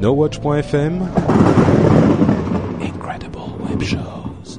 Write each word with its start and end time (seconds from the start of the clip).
NoWatch.fm 0.00 1.06
Incredible 2.80 3.38
Web 3.68 3.82
Shows. 3.82 4.58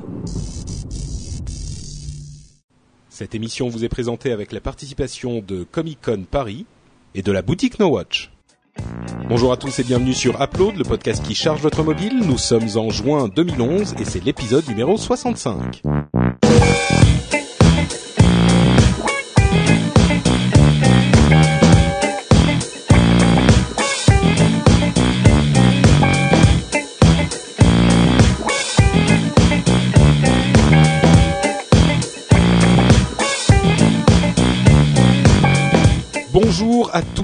Cette 3.09 3.33
émission 3.33 3.67
vous 3.67 3.83
est 3.83 3.89
présentée 3.89 4.31
avec 4.31 4.51
la 4.51 4.61
participation 4.61 5.41
de 5.41 5.63
Comic 5.63 5.97
Con 5.99 6.25
Paris 6.29 6.67
et 7.15 7.23
de 7.23 7.31
la 7.31 7.41
boutique 7.41 7.79
No 7.79 7.87
Watch. 7.87 8.31
Bonjour 9.29 9.51
à 9.51 9.57
tous 9.57 9.79
et 9.79 9.83
bienvenue 9.83 10.13
sur 10.13 10.39
Upload, 10.39 10.75
le 10.75 10.83
podcast 10.83 11.25
qui 11.25 11.33
charge 11.33 11.61
votre 11.61 11.81
mobile. 11.81 12.19
Nous 12.23 12.37
sommes 12.37 12.77
en 12.77 12.91
juin 12.91 13.27
2011 13.27 13.95
et 13.99 14.05
c'est 14.05 14.23
l'épisode 14.23 14.67
numéro 14.67 14.95
65. 14.95 15.81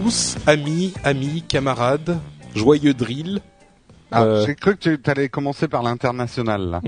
Tous, 0.07 0.37
amis, 0.47 0.93
amis, 1.03 1.43
camarades, 1.45 2.17
joyeux 2.55 2.93
drill. 2.93 3.41
Ah, 4.09 4.23
Euh, 4.23 4.45
J'ai 4.45 4.55
cru 4.55 4.77
que 4.77 4.95
tu 4.95 5.09
allais 5.09 5.27
commencer 5.27 5.67
par 5.67 5.83
l'international. 5.83 6.79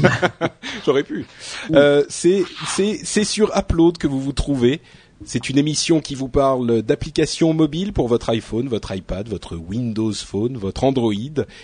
J'aurais 0.86 1.02
pu. 1.02 1.26
Euh, 1.74 2.04
c'est 2.08 2.44
c'est 2.66 3.00
c'est 3.04 3.24
sur 3.24 3.54
Upload 3.54 3.98
que 3.98 4.06
vous 4.06 4.18
vous 4.18 4.32
trouvez. 4.32 4.80
C'est 5.26 5.50
une 5.50 5.58
émission 5.58 6.00
qui 6.00 6.14
vous 6.14 6.28
parle 6.28 6.80
d'applications 6.80 7.52
mobiles 7.52 7.92
pour 7.92 8.08
votre 8.08 8.30
iPhone, 8.30 8.66
votre 8.66 8.94
iPad, 8.96 9.28
votre 9.28 9.54
Windows 9.56 10.14
Phone, 10.14 10.56
votre 10.56 10.84
Android 10.84 11.12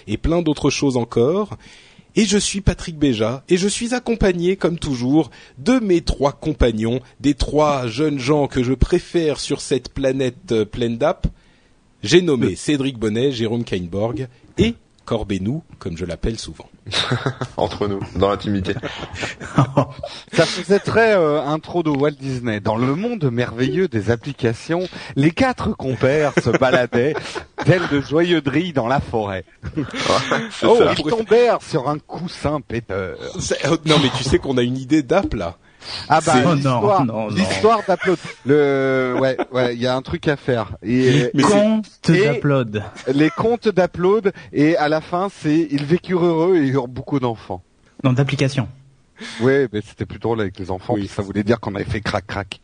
et 0.06 0.18
plein 0.18 0.42
d'autres 0.42 0.68
choses 0.68 0.98
encore. 0.98 1.56
Et 2.16 2.26
je 2.26 2.38
suis 2.38 2.60
Patrick 2.60 2.96
Béja 2.96 3.42
et 3.48 3.56
je 3.56 3.66
suis 3.66 3.94
accompagné, 3.94 4.56
comme 4.56 4.78
toujours, 4.78 5.30
de 5.58 5.80
mes 5.80 6.00
trois 6.00 6.32
compagnons, 6.32 7.00
des 7.20 7.34
trois 7.34 7.88
jeunes 7.88 8.18
gens 8.18 8.46
que 8.46 8.62
je 8.62 8.72
préfère 8.72 9.40
sur 9.40 9.60
cette 9.60 9.88
planète 9.88 10.52
euh, 10.52 10.64
pleine 10.64 10.96
d'app. 10.96 11.26
J'ai 12.02 12.22
nommé 12.22 12.54
Cédric 12.54 12.98
Bonnet, 12.98 13.32
Jérôme 13.32 13.64
Kainborg 13.64 14.28
et 14.58 14.74
Corbenou, 15.04 15.62
comme 15.78 15.96
je 15.96 16.04
l'appelle 16.04 16.38
souvent. 16.38 16.68
entre 17.56 17.88
nous, 17.88 18.00
dans 18.16 18.28
l'intimité. 18.30 18.74
Ça 20.32 20.44
faisait 20.46 20.78
très 20.78 21.14
euh, 21.14 21.42
intro 21.42 21.82
de 21.82 21.90
Walt 21.90 22.12
Disney. 22.12 22.60
Dans 22.60 22.76
le 22.76 22.94
monde 22.94 23.24
merveilleux 23.30 23.88
des 23.88 24.10
applications, 24.10 24.86
les 25.16 25.30
quatre 25.30 25.72
compères 25.72 26.32
se 26.42 26.50
baladaient 26.50 27.14
tels 27.64 27.86
de 27.88 28.00
joyeux 28.00 28.40
drilles 28.40 28.72
dans 28.72 28.86
la 28.88 29.00
forêt. 29.00 29.44
Oh, 30.62 30.76
ça. 30.78 30.94
Ils 30.98 31.04
tombèrent 31.04 31.62
sur 31.62 31.88
un 31.88 31.98
coussin 31.98 32.60
péteur. 32.60 33.16
C'est- 33.40 33.66
oh, 33.70 33.76
Non 33.86 33.96
mais 34.02 34.10
tu 34.16 34.24
sais 34.24 34.38
qu'on 34.38 34.58
a 34.58 34.62
une 34.62 34.76
idée 34.76 35.02
d'app 35.02 35.34
là. 35.34 35.56
Ah 36.08 36.20
bah 36.24 36.32
Oh 36.46 36.54
l'histoire, 36.54 37.04
non, 37.04 37.14
non. 37.14 37.28
l'histoire 37.28 37.80
d'Upload. 37.88 38.18
Le 38.46 39.16
ouais 39.20 39.36
ouais, 39.52 39.74
il 39.74 39.80
y 39.80 39.86
a 39.86 39.94
un 39.94 40.02
truc 40.02 40.28
à 40.28 40.36
faire. 40.36 40.76
Et 40.82 41.30
Compte 41.42 41.86
Et- 42.08 42.28
d'upload. 42.34 42.82
les 43.12 43.30
comptes 43.30 43.68
d'Upload 43.68 44.32
et 44.52 44.76
à 44.76 44.88
la 44.88 45.00
fin 45.00 45.28
c'est 45.30 45.68
ils 45.70 45.84
vécurent 45.84 46.24
heureux 46.24 46.56
et 46.56 46.66
eurent 46.68 46.88
beaucoup 46.88 47.20
d'enfants. 47.20 47.62
Non, 48.02 48.12
d'application. 48.12 48.68
Ouais, 49.40 49.68
mais 49.72 49.80
c'était 49.86 50.06
plus 50.06 50.18
drôle 50.18 50.40
avec 50.40 50.58
les 50.58 50.70
enfants, 50.70 50.94
Oui. 50.94 51.00
puis 51.00 51.08
ça 51.08 51.22
voulait 51.22 51.42
dire 51.44 51.60
qu'on 51.60 51.74
avait 51.74 51.84
fait 51.84 52.00
crac 52.00 52.26
crac. 52.26 52.60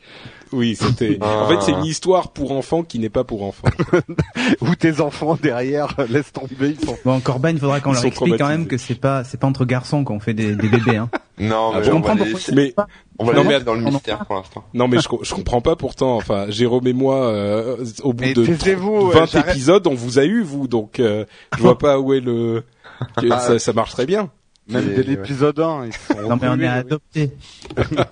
Oui, 0.52 0.74
c'était. 0.74 1.16
En 1.22 1.48
fait, 1.48 1.62
c'est 1.62 1.70
une 1.72 1.84
histoire 1.84 2.32
pour 2.32 2.50
enfants 2.50 2.82
qui 2.82 2.98
n'est 2.98 3.08
pas 3.08 3.22
pour 3.22 3.44
enfants. 3.44 3.68
Ou 4.62 4.74
tes 4.74 5.00
enfants 5.00 5.38
derrière 5.40 5.94
laissent 6.08 6.32
tomber, 6.32 6.76
ils 6.80 6.80
sont 6.84 6.96
Bon, 7.04 7.20
Corben, 7.20 7.54
il 7.54 7.60
faudra 7.60 7.80
qu'on 7.80 7.92
leur 7.92 8.04
explique 8.04 8.36
quand 8.38 8.48
même 8.48 8.66
que 8.66 8.76
c'est 8.76 8.96
pas, 8.96 9.22
c'est 9.22 9.38
pas 9.38 9.46
entre 9.46 9.64
garçons 9.64 10.02
qu'on 10.02 10.18
fait 10.18 10.34
des, 10.34 10.56
des 10.56 10.68
bébés, 10.68 10.96
hein. 10.96 11.08
Non, 11.38 11.70
Ah, 11.72 11.78
mais 11.78 11.84
je 11.84 11.90
comprends 11.90 12.14
laisser, 12.14 12.52
Mais 12.54 12.74
on 13.18 13.24
va 13.24 13.32
Non, 13.32 13.44
mais 13.44 13.60
dans 13.60 13.74
le 13.74 13.80
mystère 13.82 14.26
pour 14.26 14.34
l'instant. 14.36 14.64
non, 14.74 14.88
mais 14.88 14.98
je, 14.98 15.08
co- 15.08 15.20
je 15.22 15.32
comprends 15.32 15.60
pas 15.62 15.74
pourtant. 15.76 16.16
Enfin, 16.16 16.46
Jérôme 16.50 16.86
et 16.88 16.92
moi, 16.92 17.28
euh, 17.28 17.76
au 18.02 18.12
bout 18.12 18.24
Mais 18.24 18.34
de 18.34 18.44
taisez-vous, 18.44 19.10
20 19.10 19.34
euh, 19.36 19.40
épisodes, 19.48 19.86
on 19.86 19.94
vous 19.94 20.18
a 20.18 20.24
eu 20.24 20.42
vous, 20.42 20.66
donc 20.68 20.98
euh, 21.00 21.24
je 21.56 21.62
vois 21.62 21.78
pas 21.78 21.98
où 22.00 22.12
est 22.12 22.20
le. 22.20 22.64
que 23.16 23.26
Ah. 23.30 23.38
ça, 23.38 23.58
ça 23.58 23.72
marche 23.72 23.92
très 23.92 24.04
bien. 24.04 24.30
Même 24.70 24.94
dès 24.94 25.02
l'épisode 25.02 25.58
1, 25.58 25.86
ils 25.86 25.92
sont 25.92 26.28
Non, 26.28 26.38
mais 26.40 26.48
on 26.48 26.60
est 26.60 26.66
adoptés. 26.66 27.30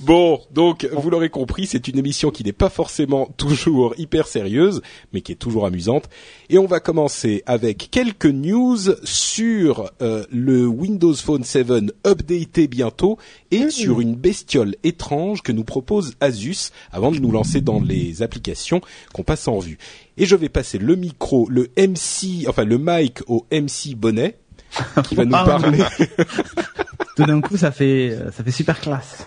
Bon, 0.00 0.40
donc 0.52 0.88
vous 0.92 1.10
l'aurez 1.10 1.28
compris, 1.28 1.66
c'est 1.66 1.86
une 1.86 1.98
émission 1.98 2.30
qui 2.30 2.44
n'est 2.44 2.52
pas 2.52 2.70
forcément 2.70 3.26
toujours 3.36 3.94
hyper 3.98 4.26
sérieuse, 4.26 4.82
mais 5.12 5.20
qui 5.20 5.32
est 5.32 5.36
toujours 5.36 5.66
amusante. 5.66 6.08
Et 6.48 6.58
on 6.58 6.66
va 6.66 6.80
commencer 6.80 7.42
avec 7.46 7.88
quelques 7.90 8.26
news 8.26 8.78
sur 9.04 9.90
euh, 10.00 10.24
le 10.30 10.66
Windows 10.66 11.14
Phone 11.14 11.44
7 11.44 11.62
updaté 12.06 12.66
bientôt 12.66 13.18
et 13.50 13.70
sur 13.70 14.00
une 14.00 14.14
bestiole 14.14 14.74
étrange 14.82 15.42
que 15.42 15.52
nous 15.52 15.64
propose 15.64 16.14
Asus 16.20 16.70
avant 16.90 17.12
de 17.12 17.18
nous 17.18 17.30
lancer 17.30 17.60
dans 17.60 17.80
les 17.80 18.22
applications 18.22 18.80
qu'on 19.12 19.22
passe 19.22 19.46
en 19.46 19.56
revue. 19.56 19.78
Et 20.16 20.26
je 20.26 20.36
vais 20.36 20.48
passer 20.48 20.78
le 20.78 20.96
micro, 20.96 21.48
le 21.48 21.68
MC, 21.76 22.46
enfin 22.48 22.64
le 22.64 22.78
mic 22.78 23.20
au 23.28 23.46
MC 23.50 23.94
Bonnet 23.96 24.38
qui 25.04 25.14
va 25.14 25.24
nous 25.24 25.34
Ah, 25.34 25.44
parler. 25.44 25.78
Tout 27.16 27.24
d'un 27.24 27.42
coup, 27.42 27.58
ça 27.58 27.70
fait, 27.70 28.12
euh, 28.18 28.30
ça 28.30 28.42
fait 28.42 28.50
super 28.50 28.80
classe. 28.80 29.26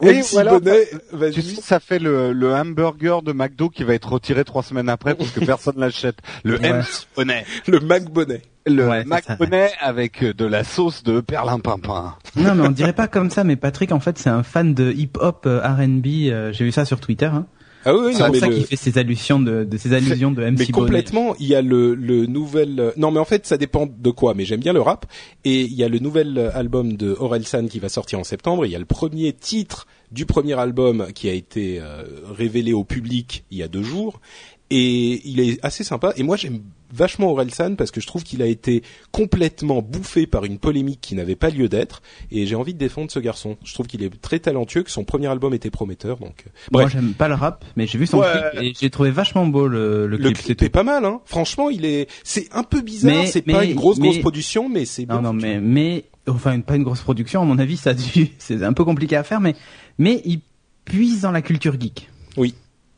Oui, 0.00 0.18
MC 0.18 0.34
ou 0.34 0.38
alors, 0.38 0.60
Bonnet, 0.60 0.88
Tu 1.32 1.40
sais, 1.40 1.60
ça 1.62 1.80
fait 1.80 1.98
le, 1.98 2.32
le 2.34 2.52
hamburger 2.54 3.22
de 3.22 3.32
McDo 3.32 3.70
qui 3.70 3.82
va 3.82 3.94
être 3.94 4.12
retiré 4.12 4.44
trois 4.44 4.62
semaines 4.62 4.90
après 4.90 5.14
parce 5.14 5.30
que 5.30 5.40
personne 5.42 5.76
l'achète. 5.78 6.16
Le 6.42 6.58
Ouais. 6.58 6.80
Bonnet. 7.16 7.46
Le 7.66 7.80
Mac 7.80 8.04
Bonnet. 8.10 8.42
Le 8.66 8.86
Ouais, 8.88 9.00
c'est 9.02 9.08
Mac 9.08 9.24
ça. 9.24 9.36
Bonnet 9.36 9.70
avec 9.80 10.22
de 10.22 10.44
la 10.44 10.64
sauce 10.64 11.02
de 11.02 11.20
perlimpinpin. 11.20 12.14
Non, 12.36 12.54
mais 12.54 12.66
on 12.66 12.70
dirait 12.70 12.92
pas 12.92 13.08
comme 13.08 13.30
ça, 13.30 13.42
mais 13.42 13.56
Patrick, 13.56 13.92
en 13.92 14.00
fait, 14.00 14.18
c'est 14.18 14.30
un 14.30 14.42
fan 14.42 14.74
de 14.74 14.92
hip-hop, 14.92 15.44
euh, 15.46 15.60
R&B, 15.60 16.06
euh, 16.28 16.52
j'ai 16.52 16.64
vu 16.64 16.72
ça 16.72 16.84
sur 16.84 17.00
Twitter, 17.00 17.26
hein. 17.26 17.46
Ah 17.84 17.94
oui, 17.94 18.00
oui, 18.06 18.14
C'est 18.14 18.26
pour 18.26 18.36
ça 18.36 18.46
le- 18.48 18.54
qu'il 18.54 18.64
fait 18.66 18.76
ses 18.76 18.98
allusions 18.98 19.38
de, 19.40 19.64
de 19.64 19.76
ses 19.76 19.92
allusions 19.92 20.30
de 20.30 20.42
MC 20.42 20.50
mais 20.50 20.56
Bonnet. 20.66 20.72
complètement, 20.72 21.34
il 21.38 21.46
y 21.46 21.54
a 21.54 21.62
le, 21.62 21.94
le 21.94 22.26
nouvel. 22.26 22.92
Non, 22.96 23.10
mais 23.10 23.20
en 23.20 23.24
fait, 23.24 23.46
ça 23.46 23.56
dépend 23.56 23.86
de 23.86 24.10
quoi. 24.10 24.34
Mais 24.34 24.44
j'aime 24.44 24.60
bien 24.60 24.72
le 24.72 24.80
rap. 24.80 25.06
Et 25.44 25.62
il 25.62 25.74
y 25.74 25.84
a 25.84 25.88
le 25.88 25.98
nouvel 25.98 26.50
album 26.54 26.96
de 26.96 27.14
Orelsan 27.18 27.66
qui 27.66 27.78
va 27.78 27.88
sortir 27.88 28.18
en 28.18 28.24
septembre. 28.24 28.64
Il 28.66 28.72
y 28.72 28.76
a 28.76 28.78
le 28.78 28.84
premier 28.84 29.32
titre 29.32 29.86
du 30.12 30.26
premier 30.26 30.58
album 30.58 31.06
qui 31.14 31.28
a 31.28 31.32
été 31.32 31.78
euh, 31.80 32.02
révélé 32.36 32.72
au 32.72 32.84
public 32.84 33.44
il 33.50 33.58
y 33.58 33.62
a 33.62 33.68
deux 33.68 33.82
jours. 33.82 34.20
Et 34.70 35.20
il 35.28 35.40
est 35.40 35.58
assez 35.64 35.84
sympa. 35.84 36.12
Et 36.16 36.22
moi, 36.22 36.36
j'aime 36.36 36.60
vachement 36.92 37.30
Orelsan 37.32 37.74
parce 37.76 37.90
que 37.90 38.00
je 38.00 38.06
trouve 38.06 38.22
qu'il 38.24 38.42
a 38.42 38.46
été 38.46 38.82
complètement 39.10 39.82
bouffé 39.82 40.26
par 40.26 40.44
une 40.44 40.58
polémique 40.58 41.00
qui 41.00 41.14
n'avait 41.14 41.36
pas 41.36 41.50
lieu 41.50 41.68
d'être. 41.68 42.02
Et 42.30 42.46
j'ai 42.46 42.54
envie 42.54 42.74
de 42.74 42.78
défendre 42.78 43.10
ce 43.10 43.18
garçon. 43.18 43.56
Je 43.64 43.74
trouve 43.74 43.86
qu'il 43.86 44.02
est 44.02 44.20
très 44.20 44.38
talentueux, 44.38 44.82
que 44.82 44.90
son 44.90 45.04
premier 45.04 45.26
album 45.28 45.54
était 45.54 45.70
prometteur. 45.70 46.18
Donc, 46.18 46.44
euh, 46.46 46.50
Moi, 46.72 46.82
bref. 46.82 46.92
j'aime 46.92 47.12
pas 47.14 47.28
le 47.28 47.34
rap, 47.34 47.64
mais 47.76 47.86
j'ai 47.86 47.98
vu 47.98 48.06
son 48.06 48.18
Ouais. 48.18 48.26
clip 48.52 48.62
et 48.62 48.72
j'ai 48.80 48.90
trouvé 48.90 49.10
vachement 49.10 49.46
beau 49.46 49.66
le, 49.68 50.06
le 50.06 50.16
Le 50.16 50.30
clip, 50.32 50.62
est 50.62 50.68
pas 50.68 50.82
mal, 50.82 51.04
hein. 51.04 51.20
Franchement, 51.24 51.70
il 51.70 51.84
est, 51.84 52.08
c'est 52.22 52.48
un 52.52 52.62
peu 52.62 52.80
bizarre. 52.80 53.26
C'est 53.26 53.42
pas 53.42 53.64
une 53.64 53.74
grosse 53.74 53.98
grosse 53.98 54.18
production, 54.18 54.68
mais 54.68 54.84
c'est 54.84 55.06
bien. 55.06 55.16
Non, 55.16 55.22
non, 55.22 55.32
mais, 55.32 55.60
mais, 55.60 56.04
enfin, 56.28 56.52
une- 56.54 56.62
pas 56.62 56.76
une 56.76 56.82
grosse 56.84 57.00
production, 57.02 57.42
à 57.42 57.44
mon 57.44 57.58
avis, 57.58 57.76
ça 57.76 57.90
a 57.90 57.94
dû, 57.94 58.30
c'est 58.38 58.62
un 58.62 58.72
peu 58.72 58.84
compliqué 58.84 59.16
à 59.16 59.22
faire, 59.24 59.40
mais, 59.40 59.54
mais 59.98 60.22
il 60.24 60.40
puise 60.84 61.22
dans 61.22 61.30
la 61.32 61.42
culture 61.42 61.78
geek. 61.80 62.08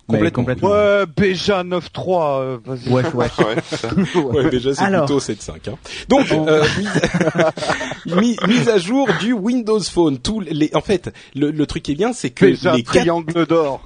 Complètement. 0.09 0.43
complètement. 0.45 0.71
Ouais, 0.71 1.05
Béja 1.17 1.65
9-3, 1.65 2.41
euh, 2.41 2.59
vas-y. 2.65 2.89
Wesh, 2.93 3.13
wesh. 3.15 3.39
Ouais, 3.39 3.57
ça. 3.65 3.89
Ouais, 4.21 4.51
déjà 4.51 4.75
c'est 4.75 4.83
Alors. 4.83 5.07
plutôt 5.07 5.21
7.5. 5.21 5.71
Hein. 5.71 5.75
Donc, 6.09 6.27
On- 6.33 6.47
euh, 6.47 6.63
mise, 6.79 8.17
mi- 8.17 8.37
mise 8.47 8.69
à 8.69 8.79
jour 8.79 9.09
du 9.21 9.33
Windows 9.33 9.81
Phone. 9.81 10.19
Tous 10.19 10.41
les, 10.41 10.71
en 10.75 10.81
fait, 10.81 11.13
le, 11.35 11.51
le 11.51 11.67
truc 11.67 11.83
qui 11.83 11.93
est 11.93 11.97
bien, 11.97 12.13
c'est 12.13 12.31
que 12.31 12.45
Béja 12.47 12.77
les, 12.77 12.83
triangle 12.85 13.47
d'or. 13.47 13.83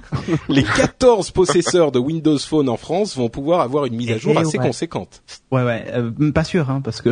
les 0.47 0.63
14 0.63 1.31
possesseurs 1.31 1.91
de 1.91 1.97
Windows 1.99 2.37
Phone 2.37 2.69
en 2.69 2.77
France 2.77 3.17
vont 3.17 3.29
pouvoir 3.29 3.61
avoir 3.61 3.85
une 3.85 3.95
mise 3.95 4.11
à 4.11 4.17
jour 4.17 4.33
Eh 4.35 4.39
assez 4.41 4.57
ouais. 4.59 4.65
conséquente. 4.67 5.23
Ouais, 5.51 5.63
ouais, 5.63 5.85
euh, 5.93 6.31
pas 6.31 6.43
sûr, 6.43 6.69
hein, 6.69 6.81
parce 6.83 7.01
que 7.01 7.09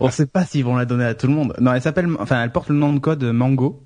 on 0.00 0.10
sait 0.10 0.26
pas 0.26 0.44
s'ils 0.44 0.64
vont 0.64 0.76
la 0.76 0.84
donner 0.84 1.04
à 1.04 1.14
tout 1.14 1.26
le 1.26 1.32
monde. 1.34 1.54
Non, 1.60 1.72
elle 1.72 1.82
s'appelle, 1.82 2.08
enfin, 2.18 2.42
elle 2.42 2.52
porte 2.52 2.68
le 2.68 2.76
nom 2.76 2.92
de 2.92 2.98
code 2.98 3.22
Mango. 3.24 3.82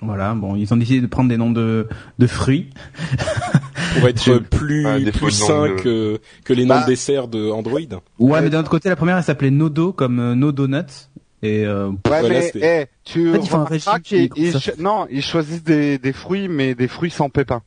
Voilà, 0.00 0.34
bon, 0.34 0.56
ils 0.56 0.72
ont 0.72 0.76
décidé 0.76 1.00
de 1.00 1.06
prendre 1.06 1.28
des 1.28 1.36
noms 1.36 1.50
de, 1.52 1.86
de 2.18 2.26
fruits. 2.26 2.70
Pour 3.98 4.08
être 4.08 4.22
Je- 4.24 4.32
plus 4.38 4.84
des 5.04 5.12
plus 5.12 5.30
sain 5.32 5.68
de- 5.68 5.74
que 5.74 6.20
que 6.44 6.52
les 6.54 6.64
noms 6.64 6.76
Bah. 6.76 6.82
de 6.82 6.86
desserts 6.86 7.28
de 7.28 7.50
Android. 7.50 7.78
Ouais, 8.18 8.40
mais 8.40 8.48
d'un 8.48 8.60
autre 8.60 8.70
côté, 8.70 8.88
la 8.88 8.96
première, 8.96 9.18
elle 9.18 9.22
s'appelait 9.22 9.50
Nodo, 9.50 9.92
comme 9.92 10.18
euh, 10.18 10.34
No 10.34 10.50
Donuts. 10.50 11.08
Et 11.42 11.66
euh, 11.66 11.88
Ouais, 11.88 11.96
Voilà, 12.06 12.28
mais 12.30 12.42
c'était- 12.42 12.82
eh, 12.82 12.86
tu 13.04 13.28
En 13.36 13.66
fait, 13.66 13.82
ils 14.12 14.30
ils 14.36 14.54
non, 14.78 15.06
ils 15.10 15.22
choisissent 15.22 15.64
des, 15.64 15.98
des 15.98 16.12
fruits, 16.12 16.48
mais 16.48 16.74
des 16.74 16.88
fruits 16.88 17.10
sans 17.10 17.28
pépins. 17.28 17.62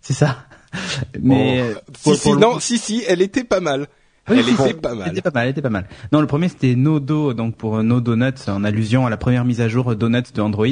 c'est 0.00 0.14
ça. 0.14 0.38
Mais 1.20 1.60
euh, 1.60 1.74
Si 1.96 2.02
pour- 2.04 2.14
si 2.16 2.22
pour 2.30 2.36
non 2.40 2.58
si 2.58 2.78
si, 2.78 3.04
elle 3.06 3.20
était 3.22 3.44
pas 3.44 3.60
mal. 3.60 3.86
Oui, 4.30 4.36
elle 4.40 4.48
était 4.48 4.74
pas 4.74 4.94
mal. 4.94 5.06
Elle 5.08 5.12
était 5.12 5.22
pas 5.22 5.30
mal, 5.32 5.44
elle 5.44 5.50
était 5.50 5.62
pas 5.62 5.70
mal. 5.70 5.86
Non, 6.12 6.20
le 6.20 6.26
premier 6.26 6.48
c'était 6.48 6.74
Nodo, 6.74 7.34
donc 7.34 7.56
pour 7.56 7.76
euh, 7.76 7.82
No 7.82 8.00
Donuts, 8.00 8.48
en 8.48 8.64
allusion 8.64 9.06
à 9.06 9.10
la 9.10 9.16
première 9.16 9.44
mise 9.44 9.60
à 9.60 9.68
jour 9.68 9.92
euh, 9.92 9.94
Donuts 9.94 10.32
de 10.34 10.40
Android. 10.40 10.66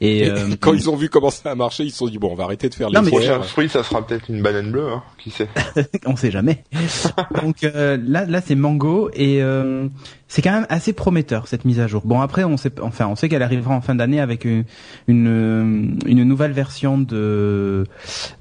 Et, 0.00 0.18
Et 0.18 0.30
euh, 0.30 0.50
quand 0.60 0.72
ils 0.74 0.88
ont 0.90 0.96
vu 0.96 1.08
comment 1.08 1.30
ça 1.30 1.50
a 1.50 1.54
marché, 1.54 1.84
ils 1.84 1.90
se 1.90 1.98
sont 1.98 2.08
dit 2.08 2.18
bon, 2.18 2.30
on 2.32 2.34
va 2.34 2.44
arrêter 2.44 2.68
de 2.68 2.74
faire 2.74 2.90
Non, 2.90 3.00
les 3.00 3.06
mais-. 3.06 3.10
Prochain 3.10 3.42
fruit, 3.42 3.68
ça 3.68 3.82
sera 3.82 4.06
peut-être 4.06 4.28
une 4.28 4.42
banane 4.42 4.70
bleue, 4.70 4.88
hein. 4.92 5.02
Qui 5.18 5.30
sait 5.30 5.48
on 6.06 6.16
sait 6.16 6.30
jamais. 6.30 6.64
Donc 7.42 7.64
euh, 7.64 7.98
là, 8.06 8.24
là 8.26 8.40
c'est 8.44 8.54
Mango 8.54 9.10
et 9.12 9.42
euh, 9.42 9.88
c'est 10.28 10.42
quand 10.42 10.52
même 10.52 10.66
assez 10.68 10.92
prometteur 10.92 11.48
cette 11.48 11.64
mise 11.64 11.80
à 11.80 11.86
jour. 11.86 12.02
Bon 12.04 12.20
après, 12.20 12.44
on 12.44 12.56
sait, 12.56 12.72
enfin, 12.80 13.06
on 13.08 13.16
sait 13.16 13.28
qu'elle 13.28 13.42
arrivera 13.42 13.74
en 13.74 13.80
fin 13.80 13.94
d'année 13.94 14.20
avec 14.20 14.44
une 14.44 14.64
une, 15.08 15.98
une 16.06 16.24
nouvelle 16.24 16.52
version 16.52 16.98
de 16.98 17.84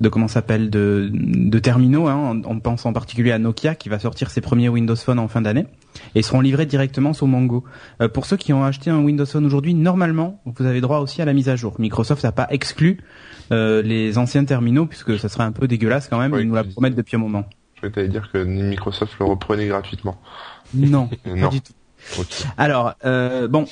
de 0.01 0.09
comment 0.09 0.27
s'appelle 0.27 0.69
de 0.69 1.09
de 1.11 1.59
terminaux. 1.59 2.07
Hein, 2.07 2.41
on, 2.45 2.51
on 2.55 2.59
pense 2.59 2.85
en 2.85 2.93
particulier 2.93 3.31
à 3.31 3.39
Nokia 3.39 3.75
qui 3.75 3.89
va 3.89 3.99
sortir 3.99 4.29
ses 4.29 4.41
premiers 4.41 4.69
Windows 4.69 4.95
Phone 4.95 5.19
en 5.19 5.27
fin 5.27 5.41
d'année 5.41 5.65
et 6.13 6.21
seront 6.21 6.41
livrés 6.41 6.65
directement 6.65 7.13
sur 7.13 7.27
Mango. 7.27 7.63
Euh, 8.01 8.09
pour 8.09 8.25
ceux 8.25 8.37
qui 8.37 8.53
ont 8.53 8.63
acheté 8.63 8.89
un 8.89 8.99
Windows 8.99 9.25
Phone 9.25 9.45
aujourd'hui, 9.45 9.73
normalement, 9.73 10.41
vous 10.45 10.65
avez 10.65 10.81
droit 10.81 10.99
aussi 10.99 11.21
à 11.21 11.25
la 11.25 11.33
mise 11.33 11.49
à 11.49 11.55
jour. 11.55 11.75
Microsoft 11.79 12.23
n'a 12.23 12.31
pas 12.31 12.47
exclu 12.49 12.99
euh, 13.51 13.81
les 13.81 14.17
anciens 14.17 14.43
terminaux 14.43 14.85
puisque 14.85 15.17
ça 15.17 15.29
serait 15.29 15.43
un 15.43 15.51
peu 15.51 15.67
dégueulasse 15.67 16.07
quand 16.09 16.19
même. 16.19 16.33
Oui, 16.33 16.41
ils 16.41 16.47
nous 16.47 16.55
la 16.55 16.63
promettent 16.65 16.95
depuis 16.95 17.15
un 17.15 17.19
moment. 17.19 17.45
Je 17.75 17.83
vais 17.87 17.91
t'aller 17.91 18.07
dire 18.07 18.29
que 18.33 18.43
Microsoft 18.43 19.13
le 19.19 19.25
reprenait 19.25 19.67
gratuitement. 19.67 20.19
Non, 20.73 21.09
pas 21.23 21.47
du 21.47 21.61
tout. 21.61 21.73
Alors, 22.57 22.93
euh, 23.05 23.47
bon, 23.47 23.65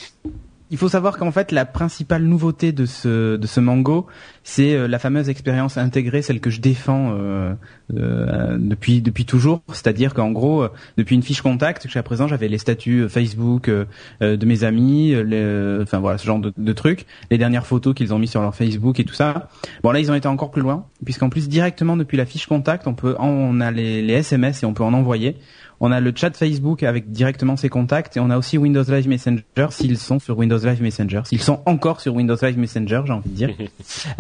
il 0.72 0.78
faut 0.78 0.90
savoir 0.90 1.18
qu'en 1.18 1.32
fait, 1.32 1.52
la 1.52 1.64
principale 1.64 2.24
nouveauté 2.24 2.72
de 2.72 2.88
ce 2.88 3.36
de 3.36 3.48
ce 3.48 3.60
Mango, 3.60 4.08
c'est 4.44 4.74
euh, 4.74 4.88
la 4.88 4.98
fameuse 4.98 5.30
expérience 5.30 5.78
intégrée, 5.78 6.24
celle 6.24 6.40
que 6.40 6.50
je 6.50 6.60
défends 6.60 7.12
euh, 7.12 7.54
euh, 7.96 8.58
depuis 8.60 9.02
depuis 9.02 9.26
toujours. 9.26 9.62
C'est-à-dire 9.72 10.16
qu'en 10.16 10.32
gros, 10.32 10.66
depuis 10.98 11.16
une 11.16 11.22
fiche 11.22 11.42
contact, 11.42 11.84
jusqu'à 11.84 12.02
présent, 12.02 12.28
j'avais 12.28 12.48
les 12.48 12.58
statuts 12.58 13.08
Facebook 13.10 13.70
euh, 13.70 13.86
de 14.22 14.46
mes 14.46 14.64
amis, 14.64 15.14
les, 15.24 15.78
enfin 15.84 16.00
voilà, 16.00 16.18
ce 16.18 16.26
genre 16.26 16.40
de, 16.40 16.52
de 16.58 16.74
trucs, 16.74 17.06
les 17.30 17.38
dernières 17.38 17.68
photos 17.68 17.94
qu'ils 17.94 18.14
ont 18.14 18.20
mis 18.20 18.28
sur 18.28 18.42
leur 18.42 18.56
Facebook 18.56 19.00
et 19.00 19.06
tout 19.06 19.14
ça. 19.14 19.50
Bon 19.84 19.92
là, 19.92 20.00
ils 20.00 20.12
ont 20.12 20.16
été 20.16 20.28
encore 20.28 20.50
plus 20.50 20.64
loin, 20.64 20.88
puisqu'en 21.04 21.30
plus 21.30 21.48
directement 21.48 21.96
depuis 21.96 22.18
la 22.18 22.26
fiche 22.26 22.48
contact, 22.48 22.88
on 22.88 22.96
peut, 22.96 23.16
on 23.20 23.62
a 23.62 23.70
les, 23.70 24.02
les 24.02 24.14
SMS 24.14 24.64
et 24.64 24.66
on 24.66 24.74
peut 24.74 24.84
en 24.84 24.94
envoyer. 24.94 25.38
On 25.80 25.92
a 25.92 26.00
le 26.00 26.14
chat 26.16 26.36
Facebook 26.36 26.84
avec 26.84 27.12
directement 27.12 27.58
ses 27.58 27.70
contacts 27.70 28.18
et 28.18 28.20
on 28.20 28.30
a 28.30 28.38
aussi 28.38 28.58
Windows 28.58 28.84
Live 28.84 29.08
Messenger 29.08 29.68
s'ils 29.72 29.98
sont 29.98 30.20
sur 30.20 30.38
Windows 30.38 30.58
Live 30.58 30.82
Messenger, 30.82 31.22
s'ils 31.26 31.42
sont 31.42 31.62
encore 31.66 32.02
sur 32.02 32.16
Windows 32.16 32.38
Live 32.42 32.58
Messenger, 32.58 33.02
j'ai 33.06 33.14
envie 33.14 33.30
de 33.30 33.36
dire. 33.36 33.50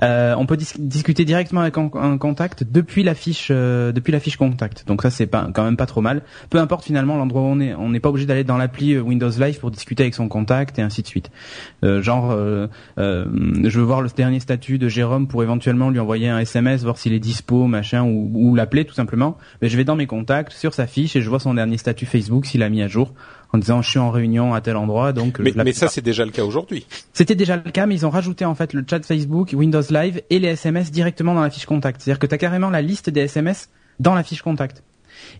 Euh, 0.04 0.36
on 0.38 0.46
peut 0.46 0.57
dis- 0.57 0.74
discuter 0.78 1.25
directement 1.25 1.62
avec 1.62 1.78
un, 1.78 1.90
un 1.96 2.18
contact 2.18 2.63
depuis 2.63 3.04
la 3.04 3.16
fiche 3.16 3.48
euh, 3.52 3.92
depuis 3.92 4.12
la 4.12 4.19
fiche 4.19 4.38
contact. 4.38 4.86
Donc 4.88 5.02
ça 5.02 5.10
c'est 5.10 5.25
pas 5.25 5.48
quand 5.54 5.63
même 5.63 5.78
pas 5.78 5.86
trop 5.86 6.02
mal. 6.02 6.22
Peu 6.50 6.60
importe 6.60 6.84
finalement 6.84 7.18
l'endroit 7.18 7.42
où 7.42 7.46
on 7.46 7.60
est, 7.60 7.74
on 7.74 7.90
n'est 7.90 8.00
pas 8.00 8.10
obligé 8.10 8.25
d'aller 8.25 8.44
dans 8.44 8.57
l'appli 8.57 8.94
euh, 8.94 9.02
Windows 9.02 9.30
Live 9.30 9.60
pour 9.60 9.72
discuter 9.72 10.04
avec 10.04 10.16
son 10.16 10.28
contact 10.28 10.80
et 10.80 10.81
ainsi 10.81 11.02
de 11.02 11.07
suite. 11.07 11.31
Euh, 11.84 12.02
genre 12.02 12.36
je 12.98 13.80
veux 13.80 13.84
voir 13.84 14.02
le 14.02 14.10
dernier 14.16 14.40
statut 14.40 14.78
de 14.78 14.88
Jérôme 14.88 15.28
pour 15.28 15.44
éventuellement 15.44 15.90
lui 15.90 16.00
envoyer 16.00 16.30
un 16.30 16.40
SMS, 16.40 16.84
voir 16.84 16.98
s'il 16.98 17.13
est 17.13 17.19
dispo, 17.19 17.68
machin 17.68 18.04
ou, 18.04 18.31
ou 18.34 18.56
l'appeler 18.56 18.86
tout 18.86 18.94
simplement. 18.94 19.38
Mais 19.62 19.69
je 19.69 19.78
vais 19.78 19.84
dans 19.84 19.96
mes 19.96 20.07
contacts 20.07 20.52
sur 20.52 20.74
sa 20.74 20.88
fiche 20.88 21.16
et 21.16 21.22
je 21.22 21.30
vois 21.30 21.40
son 21.45 21.53
dernier 21.56 21.77
statut 21.77 22.06
Facebook 22.06 22.45
s'il 22.45 22.62
a 22.63 22.69
mis 22.69 22.81
à 22.81 22.88
jour 22.88 23.13
en 23.53 23.57
disant 23.57 23.81
je 23.81 23.89
suis 23.89 24.00
en 24.00 24.12
réunion 24.12 24.53
à 24.53 24.62
tel 24.62 24.75
endroit 24.75 25.13
donc 25.13 25.39
Mais, 25.39 25.50
l'appelle 25.51 25.65
mais 25.65 25.74
ça, 25.74 25.88
c'est 25.88 26.01
déjà 26.01 26.25
le 26.25 26.31
cas 26.31 26.44
aujourd'hui. 26.44 26.86
C'était 27.13 27.36
déjà 27.36 27.56
le 27.56 27.71
cas, 27.71 27.86
mais 27.86 27.95
ils 27.95 28.06
ont 28.06 28.09
rajouté 28.09 28.44
en 28.45 28.56
fait 28.56 28.74
le 28.74 28.83
chat 28.89 29.06
Facebook, 29.06 29.51
Windows 29.53 29.81
Live 29.89 30.21
et 30.30 30.39
les 30.39 30.50
SMS 30.50 30.92
directement 30.92 31.33
dans 31.33 31.42
la 31.42 31.50
fiche 31.50 31.65
contact. 31.65 32.01
C'est-à-dire 32.01 32.19
que 32.19 32.27
tu 32.27 32.36
as 32.36 32.38
carrément 32.38 32.69
la 32.69 32.81
liste 32.81 33.09
des 33.09 33.21
SMS 33.21 33.69
dans 34.00 34.13
la 34.13 34.24
fiche 34.24 34.42
contact. 34.42 34.83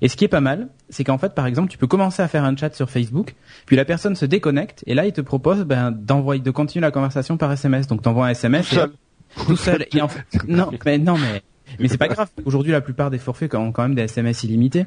Et 0.01 0.07
ce 0.07 0.15
qui 0.15 0.23
est 0.23 0.29
pas 0.29 0.39
mal, 0.41 0.69
c'est 0.89 1.03
qu'en 1.03 1.17
fait, 1.17 1.33
par 1.35 1.45
exemple, 1.45 1.69
tu 1.69 1.77
peux 1.77 1.87
commencer 1.87 2.21
à 2.23 2.27
faire 2.29 2.45
un 2.45 2.55
chat 2.55 2.73
sur 2.73 2.89
Facebook, 2.89 3.35
puis 3.65 3.75
la 3.75 3.83
personne 3.83 4.15
se 4.15 4.25
déconnecte, 4.25 4.83
et 4.87 4.93
là, 4.93 5.05
il 5.05 5.11
te 5.11 5.19
propose 5.21 5.63
ben, 5.65 5.91
d'envoyer, 5.91 6.41
de 6.41 6.51
continuer 6.51 6.81
la 6.81 6.91
conversation 6.91 7.35
par 7.37 7.51
SMS. 7.51 7.85
Donc, 7.87 8.01
t'envoies 8.01 8.27
un 8.27 8.29
SMS 8.29 8.69
Tout 8.69 8.75
seul. 8.75 8.89
et- 8.89 9.45
tout 9.45 9.55
seul. 9.57 9.85
Et 9.93 10.01
en 10.01 10.07
fait, 10.09 10.23
non, 10.47 10.69
mais 10.85 10.97
non, 10.97 11.17
mais 11.17 11.41
mais 11.79 11.87
c'est 11.89 11.97
pas 11.97 12.07
grave. 12.07 12.29
Aujourd'hui, 12.45 12.71
la 12.71 12.79
plupart 12.81 13.09
des 13.09 13.17
forfaits 13.17 13.53
ont 13.55 13.71
quand 13.73 13.83
même 13.83 13.95
des 13.95 14.03
SMS 14.03 14.43
illimités. 14.43 14.85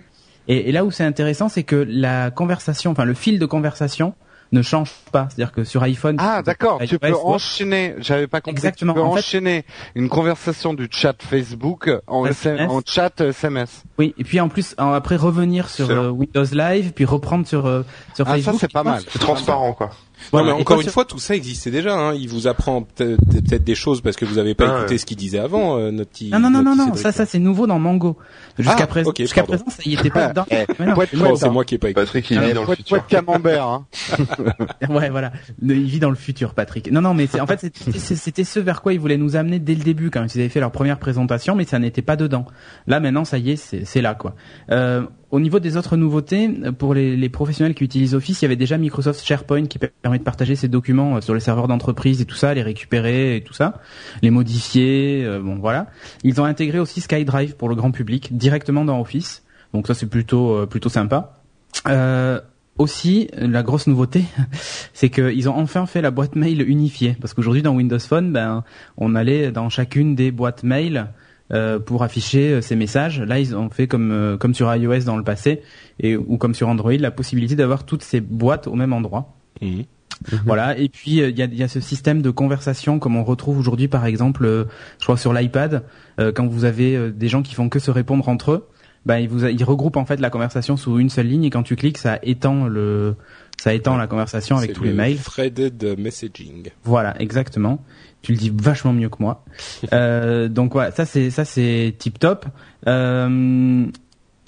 Et, 0.48 0.72
là 0.72 0.84
où 0.84 0.90
c'est 0.90 1.04
intéressant, 1.04 1.48
c'est 1.48 1.62
que 1.62 1.76
la 1.76 2.30
conversation, 2.30 2.90
enfin 2.90 3.04
le 3.04 3.14
fil 3.14 3.38
de 3.38 3.46
conversation, 3.46 4.14
ne 4.52 4.62
change 4.62 4.90
pas. 5.12 5.28
C'est-à-dire 5.30 5.52
que 5.52 5.64
sur 5.64 5.82
iPhone, 5.82 6.16
Ah, 6.18 6.42
d'accord. 6.42 6.80
Tu 6.86 6.98
peux 6.98 7.14
enchaîner. 7.14 7.94
J'avais 7.98 8.26
pas 8.26 8.40
compris. 8.40 8.56
Exactement. 8.58 8.94
Tu 8.94 9.00
peux 9.00 9.04
En 9.04 9.12
fait- 9.12 9.18
enchaîner 9.18 9.64
une 9.94 10.08
conversation 10.08 10.74
du 10.74 10.88
chat 10.90 11.14
Facebook 11.22 11.90
en, 12.06 12.24
SMS. 12.26 12.60
SM 12.60 12.70
en 12.70 12.80
chat 12.84 13.20
SMS. 13.20 13.82
Oui, 13.98 14.14
et 14.18 14.24
puis 14.24 14.40
en 14.40 14.48
plus 14.48 14.74
en- 14.78 14.92
après 14.92 15.16
revenir 15.16 15.68
sur 15.68 15.90
euh, 15.90 16.08
Windows 16.10 16.44
Live, 16.52 16.92
puis 16.94 17.04
reprendre 17.04 17.46
sur 17.46 17.66
euh, 17.66 17.82
sur 18.14 18.28
Ah, 18.28 18.40
ça 18.40 18.52
c'est 18.58 18.72
pas 18.72 18.82
mal. 18.84 19.02
C'est 19.08 19.18
transparent, 19.18 19.72
quoi. 19.72 19.90
Non, 20.32 20.42
mais 20.44 20.50
encore 20.50 20.64
toi, 20.64 20.76
une 20.78 20.82
sur- 20.82 20.92
fois, 20.92 21.04
tout 21.04 21.20
ça 21.20 21.36
existait 21.36 21.70
déjà. 21.70 21.94
Hein. 21.96 22.14
Il 22.14 22.28
vous 22.28 22.48
apprend 22.48 22.82
peut-être 22.82 23.62
des 23.62 23.74
choses 23.76 24.00
parce 24.00 24.16
que 24.16 24.24
vous 24.24 24.38
avez 24.38 24.56
pas 24.56 24.64
Ah, 24.68 24.78
écouté 24.78 24.94
ouais. 24.94 24.98
ce 24.98 25.06
qu'il 25.06 25.16
disait 25.16 25.38
avant, 25.38 25.78
euh, 25.78 25.92
notre 25.92 26.10
petit. 26.10 26.30
Non 26.30 26.40
non 26.40 26.50
non 26.50 26.62
non 26.62 26.74
non, 26.74 26.94
ça 26.94 27.12
ça 27.12 27.24
c'est 27.24 27.38
nouveau 27.38 27.68
dans 27.68 27.78
Mango. 27.78 28.16
Jusqu'à 28.58 28.76
Ah, 28.80 28.86
présent, 28.88 29.10
ok, 29.10 29.18
jusqu'à 29.18 29.44
présent, 29.44 29.64
ça 29.68 29.80
y 29.84 29.94
était 29.94 30.10
pas 30.10 30.28
dedans. 30.30 30.44
Non, 31.14 31.36
c'est 31.36 31.48
moi 31.50 31.64
qui 31.64 31.76
ai 31.76 31.78
pas 31.78 31.90
écouté. 31.90 32.04
Patrick, 32.04 32.30
il 32.32 32.40
vit 32.40 32.52
dans 32.52 32.64
le 32.64 32.74
futur. 32.74 33.06
camembert. 33.06 33.64
Hein. 33.68 33.86
Ouais, 34.88 35.11
voilà. 35.11 35.32
Il 35.62 35.85
vit 35.85 35.99
dans 35.99 36.11
le 36.11 36.17
futur, 36.17 36.55
Patrick. 36.55 36.90
Non, 36.90 37.00
non, 37.00 37.14
mais 37.14 37.29
en 37.40 37.46
fait, 37.46 37.70
c'était, 37.70 38.44
ce 38.44 38.61
vers 38.61 38.82
quoi 38.82 38.93
ils 38.93 39.00
voulaient 39.00 39.17
nous 39.17 39.37
amener 39.37 39.58
dès 39.58 39.75
le 39.75 39.82
début, 39.82 40.11
quand 40.11 40.25
ils 40.35 40.40
avaient 40.40 40.49
fait 40.49 40.61
leur 40.61 40.70
première 40.70 40.99
présentation, 40.99 41.55
mais 41.55 41.64
ça 41.64 41.79
n'était 41.79 42.02
pas 42.02 42.17
dedans. 42.17 42.46
Là, 42.87 43.00
maintenant, 43.00 43.25
ça 43.25 43.38
y 43.38 43.50
est, 43.50 43.56
c'est, 43.56 44.00
là, 44.00 44.14
quoi. 44.14 44.35
Euh, 44.70 45.02
au 45.31 45.40
niveau 45.40 45.61
des 45.61 45.76
autres 45.76 45.96
nouveautés, 45.96 46.49
pour 46.79 46.94
les, 46.94 47.29
professionnels 47.29 47.75
qui 47.75 47.85
utilisent 47.85 48.14
Office, 48.14 48.40
il 48.40 48.44
y 48.44 48.46
avait 48.46 48.56
déjà 48.56 48.79
Microsoft 48.79 49.25
SharePoint 49.25 49.67
qui 49.67 49.79
permet 49.79 50.19
de 50.19 50.25
partager 50.25 50.56
ses 50.56 50.69
documents 50.69 51.17
euh, 51.17 51.20
sur 51.20 51.35
les 51.35 51.40
serveurs 51.40 51.69
d'entreprise 51.69 52.20
et 52.20 52.25
tout 52.25 52.37
ça, 52.37 52.55
les 52.55 52.62
récupérer 52.62 53.37
et 53.37 53.43
tout 53.43 53.52
ça, 53.52 53.81
les 54.23 54.31
modifier, 54.31 55.25
euh, 55.25 55.40
bon, 55.40 55.56
voilà. 55.56 55.88
Ils 56.25 56.40
ont 56.40 56.44
intégré 56.44 56.79
aussi 56.79 57.00
SkyDrive 57.00 57.56
pour 57.56 57.69
le 57.69 57.75
grand 57.75 57.90
public 57.90 58.37
directement 58.37 58.85
dans 58.85 59.00
Office. 59.00 59.44
Donc 59.75 59.87
ça, 59.87 59.94
c'est 59.94 60.06
plutôt, 60.06 60.67
plutôt 60.67 60.88
sympa. 60.88 61.43
Aussi, 62.78 63.28
la 63.36 63.62
grosse 63.62 63.86
nouveauté, 63.86 64.25
c'est 64.92 65.10
qu'ils 65.10 65.48
ont 65.48 65.56
enfin 65.56 65.86
fait 65.86 66.00
la 66.00 66.10
boîte 66.10 66.36
mail 66.36 66.62
unifiée. 66.62 67.16
Parce 67.20 67.34
qu'aujourd'hui, 67.34 67.62
dans 67.62 67.75
Windows 67.75 67.98
Phone, 67.98 68.32
ben, 68.32 68.64
on 68.96 69.14
allait 69.14 69.50
dans 69.50 69.69
chacune 69.69 70.14
des 70.14 70.30
boîtes 70.30 70.62
mail 70.62 71.08
euh, 71.52 71.78
pour 71.78 72.02
afficher 72.02 72.52
euh, 72.52 72.60
ces 72.60 72.76
messages. 72.76 73.20
Là, 73.20 73.38
ils 73.38 73.56
ont 73.56 73.70
fait 73.70 73.86
comme 73.86 74.12
euh, 74.12 74.36
comme 74.36 74.54
sur 74.54 74.75
iOS 74.75 75.04
dans 75.04 75.16
le 75.16 75.25
passé 75.25 75.62
et 75.98 76.16
ou 76.16 76.36
comme 76.36 76.54
sur 76.54 76.69
Android, 76.69 76.92
la 76.92 77.10
possibilité 77.10 77.56
d'avoir 77.56 77.84
toutes 77.84 78.02
ces 78.02 78.20
boîtes 78.20 78.66
au 78.66 78.75
même 78.75 78.92
endroit. 78.92 79.34
Mhm. 79.62 80.40
Voilà. 80.44 80.76
Et 80.78 80.88
puis 80.88 81.20
euh, 81.20 81.30
il 81.30 81.38
y, 81.38 81.42
a, 81.42 81.46
il 81.46 81.56
y 81.56 81.62
a 81.62 81.69
ce 81.69 81.80
système 81.80 82.22
de 82.22 82.30
conversation 82.30 82.98
comme 82.98 83.16
on 83.16 83.25
retrouve 83.25 83.58
aujourd'hui, 83.58 83.88
par 83.88 84.06
exemple, 84.06 84.44
euh, 84.44 84.64
je 84.98 85.04
crois 85.04 85.16
sur 85.16 85.32
l'iPad, 85.32 85.84
euh, 86.19 86.32
quand 86.32 86.46
vous 86.46 86.64
avez 86.64 86.96
euh, 86.96 87.10
des 87.10 87.28
gens 87.28 87.42
qui 87.42 87.54
font 87.54 87.69
que 87.69 87.78
se 87.78 87.90
répondre 87.90 88.28
entre 88.28 88.52
eux, 88.52 88.69
bah, 89.06 89.20
ils, 89.20 89.28
vous, 89.28 89.46
ils 89.46 89.64
regroupent 89.64 89.96
en 89.96 90.04
fait 90.04 90.20
la 90.20 90.30
conversation 90.30 90.76
sous 90.76 90.98
une 90.98 91.10
seule 91.10 91.26
ligne 91.26 91.44
et 91.44 91.50
quand 91.50 91.62
tu 91.62 91.76
cliques, 91.76 91.99
ça 91.99 92.18
étend 92.23 92.66
le, 92.66 93.14
ça 93.58 93.75
étend 93.75 93.96
la 93.96 94.06
conversation 94.06 94.56
avec 94.56 94.73
tous 94.73 94.84
le 94.84 94.90
les 94.90 94.96
mails. 94.96 95.18
Threaded 95.18 95.96
messaging. 95.99 96.70
Voilà, 96.84 97.20
exactement. 97.20 97.82
Tu 98.23 98.32
le 98.32 98.38
dis 98.38 98.52
vachement 98.54 98.92
mieux 98.92 99.08
que 99.08 99.18
moi. 99.20 99.44
Euh, 99.92 100.49
donc 100.49 100.73
voilà, 100.73 100.90
ça 100.90 101.06
c'est 101.06 101.30
ça 101.30 101.44
c'est 101.44 101.94
tip 101.99 102.18
top. 102.18 102.44
Euh, 102.87 103.87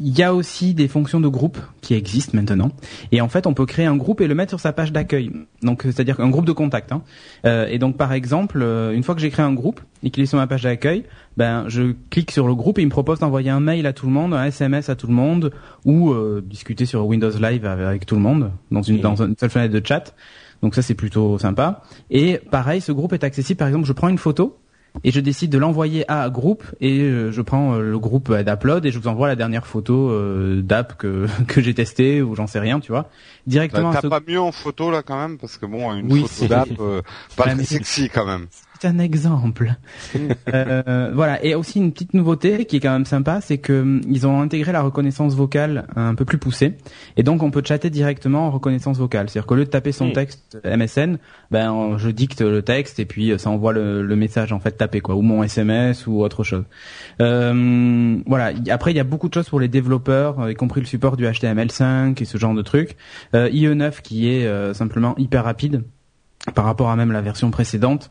il 0.00 0.18
y 0.18 0.22
a 0.22 0.34
aussi 0.34 0.74
des 0.74 0.88
fonctions 0.88 1.20
de 1.20 1.28
groupe 1.28 1.58
qui 1.82 1.94
existent 1.94 2.32
maintenant. 2.34 2.70
Et 3.12 3.20
en 3.20 3.28
fait, 3.28 3.46
on 3.46 3.54
peut 3.54 3.66
créer 3.66 3.84
un 3.86 3.96
groupe 3.96 4.20
et 4.20 4.26
le 4.26 4.34
mettre 4.34 4.50
sur 4.50 4.60
sa 4.60 4.72
page 4.72 4.92
d'accueil. 4.92 5.30
Donc, 5.62 5.84
euh, 5.84 5.92
c'est-à-dire 5.92 6.18
un 6.20 6.30
groupe 6.30 6.46
de 6.46 6.52
contact. 6.52 6.90
Hein. 6.90 7.02
Euh, 7.44 7.66
et 7.68 7.78
donc, 7.78 7.96
par 7.96 8.12
exemple, 8.12 8.62
euh, 8.62 8.92
une 8.92 9.02
fois 9.02 9.14
que 9.14 9.20
j'ai 9.20 9.30
créé 9.30 9.44
un 9.44 9.52
groupe 9.52 9.80
et 10.02 10.10
qu'il 10.10 10.22
est 10.22 10.26
sur 10.26 10.38
ma 10.38 10.46
page 10.46 10.62
d'accueil, 10.62 11.04
ben, 11.36 11.64
je 11.68 11.94
clique 12.08 12.30
sur 12.30 12.46
le 12.46 12.54
groupe 12.54 12.78
et 12.78 12.82
il 12.82 12.86
me 12.86 12.90
propose 12.90 13.18
d'envoyer 13.18 13.50
un 13.50 13.60
mail 13.60 13.86
à 13.86 13.92
tout 13.92 14.06
le 14.06 14.12
monde, 14.12 14.32
un 14.32 14.44
SMS 14.44 14.88
à 14.88 14.96
tout 14.96 15.06
le 15.06 15.12
monde, 15.12 15.52
ou 15.84 16.12
euh, 16.12 16.42
discuter 16.44 16.86
sur 16.86 17.06
Windows 17.06 17.30
Live 17.30 17.66
avec, 17.66 18.06
tout 18.06 18.14
le 18.14 18.22
monde 18.22 18.50
dans 18.70 18.82
une, 18.82 19.00
dans 19.00 19.22
une 19.22 19.36
seule 19.38 19.50
fenêtre 19.50 19.74
de 19.74 19.86
chat. 19.86 20.14
Donc 20.62 20.74
ça, 20.74 20.82
c'est 20.82 20.94
plutôt 20.94 21.38
sympa. 21.38 21.82
Et 22.10 22.38
pareil, 22.50 22.80
ce 22.80 22.92
groupe 22.92 23.12
est 23.12 23.24
accessible. 23.24 23.58
Par 23.58 23.68
exemple, 23.68 23.86
je 23.86 23.92
prends 23.92 24.08
une 24.08 24.18
photo 24.18 24.59
et 25.04 25.10
je 25.10 25.20
décide 25.20 25.50
de 25.50 25.58
l'envoyer 25.58 26.04
à 26.10 26.28
groupe 26.30 26.64
et 26.80 27.00
euh, 27.02 27.30
je 27.32 27.42
prends 27.42 27.74
euh, 27.74 27.80
le 27.82 27.98
groupe 27.98 28.32
d'upload 28.34 28.84
et 28.86 28.90
je 28.90 28.98
vous 28.98 29.08
envoie 29.08 29.28
la 29.28 29.36
dernière 29.36 29.66
photo 29.66 30.10
euh, 30.10 30.62
d'app 30.62 30.96
que 30.98 31.26
que 31.48 31.60
j'ai 31.60 31.74
testé 31.74 32.22
ou 32.22 32.34
j'en 32.34 32.46
sais 32.46 32.58
rien, 32.60 32.80
tu 32.80 32.92
vois, 32.92 33.08
directement. 33.46 33.90
Bah, 33.90 33.94
T'as 33.94 34.02
ce- 34.02 34.06
pas 34.08 34.20
mieux 34.26 34.40
en 34.40 34.52
photo 34.52 34.90
là 34.90 35.02
quand 35.02 35.16
même 35.20 35.38
parce 35.38 35.56
que 35.58 35.66
bon 35.66 35.94
une 35.94 36.10
Oui, 36.12 36.22
photo 36.26 36.48
d'app 36.48 36.68
euh, 36.80 37.02
pas 37.36 37.46
Ouais, 37.46 37.54
très 37.54 37.64
sexy 37.64 38.08
quand 38.10 38.26
même. 38.26 38.46
C'est 38.80 38.88
un 38.88 38.98
exemple. 38.98 39.74
Euh, 40.52 41.12
voilà. 41.14 41.44
Et 41.44 41.54
aussi 41.54 41.78
une 41.78 41.92
petite 41.92 42.14
nouveauté 42.14 42.64
qui 42.64 42.76
est 42.76 42.80
quand 42.80 42.90
même 42.92 43.04
sympa, 43.04 43.40
c'est 43.40 43.58
que 43.58 43.82
hum, 43.82 44.00
ils 44.08 44.26
ont 44.26 44.40
intégré 44.40 44.72
la 44.72 44.80
reconnaissance 44.82 45.34
vocale 45.34 45.86
un 45.94 46.14
peu 46.14 46.24
plus 46.24 46.38
poussée, 46.38 46.76
et 47.16 47.22
donc 47.22 47.42
on 47.42 47.50
peut 47.50 47.62
chatter 47.64 47.90
directement 47.90 48.46
en 48.46 48.50
reconnaissance 48.50 48.98
vocale. 48.98 49.28
C'est-à-dire 49.28 49.46
qu'au 49.46 49.54
lieu 49.54 49.64
de 49.64 49.70
taper 49.70 49.92
son 49.92 50.10
texte 50.12 50.58
MSN, 50.64 51.18
ben 51.50 51.70
on- 51.70 51.98
je 51.98 52.10
dicte 52.10 52.40
le 52.40 52.62
texte 52.62 52.98
et 52.98 53.04
puis 53.04 53.30
euh, 53.30 53.38
ça 53.38 53.50
envoie 53.50 53.72
le, 53.72 54.02
le 54.02 54.16
message 54.16 54.52
en 54.52 54.58
fait 54.60 54.72
tapé 54.72 55.00
quoi, 55.00 55.14
ou 55.14 55.22
mon 55.22 55.42
SMS 55.44 56.06
ou 56.06 56.20
autre 56.22 56.42
chose. 56.42 56.64
Euh, 57.20 58.18
voilà. 58.26 58.52
Après 58.70 58.90
il 58.92 58.96
y 58.96 59.00
a 59.00 59.04
beaucoup 59.04 59.28
de 59.28 59.34
choses 59.34 59.48
pour 59.48 59.60
les 59.60 59.68
développeurs, 59.68 60.40
euh, 60.40 60.50
y 60.52 60.54
compris 60.54 60.80
le 60.80 60.86
support 60.86 61.16
du 61.16 61.24
HTML5 61.26 62.20
et 62.20 62.24
ce 62.24 62.38
genre 62.38 62.54
de 62.54 62.62
trucs. 62.62 62.96
Euh, 63.34 63.48
IE9 63.50 64.00
qui 64.02 64.28
est 64.30 64.46
euh, 64.46 64.74
simplement 64.74 65.14
hyper 65.18 65.44
rapide 65.44 65.84
par 66.54 66.64
rapport 66.64 66.90
à 66.90 66.96
même 66.96 67.12
la 67.12 67.20
version 67.20 67.50
précédente. 67.50 68.10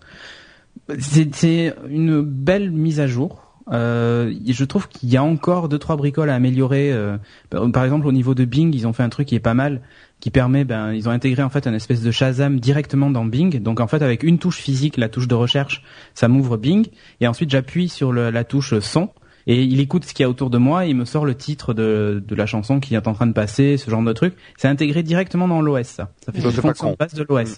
C'est 0.99 1.73
une 1.89 2.21
belle 2.21 2.71
mise 2.71 2.99
à 2.99 3.07
jour. 3.07 3.43
Euh, 3.71 4.33
je 4.47 4.65
trouve 4.65 4.87
qu'il 4.87 5.09
y 5.09 5.17
a 5.17 5.23
encore 5.23 5.69
deux 5.69 5.77
trois 5.77 5.95
bricoles 5.95 6.29
à 6.31 6.35
améliorer. 6.35 6.91
euh, 6.91 7.17
par 7.49 7.83
exemple, 7.83 8.07
au 8.07 8.11
niveau 8.11 8.33
de 8.33 8.43
Bing, 8.45 8.73
ils 8.73 8.87
ont 8.87 8.93
fait 8.93 9.03
un 9.03 9.09
truc 9.09 9.27
qui 9.27 9.35
est 9.35 9.39
pas 9.39 9.53
mal, 9.53 9.81
qui 10.19 10.31
permet, 10.31 10.63
ben, 10.65 10.91
ils 10.93 11.07
ont 11.07 11.11
intégré 11.11 11.43
en 11.43 11.49
fait 11.49 11.67
un 11.67 11.73
espèce 11.75 12.01
de 12.01 12.09
Shazam 12.09 12.59
directement 12.59 13.11
dans 13.11 13.25
Bing. 13.25 13.61
Donc 13.61 13.79
en 13.79 13.87
fait, 13.87 14.01
avec 14.01 14.23
une 14.23 14.39
touche 14.39 14.57
physique, 14.57 14.97
la 14.97 15.07
touche 15.07 15.27
de 15.27 15.35
recherche, 15.35 15.83
ça 16.15 16.27
m'ouvre 16.27 16.57
Bing, 16.57 16.87
et 17.21 17.27
ensuite 17.27 17.51
j'appuie 17.51 17.89
sur 17.89 18.11
le- 18.11 18.31
la 18.31 18.43
touche 18.43 18.77
son. 18.79 19.09
Et 19.47 19.63
il 19.63 19.79
écoute 19.79 20.03
ce 20.05 20.13
qu'il 20.13 20.23
y 20.23 20.25
a 20.25 20.29
autour 20.29 20.49
de 20.49 20.57
moi 20.57 20.85
et 20.85 20.89
il 20.89 20.95
me 20.95 21.05
sort 21.05 21.25
le 21.25 21.33
titre 21.33 21.73
de, 21.73 22.23
de 22.27 22.35
la 22.35 22.45
chanson 22.45 22.79
qui 22.79 22.93
est 22.95 23.07
en 23.07 23.13
train 23.13 23.25
de 23.27 23.33
passer, 23.33 23.77
ce 23.77 23.89
genre 23.89 24.03
de 24.03 24.13
truc. 24.13 24.33
C'est 24.57 24.67
intégré 24.67 25.01
directement 25.01 25.47
dans 25.47 25.61
l'OS, 25.61 25.87
ça. 25.87 26.11
Ça 26.25 26.31
fait 26.31 26.39
une 26.39 26.51
fonction 26.61 26.91
de 26.91 26.97
base 26.97 27.13
de 27.13 27.23
l'OS. 27.27 27.53
Et 27.53 27.55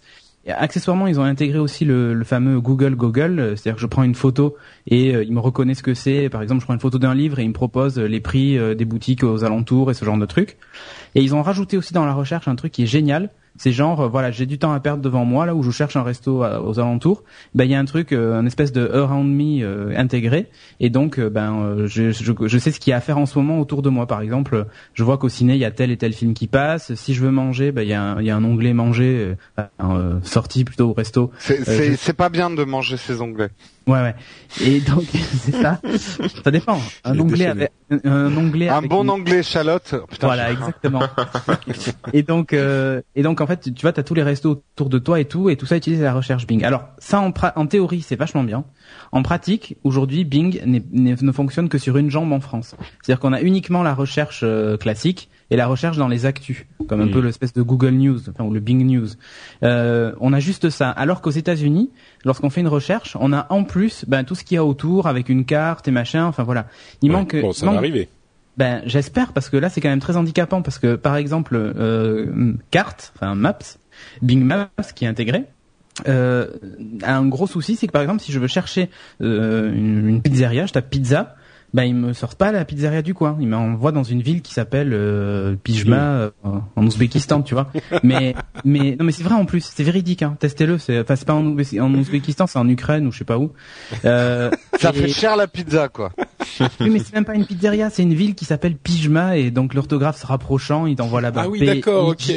accessoirement, 0.47 1.07
ils 1.07 1.19
ont 1.19 1.23
intégré 1.23 1.59
aussi 1.59 1.85
le, 1.85 2.23
fameux 2.23 2.59
Google 2.59 2.95
Google, 2.95 3.39
euh, 3.39 3.55
c'est-à-dire 3.55 3.75
que 3.75 3.81
je 3.81 3.87
prends 3.87 4.03
une 4.03 4.15
photo 4.15 4.55
et 4.87 5.15
euh, 5.15 5.23
il 5.23 5.33
me 5.33 5.39
reconnaît 5.39 5.75
ce 5.75 5.83
que 5.83 5.93
c'est. 5.93 6.29
Par 6.29 6.41
exemple, 6.41 6.61
je 6.61 6.65
prends 6.65 6.73
une 6.73 6.79
photo 6.79 6.97
d'un 6.97 7.13
livre 7.13 7.39
et 7.39 7.43
il 7.43 7.49
me 7.49 7.53
propose 7.53 7.99
euh, 7.99 8.05
les 8.05 8.19
prix 8.19 8.57
euh, 8.57 8.73
des 8.73 8.85
boutiques 8.85 9.23
aux 9.23 9.43
alentours 9.43 9.91
et 9.91 9.93
ce 9.93 10.03
genre 10.03 10.17
de 10.17 10.25
trucs. 10.25 10.57
Et 11.15 11.21
ils 11.21 11.35
ont 11.35 11.41
rajouté 11.41 11.77
aussi 11.77 11.93
dans 11.93 12.05
la 12.05 12.13
recherche 12.13 12.47
un 12.47 12.55
truc 12.55 12.71
qui 12.71 12.83
est 12.83 12.87
génial. 12.87 13.29
C'est 13.57 13.73
genre, 13.73 13.99
euh, 13.99 14.07
voilà, 14.07 14.31
j'ai 14.31 14.45
du 14.45 14.57
temps 14.57 14.71
à 14.71 14.79
perdre 14.79 15.03
devant 15.03 15.25
moi 15.25 15.45
là 15.45 15.53
où 15.53 15.61
je 15.61 15.71
cherche 15.71 15.97
un 15.97 16.03
resto 16.03 16.41
à- 16.41 16.61
aux 16.63 16.79
alentours. 16.79 17.23
Ben 17.53 17.65
il 17.65 17.71
y 17.71 17.75
a 17.75 17.79
un 17.79 17.85
truc, 17.85 18.13
euh, 18.13 18.33
un 18.39 18.45
espèce 18.45 18.71
de 18.71 18.89
around 18.89 19.29
me 19.29 19.61
euh, 19.61 19.93
intégré. 19.97 20.47
Et 20.79 20.89
donc, 20.89 21.19
euh, 21.19 21.29
ben 21.29 21.59
euh, 21.61 21.85
je, 21.85 22.11
je, 22.11 22.31
je 22.45 22.57
sais 22.57 22.71
ce 22.71 22.79
qu'il 22.79 22.91
y 22.91 22.93
a 22.93 22.97
à 22.97 23.01
faire 23.01 23.17
en 23.17 23.25
ce 23.25 23.37
moment 23.37 23.59
autour 23.59 23.81
de 23.81 23.89
moi. 23.89 24.07
Par 24.07 24.21
exemple, 24.21 24.55
euh, 24.55 24.63
je 24.93 25.03
vois 25.03 25.17
qu'au 25.17 25.27
ciné 25.27 25.55
il 25.55 25.59
y 25.59 25.65
a 25.65 25.71
tel 25.71 25.91
et 25.91 25.97
tel 25.97 26.13
film 26.13 26.33
qui 26.33 26.47
passe. 26.47 26.93
Si 26.95 27.13
je 27.13 27.21
veux 27.21 27.29
manger, 27.31 27.73
ben 27.73 27.81
il 27.81 27.89
y 27.89 27.93
a 27.93 28.01
un, 28.01 28.21
il 28.21 28.25
y 28.25 28.29
a 28.29 28.37
un 28.37 28.43
onglet 28.45 28.73
manger, 28.73 29.35
euh, 29.59 29.63
euh, 29.83 30.19
sortie 30.23 30.63
plutôt 30.63 30.91
au 30.91 30.93
resto. 30.93 31.29
C'est 31.39 31.67
Euh, 31.67 31.95
je- 32.01 32.11
pas 32.13 32.29
bien 32.29 32.49
de 32.51 32.63
manger 32.63 32.95
ses 32.95 33.19
onglets. 33.19 33.49
Ouais 33.87 33.99
ouais. 33.99 34.15
Et 34.63 34.79
donc 34.79 35.03
c'est 35.39 35.51
ça. 35.53 35.79
Ça 36.43 36.51
dépend. 36.51 36.79
Un 37.03 37.19
onglet 37.19 37.47
avec 37.47 37.71
un, 38.05 38.35
onglet 38.37 38.69
Un 38.69 38.77
avec 38.77 38.89
bon 38.89 39.03
une- 39.03 39.09
anglais 39.09 39.41
chalotte. 39.43 39.95
Putain, 40.09 40.27
voilà, 40.27 40.51
exactement. 40.51 41.01
et 42.13 42.23
donc, 42.23 42.53
euh, 42.53 43.01
et 43.15 43.23
donc 43.23 43.41
en 43.41 43.47
fait, 43.47 43.73
tu 43.73 43.81
vois, 43.81 43.91
t'as 43.91 44.03
tous 44.03 44.13
les 44.13 44.23
restos 44.23 44.51
autour 44.75 44.89
de 44.89 44.99
toi 44.99 45.19
et 45.19 45.25
tout, 45.25 45.49
et 45.49 45.55
tout 45.57 45.65
ça 45.65 45.77
utilise 45.77 46.01
la 46.01 46.13
recherche 46.13 46.45
Bing. 46.47 46.63
Alors 46.63 46.83
ça, 46.99 47.19
en, 47.19 47.31
pra- 47.31 47.53
en 47.55 47.65
théorie, 47.67 48.01
c'est 48.01 48.15
vachement 48.15 48.43
bien. 48.43 48.63
En 49.11 49.23
pratique, 49.23 49.77
aujourd'hui, 49.83 50.25
Bing 50.25 50.61
ne 50.65 51.31
fonctionne 51.31 51.67
que 51.67 51.77
sur 51.77 51.97
une 51.97 52.09
jambe 52.11 52.31
en 52.31 52.39
France. 52.39 52.75
C'est-à-dire 53.01 53.19
qu'on 53.19 53.33
a 53.33 53.41
uniquement 53.41 53.83
la 53.83 53.93
recherche 53.95 54.41
euh, 54.43 54.77
classique 54.77 55.29
et 55.51 55.55
la 55.55 55.67
recherche 55.67 55.97
dans 55.97 56.07
les 56.07 56.25
actus, 56.25 56.65
comme 56.87 57.01
un 57.01 57.07
peu 57.09 57.19
l'espèce 57.19 57.53
de 57.53 57.61
Google 57.61 57.91
News, 57.91 58.19
enfin 58.29 58.43
ou 58.43 58.51
le 58.51 58.59
Bing 58.59 58.83
News. 58.83 59.09
Euh, 59.63 60.13
on 60.19 60.33
a 60.33 60.39
juste 60.39 60.69
ça. 60.71 60.89
Alors 60.89 61.21
qu'aux 61.21 61.29
États-Unis, 61.29 61.91
lorsqu'on 62.25 62.49
fait 62.49 62.61
une 62.61 62.67
recherche, 62.69 63.15
on 63.19 63.31
a 63.33 63.45
en 63.51 63.63
plus 63.63 64.05
ben, 64.07 64.23
tout 64.23 64.33
ce 64.33 64.43
qu'il 64.43 64.55
y 64.55 64.57
a 64.57 64.65
autour 64.65 65.07
avec 65.07 65.29
une 65.29 65.45
carte 65.45 65.87
et 65.87 65.91
machin. 65.91 66.25
Enfin 66.25 66.41
voilà, 66.43 66.65
il 67.03 67.11
Ouais. 67.11 67.17
manque. 67.17 67.35
Bon, 67.39 67.51
ça 67.53 67.65
manque- 67.67 67.75
va 67.75 67.79
arriver. 67.79 68.09
ben 68.57 68.81
j'espère 68.85 69.33
parce 69.33 69.49
que 69.49 69.57
là 69.57 69.69
c'est 69.69 69.79
quand 69.81 69.89
même 69.89 69.99
très 69.99 70.17
handicapant 70.17 70.61
parce 70.61 70.79
que 70.79 70.95
par 70.95 71.15
exemple 71.17 71.55
euh, 71.57 72.53
carte, 72.71 73.11
enfin 73.15 73.35
Maps, 73.35 73.59
Bing 74.21 74.43
Maps 74.43 74.67
qui 74.95 75.05
est 75.05 75.07
intégré. 75.07 75.45
Euh, 76.07 76.47
a 77.03 77.15
un 77.17 77.25
gros 77.27 77.47
souci, 77.47 77.75
c'est 77.75 77.87
que 77.87 77.91
par 77.91 78.01
exemple 78.01 78.21
si 78.21 78.31
je 78.31 78.39
veux 78.39 78.47
chercher 78.47 78.89
euh, 79.21 79.71
une, 79.73 80.07
une 80.07 80.21
pizzeria, 80.21 80.65
je 80.65 80.71
tape 80.73 80.89
pizza, 80.89 81.35
ben 81.73 81.83
il 81.83 81.95
me 81.95 82.11
sort 82.13 82.35
pas 82.35 82.51
la 82.51 82.65
pizzeria 82.65 83.01
du 83.01 83.13
coin, 83.13 83.37
il 83.39 83.47
m'envoie 83.47 83.91
dans 83.93 84.03
une 84.03 84.21
ville 84.21 84.41
qui 84.41 84.53
s'appelle 84.53 84.91
euh, 84.93 85.55
Pijma 85.63 85.95
euh, 86.01 86.31
en 86.43 86.85
Ouzbékistan, 86.85 87.41
tu 87.43 87.53
vois. 87.53 87.71
Mais 88.03 88.35
mais 88.65 88.95
non 88.99 89.05
mais 89.05 89.11
c'est 89.13 89.23
vrai 89.23 89.35
en 89.35 89.45
plus, 89.45 89.61
c'est 89.73 89.83
véridique, 89.83 90.21
hein. 90.23 90.35
testez-le. 90.39 90.77
C'est 90.77 90.99
enfin 90.99 91.15
c'est 91.15 91.25
pas 91.27 91.33
en, 91.33 91.43
Ouzbé- 91.45 91.79
en 91.79 91.93
Ouzbékistan, 91.93 92.47
c'est 92.47 92.59
en 92.59 92.67
Ukraine 92.67 93.07
ou 93.07 93.11
je 93.11 93.19
sais 93.19 93.23
pas 93.25 93.37
où. 93.37 93.51
Euh, 94.05 94.51
Ça 94.79 94.89
et- 94.89 94.93
fait 94.93 95.07
cher 95.09 95.35
la 95.37 95.47
pizza, 95.47 95.87
quoi. 95.87 96.11
oui, 96.81 96.89
mais 96.89 96.99
c'est 96.99 97.13
même 97.13 97.25
pas 97.25 97.35
une 97.35 97.45
pizzeria, 97.45 97.89
c'est 97.89 98.03
une 98.03 98.13
ville 98.13 98.35
qui 98.35 98.45
s'appelle 98.45 98.75
Pijma 98.75 99.37
et 99.37 99.51
donc 99.51 99.73
l'orthographe 99.73 100.19
se 100.19 100.25
rapprochant, 100.27 100.85
il 100.87 100.95
t'envoie 100.97 101.21
là-bas. 101.21 101.43
Ah 101.45 101.49
oui, 101.49 101.65
d'accord, 101.65 102.09
ok. 102.09 102.31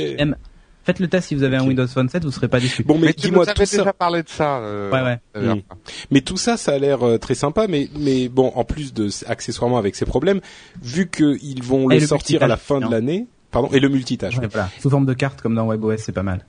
Faites 0.85 1.01
le 1.01 1.09
test 1.09 1.29
si 1.29 1.35
vous 1.35 1.43
avez 1.43 1.57
un. 1.57 1.67
Windows 1.67 1.87
Phone 1.87 2.09
7, 2.09 2.25
vous 2.25 2.31
serez 2.31 2.49
pas 2.49 2.61
déçus. 2.61 2.85
Bon, 2.85 2.99
mais, 2.99 3.13
dis-moi 3.13 3.47
tout 3.47 3.55
déjà 3.59 3.85
ça. 3.85 3.93
parlé 3.93 4.23
de 4.23 4.29
ça. 4.29 4.59
euh, 4.59 4.91
Ouais, 4.91 5.03
ouais. 5.03 5.41
Mm. 5.41 5.61
fois. 5.67 5.77
Mais 6.11 6.21
tout 6.21 6.37
ça, 6.37 6.57
ça 6.57 6.73
a 6.73 6.79
l'air 6.79 7.03
euh, 7.07 7.19
très 7.19 7.35
sympa. 7.35 7.67
Mais 7.69 7.89
mais 7.99 8.29
bon, 8.29 8.53
en 8.55 8.65
plus 8.65 8.93
de 8.93 9.09
accessoirement 9.27 9.79
avec 9.79 9.97
ces 9.97 10.05
problèmes, 10.05 10.41
vu 10.83 11.09
qu'ils 11.11 11.63
vont 11.63 11.89
le 11.89 11.97
le 11.99 12.07
sortir 12.07 12.43
à 12.43 12.47
la 12.47 12.57
fin 12.59 12.81
de 12.81 12.91
l'année, 12.91 13.27
pardon, 13.51 13.71
et 13.73 13.81
le 13.81 13.89
multitâche. 13.89 14.39
Ouais, 14.39 14.47
voilà. 14.47 14.69
Sous 14.81 14.91
forme 14.91 15.07
de 15.07 15.15
carte 15.15 15.41
comme 15.41 15.55
dans 15.55 15.67
WebOS, 15.67 15.97
c'est 15.99 16.13
pas 16.13 16.23
mal. 16.23 16.45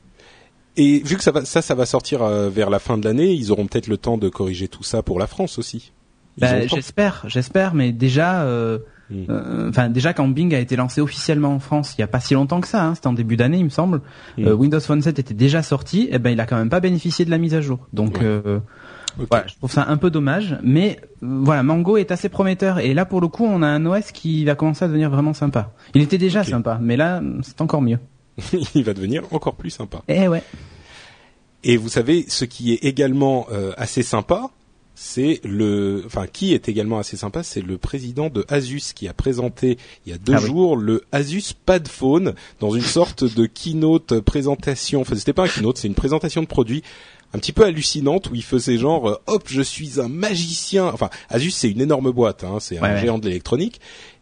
Et 0.78 1.00
vu 1.00 1.16
que 1.16 1.24
ça 1.24 1.32
va, 1.32 1.46
ça, 1.46 1.62
ça 1.62 1.74
va 1.74 1.86
sortir 1.86 2.22
euh, 2.22 2.50
vers 2.50 2.70
la 2.70 2.80
fin 2.80 2.98
de 2.98 3.06
l'année, 3.06 3.32
ils 3.32 3.52
auront 3.54 3.66
peut-être 3.66 3.88
le 3.88 3.96
temps 3.98 4.18
de 4.18 4.28
corriger 4.28 4.68
tout 4.68 4.84
ça 4.84 5.02
pour 5.02 5.20
la 5.20 5.28
France 5.28 5.58
aussi. 5.58 5.94
Bah, 6.38 6.68
j'espère, 6.68 7.24
j'espère, 7.28 7.74
mais 7.74 7.94
déjà, 7.94 8.44
euh, 8.44 8.80
Euh, 9.12 9.70
enfin 9.70 9.90
déjà 9.90 10.14
quand 10.14 10.28
Bing 10.28 10.54
a 10.56 10.60
été 10.60 10.76
lancé 10.76 11.00
officiellement 11.00 11.54
en 11.54 11.60
France, 11.60 11.94
il 11.98 12.02
y 12.02 12.04
a 12.04 12.08
pas 12.08 12.20
si 12.20 12.34
longtemps 12.34 12.60
que 12.60 12.68
ça, 12.68 12.84
hein, 12.84 12.96
c'était 12.96 13.08
en 13.08 13.14
début 13.14 13.38
d'année, 13.38 13.58
il 13.60 13.66
me 13.66 13.70
semble. 13.70 14.02
Mm. 14.38 14.48
euh, 14.48 14.54
Windows 14.54 14.80
Phone 14.80 15.02
7 15.02 15.20
était 15.20 15.34
déjà 15.36 15.62
sorti, 15.62 16.08
et 16.12 16.18
ben 16.20 16.32
il 16.32 16.40
a 16.40 16.46
quand 16.46 16.58
même 16.58 16.70
pas 16.70 16.80
bénéficié 16.80 17.24
de 17.26 17.30
la 17.30 17.38
mise 17.38 17.54
à 17.54 17.62
jour. 17.62 17.80
Donc 17.94 18.18
Ouais. 18.18 18.24
euh. 18.24 18.60
Voilà, 19.30 19.48
je 19.48 19.56
trouve 19.56 19.72
ça 19.72 19.86
un 19.88 19.96
peu 19.96 20.10
dommage, 20.10 20.58
mais 20.62 21.00
euh, 21.24 21.40
voilà, 21.44 21.64
Mango 21.64 21.96
est 21.96 22.12
assez 22.12 22.28
prometteur 22.28 22.80
et 22.80 22.94
là 22.94 23.06
pour 23.06 23.22
le 23.22 23.30
coup, 23.30 23.46
on 23.46 23.62
a 23.62 23.68
un 23.68 23.86
OS 23.86 24.12
qui 24.12 24.44
va 24.44 24.56
commencer 24.56 24.84
à 24.84 24.88
devenir 24.90 25.10
vraiment 25.10 25.34
sympa. 25.34 25.72
Il 25.94 26.02
était 26.02 26.18
déjà 26.18 26.44
sympa, 26.44 26.80
mais 26.82 26.98
là, 26.98 27.22
c'est 27.42 27.62
encore 27.62 27.82
mieux. 27.82 28.00
il 28.76 28.84
va 28.84 28.94
devenir 28.94 29.24
encore 29.32 29.56
plus 29.56 29.70
sympa. 29.70 30.02
Eh 30.10 30.28
ouais. 30.28 30.44
Et 31.64 31.78
vous 31.78 31.88
savez, 31.90 32.26
ce 32.28 32.44
qui 32.44 32.74
est 32.74 32.84
également 32.84 33.48
euh, 33.52 33.72
assez 33.78 34.04
sympa, 34.04 34.50
c'est 34.98 35.42
le, 35.44 36.04
enfin, 36.06 36.26
qui 36.26 36.54
est 36.54 36.70
également 36.70 36.98
assez 37.00 37.18
sympa, 37.18 37.44
c'est 37.44 37.62
le 37.62 37.78
président 37.78 38.30
de 38.30 38.46
Asus 38.48 38.94
qui 38.96 39.08
a 39.10 39.14
présenté 39.14 39.78
il 40.06 40.12
y 40.12 40.16
a 40.16 40.18
deux 40.18 40.34
Ah 40.36 40.40
oui. 40.42 40.48
jours 40.48 40.78
le 40.78 41.04
Asus 41.12 41.54
Pad 41.66 41.88
Phone 41.88 42.34
dans 42.62 42.72
une 42.72 42.82
sorte 42.82 43.24
de 43.26 43.46
keynote 43.46 44.20
présentation. 44.22 45.02
Enfin, 45.02 45.16
c'était 45.16 45.34
pas 45.34 45.44
un 45.44 45.48
keynote, 45.50 45.78
c'est 45.78 45.88
une 45.88 45.96
présentation 45.96 46.42
de 46.42 46.48
produit 46.48 46.82
un 47.34 47.40
petit 47.40 47.52
peu 47.52 47.66
hallucinante 47.66 48.30
où 48.30 48.36
il 48.36 48.44
faisait 48.44 48.78
genre, 48.78 49.10
euh, 49.10 49.16
hop, 49.28 49.44
je 49.48 49.62
suis 49.62 50.00
un 50.00 50.08
magicien. 50.08 50.86
Enfin, 50.86 51.10
Asus 51.30 51.52
c'est 51.52 51.70
une 51.70 51.82
énorme 51.82 52.12
boîte, 52.12 52.46
hein, 52.46 52.60
c'est 52.62 52.80
Ouais, 52.80 52.88
un 52.88 52.94
ouais. 52.96 53.02
géant 53.02 53.20
de 53.20 53.26
l'électronique. 53.28 53.82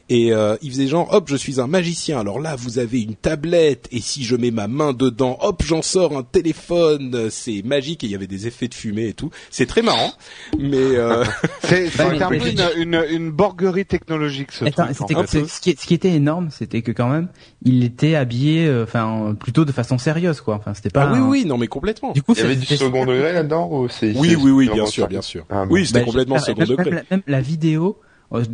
Et 0.10 0.34
euh, 0.34 0.58
il 0.62 0.70
faisait 0.70 0.88
genre, 0.88 1.14
hop, 1.14 1.30
je 1.30 1.36
suis 1.38 1.62
un 1.62 1.68
magicien. 1.68 2.20
Alors 2.20 2.40
là, 2.40 2.56
vous 2.58 2.78
avez 2.78 3.02
une 3.02 3.16
tablette, 3.16 3.88
et 3.92 4.02
si 4.02 4.24
je 4.26 4.36
mets 4.36 4.52
ma 4.52 4.68
main 4.68 4.92
dedans, 4.92 5.38
hop, 5.42 5.64
j'en 5.66 5.82
sors 5.82 6.16
un 6.18 6.24
téléphone. 6.24 7.16
Euh, 7.16 7.30
C'est 7.32 7.62
magique, 7.64 8.04
et 8.04 8.08
il 8.08 8.12
y 8.12 8.16
avait 8.16 8.28
des 8.28 8.46
effets 8.46 8.68
de 8.68 8.74
fumée 8.74 9.08
et 9.08 9.14
tout. 9.14 9.30
C'est 9.50 9.66
très 9.66 9.82
marrant, 9.82 10.12
mais 10.60 10.76
euh, 10.78 11.24
C'est 11.64 11.88
c'est 11.90 12.04
Ouais, 12.04 12.22
un 12.22 12.28
peu 12.30 12.36
une, 12.48 12.62
une, 12.78 13.06
une 13.12 13.32
borguerie 13.32 13.86
technologique, 13.86 14.52
ce 14.52 14.66
Attends, 14.66 14.88
truc. 14.94 15.18
en 15.18 15.24
fait. 15.24 15.46
ce, 15.48 15.62
qui, 15.62 15.76
ce 15.80 15.86
qui 15.88 15.94
était 15.94 16.12
énorme, 16.12 16.50
c'était 16.52 16.82
que 16.82 16.92
quand 16.92 17.08
même, 17.10 17.30
il 17.64 17.84
était 17.86 18.16
habillé, 18.16 18.68
euh, 18.68 18.84
enfin, 18.84 19.36
plutôt 19.40 19.64
de 19.64 19.72
façon 19.72 19.98
sérieuse, 19.98 20.42
quoi. 20.42 20.56
Enfin, 20.56 20.74
c'était 20.74 20.90
pas. 20.90 21.04
ah 21.06 21.14
oui, 21.14 21.20
un- 21.20 21.28
oui, 21.30 21.46
non, 21.46 21.58
mais 21.58 21.68
complètement. 21.68 22.12
Du 22.12 22.22
coup, 22.22 22.34
Il 22.36 22.40
y 22.40 22.44
avait 22.44 22.56
du 22.58 22.66
second 22.66 23.06
degré 23.06 23.32
là-dedans 23.34 23.70
ou 23.72 23.88
c'est 23.88 24.12
Oui, 24.18 24.36
oui, 24.36 24.52
oui, 24.52 24.70
bien 24.72 24.86
sûr, 24.86 25.08
bien 25.08 25.22
sûr. 25.22 25.46
Ah, 25.50 25.66
bon. 25.66 25.74
oui, 25.74 25.88
c'était 25.88 26.00
Bah, 26.00 26.06
complètement 26.06 26.36
j'espère- 26.38 26.56
second 26.68 26.70
degré. 26.70 26.86
Même, 26.92 26.94
la- 27.10 27.16
même 27.18 27.24
la 27.26 27.42
vidéo, 27.42 27.98
euh, 28.02 28.06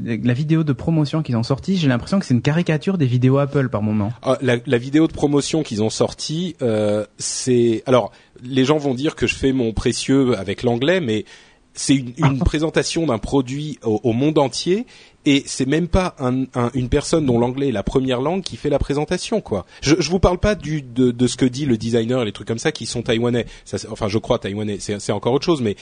la 0.03 0.33
vidéo 0.33 0.63
de 0.63 0.73
promotion 0.73 1.21
qu'ils 1.23 1.37
ont 1.37 1.43
sorti, 1.43 1.77
j'ai 1.77 1.87
l'impression 1.87 2.19
que 2.19 2.25
c'est 2.25 2.33
une 2.33 2.41
caricature 2.41 2.97
des 2.97 3.05
vidéos 3.05 3.37
Apple 3.37 3.69
par 3.69 3.81
moment. 3.81 4.11
Ah, 4.21 4.37
la, 4.41 4.57
la 4.65 4.77
vidéo 4.77 5.07
de 5.07 5.13
promotion 5.13 5.63
qu'ils 5.63 5.81
ont 5.81 5.89
sortie, 5.89 6.55
euh, 6.61 7.05
c'est 7.17 7.83
alors 7.85 8.11
les 8.43 8.65
gens 8.65 8.77
vont 8.77 8.93
dire 8.93 9.15
que 9.15 9.27
je 9.27 9.35
fais 9.35 9.51
mon 9.53 9.71
précieux 9.73 10.37
avec 10.37 10.63
l'anglais, 10.63 10.99
mais 11.01 11.25
c'est 11.73 11.95
une, 11.95 12.13
une 12.17 12.39
présentation 12.39 13.05
d'un 13.05 13.19
produit 13.19 13.79
au, 13.83 14.01
au 14.03 14.11
monde 14.11 14.37
entier 14.37 14.85
et 15.25 15.43
c'est 15.45 15.67
même 15.67 15.87
pas 15.87 16.15
un, 16.19 16.43
un- 16.55 16.71
une 16.73 16.89
personne 16.89 17.25
dont 17.25 17.39
l'anglais 17.39 17.69
est 17.69 17.71
la 17.71 17.83
première 17.83 18.19
langue 18.21 18.41
qui 18.41 18.57
fait 18.57 18.69
la 18.69 18.79
présentation 18.79 19.39
quoi. 19.39 19.65
Je, 19.81 19.95
je 19.99 20.09
vous 20.09 20.19
parle 20.19 20.39
pas 20.39 20.55
du 20.55 20.81
de, 20.81 21.11
de 21.11 21.27
ce 21.27 21.37
que 21.37 21.45
dit 21.45 21.65
le 21.65 21.77
designer 21.77 22.21
et 22.21 22.25
les 22.25 22.31
trucs 22.33 22.47
comme 22.47 22.59
ça 22.59 22.71
qui 22.73 22.85
sont 22.85 23.01
taïwanais. 23.03 23.45
Ça, 23.65 23.77
enfin, 23.91 24.07
je 24.09 24.17
crois 24.17 24.39
taïwanais. 24.39 24.77
C'est 24.79 25.11
encore 25.13 25.31
autre 25.33 25.45
chose, 25.45 25.61
mais 25.61 25.75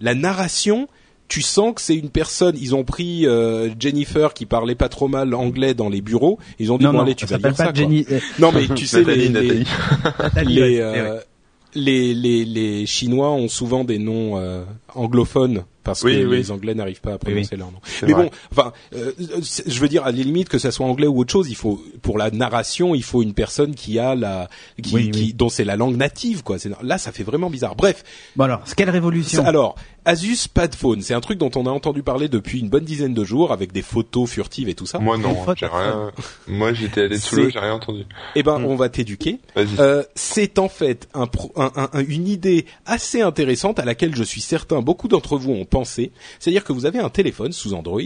la 0.00 0.14
narration. 0.14 0.86
Tu 1.32 1.40
sens 1.40 1.72
que 1.74 1.80
c'est 1.80 1.96
une 1.96 2.10
personne. 2.10 2.56
Ils 2.60 2.74
ont 2.74 2.84
pris 2.84 3.26
euh, 3.26 3.70
Jennifer 3.78 4.34
qui 4.34 4.44
parlait 4.44 4.74
pas 4.74 4.90
trop 4.90 5.08
mal 5.08 5.32
anglais 5.32 5.72
dans 5.72 5.88
les 5.88 6.02
bureaux. 6.02 6.38
Ils 6.58 6.70
ont 6.70 6.76
dit 6.76 6.84
Non, 6.84 6.90
bon 6.90 6.98
non, 6.98 7.04
allez, 7.04 7.14
tu 7.14 7.24
vas 7.24 7.38
lire 7.38 7.56
ça. 7.56 7.72
Jenny. 7.72 8.04
euh, 8.10 8.20
Non, 8.38 8.52
mais 8.52 8.66
tu 8.74 8.86
sais, 8.86 9.02
les, 9.02 9.30
Nathalie, 9.30 9.48
les, 9.48 9.64
Nathalie. 9.64 9.66
Nathalie, 10.22 10.54
les, 10.54 10.60
ouais, 10.60 10.80
euh, 10.82 11.20
les, 11.74 12.12
les, 12.12 12.44
les 12.44 12.84
Chinois 12.84 13.30
ont 13.30 13.48
souvent 13.48 13.82
des 13.82 13.96
noms 13.96 14.36
euh, 14.36 14.62
anglophones 14.94 15.64
parce 15.84 16.02
Oui, 16.02 16.12
que 16.20 16.26
oui. 16.26 16.36
les 16.36 16.50
Anglais 16.50 16.74
n'arrivent 16.74 17.00
pas 17.00 17.14
à 17.14 17.18
prononcer 17.18 17.56
leur 17.56 17.70
nom. 17.72 17.78
Mais 18.02 18.12
vrai. 18.12 18.24
bon, 18.24 18.30
enfin, 18.50 18.72
euh, 18.94 19.12
je 19.66 19.80
veux 19.80 19.88
dire, 19.88 20.02
à 20.04 20.12
la 20.12 20.18
limite 20.22 20.48
que 20.48 20.58
ça 20.58 20.70
soit 20.70 20.86
anglais 20.86 21.06
ou 21.06 21.18
autre 21.20 21.32
chose, 21.32 21.48
il 21.50 21.56
faut 21.56 21.82
pour 22.02 22.18
la 22.18 22.30
narration, 22.30 22.94
il 22.94 23.02
faut 23.02 23.22
une 23.22 23.34
personne 23.34 23.74
qui 23.74 23.98
a 23.98 24.14
la, 24.14 24.48
qui, 24.82 24.94
Oui, 24.94 25.10
qui- 25.10 25.18
oui. 25.20 25.32
dont 25.34 25.48
c'est 25.48 25.64
la 25.64 25.76
langue 25.76 25.96
native, 25.96 26.42
quoi. 26.42 26.56
Là, 26.82 26.98
ça 26.98 27.12
fait 27.12 27.24
vraiment 27.24 27.50
bizarre. 27.50 27.74
Bref, 27.76 28.02
Bon 28.36 28.44
alors, 28.44 28.62
quelle 28.76 28.90
révolution 28.90 29.44
alors, 29.44 29.74
Asus 30.04 30.48
Padphone, 30.52 31.00
c'est 31.00 31.14
un 31.14 31.20
truc 31.20 31.38
dont 31.38 31.50
on 31.54 31.64
a 31.66 31.70
entendu 31.70 32.02
parler 32.02 32.28
depuis 32.28 32.58
une 32.58 32.68
bonne 32.68 32.84
dizaine 32.84 33.14
de 33.14 33.22
jours, 33.24 33.52
avec 33.52 33.70
des 33.72 33.82
photos 33.82 34.28
furtives 34.28 34.68
et 34.68 34.74
tout 34.74 34.86
ça. 34.86 34.98
Moi 34.98 35.16
non, 35.16 35.36
j'ai 35.56 35.66
rien. 35.66 36.10
Moi 36.48 36.72
j'étais 36.72 37.02
allé 37.02 37.18
sous 37.18 37.36
l'eau, 37.36 37.50
j'ai 37.50 37.58
rien 37.60 37.74
entendu. 37.74 38.04
Eh 38.34 38.42
ben, 38.42 38.58
Hmm. 38.58 38.64
on 38.66 38.74
va 38.76 38.88
t'éduquer. 38.88 39.38
Vas-y. 39.54 39.66
Euh, 39.78 40.02
c'est 40.16 40.58
en 40.58 40.68
fait 40.68 41.08
un 41.14 41.26
pro- 41.28 41.52
un- 41.56 41.70
un- 41.76 41.88
un- 41.92 42.04
une 42.04 42.26
idée 42.26 42.66
assez 42.84 43.22
intéressante 43.22 43.78
à 43.78 43.84
laquelle 43.84 44.16
je 44.16 44.24
suis 44.24 44.40
certain 44.40 44.80
beaucoup 44.82 45.06
d'entre 45.06 45.36
vous 45.38 45.52
ont 45.52 45.64
C'est-à-dire 46.38 46.64
que 46.64 46.72
vous 46.72 46.86
avez 46.86 46.98
un 46.98 47.10
téléphone 47.10 47.52
sous 47.52 47.74
Android 47.74 48.00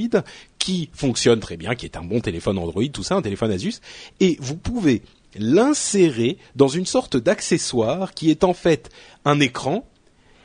qui 0.58 0.88
fonctionne 0.92 1.40
très 1.40 1.56
bien, 1.56 1.74
qui 1.74 1.86
est 1.86 1.96
un 1.96 2.02
bon 2.04 2.20
téléphone 2.20 2.58
Android, 2.58 2.84
tout 2.92 3.02
ça, 3.02 3.14
un 3.16 3.22
téléphone 3.22 3.50
Asus, 3.50 3.74
et 4.20 4.36
vous 4.40 4.56
pouvez 4.56 5.02
l'insérer 5.38 6.38
dans 6.54 6.68
une 6.68 6.86
sorte 6.86 7.16
d'accessoire 7.16 8.14
qui 8.14 8.30
est 8.30 8.44
en 8.44 8.54
fait 8.54 8.90
un 9.24 9.40
écran 9.40 9.86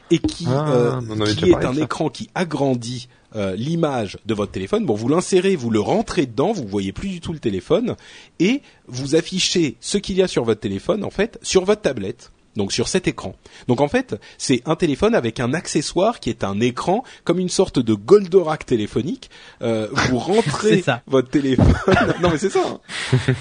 et 0.10 0.20
qui, 0.20 0.46
Ah, 0.48 0.70
euh, 0.74 1.02
qui 1.38 1.50
est 1.50 1.56
un 1.66 1.74
ça. 1.74 1.82
écran 1.82 2.10
qui 2.10 2.30
agrandit 2.36 3.08
euh, 3.36 3.56
l'image 3.56 4.18
de 4.26 4.34
votre 4.34 4.52
téléphone. 4.52 4.86
Bon, 4.86 4.94
vous 4.94 5.08
l'insérez, 5.08 5.56
vous 5.56 5.70
le 5.70 5.80
rentrez 5.80 6.26
dedans, 6.26 6.52
vous 6.52 6.68
voyez 6.68 6.92
plus 6.92 7.08
du 7.08 7.22
tout 7.22 7.32
le 7.32 7.40
téléphone 7.40 7.96
et 8.40 8.62
vous 8.88 9.16
affichez 9.16 9.78
ce 9.80 9.98
qu'il 9.98 10.18
y 10.18 10.22
a 10.22 10.28
sur 10.28 10.44
votre 10.44 10.60
téléphone 10.60 11.06
en 11.06 11.10
fait 11.12 11.40
sur 11.42 11.64
votre 11.64 11.82
tablette. 11.82 12.32
Donc 12.58 12.74
sur 12.74 12.88
cet 12.90 13.08
écran. 13.08 13.36
Donc 13.68 13.80
en 13.80 13.88
fait, 13.88 14.20
c'est 14.38 14.62
un 14.66 14.76
téléphone 14.76 15.16
avec 15.16 15.40
un 15.40 15.54
accessoire 15.54 16.20
qui 16.20 16.30
est 16.30 16.44
un 16.44 16.60
écran, 16.60 17.04
comme 17.24 17.40
une 17.40 17.48
sorte 17.50 17.80
de 17.80 17.94
Goldorak 17.94 18.66
téléphonique. 18.66 19.30
Euh, 19.62 19.88
vous 20.10 20.20
rentrez 20.20 20.84
votre 21.08 21.30
téléphone. 21.30 21.74
non 22.22 22.30
mais 22.32 22.38
c'est 22.38 22.50
ça. 22.50 22.60
hein. 22.68 22.80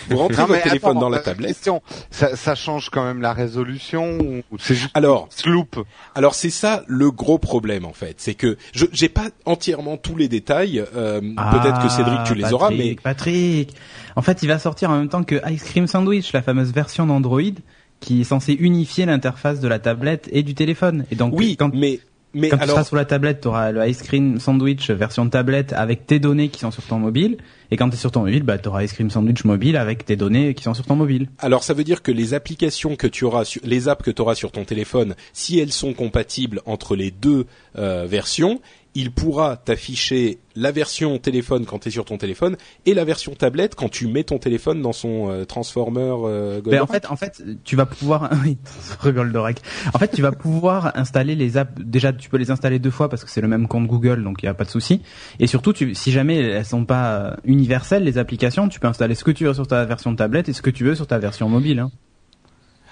Vous 0.08 0.16
rentrez 0.16 0.42
Non, 0.42 0.46
votre 0.48 0.62
téléphone 0.62 0.90
attends, 0.92 1.00
dans 1.00 1.08
la 1.08 1.18
euh, 1.18 1.22
tablette. 1.22 1.48
question, 1.54 1.82
ça, 2.10 2.36
ça 2.36 2.54
change 2.54 2.90
quand 2.90 3.04
même 3.04 3.20
la 3.20 3.32
résolution 3.32 4.18
ou 4.20 4.42
c'est 4.58 4.74
juste 4.76 4.90
Alors, 4.94 5.26
sloop? 5.30 5.84
Alors 6.14 6.34
c'est 6.34 6.50
ça 6.50 6.84
le 6.86 7.10
gros 7.10 7.38
problème 7.38 7.84
en 7.84 7.92
fait, 7.92 8.14
c'est 8.18 8.34
que 8.34 8.56
je 8.72 8.86
j'ai 8.92 9.08
pas 9.08 9.28
entièrement 9.44 9.96
tous 9.96 10.16
les 10.16 10.28
détails. 10.28 10.84
euh, 10.94 11.20
Peut-être 11.20 11.82
que 11.82 11.88
Cédric 11.88 12.20
tu 12.26 12.34
les 12.34 12.44
Ah, 12.44 12.52
auras, 12.54 12.70
mais 12.70 12.94
Patrick, 12.94 13.02
Patrick. 13.02 13.74
En 14.16 14.22
fait, 14.22 14.42
il 14.42 14.46
va 14.48 14.58
sortir 14.58 14.90
en 14.90 14.98
même 14.98 15.08
temps 15.08 15.24
que 15.24 15.36
Ice 15.50 15.64
Cream 15.64 15.86
Sandwich, 15.86 16.32
la 16.32 16.42
fameuse 16.42 16.72
version 16.72 17.06
d'Android 17.06 17.40
qui 18.00 18.22
est 18.22 18.24
censée 18.24 18.54
unifier 18.54 19.06
l'interface 19.06 19.60
de 19.60 19.68
la 19.68 19.78
tablette 19.78 20.28
et 20.32 20.42
du 20.42 20.54
téléphone. 20.54 21.04
Et 21.10 21.16
donc, 21.16 21.34
oui, 21.36 21.56
quand, 21.56 21.72
mais 21.74 22.00
mais 22.32 22.48
quand 22.48 22.58
tu 22.58 22.62
alors 22.62 22.76
seras 22.76 22.84
sur 22.84 22.96
la 22.96 23.04
tablette, 23.04 23.40
tu 23.40 23.48
auras 23.48 23.72
le 23.72 23.86
Ice 23.88 24.02
Cream 24.02 24.38
Sandwich 24.38 24.90
version 24.90 25.28
tablette 25.28 25.72
avec 25.72 26.06
tes 26.06 26.20
données 26.20 26.48
qui 26.48 26.60
sont 26.60 26.70
sur 26.70 26.84
ton 26.84 26.98
mobile. 26.98 27.38
Et 27.72 27.76
quand 27.76 27.88
tu 27.88 27.94
es 27.94 27.98
sur 27.98 28.12
ton 28.12 28.20
mobile, 28.20 28.42
bah, 28.44 28.58
tu 28.58 28.68
auras 28.68 28.84
Ice 28.84 28.92
Cream 28.92 29.10
Sandwich 29.10 29.44
mobile 29.44 29.76
avec 29.76 30.04
tes 30.04 30.16
données 30.16 30.54
qui 30.54 30.62
sont 30.62 30.74
sur 30.74 30.86
ton 30.86 30.96
mobile. 30.96 31.28
alors 31.38 31.64
ça 31.64 31.74
veut 31.74 31.84
dire 31.84 32.02
que 32.02 32.12
les 32.12 32.34
applications 32.34 32.94
que 32.94 33.06
tu 33.06 33.24
auras, 33.24 33.44
sur, 33.44 33.60
les 33.64 33.88
apps 33.88 34.04
que 34.04 34.10
tu 34.10 34.22
auras 34.22 34.34
sur 34.34 34.52
ton 34.52 34.64
téléphone, 34.64 35.14
si 35.32 35.58
elles 35.58 35.72
sont 35.72 35.92
compatibles 35.92 36.60
entre 36.66 36.94
les 36.94 37.10
deux 37.10 37.46
euh, 37.76 38.06
versions, 38.06 38.60
il 38.94 39.12
pourra 39.12 39.56
t'afficher 39.56 40.38
la 40.56 40.72
version 40.72 41.18
téléphone 41.18 41.64
quand 41.64 41.78
tu 41.78 41.88
es 41.88 41.90
sur 41.92 42.04
ton 42.04 42.18
téléphone 42.18 42.56
et 42.86 42.94
la 42.94 43.04
version 43.04 43.34
tablette 43.34 43.76
quand 43.76 43.88
tu 43.88 44.08
mets 44.08 44.24
ton 44.24 44.38
téléphone 44.38 44.82
dans 44.82 44.92
son 44.92 45.30
euh, 45.30 45.44
transformer 45.44 46.12
euh, 46.24 46.60
Ben, 46.60 46.82
en 46.82 46.86
fait, 46.86 47.08
en 47.08 47.16
fait, 47.16 47.42
tu 47.62 47.76
vas 47.76 47.86
pouvoir, 47.86 48.30
oui, 48.44 48.58
Goldorak. 49.04 49.60
En 49.94 49.98
fait, 49.98 50.08
tu 50.08 50.22
vas 50.22 50.32
pouvoir 50.32 50.92
installer 50.96 51.36
les 51.36 51.56
apps. 51.56 51.72
Déjà, 51.80 52.12
tu 52.12 52.28
peux 52.28 52.36
les 52.36 52.50
installer 52.50 52.80
deux 52.80 52.90
fois 52.90 53.08
parce 53.08 53.22
que 53.24 53.30
c'est 53.30 53.40
le 53.40 53.48
même 53.48 53.68
compte 53.68 53.86
Google, 53.86 54.24
donc 54.24 54.42
il 54.42 54.46
y 54.46 54.48
a 54.48 54.54
pas 54.54 54.64
de 54.64 54.70
souci. 54.70 55.02
Et 55.38 55.46
surtout, 55.46 55.72
tu, 55.72 55.94
si 55.94 56.10
jamais 56.10 56.38
elles 56.38 56.64
sont 56.64 56.84
pas 56.84 57.12
euh, 57.12 57.36
universelles, 57.44 58.02
les 58.02 58.18
applications, 58.18 58.68
tu 58.68 58.80
peux 58.80 58.88
installer 58.88 59.14
ce 59.14 59.22
que 59.22 59.30
tu 59.30 59.44
veux 59.44 59.54
sur 59.54 59.68
ta 59.68 59.84
version 59.84 60.14
tablette 60.16 60.48
et 60.48 60.52
ce 60.52 60.62
que 60.62 60.70
tu 60.70 60.84
veux 60.84 60.96
sur 60.96 61.06
ta 61.06 61.18
version 61.18 61.48
mobile. 61.48 61.78
Hein. 61.78 61.92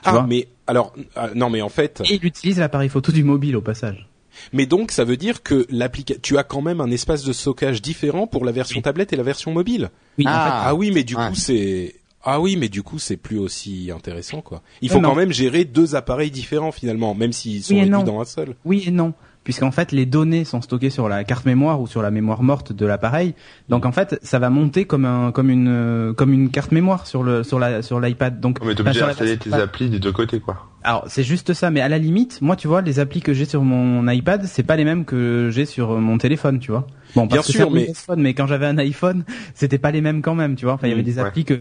ah 0.04 0.24
mais 0.28 0.48
alors 0.68 0.94
ah, 1.16 1.30
non 1.34 1.50
mais 1.50 1.60
en 1.60 1.68
fait 1.68 2.02
Et 2.08 2.14
il 2.14 2.24
utilise 2.24 2.60
l'appareil 2.60 2.88
photo 2.88 3.10
du 3.10 3.24
mobile 3.24 3.56
au 3.56 3.62
passage. 3.62 4.07
Mais 4.52 4.66
donc, 4.66 4.90
ça 4.92 5.04
veut 5.04 5.16
dire 5.16 5.42
que 5.42 5.66
l'application, 5.70 6.20
tu 6.22 6.38
as 6.38 6.44
quand 6.44 6.62
même 6.62 6.80
un 6.80 6.90
espace 6.90 7.24
de 7.24 7.32
stockage 7.32 7.82
différent 7.82 8.26
pour 8.26 8.44
la 8.44 8.52
version 8.52 8.80
tablette 8.80 9.12
et 9.12 9.16
la 9.16 9.22
version 9.22 9.52
mobile. 9.52 9.90
Oui, 10.18 10.26
en 10.26 10.30
Ah. 10.30 10.62
Ah 10.66 10.74
oui, 10.74 10.90
mais 10.92 11.04
du 11.04 11.16
Ouais. 11.16 11.28
coup, 11.28 11.34
c'est 11.34 11.94
ah 12.24 12.40
oui, 12.40 12.56
mais 12.56 12.68
du 12.68 12.82
coup, 12.82 12.98
c'est 12.98 13.16
plus 13.16 13.38
aussi 13.38 13.90
intéressant, 13.94 14.42
quoi. 14.42 14.60
Il 14.82 14.90
Ouais, 14.90 14.96
faut 14.96 15.00
quand 15.02 15.14
même 15.14 15.32
gérer 15.32 15.64
deux 15.64 15.94
appareils 15.94 16.30
différents 16.32 16.72
finalement, 16.72 17.14
même 17.14 17.32
s'ils 17.32 17.62
sont 17.62 17.74
Oui 17.74 17.80
réduits 17.80 17.92
non. 17.92 18.02
dans 18.02 18.20
un 18.20 18.24
seul. 18.24 18.56
Oui 18.64 18.84
et 18.86 18.90
non, 18.90 19.14
puisqu'en 19.48 19.70
fait 19.70 19.92
les 19.92 20.04
données 20.04 20.44
sont 20.44 20.60
stockées 20.60 20.90
sur 20.90 21.08
la 21.08 21.24
carte 21.24 21.46
mémoire 21.46 21.80
ou 21.80 21.86
sur 21.86 22.02
la 22.02 22.10
mémoire 22.10 22.42
morte 22.42 22.74
de 22.74 22.84
l'appareil. 22.84 23.34
Donc 23.70 23.86
en 23.86 23.92
fait, 23.92 24.18
ça 24.22 24.38
va 24.38 24.50
monter 24.50 24.84
comme 24.84 25.06
un 25.06 25.32
comme 25.32 25.48
une 25.48 26.12
comme 26.14 26.34
une 26.34 26.50
carte 26.50 26.70
mémoire 26.70 27.06
sur 27.06 27.22
le 27.22 27.42
sur 27.44 27.58
la 27.58 27.80
sur 27.80 27.98
l'iPad. 27.98 28.40
Donc 28.40 28.58
Mais 28.62 28.74
t'es 28.74 28.82
enfin, 28.82 28.90
obligé 28.90 29.06
d'installer 29.06 29.38
tes 29.38 29.54
applis 29.54 29.88
des 29.88 30.00
deux 30.00 30.12
côtés 30.12 30.38
quoi. 30.38 30.66
Alors 30.84 31.04
c'est 31.08 31.22
juste 31.24 31.54
ça, 31.54 31.70
mais 31.70 31.80
à 31.80 31.88
la 31.88 31.96
limite, 31.96 32.42
moi 32.42 32.56
tu 32.56 32.68
vois, 32.68 32.82
les 32.82 33.00
applis 33.00 33.22
que 33.22 33.32
j'ai 33.32 33.46
sur 33.46 33.62
mon 33.62 34.06
iPad, 34.06 34.44
c'est 34.44 34.62
pas 34.62 34.76
les 34.76 34.84
mêmes 34.84 35.06
que 35.06 35.48
j'ai 35.50 35.64
sur 35.64 35.98
mon 35.98 36.18
téléphone, 36.18 36.58
tu 36.58 36.70
vois. 36.70 36.86
Bon, 37.16 37.24
Bien 37.26 37.36
parce 37.36 37.46
que 37.46 37.52
sûr, 37.54 37.70
mais- 37.70 37.84
téléphone, 37.84 38.20
mais 38.20 38.34
quand 38.34 38.46
j'avais 38.46 38.66
un 38.66 38.76
iPhone, 38.76 39.24
c'était 39.54 39.78
pas 39.78 39.90
les 39.92 40.02
mêmes 40.02 40.20
quand 40.20 40.34
même, 40.34 40.56
tu 40.56 40.66
vois. 40.66 40.74
Enfin, 40.74 40.86
il 40.88 40.90
y 40.90 40.92
avait 40.92 41.00
Mm, 41.02 41.04
des 41.06 41.14
ouais. 41.18 41.24
applis 41.26 41.44
que 41.46 41.54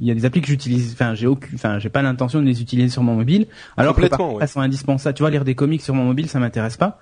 il 0.00 0.06
y 0.06 0.10
a 0.10 0.14
des 0.14 0.24
applis 0.24 0.40
que 0.40 0.48
j'utilise, 0.48 0.92
enfin 0.92 1.14
j'ai 1.14 1.28
aucun, 1.28 1.46
enfin 1.54 1.78
j'ai 1.78 1.88
pas 1.88 2.02
l'intention 2.02 2.40
de 2.40 2.46
les 2.46 2.60
utiliser 2.60 2.88
sur 2.88 3.02
mon 3.04 3.14
mobile, 3.14 3.46
alors 3.76 3.94
que 3.94 4.06
par 4.08 4.20
ouais. 4.20 4.38
elles 4.42 4.48
sont 4.48 4.60
indispensables. 4.60 5.14
Tu 5.16 5.22
vois, 5.22 5.30
lire 5.30 5.44
des 5.44 5.54
comics 5.54 5.80
sur 5.82 5.94
mon 5.94 6.04
mobile, 6.04 6.28
ça 6.28 6.40
m'intéresse 6.40 6.76
pas. 6.76 6.98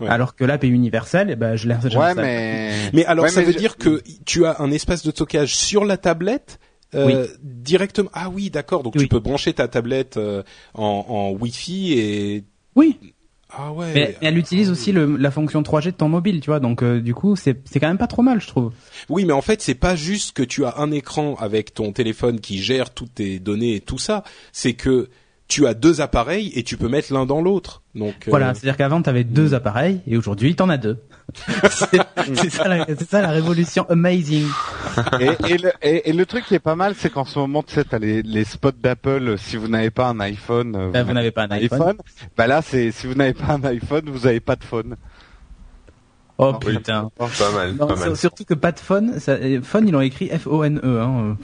Ouais. 0.00 0.08
Alors 0.08 0.34
que 0.34 0.44
l'app 0.44 0.64
est 0.64 0.68
universelle, 0.68 1.28
eh 1.30 1.36
ben 1.36 1.56
je 1.56 1.68
l'ai. 1.68 1.74
Ouais, 1.96 2.14
mais 2.14 2.72
Mais 2.92 3.04
alors, 3.04 3.24
Ouais, 3.24 3.30
ça 3.30 3.40
mais 3.40 3.46
veut 3.46 3.52
je- 3.52 3.58
dire 3.58 3.76
que 3.76 4.02
tu 4.24 4.46
as 4.46 4.60
un 4.60 4.70
espace 4.70 5.04
de 5.04 5.10
stockage 5.10 5.54
sur 5.54 5.84
la 5.84 5.96
tablette. 5.96 6.58
euh, 6.94 7.26
directement. 7.44 8.10
Ah 8.14 8.28
oui, 8.30 8.50
d'accord. 8.50 8.82
Donc 8.82 8.94
Oui. 8.96 9.02
tu 9.02 9.08
peux 9.08 9.20
brancher 9.20 9.52
ta 9.52 9.68
tablette 9.68 10.16
euh, 10.16 10.42
en, 10.74 11.04
en 11.08 11.30
Wi-Fi 11.30 11.92
et 11.92 12.44
Oui, 12.74 12.98
ah 13.50 13.72
ouais. 13.72 13.92
mais, 13.94 14.16
mais 14.20 14.26
elle 14.28 14.38
utilise 14.38 14.70
aussi 14.70 14.90
le, 14.90 15.16
la 15.16 15.30
fonction 15.30 15.62
3G 15.62 15.86
de 15.86 15.90
ton 15.92 16.08
mobile, 16.08 16.40
tu 16.40 16.50
vois. 16.50 16.58
Donc 16.58 16.82
euh, 16.82 17.00
du 17.00 17.14
coup, 17.14 17.36
c'est 17.36 17.60
c'est 17.64 17.78
quand 17.78 17.86
même 17.88 17.98
pas 17.98 18.08
trop 18.08 18.22
mal, 18.22 18.40
je 18.40 18.48
trouve. 18.48 18.72
Oui, 19.08 19.24
mais 19.24 19.32
en 19.32 19.40
fait, 19.42 19.62
c'est 19.62 19.74
pas 19.76 19.94
juste 19.94 20.32
que 20.32 20.42
tu 20.42 20.64
as 20.64 20.78
un 20.78 20.90
écran 20.90 21.36
avec 21.38 21.74
ton 21.74 21.92
téléphone 21.92 22.40
qui 22.40 22.58
gère 22.58 22.90
toutes 22.92 23.14
tes 23.14 23.38
données 23.38 23.76
et 23.76 23.80
tout 23.80 23.98
ça. 23.98 24.24
C'est 24.52 24.72
que 24.74 25.08
tu 25.50 25.66
as 25.66 25.74
deux 25.74 26.00
appareils 26.00 26.50
et 26.54 26.62
tu 26.62 26.78
peux 26.78 26.88
mettre 26.88 27.12
l'un 27.12 27.26
dans 27.26 27.42
l'autre. 27.42 27.82
Donc 27.94 28.14
euh, 28.26 28.30
Voilà, 28.30 28.54
c'est-à-dire 28.54 28.78
qu'avant 28.78 29.02
t'avais 29.02 29.24
deux 29.24 29.52
appareils 29.52 30.00
et 30.06 30.16
aujourd'hui 30.16 30.54
t'en 30.54 30.70
as 30.70 30.78
deux. 30.78 30.96
c'est 32.34 32.50
ça, 32.50 32.66
la- 32.68 32.86
c'est 32.86 33.08
ça 33.08 33.20
la 33.20 33.28
révolution 33.30 33.84
amazing. 33.90 34.46
et, 35.20 35.30
et 35.48 35.58
le, 35.58 35.72
et, 35.82 36.10
et 36.10 36.12
le 36.12 36.24
truc 36.26 36.44
qui 36.46 36.54
est 36.54 36.58
pas 36.58 36.74
mal, 36.76 36.94
c'est 36.96 37.10
qu'en 37.10 37.24
ce 37.24 37.38
moment, 37.38 37.62
tu 37.62 37.74
sais, 37.74 37.84
t'as 37.84 37.98
les, 37.98 38.22
les 38.22 38.44
spots 38.44 38.72
d'Apple. 38.82 39.36
Si 39.38 39.56
vous 39.56 39.68
n'avez 39.68 39.90
pas 39.90 40.06
un 40.08 40.18
iPhone, 40.20 40.74
euh, 40.76 40.90
Bah, 40.90 41.02
vous 41.02 41.12
n'avez 41.12 41.30
pas 41.30 41.44
un 41.44 41.50
iPhone. 41.50 41.96
Bah 42.36 42.46
là, 42.46 42.62
c'est 42.62 42.90
si 42.90 43.06
vous 43.06 43.14
n'avez 43.14 43.34
pas 43.34 43.52
un 43.52 43.62
iPhone, 43.64 44.08
vous 44.10 44.26
n'avez 44.26 44.40
pas 44.40 44.56
de 44.56 44.64
phone. 44.64 44.96
Oh 46.38 46.54
putain. 46.54 47.10
Pas 47.18 47.28
mal, 47.54 47.72
Non, 47.74 47.86
pas 47.86 47.96
mal. 47.96 48.04
sur- 48.08 48.16
surtout 48.16 48.44
que 48.44 48.54
pas 48.54 48.72
de 48.72 48.80
phone, 48.80 49.20
ça, 49.20 49.32
euh, 49.32 49.60
phone 49.62 49.86
ils 49.86 49.92
l'ont 49.92 50.00
écrit 50.00 50.28
F-O-N-E. 50.30 51.00
Hein. 51.00 51.36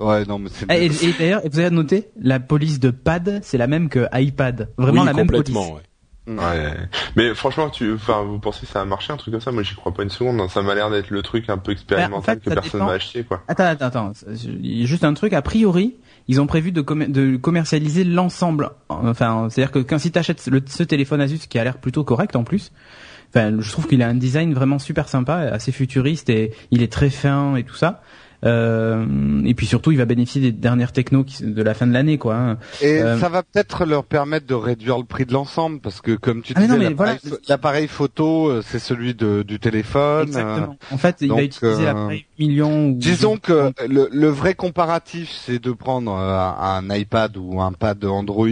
Ouais, 0.00 0.24
non, 0.24 0.38
mais 0.38 0.48
c'est. 0.52 0.70
Et, 0.72 0.86
et 0.86 1.12
d'ailleurs, 1.18 1.42
vous 1.50 1.58
avez 1.58 1.70
noté, 1.70 2.08
la 2.20 2.40
police 2.40 2.80
de 2.80 2.90
pad, 2.90 3.40
c'est 3.42 3.58
la 3.58 3.66
même 3.66 3.88
que 3.88 4.06
iPad. 4.12 4.68
Vraiment 4.76 5.02
oui, 5.02 5.06
la 5.06 5.12
même 5.12 5.26
police. 5.26 5.52
complètement. 5.54 5.74
ouais. 5.76 5.80
Ouais. 6.26 6.72
Mais 7.16 7.34
franchement, 7.34 7.68
tu, 7.68 7.92
enfin, 7.92 8.22
vous 8.22 8.38
pensez 8.38 8.64
que 8.64 8.72
ça 8.72 8.80
a 8.80 8.84
marché 8.86 9.12
un 9.12 9.18
truc 9.18 9.32
comme 9.32 9.42
ça? 9.42 9.52
Moi, 9.52 9.62
j'y 9.62 9.74
crois 9.74 9.92
pas 9.92 10.02
une 10.02 10.08
seconde. 10.10 10.40
hein. 10.40 10.48
Ça 10.48 10.62
m'a 10.62 10.74
l'air 10.74 10.88
d'être 10.90 11.10
le 11.10 11.20
truc 11.22 11.50
un 11.50 11.58
peu 11.58 11.72
expérimental 11.72 12.10
Bah, 12.12 12.16
en 12.16 12.22
fait, 12.22 12.40
que 12.40 12.48
personne 12.54 12.80
dépend. 12.80 12.86
va 12.86 12.92
acheter, 12.94 13.24
quoi. 13.24 13.42
Attends, 13.46 13.64
attends, 13.64 13.86
attends. 13.86 14.12
Il 14.46 14.80
y 14.80 14.82
a 14.84 14.86
juste 14.86 15.04
un 15.04 15.12
truc. 15.12 15.34
A 15.34 15.42
priori, 15.42 15.96
ils 16.26 16.40
ont 16.40 16.46
prévu 16.46 16.72
de, 16.72 16.80
commer- 16.80 17.08
de 17.08 17.36
commercialiser 17.36 18.04
l'ensemble. 18.04 18.70
Enfin, 18.88 19.48
c'est-à-dire 19.50 19.70
que 19.70 19.80
quand 19.80 19.98
si 19.98 20.10
t'achètes 20.12 20.46
le, 20.46 20.62
ce 20.66 20.82
téléphone 20.82 21.20
Asus 21.20 21.40
qui 21.46 21.58
a 21.58 21.64
l'air 21.64 21.76
plutôt 21.76 22.04
correct 22.04 22.36
en 22.36 22.42
plus, 22.44 22.72
enfin, 23.28 23.56
je 23.60 23.70
trouve 23.70 23.86
qu'il 23.86 24.00
a 24.02 24.08
un 24.08 24.14
design 24.14 24.54
vraiment 24.54 24.78
super 24.78 25.10
sympa, 25.10 25.34
assez 25.36 25.72
futuriste 25.72 26.30
et 26.30 26.52
il 26.70 26.82
est 26.82 26.90
très 26.90 27.10
fin 27.10 27.54
et 27.56 27.64
tout 27.64 27.74
ça. 27.76 28.00
Euh, 28.44 29.42
et 29.44 29.54
puis 29.54 29.66
surtout, 29.66 29.90
il 29.92 29.98
va 29.98 30.04
bénéficier 30.04 30.40
des 30.40 30.52
dernières 30.52 30.92
technos 30.92 31.24
qui- 31.24 31.44
de 31.44 31.62
la 31.62 31.74
fin 31.74 31.86
de 31.86 31.92
l'année, 31.92 32.18
quoi. 32.18 32.36
hein. 32.36 32.58
Et 32.82 33.00
Euh, 33.00 33.18
ça 33.18 33.28
va 33.28 33.42
peut-être 33.42 33.84
leur 33.86 34.04
permettre 34.04 34.46
de 34.46 34.54
réduire 34.54 34.98
le 34.98 35.04
prix 35.04 35.24
de 35.24 35.32
l'ensemble 35.32 35.80
parce 35.80 36.00
que 36.00 36.12
comme 36.16 36.42
tu 36.42 36.52
Ah, 36.56 36.60
disais, 36.60 36.78
l'appareil 37.48 37.86
voilà. 37.86 37.88
photo, 37.88 38.48
euh, 38.48 38.62
c'est 38.66 38.78
celui 38.78 39.14
de, 39.14 39.42
du 39.42 39.58
téléphone. 39.58 40.28
Exactement. 40.28 40.76
En 40.90 40.98
fait, 40.98 41.16
il 41.20 41.28
donc, 41.28 41.38
va 41.38 41.44
utiliser 41.44 41.84
l'appareil 41.84 42.26
million 42.38 42.88
ou 42.88 42.94
Disons 42.96 43.36
que 43.36 43.72
le, 43.88 44.08
le 44.12 44.28
vrai 44.28 44.54
comparatif, 44.54 45.30
c'est 45.30 45.58
de 45.62 45.72
prendre 45.72 46.12
un 46.14 46.82
iPad 46.94 47.36
ou 47.36 47.60
un 47.60 47.72
pad 47.72 48.04
Android 48.04 48.48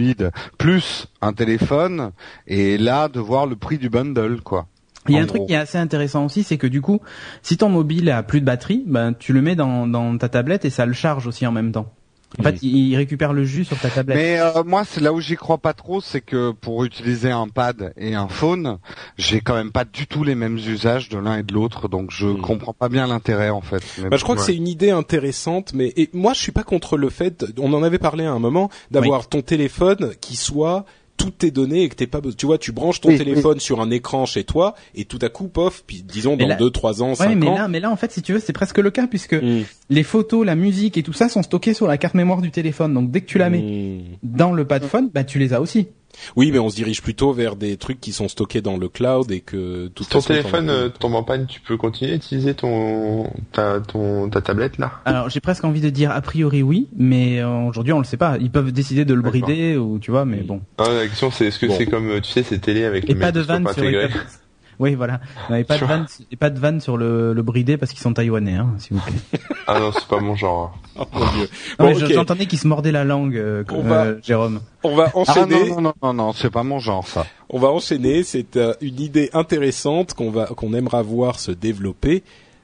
plus 0.57 1.07
un 1.21 1.33
téléphone, 1.33 2.11
et 2.47 2.77
là 2.77 3.07
de 3.07 3.19
voir 3.19 3.45
le 3.45 3.55
prix 3.55 3.77
du 3.77 3.89
bundle, 3.89 4.41
quoi. 4.41 4.67
Il 5.09 5.15
y 5.15 5.17
a 5.19 5.21
un 5.21 5.25
truc 5.25 5.45
qui 5.47 5.53
est 5.53 5.57
assez 5.57 5.77
intéressant 5.77 6.25
aussi, 6.25 6.43
c'est 6.43 6.57
que 6.57 6.67
du 6.67 6.81
coup, 6.81 6.99
si 7.41 7.57
ton 7.57 7.69
mobile 7.69 8.09
a 8.09 8.23
plus 8.23 8.39
de 8.41 8.45
batterie, 8.45 8.83
ben 8.87 9.13
tu 9.13 9.33
le 9.33 9.41
mets 9.41 9.55
dans, 9.55 9.85
dans 9.87 10.17
ta 10.17 10.29
tablette 10.29 10.63
et 10.65 10.69
ça 10.69 10.85
le 10.85 10.93
charge 10.93 11.27
aussi 11.27 11.45
en 11.45 11.51
même 11.51 11.71
temps. 11.71 11.91
En 12.39 12.41
fait, 12.41 12.63
il 12.63 12.95
récupère 12.95 13.31
le 13.31 13.43
jus 13.43 13.63
sur 13.63 13.77
ta 13.77 13.89
tablette. 13.91 14.17
Mais 14.17 14.39
euh, 14.39 14.63
moi, 14.65 14.85
c'est 14.85 15.01
là 15.01 15.13
où 15.13 15.19
j'y 15.19 15.35
crois 15.35 15.59
pas 15.59 15.73
trop, 15.73 16.01
c'est 16.01 16.19
que 16.21 16.49
pour 16.49 16.83
utiliser 16.83 17.29
un 17.29 17.47
pad 17.47 17.93
et 17.95 18.15
un 18.15 18.27
phone, 18.27 18.79
j'ai 19.19 19.39
quand 19.41 19.53
même 19.53 19.71
pas 19.71 19.85
du 19.85 20.07
tout 20.07 20.23
les 20.23 20.33
mêmes 20.33 20.57
usages 20.57 21.09
de 21.09 21.19
l'un 21.19 21.37
et 21.37 21.43
de 21.43 21.53
l'autre, 21.53 21.87
donc 21.89 22.09
je 22.09 22.25
Hmm. 22.25 22.41
comprends 22.41 22.73
pas 22.73 22.89
bien 22.89 23.05
l'intérêt 23.05 23.51
en 23.51 23.61
fait. 23.61 23.83
Mais 24.01 24.09
Bah, 24.09 24.17
je 24.17 24.23
crois 24.23 24.35
que 24.35 24.41
c'est 24.41 24.55
une 24.55 24.67
idée 24.67 24.89
intéressante, 24.89 25.73
mais 25.75 25.93
et 25.95 26.09
moi 26.13 26.33
je 26.33 26.39
suis 26.39 26.51
pas 26.51 26.63
contre 26.63 26.97
le 26.97 27.11
fait. 27.11 27.45
On 27.59 27.71
en 27.73 27.83
avait 27.83 27.99
parlé 27.99 28.25
à 28.25 28.31
un 28.31 28.39
moment 28.39 28.71
d'avoir 28.89 29.27
ton 29.29 29.43
téléphone 29.43 30.13
qui 30.19 30.35
soit 30.35 30.85
toutes 31.23 31.37
tes 31.37 31.51
données 31.51 31.83
et 31.83 31.89
que 31.89 31.95
t'es 31.95 32.07
pas 32.07 32.19
besoin. 32.21 32.35
Tu 32.37 32.45
vois, 32.45 32.57
tu 32.57 32.71
branches 32.71 32.99
ton 33.01 33.09
Oui, 33.09 33.17
téléphone 33.17 33.59
sur 33.59 33.79
un 33.81 33.89
écran 33.91 34.25
chez 34.25 34.43
toi 34.43 34.75
et 34.93 35.05
tout 35.05 35.19
à 35.21 35.29
coup, 35.29 35.47
pof, 35.47 35.83
puis 35.87 36.03
disons 36.03 36.35
dans 36.37 36.47
là- 36.47 36.55
deux, 36.55 36.69
trois 36.69 37.01
ans, 37.01 37.09
Ouais, 37.09 37.15
cinq 37.15 37.35
mais 37.35 37.47
ans. 37.47 37.55
là, 37.55 37.67
mais 37.67 37.79
là, 37.79 37.89
en 37.91 37.95
fait, 37.95 38.11
si 38.11 38.21
tu 38.21 38.33
veux, 38.33 38.39
c'est 38.39 38.53
presque 38.53 38.77
le 38.79 38.91
cas 38.91 39.07
puisque 39.07 39.33
Hmm. 39.35 39.61
les 39.89 40.03
photos, 40.03 40.45
la 40.45 40.55
musique 40.55 40.97
et 40.97 41.03
tout 41.03 41.13
ça 41.13 41.29
sont 41.29 41.41
stockés 41.43 41.73
sur 41.73 41.87
la 41.87 41.97
carte 41.97 42.13
mémoire 42.15 42.41
du 42.41 42.51
téléphone. 42.51 42.93
Donc 42.93 43.09
dès 43.11 43.21
que 43.21 43.27
tu 43.27 43.37
la 43.37 43.49
mets 43.49 43.59
Hmm. 43.61 44.01
dans 44.23 44.51
le 44.51 44.65
pad 44.65 44.83
phone, 44.83 45.09
bah 45.13 45.23
tu 45.23 45.39
les 45.39 45.53
as 45.53 45.61
aussi. 45.61 45.87
Oui, 46.35 46.51
mais 46.51 46.59
on 46.59 46.69
se 46.69 46.75
dirige 46.75 47.01
plutôt 47.01 47.33
vers 47.33 47.55
des 47.55 47.77
trucs 47.77 47.99
qui 47.99 48.11
sont 48.13 48.27
stockés 48.27 48.61
dans 48.61 48.77
le 48.77 48.87
cloud 48.89 49.31
et 49.31 49.39
que 49.41 49.87
tout 49.87 50.03
Ton 50.05 50.21
téléphone 50.21 50.69
euh, 50.69 50.89
tombe 50.89 51.15
en 51.15 51.23
panne, 51.23 51.47
tu 51.47 51.59
peux 51.59 51.77
continuer 51.77 52.11
à 52.11 52.15
utiliser 52.15 52.53
ton 52.53 53.29
ta 53.51 53.79
ton 53.79 54.29
ta 54.29 54.41
tablette 54.41 54.77
là? 54.77 54.91
Alors 55.05 55.29
j'ai 55.29 55.39
presque 55.39 55.63
envie 55.63 55.81
de 55.81 55.89
dire 55.89 56.11
a 56.11 56.21
priori 56.21 56.61
oui, 56.63 56.87
mais 56.95 57.39
euh, 57.41 57.49
aujourd'hui 57.67 57.93
on 57.93 57.99
le 57.99 58.05
sait 58.05 58.17
pas. 58.17 58.37
Ils 58.39 58.51
peuvent 58.51 58.71
décider 58.71 59.05
de 59.05 59.13
le 59.13 59.21
brider 59.21 59.77
ou 59.77 59.99
tu 59.99 60.11
vois, 60.11 60.25
mais 60.25 60.37
bon. 60.37 60.61
Ah, 60.77 60.89
la 60.89 61.07
question 61.07 61.31
c'est 61.31 61.45
est-ce 61.47 61.59
que 61.59 61.65
Bon. 61.67 61.75
c'est 61.77 61.85
comme 61.85 62.09
euh, 62.09 62.21
tu 62.21 62.31
sais 62.31 62.43
ces 62.43 62.59
télés 62.59 62.85
avec 62.85 63.05
Et 63.05 63.13
les 63.13 63.19
pas 63.19 63.31
de 63.31 63.39
magnétoscopes 63.41 63.75
vanne 63.75 63.91
sur 63.91 63.99
les. 63.99 64.07
Oui, 64.79 64.95
voilà. 64.95 65.19
Non, 65.49 65.55
et 65.57 65.63
pas 65.63 65.77
de 65.77 65.85
vanne, 65.85 66.05
et 66.31 66.35
pas 66.35 66.49
de 66.49 66.59
vanne 66.59 66.81
sur 66.81 66.97
le, 66.97 67.33
le 67.33 67.41
bridé 67.43 67.77
parce 67.77 67.91
qu'ils 67.91 68.01
sont 68.01 68.13
taïwanais, 68.13 68.55
hein, 68.55 68.69
s'il 68.79 68.97
vous 68.97 69.03
plaît. 69.03 69.39
Ah 69.67 69.79
non, 69.79 69.91
c'est 69.93 70.07
pas 70.07 70.19
mon 70.19 70.35
genre. 70.35 70.77
Oh, 70.99 71.03
mon 71.13 71.19
Dieu. 71.31 71.47
Non, 71.79 71.85
Bon, 71.85 71.85
mais 71.85 71.95
je- 71.95 72.05
ok. 72.05 72.11
J'entendais 72.13 72.45
qu'ils 72.47 72.59
se 72.59 72.67
mordaient 72.67 72.91
la 72.91 73.05
langue, 73.05 73.37
euh, 73.37 73.63
On 73.71 73.79
euh, 73.79 74.13
va- 74.15 74.21
Jérôme. 74.21 74.59
On 74.83 74.93
va 74.95 75.05
Ah 75.13 75.17
enchaîner. 75.17 75.69
non 75.69 75.75
non 75.75 75.81
non 75.81 75.93
non, 76.03 76.13
non 76.13 76.33
c'est 76.33 76.49
pas 76.49 76.63
mon 76.63 76.79
genre 76.79 77.07
ça. 77.07 77.25
On 77.49 77.59
va 77.59 77.69
enchaîner. 77.69 78.23
C'est 78.23 78.57
euh, 78.57 78.73
une 78.81 78.99
idée 78.99 79.29
intéressante 79.33 80.13
qu'on 80.15 80.31
va 80.31 80.47
qu'on 80.47 80.73
aimera 80.73 81.01
voir 81.01 81.39
se 81.39 81.51
développer 81.51 82.23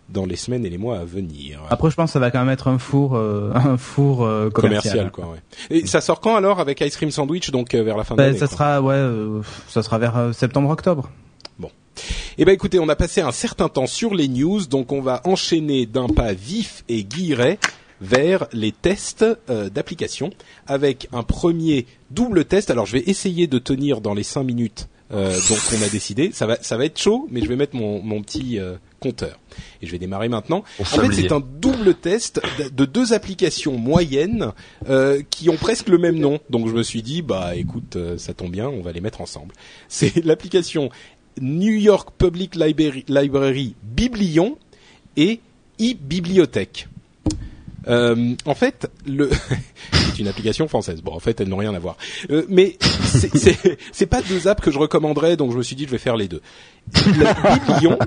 dans 0.09 0.25
les 0.25 0.35
semaines 0.35 0.65
et 0.65 0.69
les 0.69 0.77
mois 0.77 0.97
à 0.99 1.05
venir. 1.05 1.61
Après, 1.69 1.89
je 1.89 1.95
pense 1.95 2.09
que 2.09 2.13
ça 2.13 2.19
va 2.19 2.31
quand 2.31 2.39
même 2.39 2.49
être 2.49 2.67
un 2.67 2.79
four, 2.79 3.15
euh, 3.15 3.51
un 3.55 3.77
four 3.77 4.25
euh, 4.25 4.49
commercial. 4.49 5.09
commercial, 5.09 5.11
quoi. 5.11 5.25
Ouais. 5.71 5.77
Et 5.81 5.87
ça 5.87 6.01
sort 6.01 6.19
quand 6.19 6.35
alors 6.35 6.59
avec 6.59 6.81
Ice 6.81 6.97
Cream 6.97 7.11
Sandwich 7.11 7.51
donc 7.51 7.73
euh, 7.75 7.81
vers 7.83 7.95
la 7.95 8.03
fin 8.03 8.15
de 8.15 8.17
Ben, 8.17 8.25
l'année 8.25 8.39
ça 8.39 8.47
quoi. 8.47 8.57
sera, 8.57 8.81
ouais, 8.81 8.95
euh, 8.95 9.41
ça 9.69 9.83
sera 9.83 9.97
vers 9.99 10.17
euh, 10.17 10.31
septembre-octobre. 10.33 11.09
Eh 12.37 12.45
ben 12.45 12.53
écoutez, 12.53 12.79
on 12.79 12.89
a 12.89 12.95
passé 12.95 13.21
un 13.21 13.31
certain 13.31 13.69
temps 13.69 13.87
sur 13.87 14.13
les 14.13 14.27
news, 14.27 14.65
donc 14.65 14.91
on 14.91 15.01
va 15.01 15.21
enchaîner 15.25 15.85
d'un 15.85 16.07
pas 16.07 16.33
vif 16.33 16.83
et 16.89 17.03
guilleret 17.03 17.59
vers 18.01 18.47
les 18.53 18.71
tests 18.71 19.25
euh, 19.49 19.69
d'application 19.69 20.29
avec 20.67 21.09
un 21.11 21.23
premier 21.23 21.85
double 22.11 22.45
test. 22.45 22.69
Alors 22.71 22.85
je 22.85 22.93
vais 22.93 23.03
essayer 23.07 23.47
de 23.47 23.59
tenir 23.59 23.99
dans 23.99 24.13
les 24.13 24.23
cinq 24.23 24.43
minutes 24.43 24.87
euh, 25.11 25.35
dont 25.49 25.55
on 25.77 25.81
a 25.85 25.89
décidé. 25.89 26.31
Ça 26.31 26.45
va, 26.45 26.57
ça 26.61 26.77
va 26.77 26.85
être 26.85 26.97
chaud, 26.99 27.27
mais 27.29 27.41
je 27.41 27.47
vais 27.47 27.55
mettre 27.57 27.75
mon, 27.75 28.01
mon 28.01 28.21
petit 28.21 28.57
euh, 28.59 28.75
compteur 29.01 29.37
et 29.81 29.87
je 29.87 29.91
vais 29.91 29.97
démarrer 29.97 30.29
maintenant. 30.29 30.63
On 30.79 30.83
En 30.83 30.85
fait, 30.85 31.13
c'est 31.13 31.31
un 31.33 31.41
double 31.41 31.95
test 31.95 32.39
de- 32.59 32.69
de 32.69 32.85
deux 32.85 33.11
applications 33.11 33.77
moyennes 33.77 34.53
euh, 34.87 35.21
qui 35.29 35.49
ont 35.49 35.55
presque 35.57 35.89
le 35.89 35.97
même 35.97 36.19
nom. 36.19 36.39
Donc 36.49 36.67
je 36.69 36.73
me 36.73 36.83
suis 36.83 37.01
dit, 37.01 37.21
bah 37.21 37.55
écoute, 37.57 37.95
euh, 37.97 38.17
ça 38.17 38.33
tombe 38.33 38.51
bien, 38.51 38.69
on 38.69 38.81
va 38.81 38.91
les 38.93 39.01
mettre 39.01 39.19
ensemble. 39.19 39.53
C'est 39.89 40.23
l'application 40.23 40.89
New 41.41 41.73
York 41.73 42.09
Public 42.17 42.55
Library, 42.55 43.75
Biblion 43.83 44.57
et 45.17 45.39
e-bibliothèque. 45.81 46.87
Euh, 47.87 48.35
en 48.45 48.53
fait, 48.55 48.91
c'est 49.07 50.19
une 50.19 50.27
application 50.27 50.67
française. 50.67 51.01
Bon, 51.01 51.13
en 51.13 51.19
fait, 51.19 51.39
elles 51.41 51.47
n'ont 51.47 51.57
rien 51.57 51.73
à 51.73 51.79
voir. 51.79 51.97
Euh, 52.29 52.45
mais 52.49 52.77
c'est- 53.91 54.05
pas 54.05 54.21
deux 54.21 54.47
apps 54.47 54.61
que 54.63 54.69
je 54.71 54.77
recommanderais, 54.79 55.37
donc 55.37 55.51
je 55.53 55.57
me 55.57 55.63
suis 55.63 55.75
dit 55.75 55.85
je 55.85 55.89
vais 55.91 55.97
faire 55.97 56.17
les 56.17 56.27
deux. 56.27 56.41
Biblion, 56.93 57.97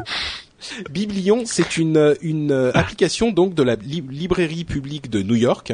Biblion, 0.91 1.43
c'est 1.47 1.77
une 1.77 2.53
application 2.75 3.31
donc 3.33 3.55
de 3.55 3.63
la 3.63 3.75
li- 3.77 4.05
librairie 4.09 4.65
publique 4.65 5.11
de 5.11 5.23
New 5.23 5.35
York 5.37 5.73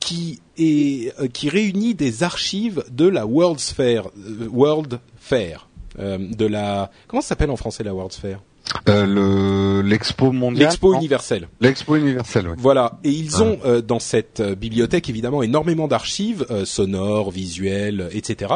qui 0.00 0.40
est 0.58 1.12
euh, 1.20 1.28
qui 1.28 1.48
réunit 1.48 1.94
des 1.94 2.22
archives 2.24 2.84
de 2.90 3.06
la 3.08 3.24
World's 3.26 3.72
euh, 3.78 4.02
World 4.50 5.00
Fair, 5.16 5.68
de 5.98 6.46
la 6.46 6.90
comment 7.06 7.22
ça 7.22 7.28
s'appelle 7.28 7.50
en 7.50 7.56
français 7.56 7.84
la 7.84 7.94
World's 7.94 8.16
Fair? 8.16 8.40
Euh, 8.88 9.06
le 9.06 9.82
l'expo 9.82 10.32
mondiale. 10.32 10.68
L'expo 10.68 10.94
universelle. 10.94 11.48
L'expo 11.60 11.96
universelle, 11.96 12.48
oui. 12.48 12.54
Voilà, 12.58 12.98
et 13.04 13.10
ils 13.10 13.42
ont 13.42 13.58
euh, 13.64 13.80
dans 13.80 13.98
cette 13.98 14.40
euh, 14.40 14.54
bibliothèque 14.54 15.08
évidemment 15.08 15.42
énormément 15.42 15.88
d'archives 15.88 16.46
euh, 16.50 16.64
sonores, 16.64 17.30
visuelles, 17.30 18.00
euh, 18.00 18.08
etc. 18.12 18.54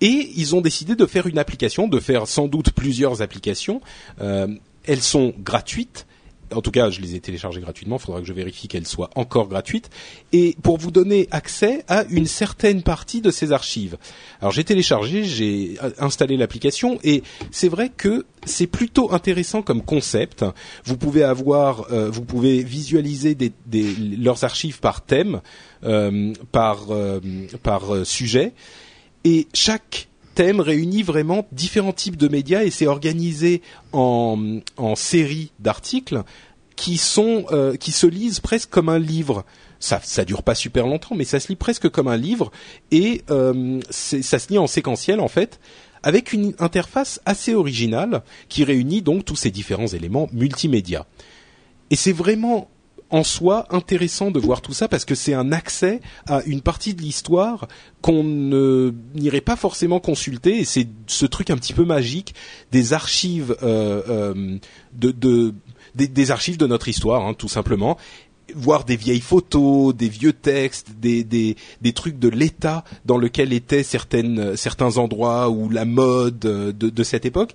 Et 0.00 0.30
ils 0.36 0.54
ont 0.54 0.60
décidé 0.60 0.96
de 0.96 1.06
faire 1.06 1.26
une 1.26 1.38
application, 1.38 1.88
de 1.88 2.00
faire 2.00 2.26
sans 2.26 2.46
doute 2.46 2.70
plusieurs 2.72 3.20
applications. 3.22 3.80
Euh, 4.20 4.48
elles 4.84 5.02
sont 5.02 5.34
gratuites. 5.38 6.06
En 6.54 6.60
tout 6.62 6.70
cas, 6.70 6.90
je 6.90 7.00
les 7.00 7.14
ai 7.14 7.20
téléchargées 7.20 7.60
gratuitement. 7.60 7.96
Il 7.96 8.02
faudra 8.02 8.20
que 8.20 8.26
je 8.26 8.32
vérifie 8.32 8.68
qu'elles 8.68 8.86
soient 8.86 9.10
encore 9.14 9.48
gratuites. 9.48 9.90
Et 10.32 10.56
pour 10.62 10.78
vous 10.78 10.90
donner 10.90 11.28
accès 11.30 11.84
à 11.88 12.04
une 12.10 12.26
certaine 12.26 12.82
partie 12.82 13.20
de 13.20 13.30
ces 13.30 13.52
archives. 13.52 13.96
Alors 14.40 14.52
j'ai 14.52 14.64
téléchargé, 14.64 15.24
j'ai 15.24 15.76
installé 15.98 16.36
l'application 16.36 16.98
et 17.04 17.22
c'est 17.50 17.68
vrai 17.68 17.90
que 17.94 18.24
c'est 18.46 18.66
plutôt 18.66 19.12
intéressant 19.12 19.62
comme 19.62 19.82
concept. 19.82 20.44
Vous 20.84 20.96
pouvez 20.96 21.22
avoir, 21.22 21.92
euh, 21.92 22.08
vous 22.10 22.24
pouvez 22.24 22.62
visualiser 22.62 23.34
des, 23.34 23.52
des- 23.66 23.94
leurs 23.94 24.44
archives 24.44 24.80
par 24.80 25.02
thème, 25.04 25.40
euh, 25.84 26.32
par 26.52 26.86
euh, 26.90 27.20
par 27.62 27.94
euh, 27.94 28.04
sujet, 28.04 28.52
et 29.24 29.46
chaque 29.52 30.07
thème 30.38 30.60
réunit 30.60 31.02
vraiment 31.02 31.48
différents 31.50 31.92
types 31.92 32.16
de 32.16 32.28
médias 32.28 32.62
et 32.62 32.70
c'est 32.70 32.86
organisé 32.86 33.60
en 33.90 34.60
en 34.76 34.94
séries 34.94 35.50
d'articles 35.58 36.22
qui 36.76 36.96
sont 36.96 37.46
euh, 37.50 37.74
qui 37.74 37.90
se 37.90 38.06
lisent 38.06 38.38
presque 38.38 38.70
comme 38.70 38.88
un 38.88 39.00
livre. 39.00 39.44
Ça 39.80 40.00
ça 40.04 40.24
dure 40.24 40.44
pas 40.44 40.54
super 40.54 40.86
longtemps, 40.86 41.16
mais 41.16 41.24
ça 41.24 41.40
se 41.40 41.48
lit 41.48 41.56
presque 41.56 41.88
comme 41.88 42.06
un 42.06 42.16
livre 42.16 42.52
et 42.92 43.22
euh, 43.32 43.80
ça 43.90 44.38
se 44.38 44.48
lit 44.50 44.58
en 44.58 44.68
séquentiel 44.68 45.18
en 45.18 45.26
fait 45.26 45.58
avec 46.04 46.32
une 46.32 46.54
interface 46.60 47.20
assez 47.26 47.56
originale 47.56 48.22
qui 48.48 48.62
réunit 48.62 49.02
donc 49.02 49.24
tous 49.24 49.34
ces 49.34 49.50
différents 49.50 49.88
éléments 49.88 50.28
multimédia. 50.32 51.04
Et 51.90 51.96
c'est 51.96 52.12
vraiment 52.12 52.70
en 53.10 53.24
soi 53.24 53.66
intéressant 53.70 54.30
de 54.30 54.38
voir 54.38 54.60
tout 54.60 54.72
ça 54.72 54.88
parce 54.88 55.04
que 55.04 55.14
c'est 55.14 55.34
un 55.34 55.52
accès 55.52 56.00
à 56.26 56.42
une 56.44 56.60
partie 56.60 56.94
de 56.94 57.02
l'histoire 57.02 57.68
qu'on 58.02 58.22
n'irait 59.14 59.40
pas 59.40 59.56
forcément 59.56 60.00
consulter 60.00 60.60
et 60.60 60.64
c'est 60.64 60.88
ce 61.06 61.26
truc 61.26 61.50
un 61.50 61.56
petit 61.56 61.72
peu 61.72 61.84
magique 61.84 62.34
des 62.70 62.92
archives 62.92 63.56
euh, 63.62 64.02
euh, 64.08 64.58
de, 64.92 65.10
de 65.10 65.54
des, 65.94 66.06
des 66.06 66.30
archives 66.30 66.58
de 66.58 66.66
notre 66.66 66.88
histoire 66.88 67.26
hein, 67.26 67.34
tout 67.34 67.48
simplement 67.48 67.96
voir 68.54 68.84
des 68.84 68.96
vieilles 68.96 69.20
photos, 69.20 69.94
des 69.94 70.08
vieux 70.08 70.32
textes, 70.32 70.92
des, 70.98 71.22
des, 71.22 71.56
des 71.82 71.92
trucs 71.92 72.18
de 72.18 72.28
l'état 72.28 72.84
dans 73.04 73.18
lequel 73.18 73.52
étaient 73.52 73.82
certaines, 73.82 74.56
certains 74.56 74.96
endroits 74.96 75.50
ou 75.50 75.68
la 75.68 75.84
mode 75.84 76.44
euh, 76.46 76.72
de, 76.72 76.88
de 76.88 77.02
cette 77.02 77.26
époque. 77.26 77.54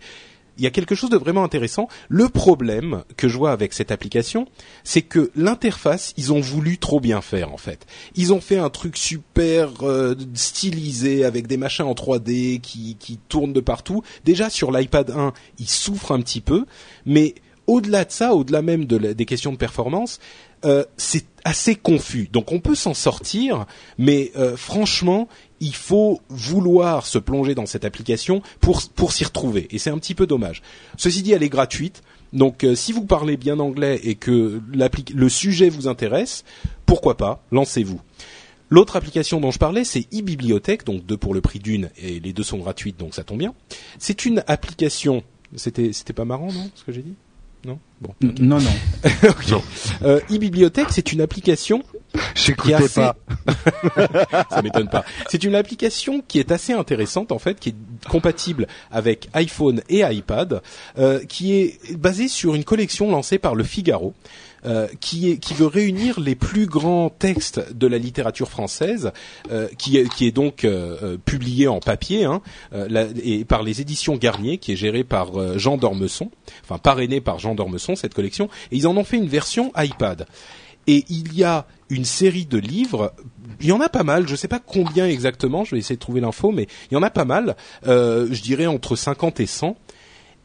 Il 0.58 0.64
y 0.64 0.68
a 0.68 0.70
quelque 0.70 0.96
chose 0.96 1.10
de 1.10 1.18
vraiment 1.18 1.44
intéressant. 1.44 1.88
Le 2.10 2.30
problème 2.30 3.04
que 3.18 3.28
je 3.28 3.38
vois 3.38 3.52
avec 3.52 3.74
cette 3.74 3.92
application, 3.92 4.48
c'est 4.84 5.02
que 5.02 5.32
l'interface, 5.36 6.14
ils 6.18 6.32
ont 6.32 6.42
voulu 6.42 6.78
trop 6.78 7.00
bien 7.00 7.22
faire 7.22 7.52
en 7.52 7.58
fait. 7.58 7.86
Ils 8.16 8.34
ont 8.34 8.42
fait 8.42 8.58
un 8.58 8.70
truc 8.70 8.98
super 8.98 9.72
euh, 9.82 10.16
stylisé 10.34 11.26
avec 11.26 11.48
des 11.48 11.58
machins 11.58 11.86
en 11.86 11.94
3D 11.94 12.62
qui, 12.62 12.98
qui 13.00 13.18
tournent 13.30 13.54
de 13.54 13.62
partout. 13.62 14.04
Déjà 14.26 14.50
sur 14.50 14.72
l'iPad 14.72 15.12
1, 15.12 15.34
ils 15.60 15.70
souffrent 15.70 16.12
un 16.12 16.22
petit 16.22 16.42
peu, 16.42 16.66
mais 17.06 17.36
au-delà 17.68 18.06
de 18.06 18.12
ça, 18.12 18.36
au-delà 18.36 18.62
même 18.62 18.86
des 18.86 19.26
questions 19.26 19.52
de 19.52 19.58
performance, 19.58 20.20
euh, 20.66 20.84
c'est 20.98 21.26
assez 21.44 21.76
confus. 21.76 22.30
Donc 22.32 22.52
on 22.52 22.60
peut 22.60 22.76
s'en 22.76 22.94
sortir, 22.94 23.66
mais 23.98 24.32
euh, 24.38 24.56
franchement, 24.56 25.28
il 25.64 25.74
faut 25.74 26.20
vouloir 26.30 27.06
se 27.06 27.18
plonger 27.18 27.56
dans 27.56 27.66
cette 27.66 27.86
application 27.86 28.42
pour 28.60 28.82
pour 28.96 29.14
s'y 29.14 29.24
retrouver. 29.24 29.68
Et 29.72 29.80
c'est 29.80 29.90
un 29.90 29.98
petit 29.98 30.14
peu 30.14 30.28
dommage. 30.28 30.62
Ceci 30.98 31.24
dit, 31.24 31.32
elle 31.32 31.44
est 31.44 31.50
gratuite. 31.50 32.04
Donc 32.34 32.64
euh, 32.64 32.76
si 32.76 32.92
vous 32.92 33.06
parlez 33.06 33.38
bien 33.38 33.60
anglais 33.60 34.00
et 34.04 34.16
que 34.16 34.62
le 34.74 35.30
sujet 35.30 35.70
vous 35.70 35.88
intéresse, 35.88 36.44
pourquoi 36.86 37.16
pas, 37.16 37.44
lancez-vous. 37.52 38.02
L'autre 38.70 38.96
application 38.96 39.40
dont 39.40 39.52
je 39.52 39.60
parlais, 39.60 39.84
c'est 39.84 40.08
e-bibliothèque, 40.14 40.84
donc 40.84 41.06
deux 41.06 41.18
pour 41.18 41.34
le 41.34 41.42
prix 41.42 41.60
d'une, 41.60 41.92
et 41.96 42.20
les 42.20 42.34
deux 42.34 42.44
sont 42.44 42.58
gratuites, 42.58 42.98
donc 42.98 43.14
ça 43.14 43.24
tombe 43.24 43.38
bien. 43.38 43.54
C'est 44.00 44.26
une 44.26 44.44
application. 44.48 45.24
C'était 45.56 45.94
c'était 45.94 46.14
pas 46.14 46.26
marrant, 46.26 46.52
non, 46.52 46.72
ce 46.74 46.84
que 46.84 46.92
j'ai 46.92 47.04
dit? 47.04 47.14
Non? 47.66 47.80
Bon. 48.02 48.14
Non, 48.22 48.60
non. 48.60 48.72
Ok. 49.30 49.62
Euh, 50.02 50.20
e-bibliothèque, 50.32 50.88
c'est 50.90 51.14
une 51.14 51.22
application 51.22 51.84
J'écoutais 52.36 52.90
pas. 52.94 53.16
ça 54.50 54.62
m'étonne 54.62 54.90
pas. 54.90 55.04
C'est 55.30 55.44
une 55.44 55.56
application 55.56 56.24
qui 56.28 56.40
est 56.40 56.52
assez 56.52 56.74
intéressante 56.74 57.32
en 57.32 57.40
fait, 57.40 57.60
qui 57.60 57.70
est 57.70 57.76
compatible 58.10 58.68
avec 58.92 59.30
iPhone 59.34 59.82
et 59.90 60.02
iPad, 60.02 60.62
euh, 60.98 61.24
qui 61.26 61.54
est 61.54 61.96
basée 61.96 62.28
sur 62.28 62.56
une 62.56 62.64
collection 62.64 63.10
lancée 63.10 63.40
par 63.40 63.56
le 63.56 63.64
Figaro. 63.64 64.14
euh, 64.66 64.88
qui, 65.02 65.30
est, 65.30 65.38
qui 65.40 65.54
veut 65.54 65.68
réunir 65.68 66.22
les 66.22 66.36
plus 66.36 66.68
grands 66.68 67.10
textes 67.10 67.74
de 67.74 67.86
la 67.86 67.98
littérature 67.98 68.50
française, 68.50 69.12
euh, 69.52 69.68
qui, 69.78 69.98
est, 69.98 70.08
qui 70.08 70.26
est 70.26 70.32
donc 70.32 70.64
euh, 70.64 71.18
publié 71.26 71.68
en 71.68 71.82
papier 71.82 72.24
hein, 72.24 72.42
et 73.22 73.44
par 73.44 73.62
les 73.62 73.82
éditions 73.82 74.16
Garnier, 74.16 74.60
qui 74.60 74.72
est 74.72 74.78
géré 74.78 75.04
par 75.04 75.58
Jean 75.60 75.76
Dormesson, 75.76 76.32
enfin 76.64 76.78
parrainé 76.78 77.20
par 77.20 77.40
Jean 77.40 77.56
Dormesson 77.56 77.98
cette 77.98 78.14
collection, 78.14 78.46
et 78.72 78.78
ils 78.78 78.88
en 78.88 78.96
ont 78.96 79.04
fait 79.04 79.18
une 79.18 79.28
version 79.28 79.74
iPad. 79.76 80.28
Et 80.88 81.06
il 81.10 81.34
y 81.34 81.44
a 81.44 81.66
une 81.90 82.06
série 82.06 82.46
de 82.46 82.58
livres. 82.58 83.14
Il 83.62 83.68
y 83.68 83.72
en 83.72 83.82
a 83.82 83.90
pas 83.90 84.04
mal. 84.04 84.28
Je 84.28 84.34
ne 84.34 84.38
sais 84.38 84.48
pas 84.48 84.60
combien 84.60 85.08
exactement. 85.08 85.64
Je 85.64 85.72
vais 85.72 85.80
essayer 85.80 85.96
de 85.96 86.02
trouver 86.02 86.22
l'info, 86.22 86.52
mais 86.52 86.68
il 86.90 86.96
y 86.96 86.98
en 86.98 87.04
a 87.04 87.10
pas 87.10 87.26
mal. 87.26 87.56
Euh, 87.88 88.28
je 88.32 88.42
dirais 88.42 88.66
entre 88.66 88.96
50 88.96 89.40
et 89.40 89.46
100 89.46 89.78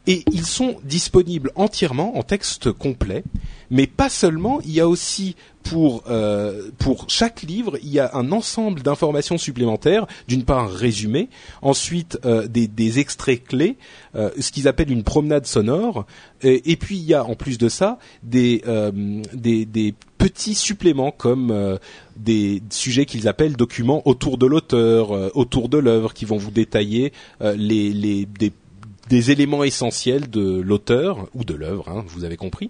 et 0.09 0.23
ils 0.31 0.45
sont 0.45 0.77
disponibles 0.83 1.51
entièrement 1.53 2.17
en 2.17 2.23
texte 2.23 2.71
complet, 2.71 3.23
mais 3.69 3.85
pas 3.85 4.09
seulement, 4.09 4.59
il 4.65 4.71
y 4.71 4.79
a 4.79 4.87
aussi 4.87 5.35
pour 5.61 6.03
euh, 6.09 6.71
chaque 7.07 7.43
livre, 7.43 7.77
il 7.83 7.89
y 7.89 7.99
a 7.99 8.15
un 8.15 8.31
ensemble 8.31 8.81
d'informations 8.81 9.37
supplémentaires, 9.37 10.07
d'une 10.27 10.45
part 10.45 10.63
un 10.63 10.67
résumé, 10.67 11.29
ensuite 11.61 12.17
euh, 12.25 12.47
des, 12.47 12.99
extraits 12.99 13.43
clés, 13.43 13.77
euh, 14.15 14.31
ce 14.39 14.51
qu'ils 14.51 14.67
appellent 14.67 14.91
une 14.91 15.03
promenade 15.03 15.45
sonore, 15.45 16.07
et, 16.41 16.75
puis 16.75 16.97
il 16.97 17.03
y 17.03 17.13
a 17.13 17.23
en 17.23 17.35
plus 17.35 17.59
de 17.59 17.69
ça 17.69 17.99
des 18.23 18.63
petits 20.17 20.55
suppléments 20.55 21.11
comme 21.11 21.77
des 22.15 22.63
sujets 22.71 23.05
qu'ils 23.05 23.27
appellent 23.27 23.57
documents 23.57 24.01
autour 24.07 24.39
de 24.39 24.47
l'auteur, 24.47 25.35
autour 25.35 25.69
de 25.69 25.77
l'œuvre, 25.77 26.13
qui 26.13 26.25
vont 26.25 26.37
vous 26.37 26.51
détailler 26.51 27.11
les, 27.41 27.93
des 29.09 29.31
éléments 29.31 29.63
essentiels 29.63 30.29
de 30.29 30.61
l'auteur 30.61 31.27
ou 31.33 31.43
de 31.43 31.55
l'œuvre, 31.55 31.89
hein, 31.89 32.05
vous 32.07 32.23
avez 32.23 32.37
compris. 32.37 32.69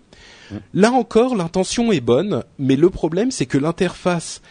Là 0.73 0.91
encore, 0.91 1.36
l'intention 1.36 1.91
est 1.91 2.02
bonne, 2.02 2.43
mais 2.58 2.75
le 2.75 2.89
problème 2.89 3.30
c'est 3.30 3.45
que 3.45 3.58
l'interface 3.58 4.41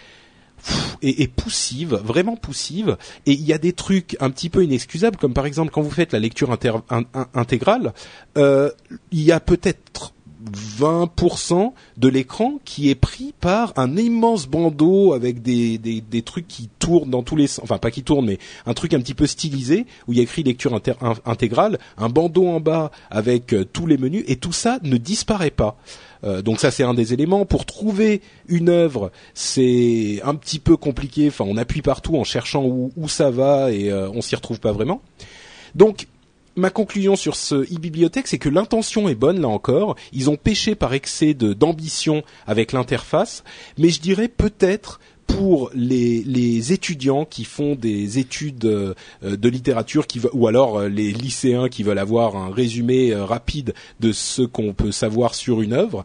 est, 1.03 1.33
poussive, 1.33 1.95
vraiment 1.95 2.37
poussive, 2.37 2.97
et 3.27 3.33
il 3.33 3.43
y 3.43 3.53
a 3.53 3.59
des 3.59 3.73
trucs 3.73 4.17
un 4.21 4.31
petit 4.31 4.51
peu 4.51 4.65
inexcusables, 4.65 5.17
comme 5.17 5.33
par 5.33 5.47
exemple 5.47 5.71
quand 5.71 5.83
vous 5.83 5.91
faites 5.91 6.13
la 6.13 6.19
lecture 6.19 6.51
intégrale, 7.35 7.95
euh, 8.37 8.71
il 9.11 9.23
y 9.23 9.33
a 9.33 9.41
peut-être 9.41 10.13
20% 10.79 11.73
de 11.97 12.09
l'écran 12.09 12.61
qui 12.65 12.91
est 12.91 12.95
pris 12.95 13.35
par 13.41 13.73
un 13.77 13.97
immense 13.97 14.47
bandeau 14.47 15.13
avec 15.13 15.43
des, 15.43 15.79
des, 15.79 16.01
des, 16.01 16.23
trucs 16.23 16.47
qui 16.47 16.69
tournent 16.79 17.11
dans 17.11 17.23
tous 17.23 17.37
les 17.37 17.49
sens, 17.49 17.65
enfin 17.65 17.79
pas 17.79 17.91
qui 17.91 18.03
tournent, 18.03 18.27
mais 18.27 18.39
un 18.67 18.75
truc 18.75 18.95
un 18.95 19.01
petit 19.01 19.15
peu 19.15 19.27
stylisé 19.27 19.87
où 20.07 20.13
il 20.13 20.19
y 20.19 20.21
a 20.21 20.23
écrit 20.23 20.43
lecture 20.43 20.79
intégrale, 21.25 21.79
un 21.97 22.09
bandeau 22.09 22.47
en 22.47 22.61
bas 22.61 22.91
avec 23.11 23.53
euh, 23.53 23.65
tous 23.65 23.87
les 23.87 23.99
menus 23.99 24.25
et 24.29 24.37
tout 24.37 24.53
ça 24.53 24.79
ne 24.83 24.97
disparaît 24.97 25.51
pas. 25.51 25.77
Euh, 26.25 26.43
donc 26.43 26.61
ça 26.61 26.71
c'est 26.71 26.85
un 26.85 26.95
des 26.95 27.13
éléments. 27.13 27.45
Pour 27.45 27.67
trouver 27.67 28.23
une 28.47 28.69
œuvre, 28.69 29.11
c'est 29.35 30.21
un 30.25 30.35
petit 30.35 30.59
peu 30.59 30.77
compliqué. 30.77 31.29
Enfin, 31.29 31.45
on 31.49 31.57
appuie 31.57 31.83
partout 31.83 32.17
en 32.17 32.25
cherchant 32.25 32.65
où, 32.65 32.93
où 32.97 33.09
ça 33.09 33.31
va 33.31 33.73
et 33.73 33.91
euh, 33.91 34.09
on 34.11 34.21
s'y 34.21 34.37
retrouve 34.37 34.61
pas 34.61 34.73
vraiment. 34.73 35.03
Donc 35.75 36.07
ma 36.59 36.71
conclusion 36.71 37.17
sur 37.17 37.37
ce 37.37 37.55
e-bibliothèque, 37.55 38.27
c'est 38.27 38.39
que 38.39 38.49
l'intention 38.49 39.09
est 39.09 39.15
bonne 39.15 39.41
là 39.41 39.49
encore. 39.49 39.97
Ils 40.13 40.29
ont 40.29 40.37
pêché 40.37 40.75
par 40.75 40.93
excès 40.93 41.35
d'ambition 41.35 42.23
avec 42.47 42.73
l'interface, 42.73 43.45
mais 43.79 43.89
je 43.89 44.01
dirais 44.01 44.29
peut-être 44.29 45.01
pour 45.27 45.71
les, 45.75 46.73
étudiants 46.73 47.25
qui 47.25 47.45
font 47.45 47.75
des 47.75 48.19
études 48.19 48.65
euh, 48.65 48.95
de 49.23 49.49
littérature 49.49 50.07
ou 50.33 50.49
alors 50.49 50.79
euh, 50.79 50.89
les 50.89 51.13
lycéens 51.13 51.69
qui 51.69 51.83
veulent 51.83 51.99
avoir 51.99 52.37
un 52.37 52.51
résumé 52.51 53.13
euh, 53.13 53.25
rapide 53.25 53.75
de 54.01 54.11
ce 54.11 54.43
qu'on 54.43 54.73
peut 54.73 54.91
savoir 54.91 55.35
sur 55.35 55.61
une 55.61 55.75
œuvre, 55.75 56.05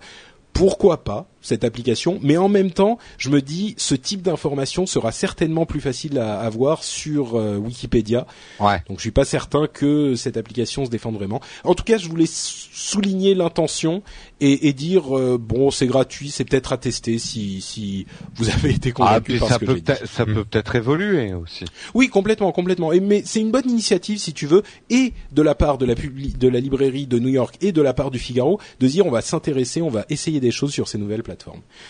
pourquoi 0.52 1.04
pas 1.04 1.28
cette 1.44 1.64
application, 1.64 2.20
mais 2.24 2.38
en 2.38 2.50
même 2.50 2.72
temps, 2.72 2.98
je 3.18 3.30
me 3.30 3.42
dis, 3.42 3.76
ce 3.78 3.94
type 3.94 4.24
d'information 4.24 4.88
sera 4.88 5.12
certainement 5.12 5.66
plus 5.66 5.82
facile 5.82 6.18
à 6.18 6.40
avoir 6.40 6.84
sur 6.84 7.36
euh, 7.36 7.58
Wikipédia. 7.58 8.26
Ouais. 8.60 8.82
Donc, 8.88 8.98
je 8.98 9.02
suis 9.02 9.12
pas 9.12 9.26
certain 9.26 9.68
que 9.68 10.16
cette 10.16 10.38
application 10.38 10.86
se 10.86 10.90
défende 10.90 11.16
vraiment. 11.16 11.42
En 11.66 11.76
tout 11.76 11.84
cas, 11.84 11.98
je 11.98 12.08
voulais 12.08 12.26
souligner 12.28 13.36
l'intention 13.36 14.02
et, 14.40 14.70
et, 14.70 14.74
dire, 14.74 15.18
euh, 15.18 15.38
bon, 15.38 15.70
c'est 15.70 15.86
gratuit, 15.86 16.32
c'est 16.32 16.46
peut-être 16.46 16.72
à 16.74 16.78
tester 16.78 17.20
si, 17.20 17.62
si 17.62 18.08
vous 18.36 18.50
avez 18.50 18.72
été 18.72 18.90
ah, 18.90 18.94
convaincu 18.94 19.38
par 19.38 19.50
ça 19.50 19.56
ce 19.56 19.60
que 19.60 19.66
peut 19.66 19.82
Ça 20.06 20.26
peut 20.26 20.46
peut-être 20.46 20.76
évoluer 20.76 21.34
aussi. 21.34 21.66
Oui, 21.94 22.08
complètement, 22.08 22.52
complètement. 22.54 22.94
Et, 22.94 23.02
mais 23.02 23.22
c'est 23.26 23.42
une 23.42 23.52
bonne 23.52 23.70
initiative, 23.70 24.18
si 24.18 24.34
tu 24.34 24.48
veux, 24.48 24.64
et 24.90 25.14
de 25.34 25.42
la 25.42 25.56
part 25.56 25.78
de 25.78 25.86
la, 25.86 25.96
de 25.96 26.48
la 26.48 26.60
librairie 26.60 27.06
de 27.06 27.20
New 27.20 27.30
York 27.30 27.58
et 27.62 27.74
de 27.74 27.82
la 27.82 27.94
part 27.94 28.12
du 28.12 28.20
Figaro, 28.20 28.60
de 28.80 28.88
dire, 28.88 29.06
on 29.06 29.12
va 29.12 29.22
s'intéresser, 29.22 29.82
on 29.82 29.90
va 29.90 30.06
essayer 30.10 30.40
des 30.40 30.52
choses 30.52 30.72
sur 30.72 30.88
ces 30.88 30.98
nouvelles 30.98 31.24
plateformes. 31.24 31.33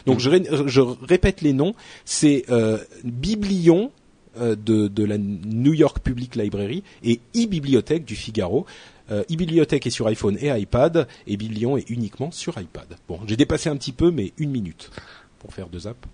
Donc 0.05 0.19
je, 0.19 0.29
je, 0.67 0.81
répète 0.81 1.41
les 1.41 1.53
noms, 1.53 1.73
c'est 2.05 2.45
euh, 2.49 2.77
Biblion 3.03 3.91
euh, 4.37 4.55
de, 4.55 4.87
de, 4.87 5.03
la 5.03 5.17
New 5.17 5.73
York 5.73 5.99
Public 5.99 6.35
Library 6.35 6.83
et 7.03 7.19
e-bibliothèque 7.35 8.05
du 8.05 8.15
Figaro. 8.15 8.65
Euh, 9.11 9.23
e-bibliothèque 9.31 9.85
est 9.85 9.91
sur 9.91 10.07
iPhone 10.07 10.37
et 10.39 10.49
iPad 10.49 11.07
et 11.27 11.37
Biblion 11.37 11.77
est 11.77 11.89
uniquement 11.89 12.31
sur 12.31 12.59
iPad. 12.59 12.87
Bon, 13.07 13.19
j'ai 13.27 13.35
dépassé 13.35 13.69
un 13.69 13.75
petit 13.75 13.91
peu, 13.91 14.11
mais 14.11 14.33
une 14.37 14.49
minute 14.49 14.91
pour 15.39 15.53
faire 15.53 15.67
deux 15.67 15.87
apps. 15.87 16.07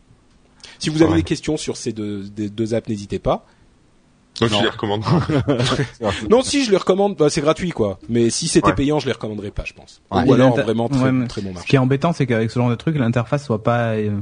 Si 0.80 0.90
vous 0.90 1.02
avez 1.02 1.16
des 1.16 1.24
questions 1.24 1.58
sur 1.58 1.78
ces 1.78 1.94
deux, 1.94 2.24
deux 2.24 2.74
apps, 2.74 2.90
n'hésitez 2.90 3.20
pas. 3.20 3.46
Moi, 4.42 4.50
je 4.50 4.64
les 4.64 4.70
recommande. 4.70 5.04
non, 6.30 6.42
si 6.42 6.64
je 6.64 6.72
les 6.72 6.78
recommande, 6.78 7.16
bah, 7.16 7.30
c'est 7.30 7.42
gratuit 7.42 7.72
quoi. 7.72 8.00
Mais 8.10 8.30
si 8.30 8.48
c'était 8.48 8.74
payant, 8.74 9.00
je 9.00 9.06
les 9.08 9.12
recommanderais 9.12 9.52
pas, 9.52 9.64
je 9.66 9.74
pense. 9.74 10.02
Ou 10.12 10.34
alors 10.34 10.56
vraiment 10.56 10.90
très, 10.90 11.28
très 11.28 11.42
bon 11.42 11.54
marché. 11.54 11.66
Ce 11.66 11.68
qui 11.68 11.76
est 11.76 11.80
embêtant, 11.80 12.14
c'est 12.14 12.26
qu'avec 12.26 12.52
ce 12.52 12.60
genre 12.60 12.70
de 12.70 12.76
truc, 12.76 12.98
l'interface 12.98 13.46
soit 13.46 13.64
pas 13.64 13.94
euh, 13.94 14.20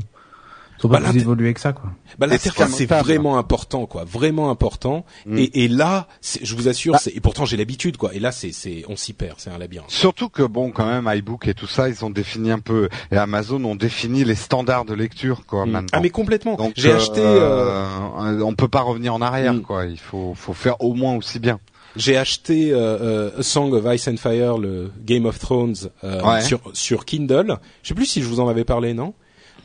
faut 0.80 0.90
pas 0.90 1.00
bah, 1.00 1.10
plus 1.10 1.22
évoluer 1.22 1.54
que 1.54 1.60
ça, 1.60 1.74
quoi. 1.74 1.92
Bah, 2.20 2.28
l'interface 2.28 2.72
c'est 2.72 2.86
vraiment 2.86 3.38
important, 3.38 3.86
quoi, 3.86 4.04
vraiment 4.04 4.50
important. 4.50 5.06
Mm. 5.26 5.38
Et, 5.38 5.64
et, 5.64 5.68
là, 5.68 6.08
je 6.42 6.56
vous 6.56 6.68
assure, 6.68 6.94
bah. 6.94 7.00
et 7.14 7.20
pourtant 7.20 7.46
j'ai 7.46 7.58
l'habitude, 7.58 7.98
quoi. 7.98 8.14
Et 8.14 8.20
là, 8.20 8.32
c'est, 8.32 8.52
c'est, 8.52 8.84
on 8.88 8.96
s'y 8.96 9.14
perd, 9.14 9.36
c'est 9.38 9.50
un 9.50 9.58
labyrinthe. 9.58 9.90
Surtout 9.90 10.30
que 10.30 10.44
bon, 10.44 10.72
quand 10.72 10.86
même, 10.86 11.12
iBook 11.14 11.48
et 11.48 11.54
tout 11.54 11.68
ça, 11.68 11.90
ils 11.90 12.06
ont 12.06 12.10
défini 12.10 12.52
un 12.52 12.60
peu, 12.60 12.90
et 13.12 13.18
Amazon 13.18 13.64
ont 13.66 13.76
défini 13.76 14.24
les 14.24 14.36
standards 14.36 14.86
de 14.86 14.94
lecture, 14.94 15.46
quoi. 15.46 15.66
Mm. 15.66 15.72
Maintenant. 15.72 15.90
Ah 15.94 16.00
mais 16.02 16.10
complètement. 16.10 16.58
J'ai 16.76 16.92
acheté. 16.92 17.22
Euh... 17.22 17.86
euh... 18.20 18.42
On 18.42 18.54
peut 18.54 18.68
pas 18.68 18.82
revenir 18.82 19.14
en 19.14 19.22
arrière, 19.22 19.54
mm. 19.54 19.62
quoi. 19.62 19.86
Il 19.86 20.00
faut, 20.00 20.34
faut 20.36 20.54
faire 20.54 20.82
au 20.82 20.94
moins 20.94 21.16
aussi 21.16 21.40
bien. 21.40 21.60
J'ai 21.98 22.16
acheté 22.16 22.72
euh, 22.72 22.78
euh, 22.78 23.40
A 23.40 23.44
Song 23.44 23.74
of 23.74 23.84
Ice 23.94 24.08
and 24.08 24.18
Fire, 24.18 24.58
le 24.58 24.92
Game 25.04 25.26
of 25.26 25.40
Thrones, 25.40 25.76
euh, 26.04 26.42
sur, 26.42 26.60
sur 26.74 27.06
Kindle. 27.06 27.58
Je 27.82 27.90
sais 27.90 27.96
plus 27.96 28.06
si 28.06 28.22
je 28.22 28.28
vous 28.28 28.40
en 28.40 28.48
avais 28.48 28.64
parlé, 28.64 28.94
non? 28.94 29.14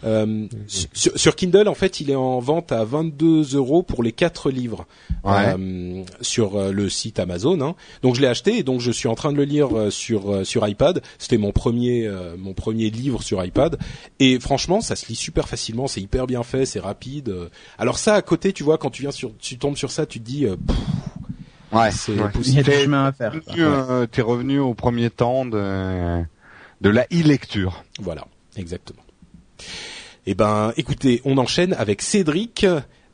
Euh, 0.04 0.46
sur, 0.66 1.36
Kindle, 1.36 1.68
en 1.68 1.74
fait, 1.74 2.00
il 2.00 2.10
est 2.10 2.16
en 2.16 2.40
vente 2.40 2.72
à 2.72 2.84
22 2.84 3.56
euros 3.56 3.82
pour 3.82 4.02
les 4.02 4.12
quatre 4.12 4.50
livres 4.50 4.86
euh, 5.24 6.02
sur 6.20 6.56
euh, 6.56 6.72
le 6.72 6.88
site 6.88 7.18
Amazon. 7.18 7.60
Hein. 7.60 7.74
Donc 8.02 8.16
je 8.16 8.20
l'ai 8.20 8.26
acheté 8.26 8.58
et 8.58 8.62
donc 8.62 8.80
je 8.80 8.90
suis 8.90 9.08
en 9.08 9.14
train 9.14 9.32
de 9.32 9.36
le 9.36 9.44
lire 9.44 9.76
euh, 9.76 9.90
sur 9.90 10.44
sur 10.44 10.66
iPad. 10.66 11.02
C'était 11.18 11.38
mon 11.38 11.52
premier 11.52 12.10
mon 12.36 12.52
premier 12.52 12.90
livre 12.90 13.22
sur 13.22 13.44
iPad 13.44 13.78
et 14.18 14.40
franchement, 14.40 14.80
ça 14.80 14.96
se 14.96 15.06
lit 15.06 15.16
super 15.16 15.48
facilement. 15.48 15.86
C'est 15.86 16.00
hyper 16.00 16.26
bien 16.26 16.42
fait, 16.42 16.66
c'est 16.66 16.80
rapide. 16.80 17.32
Alors 17.78 17.98
ça, 17.98 18.14
à 18.14 18.22
côté, 18.22 18.52
tu 18.52 18.62
vois, 18.62 18.78
quand 18.78 18.90
tu 18.90 19.02
viens 19.02 19.10
sur, 19.10 19.36
tu 19.38 19.58
tombes 19.58 19.76
sur 19.76 19.90
ça, 19.90 20.06
tu 20.06 20.20
te 20.20 20.24
dis. 20.24 20.46
ouais, 21.72 21.90
c'est 21.92 22.12
il 22.44 22.54
y 22.54 22.58
a 22.58 22.62
du 22.62 22.70
chemin 22.72 23.06
à 23.06 23.12
faire. 23.12 23.32
Tu 23.46 24.20
es 24.20 24.22
revenu 24.22 24.58
au 24.58 24.74
premier 24.74 25.10
temps 25.10 25.44
de 25.46 26.22
de 26.80 26.90
la 26.90 27.04
e-lecture. 27.12 27.84
Voilà, 28.00 28.26
exactement. 28.56 29.02
Eh 30.26 30.34
ben, 30.34 30.72
écoutez, 30.76 31.20
on 31.24 31.38
enchaîne 31.38 31.74
avec 31.74 32.02
Cédric 32.02 32.66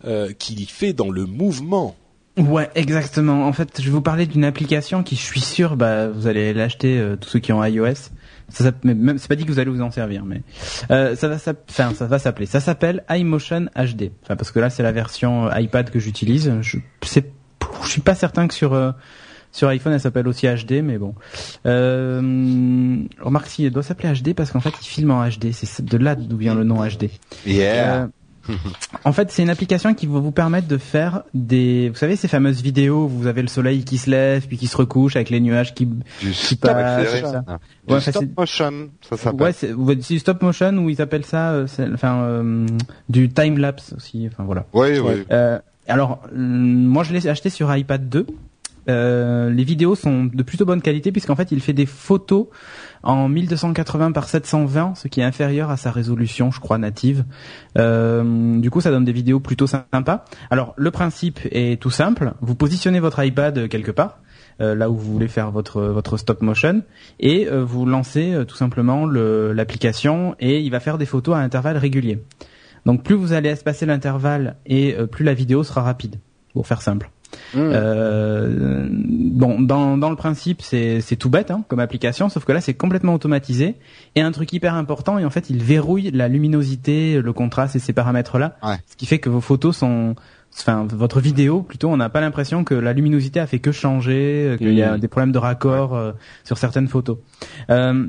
euh, 0.05 0.33
qui 0.39 0.67
fait 0.67 0.93
dans 0.93 1.11
le 1.11 1.25
mouvement. 1.25 1.97
Ouais, 2.39 2.71
exactement. 2.77 3.47
En 3.47 3.53
fait, 3.53 3.81
je 3.81 3.87
vais 3.87 3.91
vous 3.91 4.01
parler 4.01 4.27
d'une 4.27 4.45
application 4.45 5.03
qui, 5.03 5.17
je 5.17 5.23
suis 5.23 5.41
sûr, 5.41 5.77
bah, 5.77 6.09
vous 6.09 6.29
allez 6.29 6.55
l'acheter 6.55 6.99
euh, 6.99 7.17
tous 7.17 7.29
ceux 7.29 7.39
qui 7.41 7.53
ont 7.53 7.65
iOS. 7.65 7.95
Ça, 8.49 8.65
ça 8.65 8.71
même, 8.85 9.19
c'est 9.19 9.29
pas 9.29 9.35
dit 9.35 9.45
que 9.45 9.51
vous 9.51 9.59
allez 9.59 9.71
vous 9.71 9.83
en 9.83 9.91
servir, 9.91 10.25
mais 10.25 10.43
euh, 10.91 11.17
ça 11.17 11.29
va, 11.29 11.37
enfin, 11.69 11.93
ça 11.95 12.07
va 12.07 12.19
s'appeler. 12.19 12.47
Ça 12.47 12.61
s'appelle 12.61 13.05
iMotion 13.11 13.67
HD. 13.75 14.13
Enfin, 14.23 14.37
parce 14.37 14.53
que 14.53 14.61
là, 14.61 14.71
c'est 14.71 14.83
la 14.83 14.93
version 14.93 15.49
euh, 15.49 15.61
iPad 15.61 15.91
que 15.91 15.99
j'utilise. 15.99 16.53
Je, 16.61 16.79
c'est, 17.03 17.33
je 17.83 17.89
suis 17.89 18.01
pas 18.01 18.15
certain 18.15 18.47
que 18.47 18.55
sur 18.55 18.73
euh, 18.73 18.93
sur 19.59 19.69
iPhone, 19.69 19.93
elle 19.93 20.01
s'appelle 20.01 20.29
aussi 20.29 20.47
HD, 20.47 20.83
mais 20.83 20.99
bon. 20.99 21.15
Euh, 21.67 22.21
remarque 23.21 23.49
si 23.49 23.65
elle 23.65 23.73
doit 23.73 23.83
s'appeler 23.83 24.13
HD 24.13 24.35
parce 24.35 24.53
qu'en 24.53 24.61
fait, 24.61 24.73
il 24.81 24.87
filme 24.87 25.11
en 25.11 25.29
HD. 25.29 25.53
C'est 25.53 25.85
de 25.85 25.99
là 25.99 26.15
d'où 26.15 26.37
vient 26.37 26.55
le 26.55 26.65
nom 26.65 26.77
HD. 26.87 27.11
Yeah. 27.45 28.05
Euh, 28.05 28.07
en 29.05 29.13
fait, 29.13 29.31
c'est 29.31 29.43
une 29.43 29.51
application 29.51 29.95
qui 29.95 30.07
va 30.07 30.21
vous 30.21 30.31
permettre 30.31 30.69
de 30.69 30.79
faire 30.79 31.23
des, 31.35 31.89
vous 31.91 31.97
savez, 31.97 32.17
ces 32.17 32.29
fameuses 32.29 32.63
vidéos 32.63 33.05
où 33.05 33.09
vous 33.09 33.27
avez 33.27 33.43
le 33.43 33.49
soleil 33.49 33.85
qui 33.85 33.99
se 33.99 34.09
lève 34.09 34.47
puis 34.47 34.57
qui 34.57 34.67
se 34.67 34.77
recouche 34.77 35.17
avec 35.17 35.29
les 35.29 35.41
nuages 35.41 35.75
qui, 35.75 35.87
du 35.87 36.31
qui 36.31 36.57
passent. 36.57 37.21
Ça. 37.21 37.45
Ouais, 37.89 38.01
stop 38.01 38.25
motion, 38.37 38.89
ça 39.03 39.17
s'appelle. 39.17 39.43
Ouais, 39.43 39.53
c'est 40.01 40.19
stop 40.19 40.41
motion 40.41 40.73
ou 40.79 40.89
ils 40.89 41.03
appellent 41.03 41.27
ça, 41.27 41.51
euh, 41.51 41.67
enfin, 41.93 42.23
euh, 42.23 42.67
du 43.09 43.29
time 43.29 43.59
lapse 43.59 43.93
aussi. 43.97 44.29
Enfin 44.31 44.45
voilà. 44.45 44.65
Oui, 44.73 44.99
oui. 44.99 45.25
Euh, 45.31 45.59
alors, 45.87 46.21
moi, 46.33 47.03
je 47.03 47.13
l'ai 47.13 47.27
acheté 47.27 47.51
sur 47.51 47.75
iPad 47.75 48.09
2 48.09 48.27
Euh, 48.89 49.51
les 49.51 49.65
vidéos 49.65 49.95
sont 49.95 50.25
de 50.25 50.43
plutôt 50.43 50.65
bonne 50.65 50.81
qualité 50.81 51.13
puisqu'en 51.13 51.37
fait 51.37 51.53
il 51.53 51.61
fait 51.61 51.73
des 51.73 51.87
photos 51.87 52.47
en 53.03 53.29
1280 53.29 54.13
par 54.13 54.29
720, 54.29 54.95
ce 54.97 55.09
qui 55.09 55.21
est 55.21 55.25
inférieur 55.25 55.71
à 55.71 55.77
sa 55.77 55.91
résolution, 55.91 56.51
je 56.51 56.61
crois, 56.61 56.79
native. 56.79 57.25
Euh, 57.77 58.59
du 58.59 58.71
coup, 58.71 58.81
ça 58.81 58.91
donne 58.91 59.05
des 59.05 59.13
vidéos 59.13 59.41
plutôt 59.41 59.67
sympas. 59.67 60.25
Alors, 60.51 60.75
le 60.77 60.91
principe 60.91 61.41
est 61.53 61.81
tout 61.81 61.91
simple. 61.91 62.33
Vous 62.41 62.55
positionnez 62.55 63.01
votre 63.01 63.23
iPad 63.23 63.69
quelque 63.69 63.93
part. 63.93 64.21
Euh, 64.61 64.75
là 64.75 64.91
où 64.91 64.97
vous 64.97 65.13
voulez 65.13 65.29
faire 65.29 65.53
votre 65.53 65.83
votre 65.83 66.17
stop 66.17 66.43
motion 66.43 66.83
et 67.21 67.47
vous 67.49 67.87
lancez 67.87 68.37
tout 68.49 68.57
simplement 68.57 69.07
l'application 69.07 70.35
et 70.41 70.61
il 70.61 70.71
va 70.71 70.81
faire 70.81 70.99
des 70.99 71.07
photos 71.07 71.37
à 71.37 71.39
intervalles 71.39 71.77
réguliers. 71.77 72.25
Donc 72.85 73.05
plus 73.05 73.15
vous 73.15 73.33
allez 73.33 73.51
espacer 73.51 73.87
l'intervalle 73.87 74.57
et 74.67 74.97
plus 75.13 75.25
la 75.25 75.35
vidéo 75.35 75.63
sera 75.63 75.83
rapide, 75.83 76.17
pour 76.55 76.67
faire 76.67 76.83
simple. 76.83 77.11
Mmh. 77.55 77.59
Euh, 77.59 78.89
bon, 78.91 79.61
dans, 79.61 79.97
dans 79.97 80.11
le 80.11 80.17
principe, 80.17 80.63
c'est 80.63 81.17
tout 81.19 81.31
bête 81.31 81.51
hein, 81.51 81.65
comme 81.69 81.81
application, 81.81 82.29
sauf 82.29 82.45
que 82.45 82.53
là, 82.53 82.61
c'est 82.61 82.75
complètement 82.75 83.15
automatisé. 83.15 83.77
Et 84.15 84.21
un 84.21 84.33
truc 84.33 84.53
hyper 84.53 84.75
important, 84.75 85.19
et 85.19 85.25
en 85.25 85.31
fait, 85.31 85.51
il 85.51 85.63
verrouille 85.63 86.11
la 86.13 86.29
luminosité, 86.29 87.21
le 87.21 87.33
contraste 87.33 87.77
et 87.77 87.79
ces 87.79 87.93
paramètres-là, 87.93 88.57
ce 88.87 88.97
qui 88.97 89.07
fait 89.07 89.19
que 89.19 89.29
vos 89.29 89.41
photos 89.41 89.77
sont 89.77 90.15
enfin 90.61 90.87
votre 90.91 91.21
vidéo 91.21 91.63
plutôt, 91.63 91.91
on 91.91 91.99
n'a 91.99 92.09
pas 92.09 92.23
l'impression 92.23 92.65
que 92.65 92.75
la 92.75 92.95
luminosité 92.95 93.39
a 93.39 93.47
fait 93.47 93.59
que 93.59 93.71
changer, 93.71 94.57
qu'il 94.59 94.73
y 94.73 94.83
a 94.83 94.97
mmh. 94.97 95.01
des 95.01 95.09
problèmes 95.09 95.31
de 95.31 95.39
raccord 95.39 95.95
euh, 95.95 96.13
sur 96.43 96.59
certaines 96.59 96.89
photos. 96.89 97.19
Euh, 97.71 98.07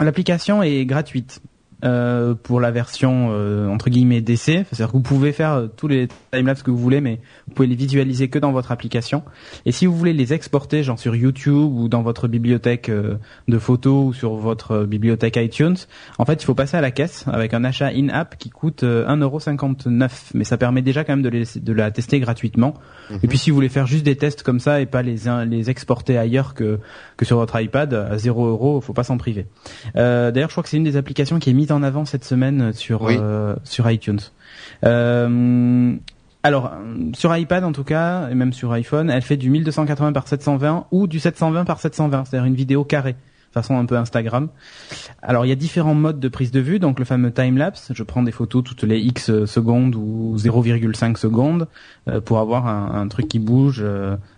L'application 0.00 0.62
est 0.62 0.84
gratuite. 0.84 1.40
Euh, 1.84 2.34
pour 2.34 2.58
la 2.58 2.72
version 2.72 3.28
euh, 3.30 3.68
entre 3.68 3.88
guillemets 3.88 4.20
d'essai. 4.20 4.66
C'est-à-dire 4.68 4.88
que 4.88 4.96
vous 4.96 5.02
pouvez 5.02 5.30
faire 5.30 5.52
euh, 5.52 5.66
tous 5.68 5.86
les 5.86 6.08
timelapses 6.32 6.64
que 6.64 6.72
vous 6.72 6.76
voulez, 6.76 7.00
mais 7.00 7.20
vous 7.46 7.54
pouvez 7.54 7.68
les 7.68 7.76
visualiser 7.76 8.28
que 8.28 8.40
dans 8.40 8.50
votre 8.50 8.72
application. 8.72 9.22
Et 9.64 9.70
si 9.70 9.86
vous 9.86 9.96
voulez 9.96 10.12
les 10.12 10.32
exporter, 10.32 10.82
genre 10.82 10.98
sur 10.98 11.14
YouTube 11.14 11.54
ou 11.54 11.88
dans 11.88 12.02
votre 12.02 12.26
bibliothèque 12.26 12.90
de 12.90 13.58
photos 13.60 14.08
ou 14.08 14.12
sur 14.12 14.34
votre 14.34 14.86
bibliothèque 14.86 15.36
iTunes, 15.36 15.76
en 16.18 16.24
fait, 16.24 16.42
il 16.42 16.46
faut 16.46 16.54
passer 16.56 16.76
à 16.76 16.80
la 16.80 16.90
caisse 16.90 17.24
avec 17.28 17.54
un 17.54 17.62
achat 17.62 17.90
in-app 17.94 18.36
qui 18.38 18.50
coûte 18.50 18.82
1,59€. 18.82 20.10
Mais 20.34 20.42
ça 20.42 20.56
permet 20.56 20.82
déjà 20.82 21.04
quand 21.04 21.12
même 21.12 21.22
de, 21.22 21.28
les, 21.28 21.44
de 21.54 21.72
la 21.72 21.92
tester 21.92 22.18
gratuitement. 22.18 22.74
Mhm. 23.10 23.20
Et 23.22 23.28
puis 23.28 23.38
si 23.38 23.50
vous 23.50 23.54
voulez 23.54 23.68
faire 23.68 23.86
juste 23.86 24.04
des 24.04 24.16
tests 24.16 24.42
comme 24.42 24.58
ça 24.58 24.80
et 24.80 24.86
pas 24.86 25.02
les, 25.02 25.16
les 25.46 25.70
exporter 25.70 26.18
ailleurs 26.18 26.54
que, 26.54 26.80
que 27.16 27.24
sur 27.24 27.36
votre 27.36 27.60
iPad 27.60 27.94
à 27.94 28.16
0€, 28.16 28.80
faut 28.80 28.92
pas 28.92 29.04
s'en 29.04 29.16
priver. 29.16 29.46
D'ailleurs, 29.94 30.48
je 30.48 30.54
crois 30.54 30.64
que 30.64 30.68
c'est 30.68 30.76
une 30.76 30.82
des 30.82 30.96
applications 30.96 31.38
qui 31.38 31.50
est 31.50 31.54
mise 31.54 31.67
en 31.72 31.82
avant 31.82 32.04
cette 32.04 32.24
semaine 32.24 32.72
sur 32.72 33.06
euh, 33.08 33.54
sur 33.64 33.90
iTunes. 33.90 34.20
Euh, 34.84 35.94
alors 36.42 36.72
sur 37.14 37.36
iPad 37.36 37.64
en 37.64 37.72
tout 37.72 37.84
cas 37.84 38.28
et 38.30 38.34
même 38.34 38.52
sur 38.52 38.72
iPhone, 38.72 39.10
elle 39.10 39.22
fait 39.22 39.36
du 39.36 39.50
1280 39.50 40.12
par 40.12 40.28
720 40.28 40.86
ou 40.90 41.06
du 41.06 41.18
720 41.18 41.64
par 41.64 41.80
720, 41.80 42.24
c'est-à-dire 42.24 42.46
une 42.46 42.54
vidéo 42.54 42.84
carrée 42.84 43.16
façon 43.50 43.78
un 43.78 43.86
peu 43.86 43.96
Instagram. 43.96 44.48
Alors 45.22 45.46
il 45.46 45.48
y 45.48 45.52
a 45.52 45.56
différents 45.56 45.94
modes 45.94 46.20
de 46.20 46.28
prise 46.28 46.50
de 46.50 46.60
vue, 46.60 46.78
donc 46.78 46.98
le 46.98 47.06
fameux 47.06 47.32
time 47.32 47.56
lapse, 47.56 47.92
je 47.94 48.02
prends 48.02 48.22
des 48.22 48.30
photos 48.30 48.62
toutes 48.62 48.82
les 48.82 48.98
X 49.00 49.46
secondes 49.46 49.94
ou 49.94 50.36
0,5 50.36 51.16
secondes 51.16 51.66
euh, 52.08 52.20
pour 52.20 52.40
avoir 52.40 52.66
un, 52.66 53.00
un, 53.00 53.08
truc 53.08 53.26
qui 53.26 53.38
bouge. 53.38 53.82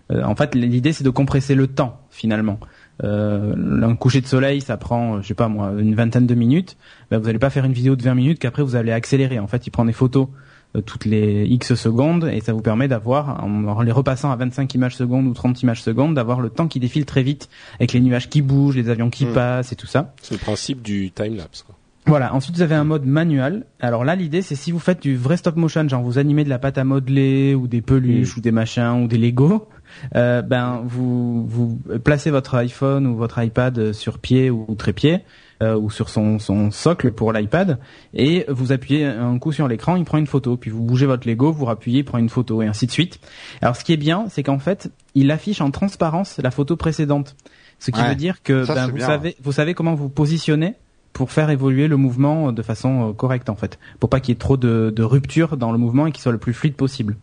en 0.09 0.35
fait, 0.35 0.55
l'idée 0.55 0.93
c'est 0.93 1.03
de 1.03 1.09
compresser 1.09 1.55
le 1.55 1.67
temps 1.67 1.99
finalement. 2.09 2.57
Euh, 3.03 3.83
un 3.83 3.95
coucher 3.95 4.21
de 4.21 4.27
soleil, 4.27 4.61
ça 4.61 4.77
prend, 4.77 5.21
je 5.21 5.27
sais 5.27 5.33
pas 5.33 5.47
moi, 5.47 5.73
une 5.77 5.95
vingtaine 5.95 6.27
de 6.27 6.35
minutes. 6.35 6.77
Ben, 7.09 7.17
vous 7.17 7.25
n'allez 7.25 7.39
pas 7.39 7.49
faire 7.49 7.65
une 7.65 7.73
vidéo 7.73 7.95
de 7.95 8.03
20 8.03 8.15
minutes 8.15 8.39
qu'après 8.39 8.63
vous 8.63 8.75
allez 8.75 8.91
accélérer. 8.91 9.39
En 9.39 9.47
fait, 9.47 9.65
il 9.67 9.71
prend 9.71 9.85
des 9.85 9.93
photos 9.93 10.27
euh, 10.75 10.81
toutes 10.81 11.05
les 11.05 11.45
X 11.45 11.75
secondes 11.75 12.29
et 12.31 12.39
ça 12.39 12.53
vous 12.53 12.61
permet 12.61 12.87
d'avoir, 12.87 13.43
en 13.43 13.81
les 13.81 13.91
repassant 13.91 14.31
à 14.31 14.35
25 14.35 14.73
images 14.75 14.95
secondes 14.95 15.27
ou 15.27 15.33
30 15.33 15.61
images 15.63 15.81
secondes, 15.81 16.15
d'avoir 16.15 16.39
le 16.39 16.49
temps 16.49 16.67
qui 16.67 16.79
défile 16.79 17.05
très 17.05 17.23
vite 17.23 17.49
avec 17.79 17.93
les 17.93 17.99
nuages 17.99 18.29
qui 18.29 18.41
bougent, 18.41 18.77
les 18.77 18.89
avions 18.89 19.09
qui 19.09 19.25
hmm. 19.25 19.33
passent 19.33 19.71
et 19.71 19.75
tout 19.75 19.87
ça. 19.87 20.13
C'est 20.21 20.35
le 20.35 20.39
principe 20.39 20.81
du 20.81 21.11
time-lapse. 21.11 21.65
Voilà. 22.05 22.33
Ensuite, 22.33 22.55
vous 22.55 22.61
avez 22.61 22.75
un 22.75 22.83
mode 22.83 23.05
manuel. 23.05 23.65
Alors 23.79 24.03
là, 24.03 24.15
l'idée, 24.15 24.41
c'est 24.41 24.55
si 24.55 24.71
vous 24.71 24.79
faites 24.79 25.01
du 25.01 25.15
vrai 25.15 25.37
stop 25.37 25.55
motion, 25.55 25.87
genre 25.87 26.01
vous 26.01 26.17
animez 26.17 26.43
de 26.43 26.49
la 26.49 26.57
pâte 26.57 26.77
à 26.77 26.83
modeler 26.83 27.53
ou 27.53 27.67
des 27.67 27.81
peluches 27.81 28.35
hmm. 28.35 28.39
ou 28.39 28.41
des 28.41 28.51
machins 28.51 29.03
ou 29.03 29.07
des 29.07 29.17
Lego, 29.17 29.67
euh, 30.15 30.41
ben 30.41 30.81
vous 30.85 31.45
vous 31.45 31.79
placez 32.03 32.31
votre 32.31 32.55
iPhone 32.55 33.07
ou 33.07 33.15
votre 33.15 33.41
iPad 33.41 33.93
sur 33.93 34.19
pied 34.19 34.49
ou 34.49 34.75
trépied 34.77 35.21
euh, 35.61 35.75
ou 35.75 35.91
sur 35.91 36.09
son, 36.09 36.39
son 36.39 36.71
socle 36.71 37.11
pour 37.11 37.33
l'iPad 37.33 37.77
et 38.15 38.45
vous 38.47 38.71
appuyez 38.71 39.05
un 39.05 39.37
coup 39.37 39.51
sur 39.51 39.67
l'écran, 39.67 39.95
il 39.95 40.05
prend 40.05 40.17
une 40.17 40.25
photo, 40.25 40.57
puis 40.57 40.71
vous 40.71 40.81
bougez 40.81 41.05
votre 41.05 41.27
Lego, 41.27 41.51
vous 41.51 41.65
rappuyez, 41.65 41.99
il 41.99 42.03
prend 42.03 42.17
une 42.17 42.29
photo 42.29 42.63
et 42.63 42.67
ainsi 42.67 42.87
de 42.87 42.91
suite. 42.91 43.19
Alors 43.61 43.75
ce 43.75 43.83
qui 43.83 43.93
est 43.93 43.97
bien, 43.97 44.25
c'est 44.29 44.41
qu'en 44.41 44.57
fait, 44.57 44.89
il 45.13 45.29
affiche 45.29 45.61
en 45.61 45.69
transparence 45.69 46.39
la 46.41 46.49
photo 46.49 46.77
précédente. 46.77 47.35
Ce 47.77 47.91
qui 47.91 48.01
veut 48.01 48.15
dire 48.15 48.41
que 48.41 48.65
ben, 48.65 48.87
vous 48.87 48.99
savez 48.99 49.35
vous 49.41 49.51
savez 49.51 49.73
comment 49.73 49.93
vous 49.93 50.09
positionnez 50.09 50.75
pour 51.13 51.31
faire 51.31 51.49
évoluer 51.49 51.87
le 51.87 51.97
mouvement 51.97 52.51
de 52.51 52.61
façon 52.61 53.09
euh, 53.09 53.13
correcte 53.13 53.49
en 53.49 53.55
fait, 53.55 53.77
pour 53.99 54.09
pas 54.09 54.19
qu'il 54.19 54.33
y 54.33 54.35
ait 54.35 54.39
trop 54.39 54.57
de, 54.57 54.91
de 54.95 55.03
rupture 55.03 55.57
dans 55.57 55.71
le 55.71 55.77
mouvement 55.77 56.07
et 56.07 56.11
qu'il 56.11 56.21
soit 56.21 56.31
le 56.31 56.37
plus 56.37 56.53
fluide 56.53 56.75
possible. 56.75 57.17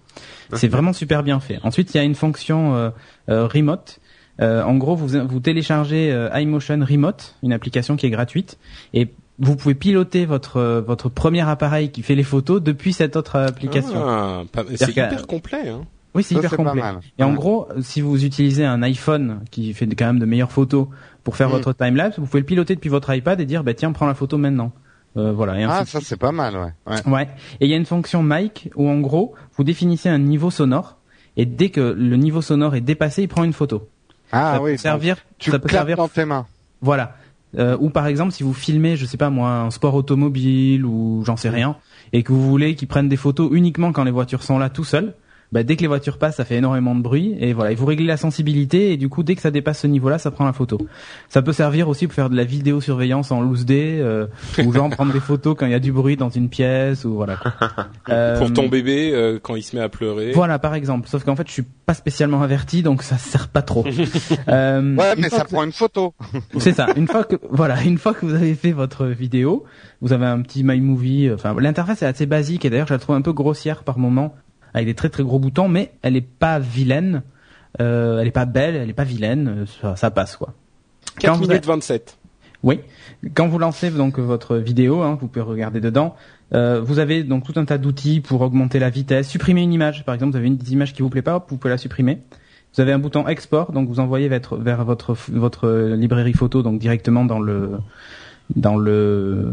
C'est 0.54 0.68
vraiment 0.68 0.92
super 0.92 1.22
bien 1.22 1.40
fait. 1.40 1.58
Ensuite, 1.62 1.94
il 1.94 1.98
y 1.98 2.00
a 2.00 2.04
une 2.04 2.14
fonction 2.14 2.74
euh, 2.74 2.90
euh, 3.28 3.46
remote. 3.46 4.00
en 4.40 4.74
gros, 4.76 4.96
vous, 4.96 5.08
vous 5.26 5.40
téléchargez 5.40 6.28
iMotion 6.34 6.80
Remote, 6.88 7.36
une 7.42 7.52
application 7.52 7.96
qui 7.96 8.06
est 8.06 8.10
gratuite, 8.10 8.58
et 8.94 9.08
vous 9.40 9.56
pouvez 9.56 9.74
piloter 9.74 10.26
votre 10.26 10.82
votre 10.84 11.08
premier 11.08 11.48
appareil 11.48 11.90
qui 11.90 12.02
fait 12.02 12.16
les 12.16 12.24
photos 12.24 12.62
depuis 12.62 12.92
cette 12.92 13.16
autre 13.16 13.36
application. 13.36 14.02
Ah, 14.04 14.42
c'est 14.74 14.90
hyper 14.90 15.26
complet. 15.26 15.68
Hein. 15.68 15.82
Oui, 16.14 16.22
c'est 16.22 16.34
hyper 16.34 16.56
complet. 16.56 16.82
Et 17.18 17.22
en 17.22 17.34
gros, 17.34 17.68
si 17.80 18.00
vous 18.00 18.24
utilisez 18.24 18.64
un 18.64 18.82
iPhone 18.82 19.40
qui 19.50 19.72
fait 19.74 19.86
quand 19.86 20.06
même 20.06 20.18
de 20.18 20.26
meilleures 20.26 20.52
photos 20.52 20.88
pour 21.22 21.36
faire 21.36 21.48
mm. 21.48 21.52
votre 21.52 21.72
timelapse, 21.72 22.18
vous 22.18 22.26
pouvez 22.26 22.40
le 22.40 22.46
piloter 22.46 22.74
depuis 22.74 22.88
votre 22.88 23.14
iPad 23.14 23.40
et 23.40 23.46
dire 23.46 23.62
bah 23.62 23.74
tiens, 23.74 23.92
prends 23.92 24.06
la 24.06 24.14
photo 24.14 24.38
maintenant. 24.38 24.72
Euh, 25.18 25.32
voilà. 25.32 25.58
Et 25.58 25.64
ah, 25.64 25.84
ça 25.84 26.00
c'est 26.00 26.16
pas 26.16 26.32
mal, 26.32 26.56
ouais. 26.56 26.72
ouais. 26.86 27.12
Ouais. 27.12 27.28
Et 27.60 27.66
il 27.66 27.70
y 27.70 27.74
a 27.74 27.76
une 27.76 27.86
fonction 27.86 28.22
mic 28.22 28.70
où 28.76 28.88
en 28.88 29.00
gros, 29.00 29.34
vous 29.56 29.64
définissez 29.64 30.08
un 30.08 30.18
niveau 30.18 30.50
sonore 30.50 30.96
et 31.36 31.46
dès 31.46 31.70
que 31.70 31.80
le 31.80 32.16
niveau 32.16 32.42
sonore 32.42 32.74
est 32.74 32.80
dépassé, 32.80 33.22
il 33.22 33.28
prend 33.28 33.44
une 33.44 33.52
photo. 33.52 33.88
Ah 34.32 34.54
ça 34.54 34.62
oui. 34.62 34.72
Peut 34.72 34.76
servir. 34.76 35.16
Tu 35.38 35.50
ça 35.50 35.58
peut 35.58 35.68
servir 35.68 35.96
dans 35.96 36.08
tes 36.08 36.24
mains. 36.24 36.46
Voilà. 36.80 37.16
Euh, 37.56 37.76
ou 37.80 37.90
par 37.90 38.06
exemple, 38.06 38.32
si 38.32 38.42
vous 38.42 38.52
filmez, 38.52 38.96
je 38.96 39.06
sais 39.06 39.16
pas 39.16 39.30
moi, 39.30 39.50
un 39.50 39.70
sport 39.70 39.94
automobile 39.94 40.84
ou 40.84 41.22
j'en 41.24 41.36
sais 41.36 41.48
rien, 41.48 41.76
et 42.12 42.22
que 42.22 42.32
vous 42.32 42.42
voulez 42.42 42.74
qu'ils 42.74 42.88
prennent 42.88 43.08
des 43.08 43.16
photos 43.16 43.48
uniquement 43.52 43.92
quand 43.92 44.04
les 44.04 44.10
voitures 44.10 44.42
sont 44.42 44.58
là 44.58 44.68
tout 44.68 44.84
seuls, 44.84 45.14
bah, 45.50 45.62
dès 45.62 45.76
que 45.76 45.80
les 45.80 45.86
voitures 45.86 46.18
passent, 46.18 46.36
ça 46.36 46.44
fait 46.44 46.56
énormément 46.56 46.94
de 46.94 47.00
bruit. 47.00 47.34
Et 47.40 47.54
voilà, 47.54 47.70
il 47.70 47.76
faut 47.78 47.86
régler 47.86 48.06
la 48.06 48.18
sensibilité. 48.18 48.92
Et 48.92 48.96
du 48.98 49.08
coup, 49.08 49.22
dès 49.22 49.34
que 49.34 49.40
ça 49.40 49.50
dépasse 49.50 49.80
ce 49.80 49.86
niveau-là, 49.86 50.18
ça 50.18 50.30
prend 50.30 50.44
la 50.44 50.52
photo. 50.52 50.78
Ça 51.28 51.40
peut 51.40 51.54
servir 51.54 51.88
aussi 51.88 52.06
pour 52.06 52.14
faire 52.14 52.28
de 52.28 52.36
la 52.36 52.44
vidéosurveillance 52.44 53.32
en 53.32 53.40
loose 53.40 53.64
day, 53.64 53.98
euh, 53.98 54.26
ou 54.62 54.72
genre 54.72 54.90
prendre 54.90 55.12
des 55.12 55.20
photos 55.20 55.56
quand 55.58 55.64
il 55.64 55.72
y 55.72 55.74
a 55.74 55.80
du 55.80 55.90
bruit 55.90 56.16
dans 56.16 56.28
une 56.28 56.50
pièce, 56.50 57.06
ou 57.06 57.14
voilà. 57.14 57.38
Euh, 58.10 58.38
pour 58.38 58.52
ton 58.52 58.68
bébé 58.68 59.10
euh, 59.14 59.38
quand 59.42 59.56
il 59.56 59.62
se 59.62 59.74
met 59.74 59.80
à 59.80 59.88
pleurer. 59.88 60.32
Voilà, 60.32 60.58
par 60.58 60.74
exemple. 60.74 61.08
Sauf 61.08 61.24
qu'en 61.24 61.36
fait, 61.36 61.46
je 61.46 61.52
suis 61.52 61.66
pas 61.86 61.94
spécialement 61.94 62.42
averti, 62.42 62.82
donc 62.82 63.02
ça 63.02 63.16
sert 63.16 63.48
pas 63.48 63.62
trop. 63.62 63.86
euh, 64.48 64.96
ouais, 64.96 65.14
mais 65.16 65.30
ça 65.30 65.44
prend 65.44 65.64
une 65.64 65.72
photo. 65.72 66.12
C'est 66.58 66.72
ça. 66.72 66.88
Une 66.94 67.08
fois 67.08 67.24
que 67.24 67.36
voilà, 67.50 67.82
une 67.82 67.96
fois 67.96 68.12
que 68.12 68.26
vous 68.26 68.34
avez 68.34 68.54
fait 68.54 68.72
votre 68.72 69.06
vidéo, 69.06 69.64
vous 70.02 70.12
avez 70.12 70.26
un 70.26 70.42
petit 70.42 70.62
My 70.62 70.78
Movie. 70.78 71.30
Enfin, 71.32 71.56
l'interface 71.58 72.02
est 72.02 72.06
assez 72.06 72.26
basique 72.26 72.66
et 72.66 72.70
d'ailleurs, 72.70 72.88
je 72.88 72.92
la 72.92 72.98
trouve 72.98 73.16
un 73.16 73.22
peu 73.22 73.32
grossière 73.32 73.82
par 73.82 73.98
moment 73.98 74.34
avec 74.74 74.86
des 74.86 74.94
très 74.94 75.08
très 75.08 75.22
gros 75.22 75.38
boutons, 75.38 75.68
mais 75.68 75.92
elle 76.02 76.16
est 76.16 76.20
pas 76.20 76.58
vilaine, 76.58 77.22
euh, 77.80 78.20
elle 78.20 78.26
est 78.26 78.32
pas 78.32 78.46
belle, 78.46 78.76
elle 78.76 78.90
est 78.90 78.94
pas 78.94 79.04
vilaine, 79.04 79.66
euh, 79.84 79.94
ça, 79.96 80.10
passe 80.10 80.36
quoi. 80.36 80.54
4 81.20 81.40
minutes 81.40 81.66
27. 81.66 82.18
Oui. 82.62 82.80
Quand 83.34 83.46
vous 83.46 83.58
lancez 83.58 83.90
donc 83.90 84.18
votre 84.18 84.56
vidéo, 84.56 85.02
hein, 85.02 85.16
vous 85.20 85.28
pouvez 85.28 85.44
regarder 85.44 85.80
dedans. 85.80 86.16
Euh, 86.54 86.80
vous 86.80 86.98
avez 86.98 87.22
donc 87.22 87.44
tout 87.44 87.58
un 87.58 87.64
tas 87.64 87.78
d'outils 87.78 88.20
pour 88.20 88.40
augmenter 88.40 88.78
la 88.78 88.90
vitesse, 88.90 89.28
supprimer 89.28 89.62
une 89.62 89.72
image. 89.72 90.04
Par 90.04 90.14
exemple, 90.14 90.32
vous 90.32 90.38
avez 90.38 90.48
une 90.48 90.58
image 90.70 90.92
qui 90.92 91.02
vous 91.02 91.10
plaît 91.10 91.22
pas, 91.22 91.44
vous 91.48 91.56
pouvez 91.56 91.70
la 91.70 91.78
supprimer. 91.78 92.18
Vous 92.74 92.80
avez 92.80 92.92
un 92.92 92.98
bouton 92.98 93.26
export, 93.26 93.72
donc 93.72 93.88
vous 93.88 94.00
envoyez 94.00 94.28
vers, 94.28 94.54
vers 94.54 94.84
votre 94.84 95.16
votre 95.32 95.94
librairie 95.96 96.34
photo 96.34 96.62
donc 96.62 96.78
directement 96.78 97.24
dans 97.24 97.40
le 97.40 97.78
dans 98.56 98.76
le 98.76 99.52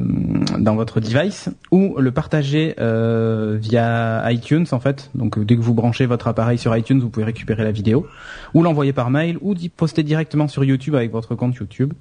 dans 0.58 0.75
votre 0.75 0.99
device 0.99 1.49
ou 1.71 1.95
le 1.97 2.12
partager 2.12 2.75
euh, 2.79 3.58
via 3.60 4.23
iTunes 4.31 4.65
en 4.71 4.79
fait. 4.79 5.12
Donc 5.15 5.39
dès 5.43 5.55
que 5.55 5.62
vous 5.62 5.73
branchez 5.73 6.05
votre 6.05 6.27
appareil 6.27 6.58
sur 6.58 6.75
iTunes, 6.75 6.99
vous 6.99 7.10
pouvez 7.10 7.25
récupérer 7.25 7.63
la 7.63 7.71
vidéo 7.71 8.08
ou 8.53 8.63
l'envoyer 8.63 8.93
par 8.93 9.10
mail 9.10 9.38
ou 9.41 9.53
poster 9.75 10.03
directement 10.03 10.47
sur 10.47 10.63
YouTube 10.63 10.95
avec 10.95 11.12
votre 11.12 11.36
compte 11.36 11.55
YouTube. 11.55 11.93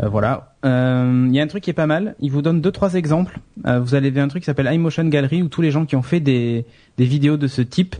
Euh, 0.00 0.08
voilà. 0.08 0.54
Euh, 0.64 1.26
il 1.28 1.34
y 1.34 1.40
a 1.40 1.42
un 1.42 1.46
truc 1.46 1.64
qui 1.64 1.70
est 1.70 1.74
pas 1.74 1.86
mal. 1.86 2.14
Il 2.20 2.30
vous 2.30 2.42
donne 2.42 2.60
deux 2.60 2.72
trois 2.72 2.94
exemples. 2.94 3.40
Euh, 3.66 3.80
vous 3.80 3.94
allez 3.94 4.10
voir 4.10 4.24
un 4.24 4.28
truc 4.28 4.42
qui 4.42 4.46
s'appelle 4.46 4.72
iMotion 4.72 5.04
Gallery 5.08 5.42
où 5.42 5.48
tous 5.48 5.62
les 5.62 5.72
gens 5.72 5.86
qui 5.86 5.96
ont 5.96 6.02
fait 6.02 6.20
des 6.20 6.66
des 6.98 7.04
vidéos 7.04 7.36
de 7.36 7.46
ce 7.46 7.62
type 7.62 7.94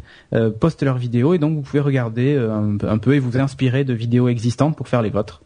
postent 0.60 0.82
leurs 0.82 0.98
vidéos 0.98 1.34
et 1.34 1.38
donc 1.38 1.54
vous 1.54 1.62
pouvez 1.62 1.80
regarder 1.80 2.36
un, 2.36 2.76
un 2.82 2.98
peu 2.98 3.14
et 3.14 3.20
vous 3.20 3.38
inspirer 3.38 3.84
de 3.84 3.94
vidéos 3.94 4.28
existantes 4.28 4.76
pour 4.76 4.88
faire 4.88 5.02
les 5.02 5.10
vôtres. 5.10 5.42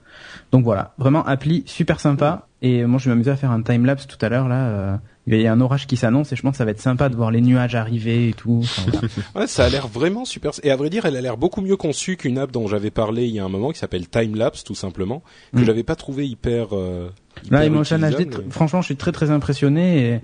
Donc 0.50 0.64
voilà, 0.64 0.94
vraiment 0.98 1.24
appli 1.24 1.62
super 1.66 2.00
sympa. 2.00 2.48
Et 2.62 2.84
moi 2.84 2.98
je 2.98 3.04
vais 3.04 3.10
m'amuser 3.10 3.30
à 3.30 3.36
faire 3.36 3.50
un 3.50 3.62
time 3.62 3.86
lapse 3.86 4.06
tout 4.06 4.18
à 4.24 4.28
l'heure 4.28 4.48
là, 4.48 4.66
euh, 4.68 4.96
il 5.26 5.40
y 5.40 5.46
a 5.46 5.52
un 5.52 5.60
orage 5.60 5.86
qui 5.86 5.96
s'annonce 5.96 6.32
et 6.32 6.36
je 6.36 6.42
pense 6.42 6.52
que 6.52 6.56
ça 6.58 6.64
va 6.64 6.72
être 6.72 6.80
sympa 6.80 7.08
de 7.08 7.14
voir 7.14 7.30
les 7.30 7.40
nuages 7.40 7.74
arriver 7.74 8.30
et 8.30 8.32
tout. 8.32 8.64
ouais, 9.36 9.46
ça 9.46 9.64
a 9.64 9.68
l'air 9.68 9.86
vraiment 9.86 10.24
super. 10.24 10.50
Et 10.64 10.70
à 10.70 10.76
vrai 10.76 10.90
dire, 10.90 11.06
elle 11.06 11.16
a 11.16 11.20
l'air 11.20 11.36
beaucoup 11.36 11.60
mieux 11.60 11.76
conçue 11.76 12.16
qu'une 12.16 12.38
app 12.38 12.50
dont 12.50 12.66
j'avais 12.66 12.90
parlé 12.90 13.26
il 13.26 13.34
y 13.34 13.38
a 13.38 13.44
un 13.44 13.48
moment 13.48 13.70
qui 13.70 13.78
s'appelle 13.78 14.08
Timelapse 14.08 14.64
tout 14.64 14.74
simplement, 14.74 15.22
que 15.52 15.58
je 15.58 15.62
mm. 15.62 15.66
j'avais 15.66 15.82
pas 15.84 15.96
trouvé 15.96 16.26
hyper. 16.26 16.68
Euh, 16.72 17.08
Là, 17.50 17.64
Emotion 17.64 17.98
HD, 17.98 18.50
franchement, 18.50 18.83
je 18.83 18.87
suis 18.87 18.96
très 18.96 19.10
très 19.10 19.30
impressionné 19.30 20.06
et, 20.06 20.16
mm. 20.16 20.20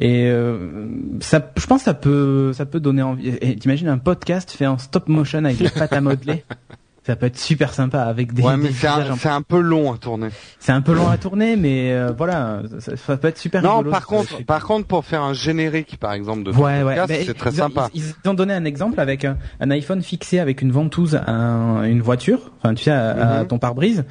et 0.00 0.26
euh, 0.30 0.88
ça, 1.20 1.52
je 1.56 1.66
pense, 1.66 1.80
que 1.80 1.84
ça 1.84 1.94
peut 1.94 2.52
ça 2.54 2.66
peut 2.66 2.80
donner 2.80 3.02
envie. 3.02 3.28
Et 3.40 3.56
t'imagines 3.56 3.88
un 3.88 3.98
podcast 3.98 4.50
fait 4.50 4.66
en 4.66 4.78
stop 4.78 5.08
motion 5.08 5.44
avec 5.44 5.58
des 5.58 5.68
pattes 5.68 5.92
à 5.92 6.00
modeler? 6.00 6.44
ça 7.06 7.14
peut 7.14 7.26
être 7.26 7.38
super 7.38 7.72
sympa 7.72 8.02
avec 8.02 8.32
des. 8.32 8.42
Ouais, 8.42 8.56
mais 8.56 8.70
c'est 8.72 9.28
un, 9.28 9.42
peu 9.42 9.60
long 9.60 9.92
à 9.92 9.96
tourner. 9.96 10.30
C'est 10.58 10.72
un 10.72 10.80
peu 10.80 10.92
long 10.92 11.08
à 11.08 11.16
tourner, 11.16 11.54
mais 11.54 11.92
euh, 11.92 12.10
voilà, 12.16 12.62
ça, 12.80 13.16
peut 13.16 13.28
être 13.28 13.38
super. 13.38 13.62
Non, 13.62 13.84
par 13.84 14.06
contre, 14.06 14.44
par 14.44 14.64
contre, 14.64 14.88
pour 14.88 15.04
faire 15.04 15.22
un 15.22 15.32
générique, 15.32 15.98
par 16.00 16.14
exemple, 16.14 16.42
de 16.42 16.50
ouais, 16.50 16.82
ouais. 16.82 16.96
c'est 17.06 17.34
très 17.34 17.52
sympa. 17.52 17.90
Ils, 17.94 18.14
ont 18.26 18.34
donné 18.34 18.54
un 18.54 18.64
exemple 18.64 18.98
avec 18.98 19.24
un, 19.24 19.36
iPhone 19.70 20.02
fixé 20.02 20.40
avec 20.40 20.62
une 20.62 20.72
ventouse 20.72 21.14
à 21.14 21.82
une 21.84 22.02
voiture, 22.02 22.50
enfin 22.58 22.74
tu 22.74 22.82
sais, 22.82 22.90
à, 22.90 23.42
mhm. 23.42 23.46
ton 23.46 23.58
pare-brise, 23.58 24.04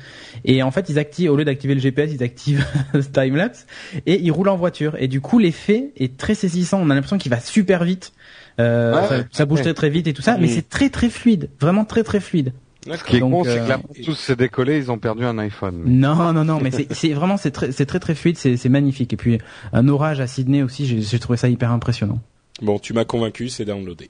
et 0.45 0.63
en 0.63 0.71
fait 0.71 0.87
ils 0.87 0.97
activent 0.97 1.31
au 1.31 1.35
lieu 1.35 1.43
d'activer 1.43 1.75
le 1.75 1.81
GPS, 1.81 2.11
ils 2.13 2.23
activent 2.23 2.65
time 3.13 3.35
lapse 3.35 3.65
et 4.05 4.21
ils 4.21 4.31
roulent 4.31 4.49
en 4.49 4.55
voiture. 4.55 4.95
Et 4.99 5.09
du 5.09 5.19
coup, 5.19 5.37
l'effet 5.37 5.91
est 5.97 6.15
très 6.15 6.33
saisissant. 6.33 6.79
On 6.81 6.89
a 6.89 6.95
l'impression 6.95 7.17
qu'il 7.17 7.31
va 7.31 7.41
super 7.41 7.83
vite. 7.83 8.13
Euh, 8.61 9.23
ça, 9.31 9.45
bouge 9.45 9.63
très 9.63 9.73
très 9.73 9.89
vite 9.89 10.07
et 10.07 10.13
tout 10.13 10.21
ça, 10.21 10.37
mais 10.37 10.47
c'est 10.47 10.69
très 10.69 10.89
très 10.89 11.09
fluide, 11.09 11.49
vraiment 11.59 11.83
très 11.83 12.03
très 12.03 12.21
fluide. 12.21 12.53
Ce 12.85 13.03
qui 13.03 13.17
est 13.17 13.19
con, 13.19 13.43
c'est 13.43 13.63
que 13.63 13.69
là, 13.69 13.79
euh, 13.79 14.03
tous 14.03 14.15
s'est 14.15 14.35
décollé, 14.35 14.77
ils 14.77 14.91
ont 14.91 14.97
perdu 14.97 15.25
un 15.25 15.37
iPhone. 15.39 15.83
Non, 15.85 16.33
non, 16.33 16.43
non, 16.45 16.59
mais 16.61 16.71
c'est 16.71 17.13
vraiment 17.13 17.37
c'est 17.37 17.51
très 17.51 17.71
c'est 17.71 17.85
très 17.85 17.99
très 17.99 18.15
fluide, 18.15 18.37
c'est 18.37 18.69
magnifique. 18.69 19.13
Et 19.13 19.17
puis 19.17 19.39
un 19.73 19.87
orage 19.87 20.19
à 20.19 20.27
Sydney 20.27 20.63
aussi, 20.63 20.85
j'ai 21.01 21.19
trouvé 21.19 21.37
ça 21.37 21.49
hyper 21.49 21.71
impressionnant. 21.71 22.19
Bon, 22.61 22.79
tu 22.79 22.93
m'as 22.93 23.05
convaincu, 23.05 23.49
c'est 23.49 23.65
downloadé. 23.65 24.09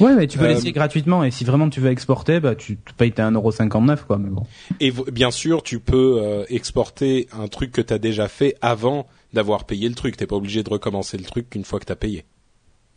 Ouais, 0.00 0.14
mais 0.14 0.26
tu 0.26 0.38
peux 0.38 0.44
euh, 0.44 0.48
l'essayer 0.48 0.72
gratuitement 0.72 1.24
et 1.24 1.30
si 1.30 1.44
vraiment 1.44 1.68
tu 1.68 1.80
veux 1.80 1.90
exporter, 1.90 2.40
bah 2.40 2.54
tu 2.54 2.76
te 2.76 2.92
payes 2.92 3.12
tes 3.12 3.22
1,59€ 3.22 4.04
quoi, 4.06 4.18
mais 4.18 4.30
bon. 4.30 4.44
Et 4.80 4.92
bien 5.10 5.30
sûr, 5.30 5.62
tu 5.62 5.80
peux 5.80 6.20
euh, 6.22 6.44
exporter 6.48 7.28
un 7.32 7.48
truc 7.48 7.72
que 7.72 7.80
tu 7.80 7.92
as 7.92 7.98
déjà 7.98 8.28
fait 8.28 8.56
avant 8.60 9.06
d'avoir 9.32 9.64
payé 9.64 9.88
le 9.88 9.94
truc. 9.94 10.16
T'es 10.16 10.26
pas 10.26 10.36
obligé 10.36 10.62
de 10.62 10.70
recommencer 10.70 11.16
le 11.16 11.24
truc 11.24 11.50
qu'une 11.50 11.64
fois 11.64 11.80
que 11.80 11.86
t'as 11.86 11.96
payé. 11.96 12.24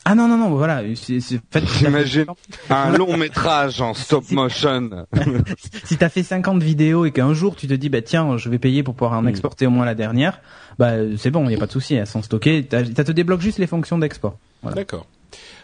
Ah 0.08 0.14
non 0.14 0.28
non 0.28 0.38
non 0.38 0.50
voilà 0.56 0.84
j'imagine 0.94 2.26
un 2.70 2.92
long 2.98 3.18
métrage 3.18 3.82
en 3.82 3.96
stop 3.96 4.30
motion. 4.30 5.08
Si 5.84 5.98
t'as 5.98 6.10
fait 6.10 6.22
50 6.22 6.62
vidéos 6.62 7.06
et 7.06 7.12
qu'un 7.12 7.34
jour 7.34 7.56
tu 7.56 7.68
te 7.68 7.74
dis 7.74 7.90
bah 7.90 8.04
tiens 8.04 8.38
je 8.38 8.50
vais 8.50 8.60
payer 8.60 8.84
pour 8.84 8.94
pouvoir 8.94 9.18
en 9.18 9.24
mm. 9.24 9.30
exporter 9.30 9.66
au 9.66 9.72
moins 9.72 9.86
la 9.86 9.96
dernière 9.96 10.42
bah 10.78 10.94
c'est 11.18 11.32
bon 11.32 11.46
il 11.46 11.54
y 11.54 11.56
a 11.56 11.58
pas 11.58 11.66
de 11.66 11.72
souci 11.72 11.96
elles 11.96 12.06
sont 12.06 12.22
stockées. 12.22 12.68
Ça 12.70 13.04
te 13.04 13.12
débloque 13.12 13.42
juste 13.42 13.58
les 13.58 13.68
fonctions 13.68 13.98
d'export. 13.98 14.38
D'accord. 14.64 15.08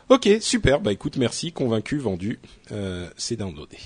Ok 0.10 0.28
super. 0.42 0.82
Bah 0.82 0.92
écoute 0.92 1.18
merci. 1.18 1.52
Convaincu 1.52 2.00
vendu 2.00 2.40
euh, 2.72 3.08
c'est 3.18 3.36
downloadé. 3.36 3.78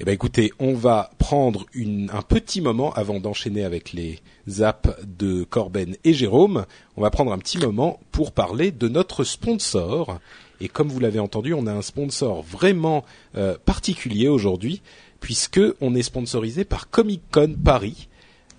Eh 0.00 0.04
ben 0.04 0.12
écoutez, 0.12 0.52
on 0.58 0.74
va 0.74 1.10
prendre 1.18 1.66
une, 1.74 2.10
un 2.12 2.22
petit 2.22 2.60
moment 2.60 2.92
avant 2.94 3.20
d'enchaîner 3.20 3.64
avec 3.64 3.92
les 3.92 4.18
apps 4.60 4.90
de 5.06 5.44
Corben 5.44 5.96
et 6.04 6.12
Jérôme. 6.12 6.66
On 6.96 7.02
va 7.02 7.10
prendre 7.10 7.32
un 7.32 7.38
petit 7.38 7.58
moment 7.58 8.00
pour 8.10 8.32
parler 8.32 8.70
de 8.70 8.88
notre 8.88 9.24
sponsor. 9.24 10.18
Et 10.60 10.68
comme 10.68 10.88
vous 10.88 11.00
l'avez 11.00 11.18
entendu, 11.18 11.54
on 11.54 11.66
a 11.66 11.72
un 11.72 11.82
sponsor 11.82 12.42
vraiment 12.42 13.04
euh, 13.36 13.56
particulier 13.64 14.28
aujourd'hui, 14.28 14.82
puisque 15.20 15.60
on 15.80 15.94
est 15.94 16.02
sponsorisé 16.02 16.64
par 16.64 16.90
Comic 16.90 17.22
Con 17.30 17.54
Paris. 17.64 18.08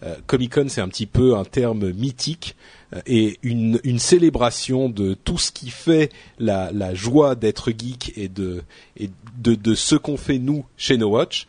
Euh, 0.03 0.15
Comic 0.27 0.53
Con, 0.53 0.65
c'est 0.67 0.81
un 0.81 0.89
petit 0.89 1.05
peu 1.05 1.35
un 1.37 1.45
terme 1.45 1.91
mythique 1.91 2.55
euh, 2.93 3.01
et 3.05 3.39
une, 3.41 3.79
célébration 3.99 4.89
de 4.89 5.13
tout 5.13 5.37
ce 5.37 5.51
qui 5.51 5.69
fait 5.69 6.11
la, 6.39 6.93
joie 6.93 7.35
d'être 7.35 7.71
geek 7.71 8.13
et 8.17 8.27
de, 8.27 8.63
et 8.97 9.09
de, 9.37 9.55
de 9.55 9.75
ce 9.75 9.95
qu'on 9.95 10.17
fait 10.17 10.39
nous 10.39 10.65
chez 10.75 10.97
No 10.97 11.09
Watch. 11.09 11.47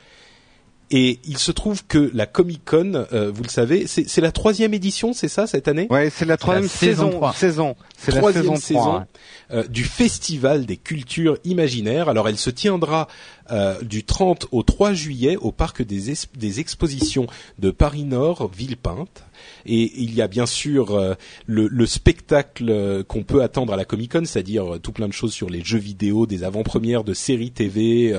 Et 0.96 1.18
il 1.24 1.38
se 1.38 1.50
trouve 1.50 1.84
que 1.84 2.08
la 2.14 2.24
Comic 2.24 2.64
Con, 2.64 3.06
euh, 3.12 3.28
vous 3.28 3.42
le 3.42 3.48
savez, 3.48 3.88
c'est 3.88 4.20
la 4.20 4.30
troisième 4.30 4.74
édition, 4.74 5.12
c'est 5.12 5.26
ça 5.26 5.48
cette 5.48 5.66
année? 5.66 5.88
Ouais, 5.90 6.08
c'est 6.08 6.24
la 6.24 6.36
troisième 6.36 6.68
saison. 6.68 7.32
Saison. 7.32 7.74
C'est 7.98 8.14
la 8.14 8.32
saison, 8.32 8.54
saison 8.54 9.04
euh, 9.50 9.66
du 9.66 9.82
Festival 9.82 10.66
des 10.66 10.76
cultures 10.76 11.38
imaginaires. 11.42 12.08
Alors, 12.08 12.28
elle 12.28 12.38
se 12.38 12.48
tiendra 12.50 13.08
euh, 13.50 13.74
du 13.82 14.04
30 14.04 14.46
au 14.52 14.62
3 14.62 14.92
juillet 14.92 15.36
au 15.36 15.50
parc 15.50 15.82
des, 15.82 16.12
des 16.36 16.60
expositions 16.60 17.26
de 17.58 17.72
Paris 17.72 18.04
Nord, 18.04 18.48
Villepinte. 18.56 19.24
Et 19.66 19.92
il 19.96 20.14
y 20.14 20.22
a 20.22 20.28
bien 20.28 20.46
sûr 20.46 20.94
euh, 20.94 21.14
le, 21.46 21.68
le, 21.68 21.86
spectacle 21.86 22.66
euh, 22.68 23.02
qu'on 23.02 23.22
peut 23.22 23.42
attendre 23.42 23.72
à 23.72 23.76
la 23.76 23.84
Comic 23.84 24.12
Con, 24.12 24.24
c'est-à-dire 24.24 24.74
euh, 24.74 24.78
tout 24.78 24.92
plein 24.92 25.08
de 25.08 25.12
choses 25.12 25.32
sur 25.32 25.48
les 25.48 25.62
jeux 25.62 25.78
vidéo, 25.78 26.26
des 26.26 26.44
avant-premières 26.44 27.04
de 27.04 27.14
séries 27.14 27.50
TV, 27.50 28.14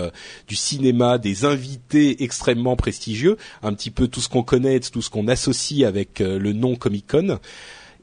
du 0.48 0.56
cinéma, 0.56 1.18
des 1.18 1.46
invités 1.46 2.24
extrêmement 2.24 2.65
prestigieux, 2.76 3.38
un 3.62 3.74
petit 3.74 3.92
peu 3.92 4.08
tout 4.08 4.22
ce 4.22 4.30
qu'on 4.30 4.42
connaît, 4.42 4.80
tout 4.80 5.04
ce 5.04 5.12
qu'on 5.12 5.28
associe 5.28 5.88
avec 5.88 6.20
le 6.20 6.54
nom 6.54 6.76
Comic 6.76 7.06
Con 7.08 7.40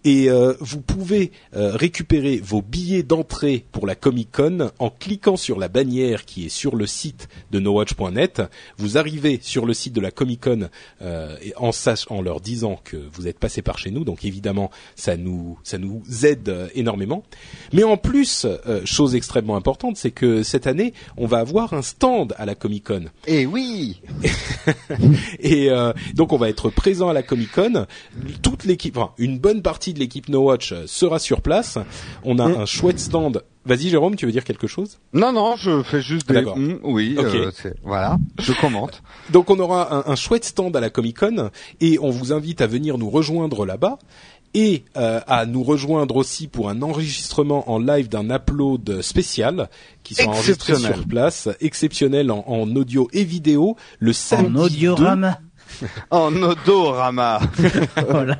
et 0.05 0.29
euh, 0.29 0.55
vous 0.61 0.81
pouvez 0.81 1.33
euh, 1.55 1.77
récupérer 1.77 2.39
vos 2.39 2.63
billets 2.63 3.03
d'entrée 3.03 3.65
pour 3.73 3.87
la 3.87 3.95
Comic 3.95 4.31
Con 4.33 4.71
en 4.79 4.91
cliquant 4.91 5.37
sur 5.37 5.59
la 5.59 5.69
bannière 5.69 6.25
qui 6.25 6.47
est 6.47 6.49
sur 6.49 6.77
le 6.77 6.87
site 6.87 7.29
de 7.51 7.61
nowatch.net. 7.61 8.43
Vous 8.79 8.99
arrivez 8.99 9.39
sur 9.43 9.65
le 9.65 9.75
site 9.75 9.93
de 9.93 10.01
la 10.01 10.11
Comic 10.11 10.43
Con 10.43 10.69
euh, 11.03 11.37
en, 11.57 11.71
en 12.09 12.23
leur 12.23 12.41
disant 12.41 12.81
que 12.83 12.97
vous 13.13 13.29
êtes 13.29 13.39
passé 13.39 13.63
par 13.63 13.79
chez 13.79 13.91
nous, 13.91 14.05
donc 14.05 14.25
évidemment 14.25 14.71
ça 14.97 15.17
nous 15.17 15.59
ça 15.63 15.79
nous 15.79 16.03
aide 16.25 16.71
énormément. 16.75 17.23
Mais 17.73 17.85
en 17.85 17.97
plus, 17.97 18.47
chose 18.85 19.15
extrêmement 19.15 19.57
importante, 19.57 19.97
c'est 19.97 20.11
que 20.11 20.43
cette 20.43 20.67
année 20.67 20.95
on 21.17 21.27
va 21.27 21.39
avoir 21.39 21.75
un 21.75 21.83
stand 21.83 22.35
à 22.39 22.47
la 22.47 22.55
Comic 22.55 22.87
Con. 22.87 23.05
Et 23.27 23.43
eh 23.43 23.47
oui. 23.47 24.01
et 25.39 25.69
donc 26.15 26.33
on 26.33 26.37
va 26.37 26.49
être 26.49 26.71
présent 26.71 27.09
à 27.09 27.13
la 27.13 27.23
Comic 27.23 27.53
Con. 27.53 27.87
Toute 28.43 28.65
l'équipe, 28.65 28.97
enfin, 28.97 29.13
une 29.19 29.39
bonne 29.39 29.63
partie 29.63 29.92
de 29.93 29.99
l'équipe 29.99 30.29
No 30.29 30.43
Watch 30.43 30.73
euh, 30.73 30.85
sera 30.87 31.19
sur 31.19 31.41
place. 31.41 31.79
On 32.25 32.39
a 32.39 32.49
mm. 32.49 32.61
un 32.61 32.67
chouette 32.67 32.99
stand. 32.99 33.43
Vas-y 33.65 33.91
Jérôme, 33.91 34.17
tu 34.17 34.27
veux 34.27 34.33
dire 34.33 34.45
quelque 34.45 34.67
chose? 34.67 34.99
Non, 35.13 35.33
non, 35.33 35.55
je 35.57 35.83
fais 35.83 36.01
juste 36.01 36.29
des... 36.33 36.43
Mm, 36.43 36.81
oui, 36.83 37.17
euh, 37.19 37.51
voilà, 37.85 38.19
je 38.41 38.53
commente. 38.53 39.03
Donc 39.31 39.51
on 39.51 39.59
aura 39.61 40.11
un, 40.11 40.17
chouette 40.17 40.45
stand 40.45 40.77
à 40.77 40.81
la 40.81 40.91
Comic 40.91 41.19
Con 41.21 41.51
et 41.81 41.99
on 42.01 42.11
vous 42.11 42.33
invite 42.33 42.61
à 42.61 42.67
venir 42.67 42.99
nous 42.99 43.09
rejoindre 43.09 43.65
là-bas 43.65 43.99
et 44.55 44.85
euh, 44.97 45.21
à 45.27 45.47
nous 45.47 45.63
rejoindre 45.63 46.17
aussi 46.17 46.49
pour 46.49 46.69
un 46.69 46.83
enregistrement 46.83 47.71
en 47.71 47.79
live 47.79 48.09
d'un 48.09 48.31
upload 48.31 49.01
spécial 49.01 49.71
qui 50.03 50.15
sera 50.15 50.33
enregistré 50.33 50.75
sur 50.75 51.07
place, 51.07 51.49
exceptionnel 51.61 52.31
en, 52.31 52.69
audio 52.75 53.09
et 53.13 53.25
vidéo, 53.25 53.77
le 54.01 54.13
samedi. 54.13 54.57
En 54.57 54.65
audiorama. 54.65 55.39
en 56.11 56.43
odorama. 56.43 57.41
voilà 58.09 58.39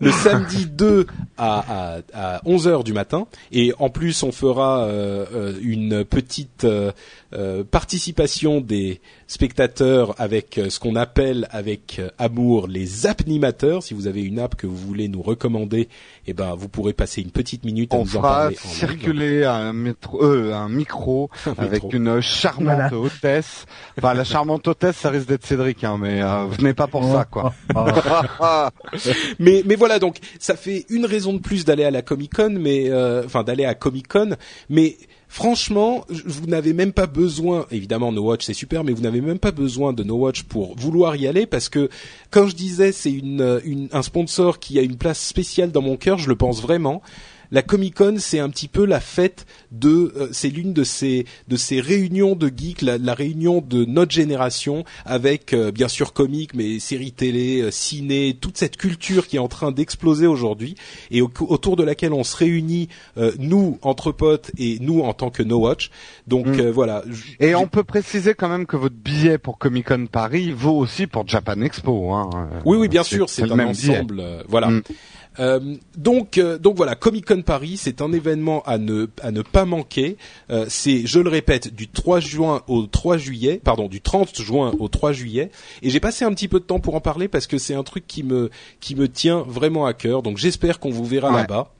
le 0.00 0.10
samedi 0.10 0.66
2 0.70 1.06
à, 1.36 1.98
à, 2.14 2.36
à 2.36 2.42
11h 2.44 2.84
du 2.84 2.92
matin. 2.92 3.26
Et 3.52 3.72
en 3.78 3.90
plus, 3.90 4.22
on 4.22 4.32
fera 4.32 4.84
euh, 4.84 5.26
euh, 5.32 5.58
une 5.62 6.04
petite 6.04 6.64
euh, 6.64 7.64
participation 7.70 8.60
des 8.60 9.00
spectateurs 9.30 10.14
avec 10.18 10.60
ce 10.68 10.80
qu'on 10.80 10.96
appelle 10.96 11.46
avec 11.52 12.00
amour 12.18 12.66
les 12.66 13.06
appnimateurs. 13.06 13.82
Si 13.84 13.94
vous 13.94 14.08
avez 14.08 14.22
une 14.22 14.40
app 14.40 14.56
que 14.56 14.66
vous 14.66 14.76
voulez 14.76 15.06
nous 15.06 15.22
recommander, 15.22 15.88
eh 16.26 16.32
ben 16.32 16.56
vous 16.56 16.68
pourrez 16.68 16.92
passer 16.92 17.22
une 17.22 17.30
petite 17.30 17.64
minute 17.64 17.94
à 17.94 17.98
nous 17.98 18.16
en 18.16 18.20
parler. 18.20 18.56
On 18.64 18.68
circuler 18.68 19.44
un, 19.44 19.72
métro, 19.72 20.20
euh, 20.22 20.52
un 20.52 20.68
micro 20.68 21.30
avec 21.58 21.92
une 21.92 22.20
charmante 22.20 22.92
hôtesse. 22.92 23.66
Enfin, 23.98 24.14
la 24.14 24.24
charmante 24.24 24.66
hôtesse, 24.66 24.96
ça 24.96 25.10
risque 25.10 25.28
d'être 25.28 25.46
Cédric, 25.46 25.84
hein, 25.84 25.96
mais 26.00 26.22
euh, 26.22 26.46
venez 26.46 26.74
pas 26.74 26.88
pour 26.88 27.04
ça, 27.04 27.24
quoi. 27.24 27.54
mais 29.38 29.62
mais 29.64 29.76
voilà, 29.76 30.00
donc 30.00 30.18
ça 30.38 30.56
fait 30.56 30.86
une 30.90 31.06
raison 31.06 31.32
de 31.34 31.38
plus 31.38 31.64
d'aller 31.64 31.84
à 31.84 31.92
la 31.92 32.02
Comic 32.02 32.34
Con, 32.34 32.56
mais 32.58 32.90
euh, 32.90 33.22
enfin 33.24 33.44
d'aller 33.44 33.64
à 33.64 33.74
Comic 33.74 34.08
Con, 34.08 34.30
mais 34.68 34.96
franchement, 35.30 36.04
vous 36.26 36.48
n'avez 36.48 36.72
même 36.72 36.92
pas 36.92 37.06
besoin, 37.06 37.64
évidemment 37.70 38.10
No 38.10 38.22
Watch 38.22 38.44
c'est 38.44 38.52
super, 38.52 38.82
mais 38.82 38.92
vous 38.92 39.02
n'avez 39.02 39.20
même 39.20 39.38
pas 39.38 39.52
besoin 39.52 39.92
de 39.92 40.02
No 40.02 40.16
Watch 40.16 40.42
pour 40.42 40.76
vouloir 40.76 41.14
y 41.14 41.28
aller 41.28 41.46
parce 41.46 41.68
que, 41.68 41.88
quand 42.30 42.48
je 42.48 42.56
disais, 42.56 42.90
c'est 42.90 43.12
une, 43.12 43.88
un 43.92 44.02
sponsor 44.02 44.58
qui 44.58 44.78
a 44.78 44.82
une 44.82 44.96
place 44.96 45.24
spéciale 45.24 45.70
dans 45.70 45.82
mon 45.82 45.96
cœur, 45.96 46.18
je 46.18 46.28
le 46.28 46.34
pense 46.34 46.60
vraiment 46.60 47.00
la 47.50 47.62
Comic 47.62 47.96
Con 47.96 48.16
c'est 48.18 48.38
un 48.38 48.48
petit 48.48 48.68
peu 48.68 48.84
la 48.84 49.00
fête 49.00 49.46
de, 49.72 50.12
euh, 50.16 50.28
c'est 50.32 50.48
l'une 50.48 50.72
de 50.72 50.84
ces 50.84 51.26
de 51.48 51.56
ces 51.56 51.80
réunions 51.80 52.34
de 52.34 52.50
geeks, 52.54 52.82
la, 52.82 53.14
réunion 53.14 53.60
de 53.60 53.84
notre 53.84 54.12
génération 54.12 54.84
avec 55.04 55.52
euh, 55.52 55.70
bien 55.70 55.88
sûr 55.88 56.12
comics, 56.12 56.54
mais 56.54 56.78
séries 56.78 57.12
télé, 57.12 57.62
euh, 57.62 57.70
ciné, 57.70 58.36
toute 58.40 58.56
cette 58.56 58.76
culture 58.76 59.26
qui 59.26 59.36
est 59.36 59.40
en 59.40 59.48
train 59.48 59.72
d'exploser 59.72 60.26
aujourd'hui 60.26 60.74
et 61.10 61.22
autour 61.22 61.76
de 61.76 61.82
laquelle 61.82 62.12
on 62.12 62.24
se 62.24 62.36
réunit 62.36 62.88
nous 63.38 63.78
entre 63.82 64.12
potes 64.12 64.50
et 64.58 64.78
nous 64.80 65.00
en 65.00 65.12
tant 65.12 65.30
que 65.30 65.42
No 65.42 65.58
Watch. 65.58 65.90
Donc 66.26 66.46
mm. 66.46 66.70
voilà. 66.70 67.02
Et 67.38 67.54
on 67.54 67.66
peut 67.66 67.84
préciser 67.84 68.34
quand 68.34 68.48
même 68.48 68.66
que 68.66 68.76
votre 68.76 68.94
billet 68.94 69.38
pour 69.38 69.58
Comic 69.58 69.88
Con 69.88 70.06
Paris 70.06 70.52
vaut 70.52 70.76
aussi 70.76 71.06
pour 71.06 71.26
Japan 71.26 71.60
Expo. 71.60 72.12
Hein. 72.12 72.30
Oui 72.64 72.76
oui 72.76 72.88
bien 72.88 73.02
sûr, 73.02 73.28
c'est 73.28 73.50
un 73.50 73.58
ensemble. 73.58 74.22
voilà. 74.48 74.70
Mm. 74.70 74.82
Euh, 75.40 75.76
donc, 75.96 76.38
euh, 76.38 76.58
donc 76.58 76.76
voilà, 76.76 76.94
Comic 76.94 77.26
Con 77.26 77.42
Paris, 77.42 77.76
c'est 77.76 78.02
un 78.02 78.12
événement 78.12 78.62
à 78.66 78.78
ne 78.78 79.06
à 79.22 79.30
ne 79.30 79.42
pas 79.42 79.64
manquer. 79.64 80.16
Euh, 80.50 80.66
c'est, 80.68 81.06
je 81.06 81.18
le 81.18 81.30
répète, 81.30 81.74
du 81.74 81.88
3 81.88 82.20
juin 82.20 82.62
au 82.68 82.86
3 82.86 83.16
juillet, 83.16 83.60
pardon, 83.62 83.88
du 83.88 84.00
30 84.00 84.40
juin 84.40 84.72
au 84.78 84.88
3 84.88 85.12
juillet. 85.12 85.50
Et 85.82 85.90
j'ai 85.90 86.00
passé 86.00 86.24
un 86.24 86.32
petit 86.32 86.48
peu 86.48 86.60
de 86.60 86.64
temps 86.64 86.80
pour 86.80 86.94
en 86.94 87.00
parler 87.00 87.28
parce 87.28 87.46
que 87.46 87.58
c'est 87.58 87.74
un 87.74 87.82
truc 87.82 88.06
qui 88.06 88.22
me 88.22 88.50
qui 88.80 88.94
me 88.94 89.08
tient 89.08 89.44
vraiment 89.46 89.86
à 89.86 89.94
cœur. 89.94 90.22
Donc 90.22 90.36
j'espère 90.36 90.78
qu'on 90.78 90.90
vous 90.90 91.04
verra 91.04 91.30
là-bas. 91.30 91.72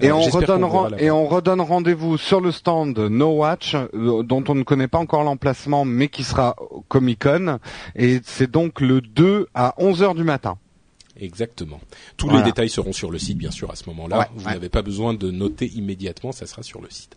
Et 0.00 0.10
on, 0.10 0.20
redonne 0.20 0.66
et 0.98 1.12
on 1.12 1.28
redonne 1.28 1.60
rendez-vous 1.60 2.18
sur 2.18 2.40
le 2.40 2.50
stand 2.50 2.98
No 2.98 3.28
Watch, 3.36 3.76
dont 3.94 4.42
on 4.48 4.56
ne 4.56 4.64
connaît 4.64 4.88
pas 4.88 4.98
encore 4.98 5.22
l'emplacement, 5.22 5.84
mais 5.84 6.08
qui 6.08 6.24
sera 6.24 6.56
Comic 6.88 7.22
Con. 7.22 7.60
Et 7.94 8.20
c'est 8.24 8.50
donc 8.50 8.80
le 8.80 9.00
2 9.00 9.46
à 9.54 9.74
11 9.78 10.02
heures 10.02 10.16
du 10.16 10.24
matin. 10.24 10.58
Exactement. 11.20 11.80
Tous 12.16 12.28
les 12.28 12.42
détails 12.42 12.68
seront 12.68 12.92
sur 12.92 13.10
le 13.10 13.18
site, 13.18 13.38
bien 13.38 13.50
sûr, 13.50 13.70
à 13.70 13.76
ce 13.76 13.88
moment-là. 13.88 14.28
Vous 14.34 14.48
n'avez 14.48 14.68
pas 14.68 14.82
besoin 14.82 15.14
de 15.14 15.30
noter 15.30 15.66
immédiatement, 15.74 16.32
ça 16.32 16.46
sera 16.46 16.62
sur 16.62 16.80
le 16.80 16.90
site. 16.90 17.16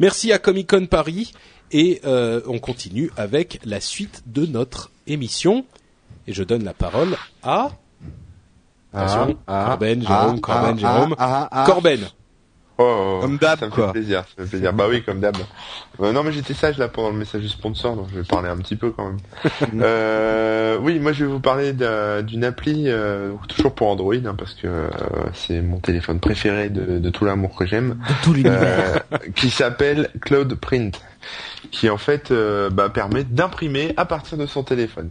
Merci 0.00 0.32
à 0.32 0.38
Comic 0.38 0.68
Con 0.68 0.86
Paris 0.86 1.32
et 1.70 2.00
euh, 2.04 2.40
on 2.46 2.58
continue 2.58 3.10
avec 3.16 3.60
la 3.64 3.80
suite 3.80 4.22
de 4.26 4.46
notre 4.46 4.90
émission. 5.06 5.64
Et 6.26 6.32
je 6.32 6.42
donne 6.42 6.64
la 6.64 6.74
parole 6.74 7.16
à... 7.42 7.72
Attention, 8.92 9.36
ah, 9.46 9.66
Corben, 9.68 10.04
ah, 10.06 10.08
Jérôme, 10.08 10.40
Corben, 10.40 10.78
ah, 10.82 11.48
Jérôme. 11.56 11.66
Corben. 11.66 12.08
Oh, 12.80 13.18
comme 13.20 13.38
d'hab, 13.38 13.58
ça 13.58 13.66
me 13.66 13.72
fait 13.72 13.90
plaisir, 13.90 14.24
ça 14.36 14.42
me 14.42 14.46
fait 14.46 14.50
plaisir. 14.50 14.72
Bah 14.72 14.86
oui, 14.88 15.02
comme 15.02 15.18
d'hab. 15.18 15.36
Euh, 16.00 16.12
non, 16.12 16.22
mais 16.22 16.30
j'étais 16.30 16.54
sage 16.54 16.78
là 16.78 16.86
pendant 16.86 17.10
le 17.10 17.16
message 17.16 17.42
du 17.42 17.48
sponsor, 17.48 17.96
donc 17.96 18.06
je 18.12 18.20
vais 18.20 18.24
parler 18.24 18.48
un 18.48 18.56
petit 18.56 18.76
peu 18.76 18.92
quand 18.92 19.06
même. 19.06 19.18
euh, 19.82 20.78
oui, 20.80 21.00
moi 21.00 21.12
je 21.12 21.24
vais 21.24 21.30
vous 21.30 21.40
parler 21.40 21.72
d'une 21.72 22.44
appli, 22.44 22.84
euh, 22.86 23.32
toujours 23.48 23.74
pour 23.74 23.88
Android, 23.88 24.14
hein, 24.14 24.36
parce 24.38 24.54
que 24.54 24.68
euh, 24.68 24.88
c'est 25.34 25.60
mon 25.60 25.80
téléphone 25.80 26.20
préféré 26.20 26.70
de, 26.70 27.00
de 27.00 27.10
tout 27.10 27.24
l'amour 27.24 27.56
que 27.56 27.66
j'aime. 27.66 27.98
De 28.08 28.24
tout 28.24 28.32
l'univers. 28.32 29.02
qui 29.34 29.50
s'appelle 29.50 30.10
Cloud 30.20 30.54
Print 30.54 31.00
qui 31.70 31.90
en 31.90 31.98
fait 31.98 32.30
euh, 32.30 32.70
bah, 32.70 32.88
permet 32.88 33.24
d'imprimer 33.24 33.94
à 33.96 34.04
partir 34.04 34.38
de 34.38 34.46
son 34.46 34.62
téléphone. 34.62 35.10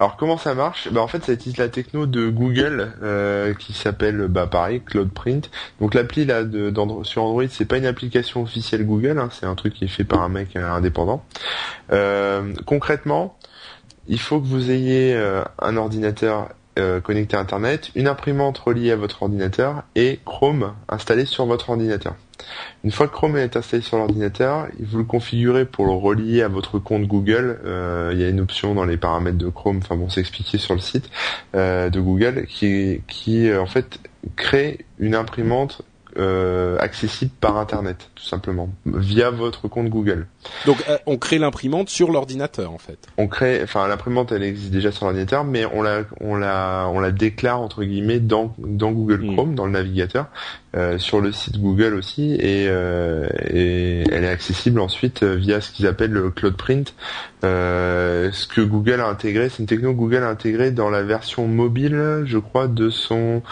Alors 0.00 0.16
comment 0.16 0.38
ça 0.38 0.54
marche? 0.54 0.88
Bah, 0.90 1.00
En 1.00 1.08
fait 1.08 1.24
ça 1.24 1.32
utilise 1.32 1.58
la 1.58 1.68
techno 1.68 2.06
de 2.06 2.28
Google 2.28 2.92
euh, 3.02 3.54
qui 3.54 3.72
s'appelle 3.72 4.28
bah, 4.28 4.46
pareil 4.46 4.82
Cloud 4.84 5.10
Print. 5.10 5.50
Donc 5.80 5.94
l'appli 5.94 6.24
là 6.24 6.42
sur 7.02 7.22
Android 7.22 7.44
c'est 7.50 7.64
pas 7.64 7.78
une 7.78 7.86
application 7.86 8.42
officielle 8.42 8.84
Google, 8.86 9.18
hein, 9.18 9.28
c'est 9.32 9.46
un 9.46 9.54
truc 9.54 9.74
qui 9.74 9.84
est 9.84 9.88
fait 9.88 10.04
par 10.04 10.22
un 10.22 10.28
mec 10.28 10.56
euh, 10.56 10.70
indépendant. 10.70 11.24
concrètement, 12.66 13.36
il 14.06 14.20
faut 14.20 14.40
que 14.40 14.46
vous 14.46 14.70
ayez 14.70 15.14
un 15.60 15.76
ordinateur 15.76 16.48
connecté 17.02 17.36
à 17.36 17.40
Internet, 17.40 17.90
une 17.94 18.08
imprimante 18.08 18.56
reliée 18.58 18.92
à 18.92 18.96
votre 18.96 19.22
ordinateur 19.22 19.82
et 19.96 20.20
Chrome 20.24 20.74
installé 20.88 21.24
sur 21.24 21.44
votre 21.44 21.70
ordinateur. 21.70 22.14
Une 22.84 22.90
fois 22.90 23.08
que 23.08 23.12
Chrome 23.12 23.36
est 23.36 23.56
installé 23.56 23.82
sur 23.82 23.98
l'ordinateur, 23.98 24.68
vous 24.80 24.98
le 24.98 25.04
configurez 25.04 25.64
pour 25.64 25.86
le 25.86 25.92
relier 25.92 26.42
à 26.42 26.48
votre 26.48 26.78
compte 26.78 27.06
Google. 27.06 27.60
Euh, 27.64 28.10
il 28.12 28.20
y 28.20 28.24
a 28.24 28.28
une 28.28 28.40
option 28.40 28.74
dans 28.74 28.84
les 28.84 28.96
paramètres 28.96 29.38
de 29.38 29.48
Chrome, 29.48 29.78
enfin 29.78 29.96
bon, 29.96 30.08
c'est 30.08 30.20
expliqué 30.20 30.58
sur 30.58 30.74
le 30.74 30.80
site 30.80 31.10
euh, 31.54 31.90
de 31.90 32.00
Google, 32.00 32.46
qui, 32.46 33.02
qui 33.08 33.48
euh, 33.48 33.60
en 33.60 33.66
fait 33.66 33.98
crée 34.36 34.84
une 34.98 35.14
imprimante 35.14 35.82
euh, 36.18 36.76
accessible 36.80 37.30
par 37.40 37.58
internet 37.58 38.10
tout 38.16 38.24
simplement 38.24 38.70
via 38.86 39.30
votre 39.30 39.68
compte 39.68 39.88
Google. 39.88 40.26
Donc 40.66 40.82
euh, 40.88 40.96
on 41.06 41.16
crée 41.16 41.38
l'imprimante 41.38 41.90
sur 41.90 42.10
l'ordinateur 42.10 42.72
en 42.72 42.78
fait. 42.78 42.98
On 43.18 43.28
crée 43.28 43.60
enfin 43.62 43.86
l'imprimante 43.86 44.32
elle 44.32 44.42
existe 44.42 44.72
déjà 44.72 44.90
sur 44.90 45.04
l'ordinateur 45.04 45.44
mais 45.44 45.64
on 45.66 45.80
la 45.80 46.00
on 46.20 46.34
la 46.34 46.88
on 46.92 46.98
la 46.98 47.12
déclare 47.12 47.60
entre 47.60 47.84
guillemets 47.84 48.18
dans 48.18 48.54
dans 48.58 48.90
Google 48.90 49.22
hmm. 49.22 49.34
Chrome 49.34 49.54
dans 49.54 49.66
le 49.66 49.72
navigateur 49.72 50.26
euh, 50.76 50.98
sur 50.98 51.20
le 51.20 51.32
site 51.32 51.60
Google 51.60 51.94
aussi 51.94 52.34
et, 52.34 52.64
et 52.64 54.04
elle 54.10 54.24
est 54.24 54.28
accessible 54.28 54.80
ensuite 54.80 55.22
via 55.22 55.60
ce 55.60 55.70
qu'ils 55.70 55.86
appellent 55.86 56.12
le 56.12 56.30
Cloud 56.30 56.56
Print 56.56 56.94
ce 57.42 58.46
que 58.46 58.60
Google 58.60 59.00
a 59.00 59.08
intégré 59.08 59.48
c'est 59.48 59.60
une 59.60 59.66
techno 59.66 59.92
que 59.92 59.98
Google 59.98 60.24
a 60.24 60.28
intégré 60.28 60.70
dans 60.70 60.90
la 60.90 61.02
version 61.02 61.46
mobile 61.46 62.22
je 62.24 62.38
crois 62.38 62.68
de 62.68 62.90
son 62.90 63.42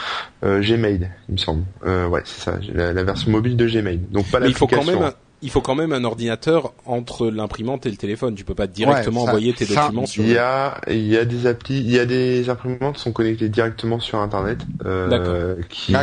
Gmail 0.42 1.10
il 1.28 1.32
me 1.32 1.38
semble 1.38 1.64
ouais 1.84 2.22
c'est 2.24 2.42
ça 2.42 2.58
la, 2.74 3.02
version 3.02 3.30
mobile 3.30 3.56
de 3.56 3.66
Gmail. 3.66 3.98
Donc 4.10 4.30
pas 4.30 4.38
l'application. 4.38 4.82
Il 4.82 4.84
faut 4.84 4.92
quand 4.92 5.00
même 5.00 5.12
il 5.46 5.50
faut 5.50 5.60
quand 5.60 5.76
même 5.76 5.92
un 5.92 6.02
ordinateur 6.02 6.72
entre 6.86 7.28
l'imprimante 7.28 7.86
et 7.86 7.90
le 7.90 7.96
téléphone. 7.96 8.34
Tu 8.34 8.44
peux 8.44 8.56
pas 8.56 8.66
directement 8.66 9.22
envoyer 9.22 9.52
tes 9.52 9.64
documents 9.64 10.04
sur. 10.04 10.24
Il 10.24 10.30
y 10.30 10.38
a 10.38 10.80
il 10.88 11.06
y 11.06 11.16
a 11.16 11.24
des 11.24 11.46
applis, 11.46 11.78
il 11.78 11.90
y 11.90 12.00
a 12.00 12.04
des 12.04 12.50
imprimantes 12.50 12.96
qui 12.96 13.02
sont 13.02 13.12
connectées 13.12 13.48
directement 13.48 14.00
sur 14.00 14.18
Internet. 14.18 14.58
Euh, 14.84 15.54
qui, 15.68 15.94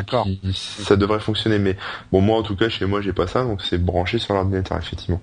ça 0.53 0.95
devrait 0.95 1.19
fonctionner. 1.19 1.59
Mais 1.59 1.75
bon 2.13 2.21
moi 2.21 2.37
en 2.37 2.43
tout 2.43 2.55
cas 2.55 2.69
chez 2.69 2.85
moi 2.85 3.01
j'ai 3.01 3.11
pas 3.11 3.27
ça 3.27 3.43
donc 3.43 3.61
c'est 3.61 3.77
branché 3.77 4.17
sur 4.17 4.33
l'ordinateur 4.33 4.77
effectivement. 4.77 5.21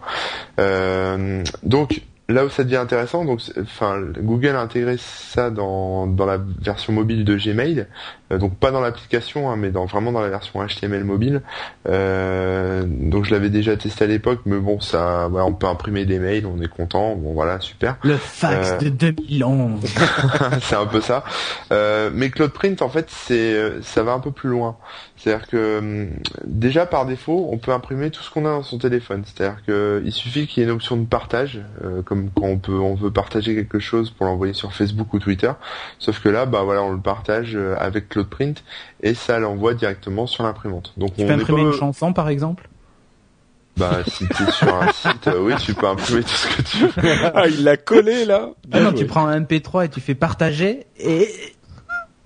Euh, 0.59 1.43
donc 1.62 2.03
là 2.33 2.45
où 2.45 2.49
ça 2.49 2.64
devient 2.64 2.76
intéressant, 2.76 3.24
donc, 3.24 3.41
enfin, 3.61 4.01
Google 4.18 4.57
a 4.57 4.61
intégré 4.61 4.97
ça 4.99 5.51
dans, 5.51 6.07
dans 6.07 6.26
la 6.26 6.39
version 6.39 6.93
mobile 6.93 7.24
de 7.24 7.37
Gmail, 7.37 7.87
euh, 8.33 8.39
donc 8.39 8.57
pas 8.57 8.70
dans 8.70 8.81
l'application, 8.81 9.51
hein, 9.51 9.57
mais 9.57 9.70
dans 9.70 9.87
vraiment 9.87 10.12
dans 10.12 10.20
la 10.20 10.28
version 10.28 10.64
HTML 10.64 11.05
mobile. 11.05 11.43
Euh, 11.89 12.85
donc 12.87 13.24
je 13.24 13.33
l'avais 13.33 13.51
déjà 13.51 13.76
testé 13.76 14.05
à 14.05 14.07
l'époque, 14.07 14.41
mais 14.47 14.59
bon, 14.59 14.81
ça, 14.81 15.28
on 15.33 15.53
peut 15.53 15.66
imprimer 15.66 16.05
des 16.05 16.18
mails, 16.18 16.47
on 16.47 16.61
est 16.61 16.68
content, 16.68 17.16
bon 17.16 17.33
voilà, 17.33 17.61
super. 17.61 17.97
Le 18.03 18.16
fax 18.16 18.72
euh, 18.72 18.78
de 18.78 18.89
2011. 18.89 19.81
c'est 20.62 20.76
un 20.76 20.87
peu 20.87 21.01
ça. 21.01 21.24
mais 21.70 22.31
Cloud 22.31 22.53
Print, 22.53 22.83
en 22.83 22.89
fait, 22.89 23.07
c'est, 23.09 23.83
ça 23.83 24.03
va 24.03 24.12
un 24.12 24.20
peu 24.20 24.31
plus 24.31 24.51
loin. 24.51 24.76
C'est-à-dire 25.23 25.47
que 25.49 25.79
hum, 25.79 26.11
déjà 26.45 26.87
par 26.87 27.07
défaut, 27.07 27.49
on 27.53 27.59
peut 27.59 27.73
imprimer 27.73 28.11
tout 28.11 28.23
ce 28.23 28.31
qu'on 28.31 28.47
a 28.47 28.51
dans 28.51 28.62
son 28.62 28.79
téléphone. 28.79 29.23
C'est-à-dire 29.25 29.62
que 29.66 30.03
il 30.05 30.12
suffit 30.12 30.47
qu'il 30.47 30.62
y 30.62 30.66
ait 30.66 30.68
une 30.68 30.75
option 30.75 30.97
de 30.97 31.05
partage, 31.05 31.61
comme 32.05 32.31
quand 32.35 32.47
on 32.47 32.59
peut, 32.59 32.79
on 32.79 32.95
veut 32.95 33.11
partager 33.11 33.55
quelque 33.55 33.79
chose 33.79 34.11
pour 34.11 34.27
l'envoyer 34.27 34.55
sur 34.55 34.73
Facebook 34.73 35.12
ou 35.12 35.18
Twitter. 35.18 35.53
Sauf 35.99 36.21
que 36.21 36.29
là, 36.29 36.47
bah 36.47 36.62
voilà, 36.62 36.83
on 36.83 36.93
le 36.93 37.01
partage 37.01 37.57
avec 37.79 38.09
Cloud 38.09 38.29
print 38.29 38.64
et 39.03 39.14
ça 39.14 39.39
l'envoie 39.39 39.75
directement 39.75 40.27
sur 40.27 40.45
l'imprimante. 40.45 40.95
Donc 40.97 41.14
tu 41.16 41.27
peux 41.27 41.33
imprimer 41.33 41.62
une 41.62 41.73
chanson 41.73 42.12
par 42.12 42.29
exemple? 42.29 42.68
Bah, 43.77 44.01
si 44.07 44.25
es 44.25 44.51
sur 44.51 44.75
un 44.75 44.93
site, 44.93 45.29
euh, 45.29 45.41
oui, 45.41 45.55
tu 45.59 45.75
peux 45.75 45.87
imprimer 45.87 46.23
tout 46.23 46.29
ce 46.29 46.57
que 46.57 46.62
tu 46.62 46.87
veux. 47.01 47.31
Ah, 47.35 47.47
il 47.49 47.64
l'a 47.64 47.77
collé, 47.77 48.25
là. 48.25 48.51
Ah 48.73 48.81
non, 48.81 48.93
tu 48.93 49.07
prends 49.07 49.27
un 49.27 49.41
MP3 49.41 49.87
et 49.87 49.89
tu 49.89 50.01
fais 50.01 50.14
partager 50.14 50.87
et 50.99 51.29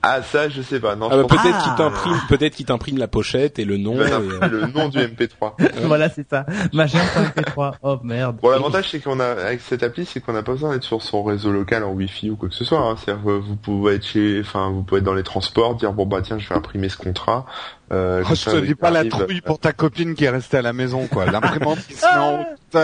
ah 0.07 0.23
ça 0.23 0.49
je 0.49 0.61
sais 0.61 0.81
pas 0.81 0.97
non. 0.97 1.09
Ah, 1.11 1.17
bah, 1.17 1.25
peut-être 1.29 1.63
qu'il 1.63 1.75
t'imprime 1.75 2.21
peut-être 2.29 2.55
qu'il 2.55 2.67
t'imprime 2.67 2.99
la 2.99 3.09
pochette 3.09 3.59
et 3.59 3.65
le 3.65 3.79
nom. 3.79 3.95
Et... 3.95 4.11
le 4.49 4.67
nom 4.73 4.89
du 4.89 4.99
MP3. 4.99 5.55
voilà 5.87 6.09
c'est 6.11 6.29
ça. 6.29 6.45
Machin 6.73 6.99
MP3. 6.99 7.75
Oh 7.83 7.99
merde. 8.03 8.39
Bon 8.43 8.51
l'avantage 8.51 8.91
c'est 8.91 9.01
qu'on 9.01 9.21
a 9.21 9.27
avec 9.27 9.61
cette 9.61 9.83
appli 9.83 10.05
c'est 10.05 10.21
qu'on 10.21 10.33
n'a 10.33 10.43
pas 10.43 10.53
besoin 10.53 10.73
d'être 10.73 10.85
sur 10.85 11.03
son 11.03 11.23
réseau 11.23 11.51
local 11.51 11.85
en 11.85 11.93
Wi-Fi 11.93 12.31
ou 12.31 12.37
quoi 12.37 12.49
que 12.49 12.55
ce 12.55 12.65
soit. 12.65 12.81
Hein. 12.81 12.97
C'est-à-dire 12.97 13.41
vous 13.41 13.57
pouvez 13.57 13.95
être 13.95 14.07
chez, 14.07 14.41
enfin 14.41 14.71
vous 14.71 14.83
pouvez 14.83 14.99
être 14.99 15.05
dans 15.05 15.15
les 15.15 15.23
transports, 15.23 15.75
dire 15.75 15.93
bon 15.93 16.05
bah 16.07 16.21
tiens 16.23 16.39
je 16.39 16.49
vais 16.49 16.55
imprimer 16.55 16.89
ce 16.89 16.99
contrat. 16.99 17.47
Euh, 17.93 18.23
oh, 18.25 18.35
je 18.35 18.51
te 18.51 18.57
dis 18.65 18.75
pas 18.75 18.91
la 18.91 19.05
trouille 19.05 19.43
pour 19.43 19.59
ta 19.59 19.73
copine 19.73 20.15
qui 20.15 20.25
est 20.25 20.31
restée 20.31 20.57
à 20.57 20.63
la 20.63 20.73
maison 20.73 21.07
quoi. 21.07 21.27
L'imprimante 21.31 21.81
qui 21.87 21.95
se 21.95 22.07
met 22.07 22.17
en 22.17 22.45
tu, 22.73 22.79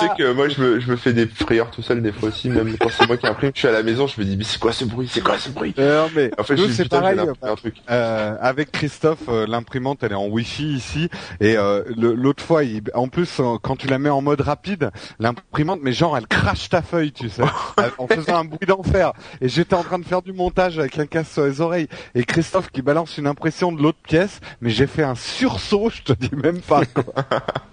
sais 0.00 0.10
que 0.18 0.32
moi 0.32 0.48
je 0.48 0.60
me, 0.60 0.80
je 0.80 0.90
me 0.90 0.96
fais 0.96 1.12
des 1.12 1.26
frayeurs 1.26 1.70
tout 1.70 1.82
seul 1.82 2.02
des 2.02 2.12
fois 2.12 2.30
aussi 2.30 2.48
même 2.48 2.76
quand 2.78 2.88
c'est 2.88 3.06
moi 3.06 3.16
qui 3.16 3.26
imprime. 3.26 3.52
Je 3.54 3.60
suis 3.60 3.68
à 3.68 3.72
la 3.72 3.82
maison 3.82 4.06
je 4.06 4.18
me 4.20 4.24
dis 4.24 4.36
mais 4.36 4.44
c'est 4.44 4.58
quoi 4.58 4.72
ce 4.72 4.84
bruit? 4.84 5.08
C'est 5.12 5.22
quoi 5.22 5.38
ce 5.38 5.50
bruit? 5.50 5.74
Non 5.76 6.08
mais 6.14 6.30
en 6.38 6.42
fait, 6.42 6.56
c'est 6.68 6.88
pareil 6.88 7.18
un 7.42 7.54
truc. 7.54 7.76
Euh, 7.90 8.36
avec 8.40 8.72
Christophe 8.72 9.28
euh, 9.28 9.46
l'imprimante 9.46 10.02
elle 10.02 10.12
est 10.12 10.16
en 10.16 10.26
wifi 10.28 10.72
ici. 10.74 11.08
Et 11.40 11.56
euh, 11.56 11.84
l'autre 11.96 12.42
fois 12.42 12.64
il, 12.64 12.82
en 12.94 13.08
plus 13.08 13.38
euh, 13.40 13.56
quand 13.62 13.76
tu 13.76 13.86
la 13.86 13.98
mets 13.98 14.10
en 14.10 14.22
mode 14.22 14.40
rapide 14.40 14.90
l'imprimante 15.18 15.80
mais 15.82 15.92
genre 15.92 16.16
elle 16.16 16.26
crache 16.26 16.68
ta 16.70 16.82
feuille 16.82 17.12
tu 17.12 17.28
sais. 17.28 17.42
En 17.98 18.06
faisant 18.08 18.38
un 18.38 18.44
bruit 18.44 18.66
d'enfer. 18.66 19.12
Et 19.40 19.48
j'étais 19.48 19.74
en 19.74 19.82
train 19.82 19.98
de 19.98 20.04
faire 20.04 20.22
du 20.22 20.32
montage 20.32 20.78
avec 20.78 20.98
un 20.98 21.06
casque 21.06 21.32
sur 21.32 21.44
les 21.44 21.60
oreilles 21.60 21.88
et 22.14 22.24
Christophe 22.24 22.70
qui 22.70 22.82
balance 22.82 23.18
une 23.18 23.26
impression 23.26 23.72
de 23.72 23.82
l'autre 23.82 23.98
pièce 24.06 24.40
mais 24.60 24.70
j'ai 24.70 24.86
fait 24.86 25.02
un 25.02 25.14
sursaut 25.14 25.90
je 25.90 26.02
te 26.02 26.12
dis 26.12 26.34
même 26.34 26.60
pas 26.60 26.84
quoi. 26.86 27.04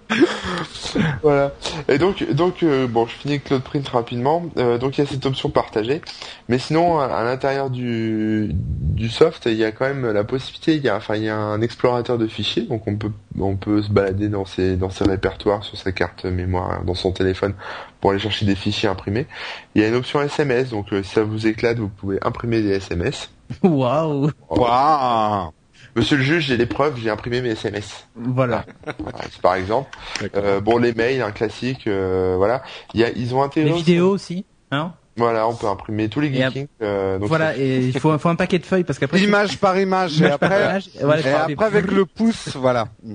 voilà. 1.22 1.52
Et 1.88 1.98
donc, 1.98 2.30
donc 2.32 2.62
euh, 2.62 2.86
bon, 2.86 3.06
je 3.06 3.14
finis 3.14 3.40
Cloud 3.40 3.62
Print 3.62 3.88
rapidement. 3.88 4.44
Euh, 4.56 4.78
donc 4.78 4.96
il 4.96 5.02
y 5.02 5.04
a 5.04 5.06
cette 5.06 5.24
option 5.26 5.50
partagée, 5.50 6.00
mais 6.48 6.58
sinon 6.58 6.98
à, 6.98 7.24
l'intérieur 7.24 7.70
du, 7.70 8.50
du 8.52 9.08
soft, 9.08 9.46
il 9.46 9.54
y 9.54 9.64
a 9.64 9.72
quand 9.72 9.86
même 9.86 10.10
la 10.10 10.24
possibilité. 10.24 10.76
Il 10.76 10.82
y 10.82 10.88
a, 10.88 10.96
enfin, 10.96 11.16
il 11.16 11.24
y 11.24 11.28
a 11.28 11.36
un 11.36 11.60
explorateur 11.60 12.18
de 12.18 12.26
fichiers, 12.26 12.62
donc 12.62 12.86
on 12.86 12.96
peut, 12.96 13.12
on 13.38 13.56
peut 13.56 13.82
se 13.82 13.90
balader 13.90 14.28
dans 14.28 14.44
ses, 14.44 14.76
dans 14.76 14.90
ses 14.90 15.04
répertoires 15.04 15.64
sur 15.64 15.76
sa 15.76 15.92
carte 15.92 16.24
mémoire, 16.24 16.84
dans 16.84 16.94
son 16.94 17.12
téléphone, 17.12 17.54
pour 18.00 18.10
aller 18.10 18.20
chercher 18.20 18.46
des 18.46 18.56
fichiers 18.56 18.88
imprimés. 18.88 19.26
Il 19.74 19.82
y 19.82 19.84
a 19.84 19.88
une 19.88 19.94
option 19.94 20.20
SMS, 20.22 20.70
donc 20.70 20.92
euh, 20.92 21.02
si 21.02 21.10
ça 21.10 21.24
vous 21.24 21.46
éclate, 21.46 21.78
vous 21.78 21.88
pouvez 21.88 22.18
imprimer 22.22 22.62
des 22.62 22.72
SMS. 22.72 23.30
Waouh. 23.62 24.30
Waouh. 24.50 25.52
Monsieur 25.96 26.16
le 26.16 26.22
juge, 26.22 26.46
j'ai 26.46 26.56
les 26.56 26.66
preuves, 26.66 26.98
j'ai 26.98 27.10
imprimé 27.10 27.40
mes 27.40 27.50
SMS. 27.50 28.08
Voilà. 28.16 28.64
par 29.42 29.54
exemple. 29.54 29.90
Euh, 30.34 30.60
bon, 30.60 30.78
les 30.78 30.92
mails, 30.92 31.22
un 31.22 31.30
classique, 31.30 31.86
euh, 31.86 32.34
voilà. 32.36 32.62
Il 32.94 33.00
y 33.00 33.04
a, 33.04 33.10
ils 33.10 33.34
ont 33.34 33.42
intégré. 33.42 33.70
Les 33.70 33.76
vidéos 33.76 34.10
aussi, 34.10 34.44
hein? 34.70 34.94
Voilà, 35.16 35.46
on 35.46 35.54
peut 35.54 35.68
imprimer 35.68 36.08
tous 36.08 36.20
les 36.20 36.32
geekings. 36.32 36.66
Euh, 36.82 37.18
voilà, 37.20 37.56
et 37.56 37.78
il 37.78 37.98
faut, 38.00 38.16
faut 38.18 38.28
un 38.28 38.34
paquet 38.34 38.58
de 38.58 38.66
feuilles 38.66 38.84
parce 38.84 38.98
qu'après 38.98 39.20
image 39.20 39.58
par 39.58 39.78
image 39.78 40.20
et 40.20 40.26
après, 40.26 40.80
et 41.00 41.04
après 41.04 41.64
avec 41.64 41.90
le 41.90 42.04
pouce, 42.04 42.56
voilà. 42.56 42.88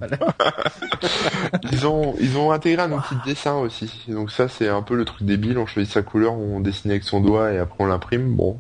ils 1.72 1.86
ont 1.88 2.16
ils 2.20 2.38
ont 2.38 2.52
intégré 2.52 2.84
un 2.84 2.92
outil 2.92 3.16
de 3.16 3.30
dessin 3.30 3.56
aussi. 3.56 4.06
Donc 4.08 4.32
ça 4.32 4.48
c'est 4.48 4.70
un 4.70 4.82
peu 4.82 4.96
le 4.96 5.04
truc 5.04 5.24
débile. 5.24 5.58
On 5.58 5.66
choisit 5.66 5.92
sa 5.92 6.02
couleur, 6.02 6.34
on 6.34 6.62
dessine 6.62 6.92
avec 6.92 7.04
son 7.04 7.20
doigt 7.20 7.52
et 7.52 7.58
après 7.58 7.84
on 7.84 7.88
l'imprime. 7.88 8.34
Bon, 8.34 8.58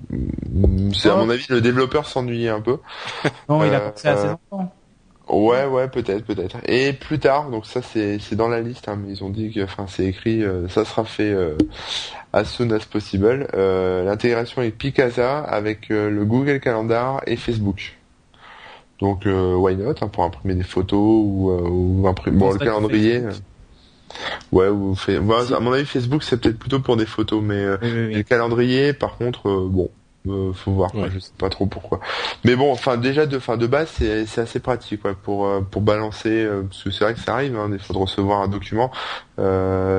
c'est 0.93 1.09
à 1.09 1.15
mon 1.15 1.29
avis 1.29 1.45
le 1.49 1.61
développeur 1.61 2.07
s'ennuyait 2.07 2.49
un 2.49 2.61
peu. 2.61 2.77
Non, 3.47 3.63
il 3.63 3.73
a 3.73 3.79
pensé 3.79 4.07
à 4.07 4.17
ses 4.17 4.25
euh, 4.27 4.33
enfants. 4.51 4.73
Ouais, 5.29 5.65
ouais, 5.65 5.87
peut-être, 5.87 6.25
peut-être. 6.25 6.57
Et 6.65 6.91
plus 6.91 7.19
tard, 7.19 7.51
donc 7.51 7.67
ça 7.67 7.83
c'est 7.83 8.17
c'est 8.17 8.35
dans 8.35 8.47
la 8.47 8.61
liste, 8.61 8.87
hein, 8.89 8.97
mais 8.99 9.11
ils 9.13 9.23
ont 9.23 9.29
dit 9.29 9.51
que, 9.51 9.63
enfin 9.63 9.85
c'est 9.87 10.05
écrit, 10.05 10.43
euh, 10.43 10.67
ça 10.69 10.85
sera 10.85 11.05
fait 11.05 11.31
euh, 11.31 11.55
as 12.33 12.45
soon 12.45 12.71
as 12.71 12.85
possible. 12.85 13.47
Euh, 13.53 14.03
L'intégration 14.03 14.61
avec 14.61 14.79
Picasa, 14.79 15.39
avec 15.39 15.91
euh, 15.91 16.09
le 16.09 16.25
Google 16.25 16.59
Calendar 16.59 17.21
et 17.27 17.35
Facebook. 17.35 17.95
Donc 18.99 19.25
why 19.25 19.75
not 19.77 19.93
hein, 20.01 20.07
pour 20.09 20.25
imprimer 20.25 20.55
des 20.55 20.63
photos 20.63 20.99
ou, 20.99 21.51
ou 21.51 22.07
imprimer 22.07 22.37
bon, 22.37 22.51
le 22.51 22.57
calendrier. 22.57 23.21
Ouais, 24.51 24.67
ou 24.67 24.95
fait. 24.95 25.17
à 25.17 25.59
mon 25.59 25.71
avis, 25.71 25.85
Facebook 25.85 26.23
c'est 26.23 26.41
peut-être 26.41 26.57
plutôt 26.57 26.79
pour 26.79 26.97
des 26.97 27.05
photos, 27.05 27.41
mais 27.41 27.63
le 27.81 28.21
calendrier, 28.23 28.91
par 28.91 29.15
contre, 29.17 29.67
bon, 29.67 29.89
euh, 30.27 30.51
faut 30.51 30.71
voir, 30.71 30.91
je 31.09 31.17
sais 31.17 31.31
pas 31.37 31.49
trop 31.49 31.65
pourquoi. 31.65 32.01
Mais 32.43 32.57
bon, 32.57 32.71
enfin 32.73 32.97
déjà 32.97 33.25
de, 33.25 33.39
fin 33.39 33.55
de 33.55 33.67
base, 33.67 33.89
c'est, 33.97 34.25
c'est 34.25 34.41
assez 34.41 34.59
pratique 34.59 35.01
quoi, 35.01 35.13
pour 35.13 35.47
euh, 35.47 35.61
pour 35.61 35.81
balancer, 35.81 36.43
euh, 36.43 36.63
parce 36.63 36.83
que 36.83 36.91
c'est 36.91 37.05
vrai 37.05 37.13
que 37.13 37.21
ça 37.21 37.35
arrive, 37.35 37.55
hein, 37.55 37.69
des 37.69 37.79
fois 37.79 37.93
de 37.93 37.99
recevoir 37.99 38.41
un 38.41 38.47
document 38.47 38.91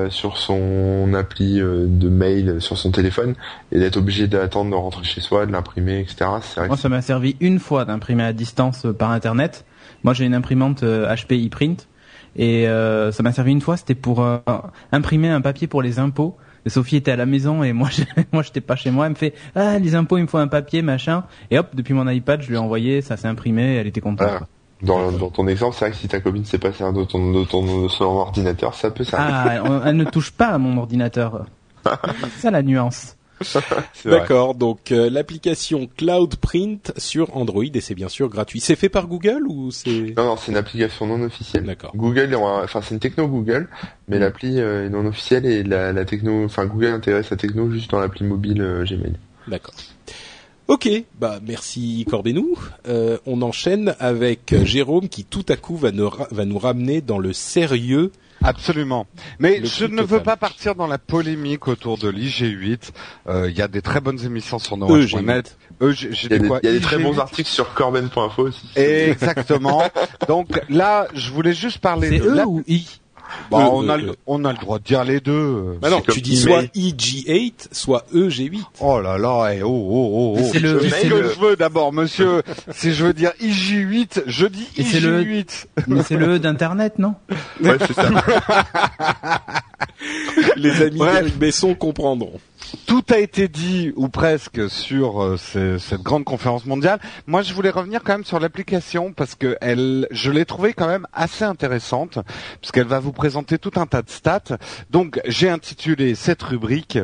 sur 0.09 0.37
son 0.37 1.15
appli 1.15 1.55
de 1.59 2.09
mail, 2.09 2.61
sur 2.61 2.77
son 2.77 2.91
téléphone, 2.91 3.33
et 3.71 3.79
d'être 3.79 3.97
obligé 3.97 4.27
d'attendre 4.27 4.69
de 4.69 4.75
rentrer 4.75 5.03
chez 5.03 5.19
soi, 5.19 5.47
de 5.47 5.51
l'imprimer, 5.51 6.01
etc. 6.01 6.29
C'est 6.41 6.67
Moi, 6.67 6.77
ça 6.77 6.89
m'a 6.89 7.01
servi 7.01 7.35
une 7.39 7.57
fois 7.57 7.83
d'imprimer 7.85 8.23
à 8.23 8.33
distance 8.33 8.85
par 8.99 9.09
internet. 9.09 9.65
Moi, 10.03 10.13
j'ai 10.13 10.25
une 10.25 10.35
imprimante 10.35 10.83
HP 10.83 11.43
ePrint, 11.43 11.87
et 12.35 12.65
ça 12.67 13.23
m'a 13.23 13.31
servi 13.31 13.51
une 13.51 13.61
fois. 13.61 13.77
C'était 13.77 13.95
pour 13.95 14.23
imprimer 14.91 15.29
un 15.29 15.41
papier 15.41 15.65
pour 15.65 15.81
les 15.81 15.97
impôts 15.97 16.37
Sophie 16.67 16.97
était 16.97 17.11
à 17.11 17.15
la 17.15 17.25
maison 17.25 17.63
et 17.63 17.73
moi, 17.73 17.89
moi, 18.31 18.43
j'étais 18.43 18.61
pas 18.61 18.75
chez 18.75 18.91
moi. 18.91 19.05
Elle 19.05 19.11
me 19.11 19.15
fait, 19.15 19.33
ah, 19.55 19.79
les 19.79 19.95
impôts, 19.95 20.17
il 20.17 20.23
me 20.23 20.27
faut 20.27 20.37
un 20.37 20.47
papier, 20.47 20.81
machin. 20.81 21.23
Et 21.49 21.57
hop, 21.57 21.67
depuis 21.73 21.93
mon 21.93 22.07
iPad, 22.07 22.41
je 22.41 22.47
lui 22.47 22.55
ai 22.55 22.59
envoyé, 22.59 23.01
ça 23.01 23.17
s'est 23.17 23.27
imprimé, 23.27 23.75
elle 23.75 23.87
était 23.87 24.01
contente. 24.01 24.27
Ah, 24.29 24.47
dans, 24.81 25.11
dans, 25.11 25.29
ton 25.29 25.47
exemple, 25.47 25.75
c'est 25.77 25.85
vrai 25.85 25.91
que 25.91 25.97
si 25.97 26.07
ta 26.07 26.19
copine 26.19 26.45
s'est 26.45 26.57
passée 26.57 26.83
un 26.83 26.93
de 26.93 27.03
ton, 27.03 27.31
de 27.31 27.43
ton, 27.45 27.87
son 27.89 28.05
ordinateur, 28.05 28.73
ça 28.73 28.89
peut 28.91 29.03
ça. 29.03 29.17
Ah, 29.19 29.81
elle 29.85 29.95
ne 29.95 30.05
touche 30.05 30.31
pas 30.31 30.47
à 30.47 30.57
mon 30.57 30.77
ordinateur. 30.77 31.45
c'est 31.85 32.41
ça 32.41 32.51
la 32.51 32.63
nuance. 32.63 33.15
D'accord, 34.05 34.55
donc 34.55 34.91
euh, 34.91 35.09
l'application 35.09 35.89
Cloud 35.97 36.35
Print 36.37 36.91
sur 36.97 37.35
Android 37.35 37.63
et 37.63 37.81
c'est 37.81 37.95
bien 37.95 38.09
sûr 38.09 38.29
gratuit. 38.29 38.59
C'est 38.59 38.75
fait 38.75 38.89
par 38.89 39.07
Google 39.07 39.43
ou 39.47 39.71
c'est 39.71 40.13
Non 40.17 40.25
non, 40.25 40.37
c'est 40.37 40.51
une 40.51 40.57
application 40.57 41.07
non 41.07 41.21
officielle. 41.23 41.65
D'accord. 41.65 41.91
Google, 41.95 42.35
enfin 42.35 42.81
c'est 42.81 42.93
une 42.93 42.99
techno 42.99 43.27
Google, 43.27 43.67
mais 44.07 44.17
mm. 44.17 44.19
l'appli 44.19 44.59
euh, 44.59 44.85
est 44.85 44.89
non 44.89 45.05
officielle 45.05 45.45
et 45.45 45.63
la, 45.63 45.91
la 45.93 46.05
techno, 46.05 46.45
enfin 46.45 46.65
Google 46.65 46.87
intéresse 46.87 47.27
sa 47.27 47.35
techno 47.35 47.69
juste 47.71 47.91
dans 47.91 47.99
l'appli 47.99 48.25
mobile 48.25 48.61
euh, 48.61 48.83
Gmail. 48.83 49.13
D'accord. 49.47 49.73
Ok, 50.67 50.89
bah 51.19 51.39
merci 51.45 52.05
Corbenou. 52.09 52.57
on 53.25 53.41
enchaîne 53.41 53.93
avec 53.99 54.55
Jérôme 54.63 55.09
qui 55.09 55.25
tout 55.25 55.45
à 55.49 55.57
coup 55.57 55.75
va 55.75 55.91
nous, 55.91 56.09
va 56.29 56.45
nous 56.45 56.59
ramener 56.59 57.01
dans 57.01 57.17
le 57.17 57.33
sérieux 57.33 58.11
Absolument. 58.43 59.07
Mais 59.39 59.63
je 59.65 59.85
ne 59.85 60.01
veux 60.01 60.21
pas 60.21 60.37
partir 60.37 60.75
dans 60.75 60.87
la 60.87 60.97
polémique 60.97 61.67
autour 61.67 61.97
de 61.97 62.09
l'IG8. 62.09 62.91
Euh, 63.27 63.49
il 63.49 63.57
y 63.57 63.61
a 63.61 63.67
des 63.67 63.81
très 63.81 64.01
bonnes 64.01 64.23
émissions 64.23 64.59
sur 64.59 64.77
NoWatch.net. 64.77 65.57
E 65.81 65.93
il 65.93 66.31
y 66.31 66.33
a 66.33 66.59
des, 66.59 66.79
très 66.79 66.99
bons 66.99 67.19
articles 67.19 67.49
sur 67.49 67.73
Corben.info 67.73 68.43
aussi. 68.47 68.67
Exactement. 68.75 69.83
Donc 70.27 70.61
là, 70.69 71.07
je 71.13 71.31
voulais 71.31 71.53
juste 71.53 71.79
parler 71.79 72.19
de... 72.19 72.25
E 72.25 72.45
ou 72.45 72.63
I? 72.67 73.00
Bah, 73.49 73.69
on, 73.71 73.89
a 73.89 73.97
le, 73.97 74.15
on 74.27 74.45
a 74.45 74.51
le 74.53 74.57
droit 74.57 74.79
de 74.79 74.83
dire 74.83 75.03
les 75.03 75.19
deux. 75.19 75.77
Bah 75.81 75.89
non, 75.89 76.01
tu 76.01 76.21
dis 76.21 76.37
soit 76.37 76.63
IG8, 76.75 77.67
soit 77.71 78.05
EG8. 78.13 78.61
Oh 78.79 79.01
là 79.01 79.17
là, 79.17 79.53
et 79.53 79.61
oh 79.63 79.67
oh 79.69 80.11
oh. 80.13 80.37
oh. 80.39 80.49
C'est 80.51 80.59
le, 80.59 80.79
ce 80.79 81.01
que 81.01 81.23
je 81.23 81.39
veux 81.39 81.55
d'abord, 81.55 81.91
monsieur. 81.91 82.43
si 82.71 82.93
je 82.93 83.05
veux 83.05 83.13
dire 83.13 83.31
IG8, 83.41 84.23
je 84.27 84.47
dis 84.47 84.67
IG8. 84.77 85.65
Mais 85.87 86.03
c'est 86.03 86.17
le 86.17 86.35
E 86.35 86.39
d'internet, 86.39 86.99
non 86.99 87.15
Ouais, 87.61 87.77
c'est 87.79 87.93
ça. 87.93 88.09
Les 90.55 90.81
amis 90.81 90.99
d'Eric 90.99 91.37
Besson 91.37 91.75
comprendront 91.75 92.39
tout 92.85 93.03
a 93.09 93.17
été 93.17 93.47
dit 93.47 93.93
ou 93.95 94.09
presque 94.09 94.69
sur 94.69 95.21
euh, 95.21 95.37
cette 95.37 96.01
grande 96.01 96.23
conférence 96.23 96.65
mondiale. 96.65 96.99
Moi, 97.27 97.41
je 97.41 97.53
voulais 97.53 97.69
revenir 97.69 98.03
quand 98.03 98.13
même 98.13 98.25
sur 98.25 98.39
l'application 98.39 99.13
parce 99.13 99.35
que 99.35 99.57
elle, 99.61 100.07
je 100.11 100.31
l'ai 100.31 100.45
trouvée 100.45 100.73
quand 100.73 100.87
même 100.87 101.07
assez 101.13 101.43
intéressante 101.43 102.19
puisqu'elle 102.59 102.87
va 102.87 102.99
vous 102.99 103.11
présenter 103.11 103.57
tout 103.57 103.71
un 103.75 103.85
tas 103.85 104.01
de 104.01 104.09
stats. 104.09 104.57
Donc, 104.89 105.19
j'ai 105.25 105.49
intitulé 105.49 106.15
cette 106.15 106.41
rubrique 106.43 106.99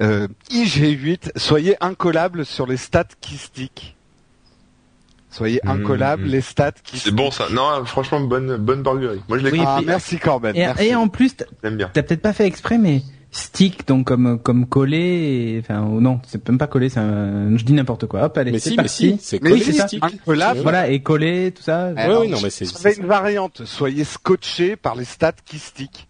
euh, 0.00 0.28
IG8. 0.50 1.32
Soyez 1.36 1.76
incollables 1.80 2.44
sur 2.44 2.66
les 2.66 2.76
stats 2.76 3.04
kystiques. 3.20 3.96
Soyez 5.30 5.60
mmh, 5.64 5.70
incollables, 5.70 6.24
mmh. 6.24 6.30
les 6.30 6.40
stats 6.42 6.72
qui. 6.84 6.98
C'est 6.98 7.10
bon 7.10 7.30
ça. 7.30 7.46
Non, 7.50 7.84
franchement, 7.86 8.20
bonne 8.20 8.56
bonne 8.58 8.82
burgerie. 8.82 9.22
Moi, 9.28 9.38
je 9.38 9.44
l'ai 9.44 9.50
oui, 9.50 9.62
ah, 9.66 9.80
merci 9.84 10.18
Corben. 10.18 10.54
Et, 10.54 10.88
et 10.88 10.94
en 10.94 11.08
plus, 11.08 11.34
t'as 11.36 11.46
peut-être 11.46 12.20
pas 12.20 12.34
fait 12.34 12.46
exprès, 12.46 12.76
mais 12.76 13.00
stick 13.32 13.88
donc 13.88 14.06
comme 14.06 14.38
comme 14.38 14.66
collé 14.66 15.60
enfin 15.64 15.82
ou 15.82 16.00
non 16.00 16.20
c'est 16.26 16.46
même 16.48 16.58
pas 16.58 16.66
collé 16.66 16.90
c'est 16.90 17.00
je 17.00 17.64
dis 17.64 17.72
n'importe 17.72 18.06
quoi. 18.06 18.24
Hop 18.24 18.38
allez 18.38 18.52
mais 18.52 18.58
si 18.58 18.76
mais 18.76 18.88
si 18.88 19.16
c'est 19.20 19.40
collé 19.40 19.60
stick 19.60 20.04
voilà 20.26 20.88
et 20.88 21.00
collé 21.00 21.52
tout 21.52 21.62
ça. 21.62 21.92
Oui 21.96 22.14
oui 22.20 22.28
non 22.28 22.38
mais 22.42 22.50
c'est 22.50 22.96
une 22.96 23.06
variante 23.06 23.64
soyez 23.64 24.04
scotché 24.04 24.76
par 24.76 24.94
les 24.94 25.04
stats 25.04 25.32
qui 25.44 25.58
stick 25.58 26.08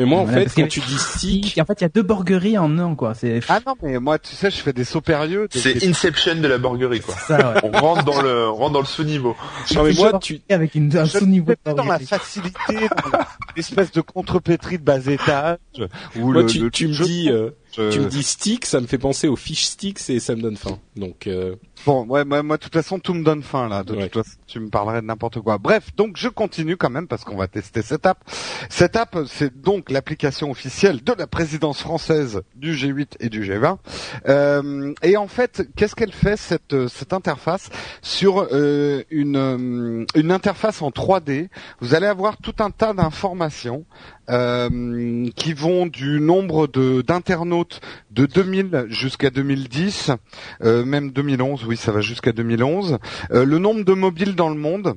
mais 0.00 0.06
moi, 0.06 0.20
en 0.20 0.26
fait, 0.26 0.50
quand 0.56 0.66
tu 0.66 0.80
dis 0.80 0.98
stick, 0.98 1.58
en 1.60 1.66
fait, 1.66 1.82
il 1.82 1.82
y 1.82 1.84
a 1.84 1.90
deux 1.90 2.02
borgueries 2.02 2.56
en 2.56 2.78
un, 2.78 2.94
quoi. 2.94 3.12
C'est 3.12 3.40
ah 3.50 3.60
non, 3.66 3.74
mais 3.82 3.98
moi, 3.98 4.18
tu 4.18 4.34
sais, 4.34 4.50
je 4.50 4.56
fais 4.56 4.72
des 4.72 4.84
sauts 4.84 5.02
périeux. 5.02 5.46
C'est 5.50 5.84
Inception 5.86 6.36
de 6.36 6.48
la 6.48 6.56
borguerie, 6.56 7.00
quoi. 7.00 7.14
Ça, 7.16 7.52
ouais. 7.52 7.60
On 7.64 7.78
rentre 7.78 8.04
dans 8.06 8.22
le, 8.22 8.48
on 8.48 8.54
rentre 8.54 8.72
dans 8.72 8.80
le 8.80 8.86
sous-niveau. 8.86 9.36
Non 9.74 9.82
mais 9.82 9.92
moi, 9.92 10.18
tu 10.18 10.40
avec 10.48 10.74
une, 10.74 10.96
un 10.96 11.04
sous-niveau. 11.04 11.52
dans 11.66 11.84
la 11.84 11.98
facilité, 11.98 12.88
l'espèce 13.54 13.92
de 13.92 14.00
contrepétrie 14.00 14.78
de 14.78 14.84
bas 14.84 15.04
étage. 15.06 15.58
Où 16.16 16.32
moi, 16.32 16.42
le, 16.42 16.46
tu, 16.46 16.70
tu 16.70 16.88
me 16.88 17.04
dis, 17.04 17.28
euh, 17.30 17.50
tu 17.72 17.80
me 18.00 18.08
dis 18.08 18.22
stick, 18.22 18.66
ça 18.66 18.80
me 18.80 18.86
fait 18.86 18.98
penser 18.98 19.28
aux 19.28 19.36
fish 19.36 19.64
sticks 19.64 20.10
et 20.10 20.20
ça 20.20 20.34
me 20.34 20.42
donne 20.42 20.56
faim. 20.56 20.78
Donc. 20.96 21.26
Euh... 21.26 21.56
Bon, 21.86 22.04
ouais, 22.06 22.26
moi, 22.26 22.42
moi, 22.42 22.58
de 22.58 22.62
toute 22.62 22.74
façon, 22.74 22.98
tout 22.98 23.14
me 23.14 23.24
donne 23.24 23.42
faim 23.42 23.68
là. 23.68 23.82
De 23.82 23.94
toute 23.94 24.12
façon, 24.12 24.36
tu 24.46 24.60
me 24.60 24.68
parlerais 24.68 25.00
de 25.00 25.06
n'importe 25.06 25.40
quoi. 25.40 25.56
Bref, 25.56 25.94
donc 25.96 26.16
je 26.18 26.28
continue 26.28 26.76
quand 26.76 26.90
même 26.90 27.08
parce 27.08 27.24
qu'on 27.24 27.36
va 27.36 27.48
tester 27.48 27.80
cette 27.80 28.04
app. 28.04 28.18
Cette 28.68 28.96
app, 28.96 29.16
c'est 29.26 29.60
donc 29.62 29.90
l'application 29.90 30.50
officielle 30.50 31.02
de 31.02 31.14
la 31.16 31.26
présidence 31.26 31.80
française 31.80 32.42
du 32.54 32.74
G8 32.74 33.16
et 33.20 33.30
du 33.30 33.42
G20. 33.42 33.78
Euh, 34.28 34.92
et 35.02 35.16
en 35.16 35.26
fait, 35.26 35.66
qu'est-ce 35.74 35.94
qu'elle 35.94 36.12
fait 36.12 36.36
cette 36.36 36.88
cette 36.88 37.14
interface? 37.14 37.70
Sur 38.02 38.48
euh, 38.52 39.02
une 39.10 39.36
euh, 39.36 40.04
une 40.14 40.32
interface 40.32 40.82
en 40.82 40.90
3D 40.90 41.48
Vous 41.80 41.94
allez 41.94 42.06
avoir 42.06 42.36
tout 42.36 42.54
un 42.58 42.70
tas 42.70 42.92
d'informations 42.92 43.86
euh, 44.28 45.28
qui 45.34 45.52
vont 45.54 45.86
du 45.86 46.20
nombre 46.20 46.66
de 46.66 47.02
d'internautes 47.02 47.80
de 48.10 48.26
2000 48.26 48.86
jusqu'à 48.88 49.30
2010, 49.30 50.12
euh, 50.62 50.84
même 50.84 51.10
2011, 51.10 51.64
oui, 51.66 51.76
ça 51.76 51.90
va 51.92 52.00
jusqu'à 52.00 52.32
2011, 52.32 52.98
euh, 53.32 53.44
le 53.44 53.58
nombre 53.58 53.84
de 53.84 53.92
mobiles 53.92 54.34
dans 54.34 54.48
le 54.48 54.56
monde, 54.56 54.94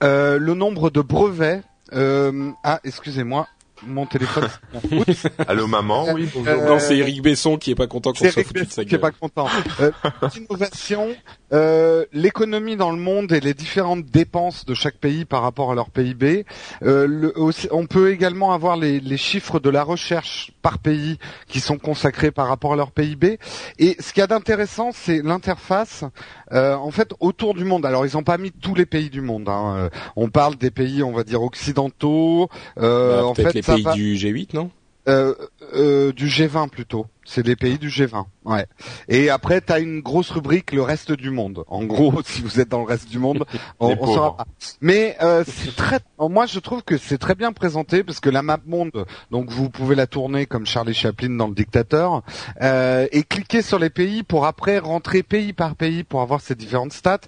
le 0.00 0.54
nombre 0.54 0.90
de 0.90 1.00
brevets. 1.00 1.62
ah, 1.92 2.80
excusez-moi, 2.84 3.46
mon 3.84 4.06
téléphone. 4.06 4.48
Allô 5.48 5.66
maman, 5.66 6.06
oui. 6.14 6.28
Bonjour. 6.34 6.56
non, 6.64 6.78
c'est 6.78 6.96
Eric 6.96 7.22
Besson 7.22 7.56
qui 7.58 7.72
est 7.72 7.74
pas 7.74 7.86
content 7.86 8.12
qu'on 8.12 8.30
soit 8.30 8.42
foutu 8.42 8.64
de 8.64 8.70
sa 8.70 8.82
gueule. 8.82 8.88
Qui 8.88 8.94
est 8.94 8.98
pas 8.98 9.10
content. 9.10 9.48
Euh, 9.80 9.90
innovation, 10.36 11.08
euh, 11.52 12.04
l'économie 12.12 12.76
dans 12.76 12.90
le 12.90 12.98
monde 12.98 13.32
et 13.32 13.40
les 13.40 13.54
différentes 13.54 14.04
dépenses 14.04 14.64
de 14.64 14.74
chaque 14.74 14.96
pays 14.96 15.24
par 15.24 15.42
rapport 15.42 15.70
à 15.70 15.74
leur 15.74 15.90
PIB. 15.90 16.44
Euh, 16.82 17.06
le, 17.06 17.34
on 17.70 17.86
peut 17.86 18.10
également 18.10 18.52
avoir 18.52 18.76
les, 18.76 19.00
les, 19.00 19.16
chiffres 19.16 19.60
de 19.60 19.70
la 19.70 19.82
recherche 19.82 20.52
par 20.62 20.78
pays 20.78 21.18
qui 21.46 21.60
sont 21.60 21.78
consacrés 21.78 22.30
par 22.30 22.48
rapport 22.48 22.72
à 22.72 22.76
leur 22.76 22.90
PIB. 22.90 23.38
Et 23.78 23.96
ce 24.00 24.12
qu'il 24.12 24.20
y 24.20 24.24
a 24.24 24.26
d'intéressant, 24.26 24.90
c'est 24.92 25.22
l'interface. 25.22 26.04
Euh, 26.52 26.74
en 26.74 26.90
fait, 26.90 27.12
autour 27.20 27.54
du 27.54 27.64
monde. 27.64 27.86
Alors, 27.86 28.06
ils 28.06 28.14
n'ont 28.14 28.22
pas 28.22 28.38
mis 28.38 28.52
tous 28.52 28.74
les 28.74 28.86
pays 28.86 29.10
du 29.10 29.20
monde. 29.20 29.48
Hein. 29.48 29.74
Euh, 29.76 29.88
on 30.16 30.28
parle 30.28 30.56
des 30.56 30.70
pays, 30.70 31.02
on 31.02 31.12
va 31.12 31.24
dire 31.24 31.42
occidentaux. 31.42 32.48
Euh, 32.78 33.18
bah, 33.18 33.26
en 33.26 33.34
fait, 33.34 33.52
les 33.54 33.62
pays 33.62 33.86
du 33.94 34.14
G8, 34.14 34.54
non? 34.54 34.70
Euh, 35.08 35.34
euh, 35.74 36.12
du 36.12 36.26
G20 36.26 36.68
plutôt. 36.68 37.06
c'est 37.24 37.46
les 37.46 37.54
pays 37.54 37.78
du 37.78 37.88
G20. 37.88 38.24
Ouais. 38.46 38.66
Et 39.08 39.28
après, 39.28 39.60
tu 39.60 39.72
as 39.72 39.80
une 39.80 40.00
grosse 40.00 40.30
rubrique 40.30 40.70
le 40.70 40.82
reste 40.82 41.10
du 41.10 41.30
monde. 41.30 41.64
En 41.66 41.82
gros, 41.82 42.22
si 42.24 42.42
vous 42.42 42.60
êtes 42.60 42.68
dans 42.68 42.78
le 42.78 42.86
reste 42.86 43.08
du 43.08 43.18
monde, 43.18 43.44
on, 43.80 43.96
on 44.00 44.06
saura 44.06 44.36
pas. 44.36 44.46
Mais 44.80 45.16
euh, 45.20 45.42
c'est 45.46 45.74
très. 45.74 45.98
Moi, 46.18 46.46
je 46.46 46.60
trouve 46.60 46.84
que 46.84 46.96
c'est 46.96 47.18
très 47.18 47.34
bien 47.34 47.52
présenté 47.52 48.04
parce 48.04 48.20
que 48.20 48.30
la 48.30 48.42
map 48.42 48.58
monde, 48.64 49.04
donc 49.30 49.50
vous 49.50 49.68
pouvez 49.68 49.96
la 49.96 50.06
tourner 50.06 50.46
comme 50.46 50.64
Charlie 50.64 50.94
Chaplin 50.94 51.30
dans 51.30 51.48
Le 51.48 51.54
Dictateur 51.54 52.22
euh, 52.62 53.06
et 53.10 53.24
cliquer 53.24 53.62
sur 53.62 53.78
les 53.78 53.90
pays 53.90 54.22
pour 54.22 54.46
après 54.46 54.78
rentrer 54.78 55.22
pays 55.22 55.52
par 55.52 55.74
pays 55.74 56.04
pour 56.04 56.20
avoir 56.22 56.40
ces 56.40 56.54
différentes 56.54 56.92
stats. 56.92 57.20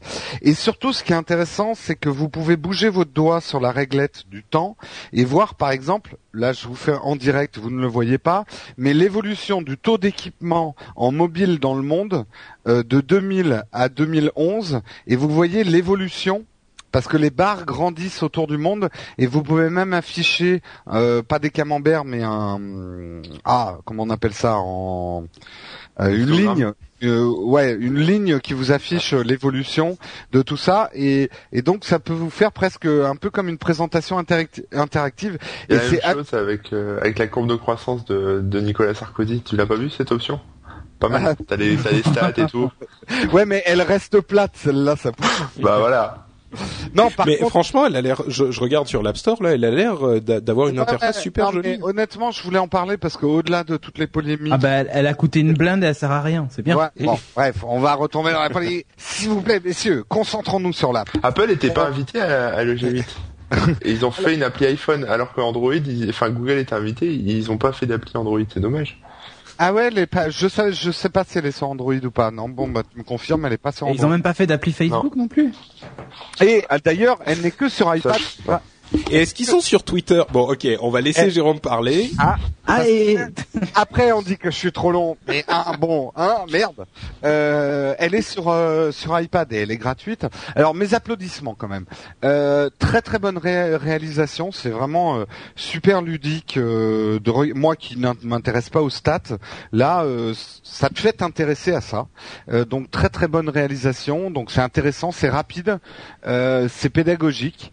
Et 0.43 0.55
surtout, 0.55 0.93
ce 0.93 1.03
qui 1.03 1.13
est 1.13 1.17
intéressant, 1.17 1.75
c'est 1.75 1.97
que 1.97 2.09
vous 2.09 2.29
pouvez 2.29 2.57
bouger 2.57 2.89
votre 2.89 3.13
doigt 3.13 3.41
sur 3.41 3.61
la 3.61 3.73
réglette 3.73 4.29
du 4.29 4.45
temps 4.45 4.77
et 5.13 5.25
voir, 5.25 5.57
par 5.57 5.71
exemple, 5.71 6.17
là, 6.33 6.53
je 6.53 6.67
vous 6.69 6.77
fais 6.77 6.95
en 6.95 7.17
direct, 7.17 7.59
vous 7.59 7.71
ne 7.71 7.81
le 7.81 7.87
voyez 7.87 8.19
pas, 8.19 8.45
mais 8.77 8.95
l'évolution 8.95 9.63
du 9.63 9.77
taux 9.77 9.99
d'équipement 9.99 10.77
en 10.97 11.08
mobile 11.13 11.59
dans 11.59 11.75
le 11.75 11.83
monde 11.83 12.25
euh, 12.67 12.83
de 12.83 13.01
2000 13.01 13.65
à 13.73 13.89
2011 13.89 14.81
et 15.07 15.17
vous 15.17 15.29
voyez 15.29 15.65
l'évolution 15.65 16.45
parce 16.93 17.07
que 17.07 17.17
les 17.17 17.31
barres 17.31 17.65
grandissent 17.65 18.23
autour 18.23 18.47
du 18.47 18.57
monde. 18.57 18.89
Et 19.19 19.27
vous 19.27 19.43
pouvez 19.43 19.71
même 19.71 19.93
afficher 19.93 20.63
euh, 20.91 21.23
pas 21.23 21.39
des 21.39 21.51
camemberts 21.51 22.05
mais 22.05 22.23
un 22.23 22.59
ah 23.45 23.79
comment 23.85 24.05
on 24.05 24.11
appelle 24.11 24.35
ça 24.35 24.57
en 24.57 25.25
euh, 26.01 26.17
une 26.17 26.31
ligne 26.31 26.73
ouais 27.03 27.75
une 27.75 27.99
ligne 27.99 28.41
qui 28.41 28.55
vous 28.55 28.73
affiche 28.73 29.13
l'évolution 29.13 29.99
de 30.33 30.43
tout 30.43 30.57
ça. 30.57 30.91
Et, 30.95 31.31
et 31.53 31.63
donc 31.63 31.85
ça 31.85 31.99
peut 31.99 32.13
vous 32.13 32.31
faire 32.31 32.53
presque 32.53 32.87
un 32.87 33.17
peu 33.17 33.31
comme 33.31 33.49
une 33.49 33.59
présentation 33.59 34.19
interactive. 34.19 35.39
Et 35.69 35.79
c'est 35.79 36.03
chose 36.03 36.35
avec 36.35 36.73
avec 36.73 37.19
la 37.19 37.27
courbe 37.27 37.49
de 37.49 37.57
croissance 37.57 38.05
de, 38.05 38.41
de 38.43 38.61
Nicolas 38.61 38.95
Sarkozy. 38.95 39.43
Tu 39.43 39.57
l'as 39.57 39.67
pas 39.67 39.77
vu 39.77 39.91
cette 39.91 40.13
option? 40.13 40.41
Pas 40.99 41.09
mal. 41.09 41.37
T'as 41.47 41.57
des, 41.57 41.77
t'as 41.77 41.93
des 41.93 42.03
stats 42.03 42.33
et 42.37 42.47
tout. 42.47 42.71
Ouais, 43.33 43.47
mais 43.47 43.63
elle 43.65 43.81
reste 43.81 44.21
plate, 44.21 44.53
celle-là, 44.55 44.97
ça 44.97 45.11
Bah 45.59 45.79
voilà. 45.79 46.29
Non, 46.95 47.11
par 47.11 47.27
mais 47.27 47.37
franchement, 47.37 47.87
elle 47.87 47.97
a 47.97 48.01
l'air. 48.01 48.23
Je, 48.27 48.51
je, 48.51 48.61
regarde 48.61 48.87
sur 48.87 49.03
l'App 49.03 49.17
Store 49.17 49.43
là, 49.43 49.53
elle 49.53 49.65
a 49.65 49.71
l'air 49.71 50.07
euh, 50.07 50.21
d'avoir 50.21 50.69
une 50.69 50.79
interface 50.79 51.21
super 51.21 51.53
jolie. 51.53 51.79
honnêtement, 51.83 52.31
je 52.31 52.43
voulais 52.43 52.59
en 52.59 52.69
parler 52.69 52.97
parce 52.97 53.17
qu'au-delà 53.17 53.65
de 53.65 53.77
toutes 53.77 53.99
les 53.99 54.07
polémiques. 54.07 54.53
Ah 54.55 54.59
bah, 54.59 54.71
elle, 54.71 55.07
a 55.07 55.15
coûté 55.15 55.41
une 55.41 55.53
blinde 55.53 55.85
et 55.85 55.89
elle 55.89 55.95
sert 55.95 56.11
à 56.11 56.23
rien, 56.23 56.49
c'est 56.51 56.63
bien. 56.63 56.77
Ouais, 56.77 56.89
bon, 57.01 57.19
bref, 57.37 57.65
on 57.67 57.81
va 57.81 57.95
retomber 57.95 58.33
dans 58.33 58.41
la 58.43 58.51
polémique. 58.51 58.87
S'il 58.97 59.29
vous 59.29 59.43
plaît, 59.43 59.61
messieurs, 59.63 60.05
concentrons-nous 60.09 60.73
sur 60.73 60.93
l'app. 60.93 61.11
Apple 61.23 61.49
n'était 61.49 61.71
pas 61.71 61.87
invité 61.87 62.21
à, 62.21 62.55
à 62.55 62.65
l'EG8. 62.65 63.05
et 63.83 63.91
ils 63.91 64.05
ont 64.05 64.11
fait 64.11 64.35
une 64.35 64.43
appli 64.43 64.67
iPhone 64.67 65.05
alors 65.05 65.33
que 65.33 65.41
Android, 65.41 65.73
enfin 66.09 66.31
Google 66.31 66.59
était 66.59 66.75
invité, 66.75 67.13
ils 67.13 67.51
ont 67.51 67.59
pas 67.59 67.73
fait 67.73 67.87
d'appli 67.87 68.13
Android, 68.15 68.41
c'est 68.53 68.61
dommage. 68.61 69.01
Ah 69.61 69.73
ouais, 69.73 69.91
les 69.91 70.07
je 70.29 70.47
sais, 70.47 70.73
je 70.73 70.91
sais 70.93 71.09
pas 71.09 71.25
si 71.25 71.39
elle 71.39 71.47
est 71.47 71.53
sur 71.53 71.69
Android 71.69 71.95
ou 71.95 72.11
pas. 72.13 72.31
Non, 72.31 72.49
bon, 72.49 72.69
bah, 72.69 72.83
tu 72.89 72.97
me 72.97 73.03
confirmes, 73.03 73.45
elle 73.45 73.55
est 73.55 73.59
pas 73.59 73.73
sur 73.73 73.87
Android. 73.87 74.01
ils 74.01 74.07
ont 74.07 74.09
même 74.09 74.23
pas 74.23 74.35
fait 74.35 74.47
d'appli 74.47 74.73
Facebook 74.73 75.17
non, 75.17 75.27
plus. 75.27 75.53
Et 76.41 76.65
ah, 76.69 76.79
d'ailleurs, 76.79 77.19
elle 77.27 77.41
n'est 77.41 77.51
que 77.51 77.69
sur 77.69 77.95
iPad. 77.95 78.21
Et 79.11 79.23
est-ce 79.23 79.35
qu'ils 79.35 79.47
sont 79.47 79.61
sur 79.61 79.83
Twitter? 79.83 80.23
Bon, 80.33 80.51
ok, 80.51 80.67
on 80.81 80.91
va 80.91 81.01
laisser 81.01 81.27
eh. 81.27 81.31
Jérôme 81.31 81.61
parler. 81.61 82.11
Ah, 82.19 82.37
ah 82.67 82.83
après 83.75 84.13
on 84.13 84.23
dit 84.23 84.37
que 84.37 84.51
je 84.51 84.57
suis 84.57 84.73
trop 84.73 84.93
long, 84.93 85.17
mais 85.27 85.45
ah, 85.49 85.73
bon, 85.79 86.13
hein, 86.17 86.45
merde. 86.51 86.87
Euh, 87.25 87.95
elle 87.99 88.15
est 88.15 88.23
sur 88.23 88.49
euh, 88.49 88.93
sur 88.93 89.19
iPad 89.19 89.53
et 89.53 89.57
elle 89.57 89.71
est 89.71 89.77
gratuite. 89.77 90.27
Alors 90.55 90.75
mes 90.75 90.95
applaudissements 90.95 91.55
quand 91.55 91.69
même. 91.69 91.87
Euh, 92.25 92.71
très 92.79 93.03
très 93.03 93.19
bonne 93.19 93.39
réalisation, 93.39 94.53
c'est 94.53 94.71
vraiment 94.71 95.19
euh, 95.19 95.25
super 95.57 96.03
ludique. 96.03 96.57
Euh, 96.57 97.19
de 97.21 97.53
moi 97.55 97.77
qui 97.77 97.99
ne 97.99 98.13
m'intéresse 98.23 98.71
pas 98.71 98.83
aux 98.83 98.91
stats, 98.91 99.39
là 99.73 100.05
ça 100.63 100.89
te 100.89 100.99
fait 100.99 101.13
t'intéresser 101.13 101.73
à 101.73 101.81
ça. 101.81 102.07
donc 102.69 102.91
très 102.91 103.09
très 103.09 103.29
bonne 103.29 103.49
réalisation. 103.49 104.31
Donc 104.31 104.51
c'est 104.51 104.61
intéressant, 104.61 105.13
c'est 105.13 105.29
rapide, 105.29 105.79
c'est 106.25 106.91
pédagogique 106.91 107.73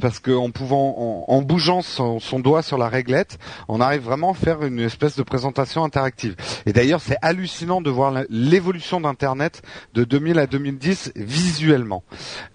parce 0.00 0.18
que 0.20 0.30
en 0.48 0.50
pouvant, 0.50 1.24
en, 1.28 1.42
bougeant 1.42 1.82
son, 1.82 2.18
doigt 2.38 2.62
sur 2.62 2.78
la 2.78 2.88
réglette, 2.88 3.38
on 3.68 3.80
arrive 3.80 4.02
vraiment 4.02 4.30
à 4.32 4.34
faire 4.34 4.62
une 4.62 4.80
espèce 4.80 5.16
de 5.16 5.22
présentation 5.22 5.84
interactive. 5.84 6.36
Et 6.64 6.72
d'ailleurs, 6.72 7.00
c'est 7.00 7.18
hallucinant 7.20 7.80
de 7.80 7.90
voir 7.90 8.14
l'évolution 8.30 9.00
d'Internet 9.00 9.62
de 9.94 10.04
2000 10.04 10.38
à 10.38 10.46
2010 10.46 11.12
visuellement. 11.16 12.02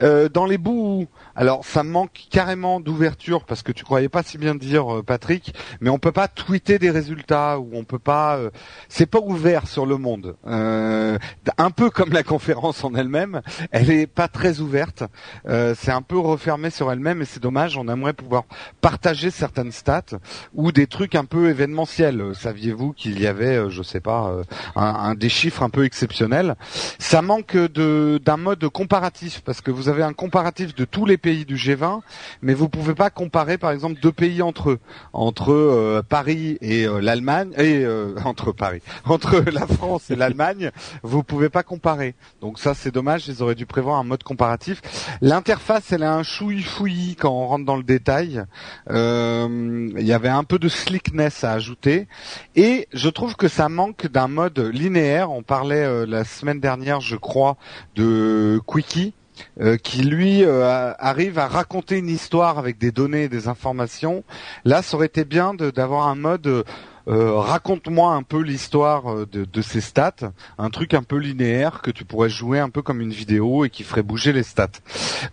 Euh, 0.01 0.27
dans 0.27 0.45
les 0.45 0.57
bouts, 0.57 1.07
alors 1.35 1.65
ça 1.65 1.83
manque 1.83 2.25
carrément 2.31 2.79
d'ouverture 2.79 3.45
parce 3.45 3.61
que 3.61 3.71
tu 3.71 3.83
croyais 3.83 4.09
pas 4.09 4.23
si 4.23 4.37
bien 4.37 4.55
dire, 4.55 4.99
euh, 4.99 5.03
Patrick, 5.03 5.53
mais 5.79 5.89
on 5.89 5.99
peut 5.99 6.11
pas 6.11 6.27
tweeter 6.27 6.79
des 6.79 6.89
résultats 6.89 7.59
ou 7.59 7.69
on 7.73 7.83
peut 7.83 7.99
pas, 7.99 8.37
euh, 8.37 8.49
c'est 8.89 9.05
pas 9.05 9.19
ouvert 9.19 9.67
sur 9.67 9.85
le 9.85 9.97
monde. 9.97 10.35
un 10.45 11.71
peu 11.75 11.89
comme 11.89 12.11
la 12.11 12.23
conférence 12.23 12.83
en 12.83 12.95
elle-même, 12.95 13.41
elle 13.71 13.91
est 13.91 14.07
pas 14.07 14.27
très 14.27 14.59
ouverte. 14.59 15.03
c'est 15.45 15.91
un 15.91 16.01
peu 16.01 16.17
refermé 16.17 16.69
sur 16.69 16.91
elle-même 16.91 17.21
et 17.21 17.25
c'est 17.25 17.41
dommage 17.41 17.77
on 17.83 17.91
aimerait 17.91 18.13
pouvoir 18.13 18.43
partager 18.81 19.29
certaines 19.29 19.71
stats 19.71 20.17
ou 20.53 20.71
des 20.71 20.87
trucs 20.87 21.15
un 21.15 21.25
peu 21.25 21.49
événementiels. 21.49 22.33
Saviez-vous 22.33 22.93
qu'il 22.93 23.19
y 23.19 23.27
avait, 23.27 23.57
euh, 23.57 23.69
je 23.69 23.83
sais 23.83 23.99
pas, 23.99 24.29
euh, 24.29 24.43
un, 24.75 25.15
des 25.15 25.29
chiffres 25.29 25.63
un 25.63 25.69
peu 25.69 25.85
exceptionnels? 25.85 26.55
Ça 26.99 27.21
manque 27.21 27.55
de 27.55 28.19
d'un 28.23 28.37
mode 28.37 28.67
comparatif 28.69 29.41
parce 29.41 29.61
que 29.61 29.71
vous 29.71 29.89
avez 29.89 30.03
un 30.03 30.13
comparatif 30.13 30.75
de 30.75 30.85
tous 30.85 31.05
les 31.05 31.17
pays 31.17 31.45
du 31.45 31.55
G20, 31.55 32.01
mais 32.41 32.53
vous 32.53 32.69
pouvez 32.69 32.93
pas 32.93 33.09
comparer 33.09 33.57
par 33.57 33.71
exemple 33.71 33.99
deux 34.01 34.11
pays 34.11 34.41
entre 34.41 34.71
eux, 34.71 34.79
entre 35.11 35.51
euh, 35.51 36.01
Paris 36.07 36.57
et 36.61 36.85
l'Allemagne 37.01 37.51
et 37.57 37.85
entre 38.25 38.51
Paris, 38.51 38.81
entre 39.05 39.43
la 39.51 39.67
France 39.67 40.09
et 40.09 40.15
l'Allemagne, 40.15 40.71
vous 41.01 41.23
pouvez 41.23 41.49
pas 41.49 41.63
comparer. 41.63 42.15
Donc 42.41 42.59
ça 42.59 42.73
c'est 42.73 42.91
dommage, 42.91 43.27
ils 43.27 43.43
auraient 43.43 43.55
dû 43.55 43.65
prévoir 43.65 43.97
un 43.99 44.03
mode 44.03 44.23
comparatif. 44.23 44.81
L'interface 45.21 45.91
elle 45.91 46.03
a 46.03 46.13
un 46.13 46.23
chouille 46.23 46.61
fouillis 46.61 47.15
quand 47.15 47.31
on 47.31 47.47
rentre 47.47 47.65
dans 47.65 47.72
le 47.75 47.83
détail. 47.83 48.43
Euh, 48.89 49.89
il 49.97 50.05
y 50.05 50.13
avait 50.13 50.29
un 50.29 50.43
peu 50.43 50.59
de 50.59 50.69
slickness 50.69 51.43
à 51.43 51.53
ajouter 51.53 52.07
et 52.55 52.87
je 52.93 53.09
trouve 53.09 53.35
que 53.35 53.47
ça 53.47 53.69
manque 53.69 54.07
d'un 54.07 54.27
mode 54.27 54.59
linéaire. 54.59 55.31
On 55.31 55.43
parlait 55.43 55.83
euh, 55.83 56.05
la 56.05 56.23
semaine 56.23 56.59
dernière, 56.59 57.01
je 57.01 57.15
crois, 57.15 57.57
de 57.95 58.59
Quickie. 58.67 59.13
Euh, 59.59 59.77
qui 59.77 60.03
lui 60.03 60.45
arrive 60.45 61.39
à 61.39 61.47
raconter 61.47 61.97
une 61.97 62.07
histoire 62.07 62.59
avec 62.59 62.77
des 62.77 62.91
données 62.91 63.23
et 63.23 63.29
des 63.29 63.47
informations. 63.47 64.23
Là, 64.63 64.83
ça 64.83 64.95
aurait 64.95 65.07
été 65.07 65.25
bien 65.25 65.55
d'avoir 65.55 66.07
un 66.07 66.13
mode 66.13 66.63
euh, 67.07 67.35
raconte-moi 67.35 68.13
un 68.13 68.23
peu 68.23 68.41
l'histoire 68.41 69.11
euh, 69.11 69.25
de, 69.25 69.61
ces 69.61 69.81
stats, 69.81 70.31
un 70.57 70.69
truc 70.69 70.93
un 70.93 71.03
peu 71.03 71.17
linéaire 71.17 71.81
que 71.81 71.91
tu 71.91 72.05
pourrais 72.05 72.29
jouer 72.29 72.59
un 72.59 72.69
peu 72.69 72.81
comme 72.81 73.01
une 73.01 73.11
vidéo 73.11 73.65
et 73.65 73.69
qui 73.69 73.83
ferait 73.83 74.03
bouger 74.03 74.31
les 74.31 74.43
stats. 74.43 74.67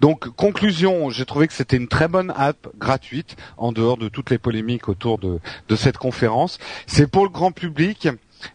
Donc 0.01 0.29
conclusion, 0.31 1.11
j'ai 1.11 1.27
trouvé 1.27 1.47
que 1.47 1.53
c'était 1.53 1.77
une 1.77 1.89
très 1.89 2.09
bonne 2.09 2.33
app 2.37 2.68
gratuite 2.79 3.37
en 3.57 3.73
dehors 3.73 3.97
de 3.97 4.09
toutes 4.09 4.31
les 4.31 4.39
polémiques 4.39 4.89
autour 4.89 5.18
de, 5.18 5.39
de 5.68 5.77
cette 5.77 5.99
conférence. 5.99 6.59
C'est 6.87 7.11
pour 7.11 7.25
le 7.25 7.31
grand 7.31 7.53
public. 7.53 8.09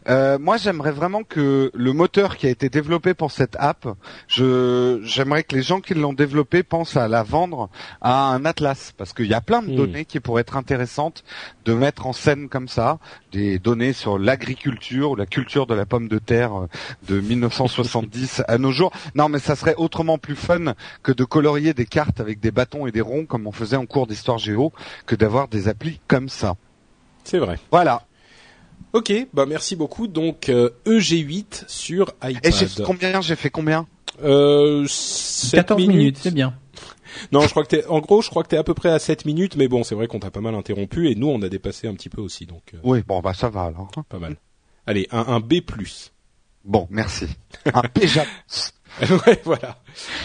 Euh, 0.08 0.38
moi, 0.40 0.58
j'aimerais 0.58 0.92
vraiment 0.92 1.24
que 1.24 1.72
le 1.74 1.94
moteur 1.94 2.38
qui 2.38 2.48
a 2.48 2.50
été 2.50 2.70
développé 2.70 3.14
pour 3.14 3.32
cette 3.32 3.56
app, 3.60 3.88
je, 4.28 5.00
j'aimerais 5.04 5.44
que 5.44 5.56
les 5.56 5.62
gens 5.62 5.82
qui 5.82 5.94
l'ont 5.94 6.14
développé 6.14 6.64
pensent 6.64 6.98
à 6.98 7.08
la 7.08 7.24
vendre 7.24 7.70
à 8.02 8.30
un 8.30 8.46
atlas, 8.46 8.94
parce 8.98 9.14
qu'il 9.14 9.28
y 9.28 9.34
a 9.34 9.42
plein 9.42 9.62
de 9.62 9.72
hmm. 9.72 9.76
données 9.76 10.06
qui 10.06 10.20
pourraient 10.20 10.42
être 10.42 10.58
intéressantes 10.58 11.24
de 11.66 11.74
mettre 11.74 12.08
en 12.08 12.14
scène 12.14 12.50
comme 12.50 12.68
ça, 12.68 13.00
des 13.32 13.60
données 13.60 13.94
sur 13.94 14.18
l'agriculture 14.18 15.12
ou 15.12 15.16
la 15.16 15.26
culture 15.26 15.68
de 15.68 15.74
la 15.74 15.86
pomme 15.86 16.08
de 16.08 16.20
terre 16.20 16.56
euh, 16.56 16.68
de 17.08 17.20
1970 17.20 18.44
à 18.48 18.58
nos 18.58 18.72
jours. 18.72 18.92
Non, 19.16 19.30
mais 19.30 19.40
ça 19.40 19.56
serait 19.56 19.76
autrement 19.76 20.18
plus 20.18 20.36
fun 20.36 20.74
que 21.04 21.12
de 21.12 21.24
colorier 21.24 21.74
des 21.74 21.86
cartes 21.86 22.20
avec 22.20 22.40
des 22.40 22.52
bâtons 22.52 22.88
et 22.88 22.92
des 22.92 23.02
ronds 23.02 23.26
comme 23.26 23.48
on 23.48 23.52
faisait 23.52 23.76
en 23.76 23.86
cours 23.86 24.08
d'histoire 24.08 24.38
géo, 24.38 24.72
que 25.06 25.16
d'avoir 25.16 25.48
des 25.48 25.68
applis 25.68 26.00
comme 26.08 26.30
ça. 26.30 26.56
C'est 27.24 27.40
vrai. 27.40 27.58
Voilà. 27.72 28.04
Ok, 28.96 29.12
bah 29.34 29.46
merci 29.46 29.76
beaucoup. 29.76 30.08
Donc 30.08 30.46
EG8 30.46 30.50
euh, 30.52 30.70
e 30.88 31.66
sur 31.68 32.14
iPad. 32.24 32.46
Et 32.46 32.52
j'ai 32.54 32.82
combien? 32.82 33.20
J'ai 33.20 33.36
fait 33.36 33.50
combien? 33.50 33.88
Euh, 34.24 34.88
14 35.52 35.86
minutes, 35.86 36.20
c'est 36.22 36.34
bien. 36.34 36.58
Non, 37.32 37.42
je 37.42 37.50
crois 37.50 37.64
que 37.64 37.70
t'es, 37.70 37.86
en 37.86 38.02
gros, 38.02 38.22
je 38.22 38.30
crois 38.30 38.44
que 38.44 38.50
t'es 38.50 38.58
à 38.58 38.64
peu 38.66 38.74
près 38.74 38.90
à 38.90 39.00
7 39.00 39.24
minutes, 39.24 39.56
mais 39.56 39.70
bon, 39.70 39.86
c'est 39.86 39.96
vrai 39.96 40.08
qu'on 40.08 40.20
t'a 40.20 40.32
pas 40.32 40.42
mal 40.42 40.54
interrompu 40.54 41.10
et 41.10 41.16
nous, 41.16 41.30
on 41.30 41.42
a 41.44 41.48
dépassé 41.48 41.88
un 41.88 41.94
petit 41.94 42.10
peu 42.10 42.20
aussi, 42.20 42.46
donc. 42.46 42.74
Euh, 42.74 42.78
oui, 42.84 43.04
bon, 43.08 43.22
bah 43.22 43.34
ça 43.34 43.48
va 43.48 43.64
alors. 43.64 43.90
Pas 44.10 44.20
mal. 44.20 44.36
Allez, 44.86 45.08
un, 45.12 45.26
un 45.28 45.40
B+. 45.40 45.62
Bon, 46.66 46.88
merci. 46.90 47.28
Un 47.74 47.84
P 47.84 48.06
ouais, 49.28 49.42
voilà. 49.44 49.78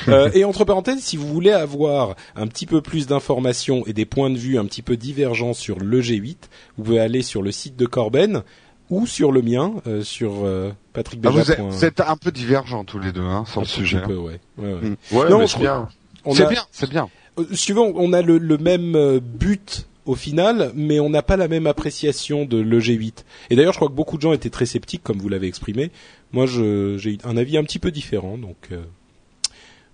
Euh, 0.08 0.30
et 0.32 0.44
entre 0.44 0.64
parenthèses, 0.64 1.00
si 1.00 1.16
vous 1.16 1.26
voulez 1.26 1.52
avoir 1.52 2.14
un 2.36 2.46
petit 2.46 2.66
peu 2.66 2.80
plus 2.80 3.06
d'informations 3.06 3.84
et 3.86 3.92
des 3.92 4.04
points 4.04 4.30
de 4.30 4.38
vue 4.38 4.58
un 4.58 4.64
petit 4.64 4.82
peu 4.82 4.96
divergents 4.96 5.54
sur 5.54 5.78
le 5.78 6.00
G8, 6.00 6.36
vous 6.76 6.84
pouvez 6.84 7.00
aller 7.00 7.22
sur 7.22 7.42
le 7.42 7.52
site 7.52 7.76
de 7.76 7.86
Corben 7.86 8.42
ou 8.90 9.06
sur 9.06 9.32
le 9.32 9.42
mien, 9.42 9.74
euh, 9.86 10.02
sur 10.02 10.44
euh, 10.44 10.72
Patrick 10.92 11.20
ah, 11.24 11.30
vous, 11.30 11.84
êtes, 11.84 12.00
un 12.00 12.16
peu 12.16 12.32
divergents 12.32 12.84
tous 12.84 12.98
les 12.98 13.12
deux, 13.12 13.22
hein, 13.22 13.44
sur 13.46 13.60
le 13.60 13.66
sujet. 13.66 14.02
Peu, 14.02 14.16
ouais. 14.16 14.40
Ouais, 14.58 14.74
ouais. 14.74 14.80
Mm. 14.80 15.16
ouais 15.16 15.46
c'est 15.46 15.58
bien. 15.58 15.88
C'est 16.32 16.48
bien, 16.48 16.64
c'est 16.70 16.90
bien. 16.90 17.08
Euh, 17.38 17.44
suivant, 17.52 17.92
on 17.94 18.12
a 18.12 18.22
le, 18.22 18.38
le 18.38 18.58
même 18.58 18.94
euh, 18.96 19.20
but 19.20 19.86
au 20.06 20.14
final, 20.14 20.72
mais 20.74 20.98
on 20.98 21.10
n'a 21.10 21.22
pas 21.22 21.36
la 21.36 21.46
même 21.46 21.66
appréciation 21.66 22.44
de 22.44 22.58
l'EG8. 22.58 23.24
Et 23.50 23.56
d'ailleurs, 23.56 23.72
je 23.72 23.78
crois 23.78 23.88
que 23.88 23.94
beaucoup 23.94 24.16
de 24.16 24.22
gens 24.22 24.32
étaient 24.32 24.50
très 24.50 24.66
sceptiques, 24.66 25.02
comme 25.02 25.18
vous 25.18 25.28
l'avez 25.28 25.46
exprimé. 25.46 25.90
Moi, 26.32 26.46
j'ai 26.46 27.18
un 27.24 27.36
avis 27.36 27.58
un 27.58 27.64
petit 27.64 27.78
peu 27.78 27.90
différent, 27.90 28.38
donc 28.38 28.68
euh, 28.72 28.82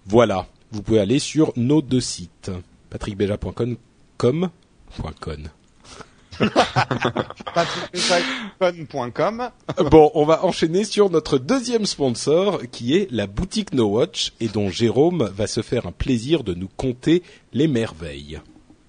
voilà. 0.06 0.46
Vous 0.72 0.82
pouvez 0.82 1.00
aller 1.00 1.18
sur 1.18 1.52
nos 1.56 1.80
deux 1.80 2.00
sites, 2.00 2.50
patrickbeja.com, 2.90 3.76
.com. 4.18 4.50
bon, 9.90 10.10
on 10.14 10.26
va 10.26 10.44
enchaîner 10.44 10.84
sur 10.84 11.08
notre 11.08 11.38
deuxième 11.38 11.86
sponsor 11.86 12.60
qui 12.70 12.94
est 12.94 13.10
la 13.10 13.26
boutique 13.26 13.72
No 13.72 13.86
Watch 13.86 14.34
et 14.40 14.48
dont 14.48 14.68
Jérôme 14.68 15.30
va 15.34 15.46
se 15.46 15.62
faire 15.62 15.86
un 15.86 15.92
plaisir 15.92 16.44
de 16.44 16.52
nous 16.52 16.68
conter 16.76 17.22
les 17.52 17.68
merveilles. 17.68 18.40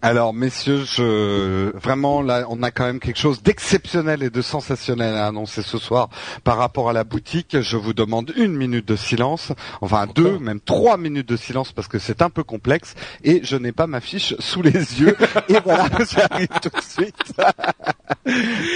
Alors, 0.04 0.32
messieurs, 0.32 0.84
je... 0.86 1.76
vraiment, 1.76 2.22
là, 2.22 2.46
on 2.50 2.62
a 2.62 2.70
quand 2.70 2.86
même 2.86 3.00
quelque 3.00 3.18
chose 3.18 3.42
d'exceptionnel 3.42 4.22
et 4.22 4.30
de 4.30 4.42
sensationnel 4.44 5.16
à 5.16 5.26
annoncer 5.26 5.64
ce 5.64 5.80
soir 5.80 6.10
par 6.44 6.58
rapport 6.58 6.90
à 6.90 6.94
la 6.94 7.04
boutique. 7.04 7.60
Je 7.62 7.78
vous 7.78 7.94
demande 7.94 8.32
une 8.38 8.56
minute 8.56 8.88
de 8.88 8.96
silence, 8.96 9.52
enfin 9.82 10.06
deux, 10.06 10.38
même 10.38 10.60
trois 10.60 10.98
minutes 10.98 11.28
de 11.28 11.36
silence 11.36 11.72
parce 11.72 11.88
que 11.88 11.98
c'est 11.98 12.22
un 12.22 12.30
peu 12.30 12.44
complexe 12.44 12.94
et 13.24 13.42
je 13.44 13.56
n'ai 13.58 13.72
pas 13.72 13.88
ma 13.88 14.00
fiche 14.00 14.36
sous 14.38 14.62
les 14.62 15.02
yeux. 15.02 15.18
et 15.50 15.58
voilà, 15.64 15.90
j'arrive 16.12 16.48
tout 16.62 16.70
de 16.70 16.84
suite. 16.84 17.34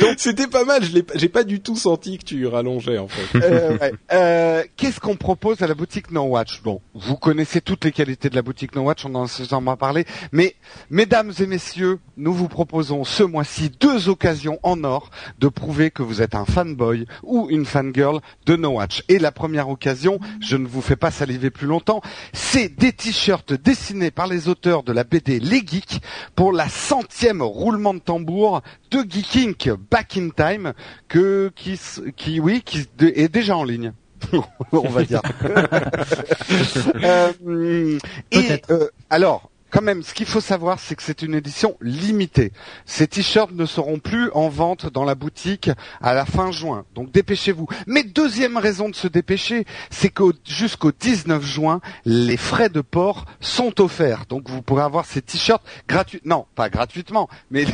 Donc, 0.02 0.16
c'était 0.18 0.48
pas 0.48 0.66
mal. 0.66 0.84
Je 0.84 0.94
l'ai, 0.94 1.06
j'ai 1.16 1.30
pas 1.30 1.44
du 1.44 1.62
tout 1.62 1.76
senti 1.76 2.18
que 2.18 2.26
tu 2.26 2.46
rallongeais 2.48 2.98
en 2.98 3.08
fait. 3.08 3.40
Euh, 3.40 3.78
euh, 4.12 4.64
qu'est-ce 4.78 5.00
qu'on 5.00 5.16
propose 5.16 5.62
à 5.62 5.68
la 5.68 5.74
boutique 5.74 6.12
No 6.12 6.24
Watch 6.24 6.62
Bon, 6.64 6.82
vous 6.94 7.16
connaissez 7.16 7.62
toutes 7.62 7.86
les 7.86 7.92
qualités 7.92 8.30
de 8.30 8.36
la 8.36 8.42
boutique 8.42 8.76
No 8.76 8.84
Watch, 8.84 9.06
on 9.06 9.16
en 9.16 9.68
a 9.68 9.78
parlé, 9.78 10.06
mais 10.32 10.56
Mesdames 10.90 11.32
et 11.40 11.48
messieurs, 11.48 12.00
nous 12.18 12.34
vous 12.34 12.48
proposons 12.48 13.04
ce 13.04 13.24
mois-ci 13.24 13.72
deux 13.80 14.10
occasions 14.10 14.60
en 14.64 14.84
or 14.84 15.10
de 15.40 15.48
prouver 15.48 15.90
que 15.90 16.04
vous 16.04 16.22
êtes 16.22 16.36
un 16.36 16.46
fanboy 16.46 17.06
ou 17.24 17.48
une 17.50 17.66
fangirl 17.66 18.20
de 18.46 18.56
No 18.56 18.72
Watch. 18.72 19.04
Et 19.08 19.20
la 19.20 19.32
première 19.32 19.70
occasion, 19.70 20.20
je 20.42 20.58
ne 20.58 20.68
vous 20.68 20.82
fais 20.82 20.96
pas 20.96 21.12
saliver 21.12 21.50
plus 21.50 21.68
longtemps, 21.68 22.02
c'est 22.34 22.70
des 22.70 22.92
t-shirts 22.92 23.54
dessinés 23.54 24.12
par 24.12 24.28
les 24.28 24.48
auteurs 24.48 24.84
de 24.84 24.92
la 24.92 25.04
BD 25.04 25.40
Les 25.40 25.64
Geeks 25.66 26.02
pour 26.36 26.52
la 26.52 26.68
centième 26.68 27.42
roulement 27.42 27.94
de 27.94 28.00
tambour 28.00 28.62
de 28.92 29.02
Back 29.90 30.18
in 30.18 30.30
Time 30.30 30.74
que 31.08 31.52
qui 31.56 31.80
qui 32.16 32.40
oui 32.40 32.62
qui 32.64 32.88
est 33.00 33.30
déjà 33.30 33.58
en 33.58 33.64
ligne. 33.64 33.94
on 34.72 34.90
va 34.90 35.04
dire. 35.04 35.22
euh, 37.04 37.98
et 38.32 38.62
euh, 38.70 38.90
alors, 39.10 39.51
quand 39.72 39.82
même, 39.82 40.04
ce 40.04 40.14
qu'il 40.14 40.26
faut 40.26 40.42
savoir, 40.42 40.80
c'est 40.80 40.96
que 40.96 41.04
c'est 41.04 41.22
une 41.22 41.34
édition 41.34 41.78
limitée. 41.82 42.52
Ces 42.86 43.08
t-shirts 43.08 43.54
ne 43.54 43.66
seront 43.66 44.00
plus 44.00 44.30
en 44.34 44.50
vente 44.50 44.92
dans 44.92 45.06
la 45.06 45.16
boutique 45.16 45.72
à 46.02 46.14
la 46.14 46.26
fin 46.26 46.52
juin. 46.52 46.86
Donc 46.94 47.12
dépêchez-vous. 47.12 47.68
Mais 47.88 48.04
deuxième 48.04 48.58
raison 48.58 48.90
de 48.90 48.96
se 48.96 49.08
dépêcher, 49.08 49.66
c'est 49.90 50.10
que 50.10 50.24
jusqu'au 50.46 50.92
19 50.92 51.44
juin, 51.44 51.80
les 52.06 52.38
frais 52.38 52.70
de 52.70 52.82
port 52.82 53.26
sont 53.40 53.82
offerts. 53.82 54.26
Donc 54.28 54.50
vous 54.50 54.62
pourrez 54.62 54.84
avoir 54.84 55.06
ces 55.06 55.22
t-shirts 55.22 55.64
gratuits. 55.88 56.22
Non, 56.26 56.46
pas 56.56 56.70
gratuitement, 56.70 57.30
mais 57.50 57.66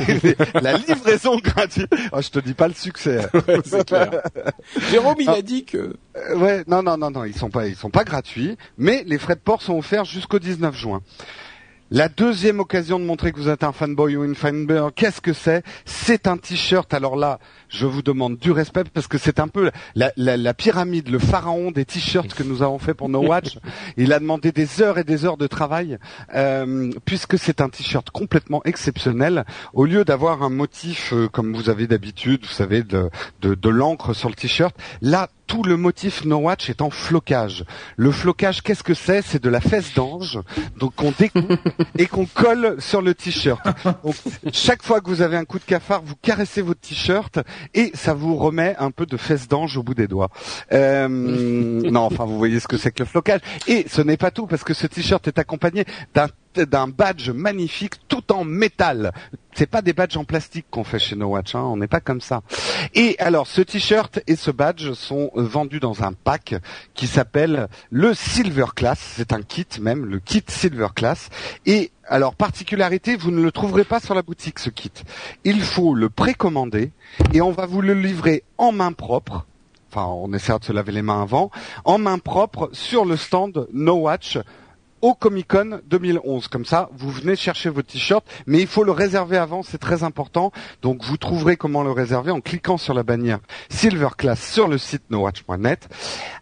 la 0.54 0.74
livraison 0.74 1.36
gratuite. 1.42 1.92
Oh, 2.12 2.22
je 2.22 2.28
te 2.28 2.38
dis 2.38 2.54
pas 2.54 2.68
le 2.68 2.74
succès. 2.74 3.26
Jérôme, 4.90 5.16
il 5.18 5.28
a 5.28 5.36
ah. 5.38 5.42
dit 5.42 5.64
que. 5.64 5.96
Euh, 6.16 6.36
ouais, 6.36 6.64
non, 6.68 6.82
non, 6.82 6.96
non, 6.96 7.10
non, 7.10 7.24
ils 7.24 7.36
sont 7.36 7.50
pas, 7.50 7.66
ils 7.66 7.76
sont 7.76 7.90
pas 7.90 8.04
gratuits, 8.04 8.56
mais 8.76 9.02
les 9.06 9.18
frais 9.18 9.34
de 9.34 9.40
port 9.40 9.62
sont 9.62 9.76
offerts 9.76 10.04
jusqu'au 10.04 10.38
19 10.38 10.76
juin. 10.76 11.02
La 11.90 12.10
deuxième 12.10 12.60
occasion 12.60 12.98
de 12.98 13.04
montrer 13.06 13.32
que 13.32 13.38
vous 13.38 13.48
êtes 13.48 13.64
un 13.64 13.72
fanboy 13.72 14.14
ou 14.14 14.22
une 14.22 14.34
fanboy, 14.34 14.92
qu'est-ce 14.94 15.22
que 15.22 15.32
c'est? 15.32 15.62
C'est 15.86 16.26
un 16.26 16.36
t-shirt. 16.36 16.92
Alors 16.92 17.16
là, 17.16 17.38
je 17.70 17.86
vous 17.86 18.02
demande 18.02 18.36
du 18.36 18.50
respect 18.50 18.84
parce 18.92 19.06
que 19.06 19.16
c'est 19.16 19.40
un 19.40 19.48
peu 19.48 19.70
la, 19.96 20.54
pyramide, 20.54 21.08
le 21.08 21.18
pharaon 21.18 21.70
des 21.70 21.86
t-shirts 21.86 22.34
que 22.34 22.42
nous 22.42 22.62
avons 22.62 22.78
fait 22.78 22.92
pour 22.92 23.08
No 23.08 23.20
Watch. 23.26 23.58
Il 23.96 24.12
a 24.12 24.20
demandé 24.20 24.52
des 24.52 24.82
heures 24.82 24.98
et 24.98 25.04
des 25.04 25.24
heures 25.24 25.38
de 25.38 25.46
travail 25.46 25.96
euh, 26.34 26.90
puisque 27.06 27.38
c'est 27.38 27.62
un 27.62 27.70
t-shirt 27.70 28.10
complètement 28.10 28.62
exceptionnel. 28.64 29.46
Au 29.72 29.86
lieu 29.86 30.04
d'avoir 30.04 30.42
un 30.42 30.50
motif 30.50 31.14
euh, 31.14 31.26
comme 31.28 31.54
vous 31.54 31.70
avez 31.70 31.86
d'habitude, 31.86 32.44
vous 32.44 32.52
savez, 32.52 32.82
de, 32.82 33.08
de, 33.40 33.54
de 33.54 33.68
l'encre 33.70 34.12
sur 34.12 34.28
le 34.28 34.34
t-shirt, 34.34 34.76
là 35.00 35.30
tout 35.48 35.64
le 35.64 35.76
motif 35.76 36.24
No 36.24 36.36
Watch 36.36 36.70
est 36.70 36.82
en 36.82 36.90
flocage. 36.90 37.64
Le 37.96 38.12
flocage, 38.12 38.62
qu'est-ce 38.62 38.84
que 38.84 38.94
c'est? 38.94 39.22
C'est 39.22 39.42
de 39.42 39.48
la 39.48 39.60
fesse 39.60 39.94
d'ange, 39.94 40.38
donc 40.78 40.94
qu'on 40.94 41.12
découpe 41.18 41.58
et 41.98 42.06
qu'on 42.06 42.26
colle 42.26 42.76
sur 42.78 43.02
le 43.02 43.14
t-shirt. 43.14 43.60
chaque 44.52 44.82
fois 44.82 45.00
que 45.00 45.08
vous 45.08 45.22
avez 45.22 45.36
un 45.36 45.44
coup 45.44 45.58
de 45.58 45.64
cafard, 45.64 46.02
vous 46.04 46.14
caressez 46.20 46.62
votre 46.62 46.80
t-shirt 46.80 47.40
et 47.74 47.90
ça 47.94 48.14
vous 48.14 48.36
remet 48.36 48.76
un 48.78 48.90
peu 48.90 49.06
de 49.06 49.16
fesse 49.16 49.48
d'ange 49.48 49.76
au 49.78 49.82
bout 49.82 49.94
des 49.94 50.06
doigts. 50.06 50.28
Euh, 50.72 51.08
non, 51.90 52.02
enfin, 52.02 52.26
vous 52.26 52.38
voyez 52.38 52.60
ce 52.60 52.68
que 52.68 52.76
c'est 52.76 52.92
que 52.92 53.02
le 53.02 53.08
flocage. 53.08 53.40
Et 53.66 53.86
ce 53.88 54.02
n'est 54.02 54.18
pas 54.18 54.30
tout 54.30 54.46
parce 54.46 54.62
que 54.62 54.74
ce 54.74 54.86
t-shirt 54.86 55.26
est 55.26 55.38
accompagné 55.38 55.86
d'un 56.14 56.28
d'un 56.66 56.88
badge 56.88 57.30
magnifique 57.30 57.94
tout 58.08 58.32
en 58.32 58.44
métal. 58.44 59.12
C'est 59.54 59.66
pas 59.66 59.82
des 59.82 59.92
badges 59.92 60.16
en 60.16 60.24
plastique 60.24 60.66
qu'on 60.70 60.84
fait 60.84 60.98
chez 60.98 61.16
No 61.16 61.28
Watch, 61.28 61.54
hein, 61.54 61.62
on 61.62 61.76
n'est 61.76 61.88
pas 61.88 62.00
comme 62.00 62.20
ça. 62.20 62.42
Et 62.94 63.16
alors, 63.18 63.46
ce 63.46 63.60
t-shirt 63.60 64.20
et 64.26 64.36
ce 64.36 64.50
badge 64.50 64.92
sont 64.92 65.30
vendus 65.34 65.80
dans 65.80 66.04
un 66.04 66.12
pack 66.12 66.54
qui 66.94 67.06
s'appelle 67.06 67.68
le 67.90 68.14
Silver 68.14 68.66
Class. 68.74 69.14
C'est 69.16 69.32
un 69.32 69.42
kit 69.42 69.66
même, 69.80 70.04
le 70.04 70.20
kit 70.20 70.44
Silver 70.46 70.88
Class. 70.94 71.28
Et 71.66 71.90
alors, 72.04 72.34
particularité, 72.34 73.16
vous 73.16 73.30
ne 73.30 73.42
le 73.42 73.50
trouverez 73.50 73.84
pas 73.84 74.00
sur 74.00 74.14
la 74.14 74.22
boutique, 74.22 74.58
ce 74.58 74.70
kit. 74.70 74.92
Il 75.44 75.60
faut 75.60 75.94
le 75.94 76.08
précommander 76.08 76.92
et 77.32 77.40
on 77.40 77.50
va 77.50 77.66
vous 77.66 77.80
le 77.80 77.94
livrer 77.94 78.44
en 78.58 78.72
main 78.72 78.92
propre 78.92 79.44
enfin 79.90 80.06
on 80.06 80.32
essaiera 80.32 80.58
de 80.58 80.64
se 80.64 80.72
laver 80.72 80.92
les 80.92 81.02
mains 81.02 81.22
avant, 81.22 81.50
en 81.84 81.98
main 81.98 82.18
propre 82.18 82.70
sur 82.72 83.04
le 83.04 83.16
stand 83.16 83.68
No 83.72 83.94
Watch 83.94 84.38
au 85.02 85.14
Comic 85.14 85.48
Con 85.48 85.80
2011. 85.86 86.48
Comme 86.48 86.64
ça, 86.64 86.90
vous 86.92 87.10
venez 87.10 87.36
chercher 87.36 87.70
votre 87.70 87.88
t-shirt, 87.88 88.24
mais 88.46 88.60
il 88.60 88.66
faut 88.66 88.84
le 88.84 88.92
réserver 88.92 89.36
avant, 89.36 89.62
c'est 89.62 89.78
très 89.78 90.02
important. 90.02 90.52
Donc 90.82 91.04
vous 91.04 91.16
trouverez 91.16 91.56
comment 91.56 91.82
le 91.82 91.92
réserver 91.92 92.30
en 92.30 92.40
cliquant 92.40 92.78
sur 92.78 92.94
la 92.94 93.02
bannière 93.02 93.40
Silver 93.68 94.08
Class 94.16 94.52
sur 94.52 94.68
le 94.68 94.78
site 94.78 95.10
nowatch.net. 95.10 95.88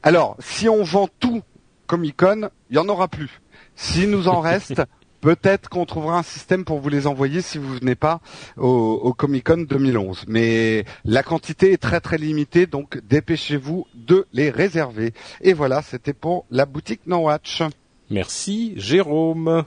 Alors, 0.02 0.36
si 0.38 0.68
on 0.68 0.82
vend 0.82 1.08
tout 1.20 1.42
Comic 1.86 2.16
Con, 2.16 2.50
il 2.70 2.76
y 2.76 2.78
en 2.78 2.88
aura 2.88 3.08
plus. 3.08 3.40
S'il 3.74 4.10
nous 4.10 4.28
en 4.28 4.40
reste, 4.40 4.82
peut-être 5.20 5.68
qu'on 5.68 5.86
trouvera 5.86 6.18
un 6.18 6.22
système 6.22 6.64
pour 6.64 6.80
vous 6.80 6.88
les 6.88 7.06
envoyer 7.06 7.40
si 7.40 7.58
vous 7.58 7.74
venez 7.74 7.94
pas 7.94 8.20
au, 8.56 8.68
au 9.02 9.12
Comic 9.12 9.44
Con 9.46 9.66
2011. 9.68 10.24
Mais 10.28 10.84
la 11.04 11.22
quantité 11.22 11.72
est 11.72 11.82
très 11.82 12.00
très 12.00 12.18
limitée, 12.18 12.66
donc 12.66 12.98
dépêchez-vous 13.08 13.86
de 13.94 14.26
les 14.32 14.50
réserver. 14.50 15.14
Et 15.40 15.52
voilà, 15.52 15.82
c'était 15.82 16.12
pour 16.12 16.46
la 16.50 16.66
boutique 16.66 17.02
No 17.06 17.18
Watch. 17.18 17.62
Merci 18.10 18.74
Jérôme. 18.76 19.64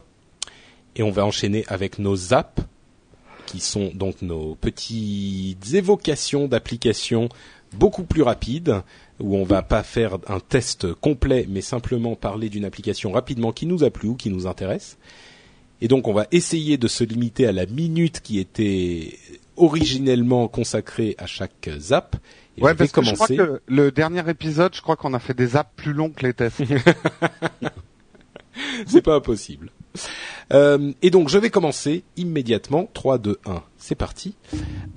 Et 0.95 1.03
on 1.03 1.11
va 1.11 1.25
enchaîner 1.25 1.63
avec 1.67 1.99
nos 1.99 2.33
apps, 2.33 2.61
qui 3.45 3.59
sont 3.59 3.91
donc 3.93 4.21
nos 4.21 4.55
petites 4.55 5.73
évocations 5.73 6.47
d'applications 6.47 7.29
beaucoup 7.73 8.03
plus 8.03 8.21
rapides, 8.21 8.81
où 9.19 9.35
on 9.35 9.43
va 9.43 9.61
pas 9.61 9.83
faire 9.83 10.17
un 10.27 10.39
test 10.39 10.93
complet, 10.93 11.45
mais 11.47 11.61
simplement 11.61 12.15
parler 12.15 12.49
d'une 12.49 12.65
application 12.65 13.11
rapidement 13.11 13.51
qui 13.51 13.65
nous 13.65 13.83
a 13.83 13.91
plu 13.91 14.09
ou 14.09 14.15
qui 14.15 14.29
nous 14.29 14.47
intéresse. 14.47 14.97
Et 15.81 15.87
donc 15.87 16.07
on 16.07 16.13
va 16.13 16.27
essayer 16.31 16.77
de 16.77 16.87
se 16.87 17.03
limiter 17.03 17.45
à 17.45 17.51
la 17.51 17.65
minute 17.65 18.21
qui 18.21 18.39
était 18.39 19.17
originellement 19.55 20.47
consacrée 20.47 21.15
à 21.17 21.25
chaque 21.25 21.69
zap. 21.77 22.15
Et 22.57 22.61
ouais, 22.61 22.73
parce 22.73 22.91
que 22.91 23.01
je 23.01 23.13
crois 23.13 23.27
que 23.27 23.61
le 23.67 23.91
dernier 23.91 24.27
épisode, 24.29 24.75
je 24.75 24.81
crois 24.81 24.95
qu'on 24.95 25.13
a 25.13 25.19
fait 25.19 25.33
des 25.33 25.55
apps 25.55 25.71
plus 25.75 25.93
longs 25.93 26.09
que 26.09 26.25
les 26.25 26.33
tests. 26.33 26.61
c'est 28.87 29.01
pas 29.01 29.15
impossible. 29.15 29.71
Euh, 30.53 30.91
et 31.01 31.09
donc 31.09 31.29
je 31.29 31.37
vais 31.37 31.49
commencer 31.49 32.03
immédiatement, 32.17 32.89
3, 32.93 33.17
2, 33.17 33.39
1, 33.45 33.63
c'est 33.77 33.95
parti, 33.95 34.35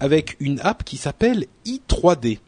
avec 0.01 0.37
une 0.41 0.61
app 0.61 0.85
qui 0.85 0.97
s'appelle 0.97 1.47
i3D. 1.67 2.39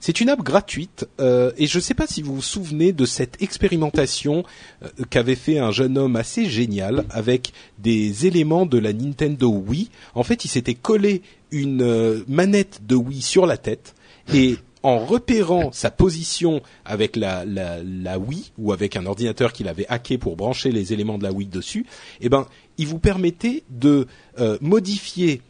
C'est 0.00 0.20
une 0.20 0.28
app 0.28 0.42
gratuite 0.42 1.08
euh, 1.20 1.50
et 1.58 1.66
je 1.66 1.78
ne 1.78 1.82
sais 1.82 1.94
pas 1.94 2.06
si 2.06 2.22
vous 2.22 2.36
vous 2.36 2.42
souvenez 2.42 2.92
de 2.92 3.04
cette 3.04 3.42
expérimentation 3.42 4.44
euh, 4.84 4.88
qu'avait 5.10 5.34
fait 5.34 5.58
un 5.58 5.72
jeune 5.72 5.98
homme 5.98 6.14
assez 6.14 6.48
génial 6.48 7.04
avec 7.10 7.52
des 7.78 8.26
éléments 8.26 8.64
de 8.64 8.78
la 8.78 8.92
Nintendo 8.92 9.48
Wii. 9.48 9.90
En 10.14 10.22
fait, 10.22 10.44
il 10.44 10.48
s'était 10.48 10.74
collé 10.74 11.22
une 11.50 12.22
manette 12.28 12.82
de 12.86 12.94
Wii 12.94 13.22
sur 13.22 13.44
la 13.44 13.56
tête 13.56 13.96
et 14.32 14.56
en 14.82 14.98
repérant 14.98 15.72
sa 15.72 15.90
position 15.90 16.62
avec 16.84 17.16
la, 17.16 17.44
la, 17.44 18.18
Wii 18.18 18.52
ou 18.58 18.72
avec 18.72 18.96
un 18.96 19.06
ordinateur 19.06 19.52
qu'il 19.52 19.68
avait 19.68 19.86
hacké 19.88 20.18
pour 20.18 20.36
brancher 20.36 20.70
les 20.70 20.92
éléments 20.92 21.18
de 21.18 21.24
la 21.24 21.32
Wii 21.32 21.48
dessus, 21.48 21.86
eh 22.20 22.28
ben, 22.28 22.46
il 22.78 22.86
vous 22.86 22.98
permettait 22.98 23.64
de 23.70 24.06
euh, 24.38 24.58
modifier 24.60 25.42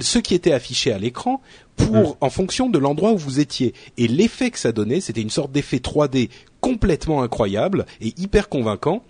ce 0.00 0.18
qui 0.18 0.34
était 0.34 0.52
affiché 0.52 0.92
à 0.92 0.98
l'écran 0.98 1.40
pour 1.76 2.10
mm. 2.10 2.14
en 2.20 2.30
fonction 2.30 2.68
de 2.68 2.78
l'endroit 2.78 3.12
où 3.12 3.18
vous 3.18 3.40
étiez. 3.40 3.74
Et 3.96 4.08
l'effet 4.08 4.50
que 4.50 4.58
ça 4.58 4.72
donnait, 4.72 5.00
c'était 5.00 5.22
une 5.22 5.30
sorte 5.30 5.52
d'effet 5.52 5.78
3D 5.78 6.28
complètement 6.60 7.22
incroyable 7.22 7.86
et 8.00 8.14
hyper 8.18 8.48
convaincant 8.48 9.02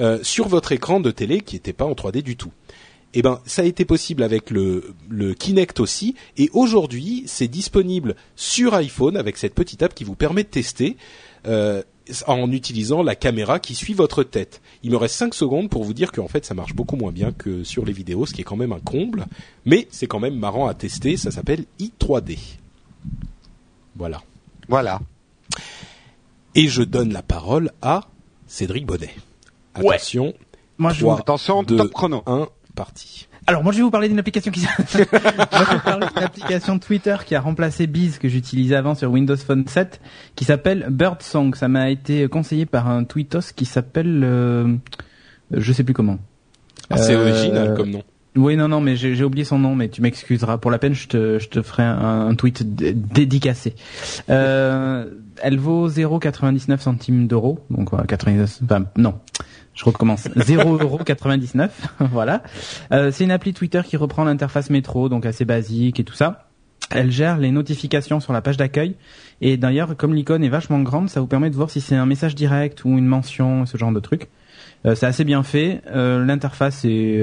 euh, 0.00 0.18
sur 0.22 0.48
votre 0.48 0.72
écran 0.72 1.00
de 1.00 1.10
télé 1.10 1.40
qui 1.40 1.56
n'était 1.56 1.72
pas 1.72 1.84
en 1.84 1.92
3D 1.92 2.22
du 2.22 2.36
tout. 2.36 2.52
Eh 3.14 3.22
ben, 3.22 3.40
ça 3.46 3.62
a 3.62 3.64
été 3.64 3.84
possible 3.84 4.22
avec 4.22 4.50
le, 4.50 4.94
le 5.08 5.34
Kinect 5.34 5.80
aussi. 5.80 6.14
Et 6.36 6.50
aujourd'hui, 6.52 7.24
c'est 7.26 7.48
disponible 7.48 8.16
sur 8.36 8.74
iPhone 8.74 9.16
avec 9.16 9.36
cette 9.38 9.54
petite 9.54 9.82
app 9.82 9.94
qui 9.94 10.04
vous 10.04 10.14
permet 10.14 10.42
de 10.42 10.48
tester. 10.48 10.96
Euh, 11.46 11.82
en 12.26 12.50
utilisant 12.52 13.02
la 13.02 13.14
caméra 13.14 13.58
qui 13.58 13.74
suit 13.74 13.92
votre 13.92 14.22
tête. 14.22 14.62
Il 14.82 14.90
me 14.90 14.96
reste 14.96 15.14
5 15.16 15.34
secondes 15.34 15.68
pour 15.68 15.84
vous 15.84 15.92
dire 15.92 16.10
qu'en 16.10 16.26
fait 16.26 16.44
ça 16.44 16.54
marche 16.54 16.74
beaucoup 16.74 16.96
moins 16.96 17.12
bien 17.12 17.32
que 17.32 17.64
sur 17.64 17.84
les 17.84 17.92
vidéos, 17.92 18.24
ce 18.24 18.32
qui 18.32 18.40
est 18.40 18.44
quand 18.44 18.56
même 18.56 18.72
un 18.72 18.80
comble, 18.80 19.26
mais 19.66 19.86
c'est 19.90 20.06
quand 20.06 20.18
même 20.18 20.34
marrant 20.34 20.66
à 20.66 20.72
tester, 20.74 21.18
ça 21.18 21.30
s'appelle 21.30 21.66
i3D. 21.78 22.38
Voilà. 23.96 24.22
Voilà. 24.68 25.00
Et 26.54 26.68
je 26.68 26.82
donne 26.82 27.12
la 27.12 27.22
parole 27.22 27.72
à 27.82 28.08
Cédric 28.46 28.86
Bonnet. 28.86 29.14
Attention. 29.74 30.34
Moi, 30.78 30.92
je 30.92 31.00
3, 31.00 31.18
attention, 31.18 31.64
top 31.64 31.92
chrono. 31.92 32.22
1, 32.26 32.48
parti. 32.74 33.28
Alors 33.46 33.62
moi 33.62 33.72
je 33.72 33.78
vais 33.78 33.82
vous 33.82 33.90
parler 33.90 34.08
d'une 34.08 34.18
application 34.18 34.52
qui 34.52 34.60
d'une 34.94 36.22
application 36.22 36.78
Twitter 36.78 37.16
qui 37.24 37.34
a 37.34 37.40
remplacé 37.40 37.86
Biz 37.86 38.18
que 38.18 38.28
j'utilisais 38.28 38.76
avant 38.76 38.94
sur 38.94 39.10
Windows 39.10 39.36
Phone 39.36 39.66
7 39.66 40.00
qui 40.36 40.44
s'appelle 40.44 40.86
Birdsong. 40.90 41.54
Ça 41.54 41.68
m'a 41.68 41.90
été 41.90 42.28
conseillé 42.28 42.66
par 42.66 42.88
un 42.88 43.04
tweetos 43.04 43.52
qui 43.56 43.64
s'appelle 43.64 44.22
euh, 44.22 44.76
je 45.50 45.72
sais 45.72 45.84
plus 45.84 45.94
comment. 45.94 46.18
Ah, 46.90 46.96
c'est 46.98 47.14
original 47.14 47.74
comme 47.74 47.90
nom. 47.90 48.02
Oui, 48.36 48.56
non, 48.56 48.68
non, 48.68 48.80
mais 48.80 48.94
j'ai 48.94 49.24
oublié 49.24 49.44
son 49.44 49.58
nom, 49.58 49.74
mais 49.74 49.88
tu 49.88 50.00
m'excuseras. 50.00 50.58
Pour 50.58 50.70
la 50.70 50.78
peine, 50.78 50.94
je 50.94 51.08
te, 51.08 51.38
je 51.38 51.48
te 51.48 51.60
ferai 51.60 51.82
un, 51.82 52.34
tweet 52.34 52.62
dédicacé. 52.74 53.74
Euh, 54.30 55.06
elle 55.42 55.58
vaut 55.58 55.88
0,99 55.88 56.78
centimes 56.78 57.26
d'euros, 57.26 57.58
donc 57.70 57.90
99, 58.06 58.60
enfin, 58.64 58.84
non, 58.96 59.14
je 59.78 59.84
recommence. 59.84 60.26
0,99€, 60.36 61.70
voilà. 62.10 62.42
Euh, 62.92 63.10
c'est 63.12 63.24
une 63.24 63.30
appli 63.30 63.54
Twitter 63.54 63.80
qui 63.84 63.96
reprend 63.96 64.24
l'interface 64.24 64.70
métro, 64.70 65.08
donc 65.08 65.24
assez 65.24 65.44
basique 65.44 66.00
et 66.00 66.04
tout 66.04 66.14
ça. 66.14 66.48
Elle 66.90 67.10
gère 67.10 67.38
les 67.38 67.50
notifications 67.50 68.18
sur 68.18 68.32
la 68.32 68.40
page 68.40 68.56
d'accueil. 68.56 68.96
Et 69.40 69.56
d'ailleurs, 69.56 69.96
comme 69.96 70.14
l'icône 70.14 70.42
est 70.42 70.48
vachement 70.48 70.80
grande, 70.80 71.08
ça 71.10 71.20
vous 71.20 71.26
permet 71.26 71.50
de 71.50 71.54
voir 71.54 71.70
si 71.70 71.80
c'est 71.80 71.94
un 71.94 72.06
message 72.06 72.34
direct 72.34 72.84
ou 72.84 72.96
une 72.96 73.06
mention, 73.06 73.66
ce 73.66 73.76
genre 73.76 73.92
de 73.92 74.00
truc. 74.00 74.28
Euh, 74.86 74.94
c'est 74.94 75.06
assez 75.06 75.24
bien 75.24 75.42
fait. 75.42 75.82
Euh, 75.88 76.24
l'interface 76.24 76.84
est, 76.84 77.20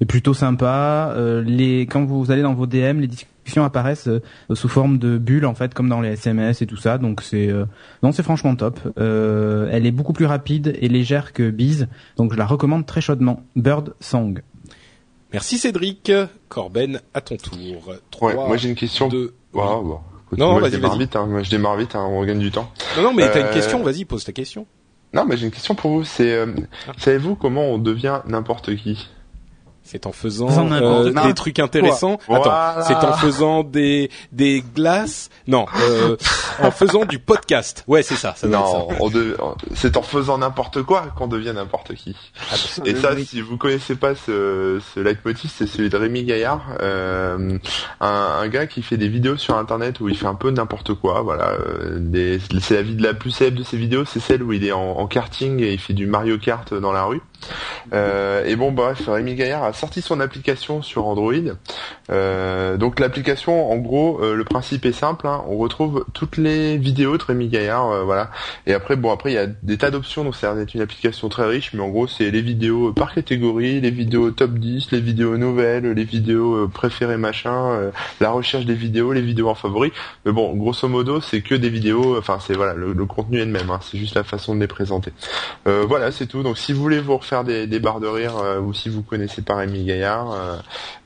est, 0.00 0.04
plutôt 0.06 0.34
sympa. 0.34 1.14
les, 1.44 1.82
quand 1.82 2.04
vous 2.04 2.30
allez 2.30 2.42
dans 2.42 2.54
vos 2.54 2.66
DM, 2.66 3.00
les 3.00 3.08
apparaissent 3.56 4.08
euh, 4.08 4.20
sous 4.54 4.68
forme 4.68 4.98
de 4.98 5.18
bulles 5.18 5.46
en 5.46 5.54
fait 5.54 5.74
comme 5.74 5.88
dans 5.88 6.00
les 6.00 6.10
SMS 6.10 6.62
et 6.62 6.66
tout 6.66 6.76
ça 6.76 6.98
donc 6.98 7.22
c'est 7.22 7.48
euh, 7.48 7.66
non 8.02 8.12
c'est 8.12 8.22
franchement 8.22 8.56
top 8.56 8.80
euh, 8.98 9.68
elle 9.70 9.86
est 9.86 9.90
beaucoup 9.90 10.12
plus 10.12 10.26
rapide 10.26 10.76
et 10.80 10.88
légère 10.88 11.32
que 11.32 11.50
Biz 11.50 11.88
donc 12.16 12.32
je 12.32 12.38
la 12.38 12.46
recommande 12.46 12.86
très 12.86 13.00
chaudement 13.00 13.42
Bird 13.54 13.94
Song 14.00 14.42
merci 15.32 15.58
Cédric 15.58 16.10
Corben 16.48 17.00
à 17.12 17.20
ton 17.20 17.36
tour 17.36 17.56
moi 18.22 18.56
j'ai 18.56 18.68
une 18.68 18.74
question 18.74 19.08
de 19.08 19.34
non, 20.36 20.58
vas-y, 20.58 20.72
je 20.72 20.76
démarre 20.76 20.98
vite, 20.98 21.14
hein. 21.14 21.42
je 21.44 21.50
démarre 21.50 21.76
vite, 21.76 21.94
hein. 21.94 22.08
on 22.08 22.24
gagne 22.24 22.40
du 22.40 22.50
temps. 22.50 22.68
Non, 22.96 23.04
non, 23.04 23.12
mais 23.12 23.30
t'as 23.30 23.46
une 23.46 23.54
question, 23.54 23.84
vas-y, 23.84 24.04
pose 24.04 24.24
ta 24.24 24.32
question. 24.32 24.66
Non, 25.14 25.24
mais 25.24 25.36
j'ai 25.36 25.46
une 25.46 25.52
question 25.52 25.74
pour 25.74 25.92
vous. 25.92 26.04
C'est, 26.04 26.38
ah. 26.40 26.92
savez-vous 26.98 27.36
comment 27.36 27.62
on 27.62 27.78
devient 27.78 28.20
n'importe 28.26 28.74
qui? 28.76 29.08
C'est 29.84 30.06
en 30.06 30.12
faisant 30.12 30.48
euh, 30.72 31.12
des 31.26 31.34
trucs 31.34 31.58
intéressants. 31.58 32.18
Attends, 32.28 32.82
c'est 32.86 32.94
en 32.94 33.12
faisant 33.12 33.62
des 33.62 34.10
des 34.32 34.64
glaces? 34.74 35.30
Non, 35.46 35.66
euh, 35.80 36.16
en 36.62 36.70
faisant 36.70 37.04
du 37.04 37.18
podcast. 37.18 37.84
Ouais, 37.86 38.02
c'est 38.02 38.16
ça. 38.16 38.34
ça 38.34 38.48
non, 38.48 38.88
c'est 39.74 39.96
en 39.96 40.02
faisant 40.02 40.38
n'importe 40.38 40.82
quoi 40.82 41.04
qu'on 41.16 41.28
devient 41.28 41.52
n'importe 41.54 41.94
qui. 41.94 42.16
Et 42.84 42.94
ça, 42.94 43.10
si 43.24 43.40
vous 43.40 43.56
connaissez 43.56 43.94
pas 43.94 44.14
ce, 44.14 44.80
ce 44.94 45.00
leitmotiv, 45.00 45.50
c'est 45.54 45.66
celui 45.66 45.90
de 45.90 45.96
Rémi 45.96 46.24
Gaillard, 46.24 46.62
euh, 46.80 47.58
un, 48.00 48.38
un, 48.40 48.48
gars 48.48 48.66
qui 48.66 48.82
fait 48.82 48.96
des 48.96 49.08
vidéos 49.08 49.36
sur 49.36 49.56
Internet 49.56 50.00
où 50.00 50.08
il 50.08 50.16
fait 50.16 50.26
un 50.26 50.34
peu 50.34 50.50
n'importe 50.50 50.94
quoi. 50.94 51.20
Voilà, 51.20 51.52
euh, 51.52 52.38
c'est 52.60 52.74
la 52.74 52.82
vie 52.82 52.94
de 52.94 53.02
la 53.02 53.12
plus 53.12 53.30
célèbre 53.30 53.58
de 53.58 53.64
ses 53.64 53.76
vidéos, 53.76 54.04
c'est 54.04 54.20
celle 54.20 54.42
où 54.42 54.52
il 54.52 54.64
est 54.64 54.72
en, 54.72 54.98
en 54.98 55.06
karting 55.06 55.60
et 55.60 55.72
il 55.72 55.78
fait 55.78 55.92
du 55.92 56.06
Mario 56.06 56.38
Kart 56.38 56.72
dans 56.72 56.92
la 56.92 57.04
rue. 57.04 57.20
Euh, 57.92 58.44
et 58.46 58.56
bon, 58.56 58.72
bref, 58.72 59.02
Rémi 59.06 59.34
Gaillard 59.34 59.64
a 59.64 59.72
sorti 59.74 60.02
son 60.02 60.20
application 60.20 60.82
sur 60.82 61.06
Android. 61.06 61.32
Euh, 62.10 62.76
donc 62.76 63.00
l'application, 63.00 63.70
en 63.70 63.76
gros, 63.76 64.20
euh, 64.22 64.34
le 64.34 64.44
principe 64.44 64.86
est 64.86 64.92
simple. 64.92 65.26
Hein. 65.26 65.42
on 65.48 65.56
retrouve 65.56 66.04
toutes 66.12 66.36
les 66.36 66.76
vidéos 66.78 67.16
de 67.16 67.22
Rémi 67.22 67.48
Gaillard, 67.48 68.04
voilà. 68.04 68.30
Et 68.66 68.74
après, 68.74 68.96
bon, 68.96 69.12
après 69.12 69.32
il 69.32 69.34
y 69.34 69.38
a 69.38 69.46
des 69.46 69.78
tas 69.78 69.90
d'options. 69.90 70.24
Donc 70.24 70.36
ça 70.36 70.54
une 70.74 70.80
application 70.80 71.28
très 71.28 71.46
riche, 71.46 71.72
mais 71.74 71.82
en 71.82 71.88
gros, 71.88 72.06
c'est 72.06 72.30
les 72.30 72.40
vidéos 72.40 72.92
par 72.92 73.14
catégorie, 73.14 73.80
les 73.80 73.90
vidéos 73.90 74.30
top 74.30 74.52
10, 74.52 74.92
les 74.92 75.00
vidéos 75.00 75.36
nouvelles, 75.36 75.86
les 75.86 76.04
vidéos 76.04 76.68
préférées 76.68 77.16
machin, 77.16 77.90
la 78.20 78.30
recherche 78.30 78.64
des 78.64 78.74
vidéos, 78.74 79.12
les 79.12 79.20
vidéos 79.20 79.48
en 79.48 79.54
favoris. 79.54 79.92
Mais 80.24 80.32
bon, 80.32 80.54
grosso 80.54 80.88
modo, 80.88 81.20
c'est 81.20 81.42
que 81.42 81.54
des 81.54 81.68
vidéos. 81.68 82.16
Enfin, 82.16 82.38
c'est 82.40 82.54
voilà, 82.54 82.74
le, 82.74 82.94
contenu 83.04 83.40
est 83.40 83.44
le 83.44 83.50
même. 83.50 83.70
Hein. 83.70 83.80
c'est 83.82 83.98
juste 83.98 84.14
la 84.14 84.24
façon 84.24 84.54
de 84.54 84.60
les 84.60 84.66
présenter. 84.66 85.12
voilà, 85.64 86.12
c'est 86.12 86.26
tout. 86.26 86.42
Donc 86.42 86.58
si 86.58 86.72
vous 86.72 86.80
voulez 86.80 87.00
vous 87.00 87.16
refaire 87.16 87.44
des, 87.44 87.66
barres 87.78 88.00
de 88.00 88.06
rire 88.06 88.36
euh, 88.38 88.60
ou 88.60 88.72
si 88.72 88.88
vous 88.88 89.02
connaissez 89.02 89.42
pas 89.42 89.54
Rémi 89.64 89.84
Gaillard, 89.84 90.32
euh, 90.32 90.56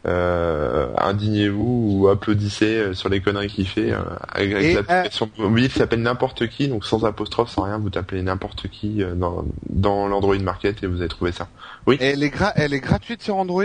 euh, 0.07 0.89
indignez-vous 0.99 1.99
ou 1.99 2.09
applaudissez 2.09 2.95
sur 2.95 3.09
les 3.09 3.21
conneries 3.21 3.49
qu'il 3.49 3.67
fait 3.67 3.93
avec, 4.29 4.53
l'application 4.75 5.31
mobile 5.39 5.69
qui 5.69 5.79
s'appelle 5.79 6.03
n'importe 6.03 6.49
qui, 6.49 6.69
donc 6.69 6.85
sans 6.85 7.05
apostrophe, 7.05 7.51
sans 7.51 7.63
rien, 7.63 7.79
vous 7.79 7.91
tapez 7.91 8.21
n'importe 8.23 8.69
qui 8.69 9.03
dans, 9.17 9.45
dans 9.69 10.09
l'Android 10.09 10.39
Market 10.39 10.83
et 10.83 10.87
vous 10.87 11.01
allez 11.01 11.09
trouver 11.09 11.33
ça. 11.33 11.49
Oui. 11.87 11.97
elle 12.01 12.23
est, 12.23 12.33
elle 12.57 12.75
est 12.75 12.81
gratuite 12.81 13.23
sur 13.23 13.37
Android? 13.37 13.65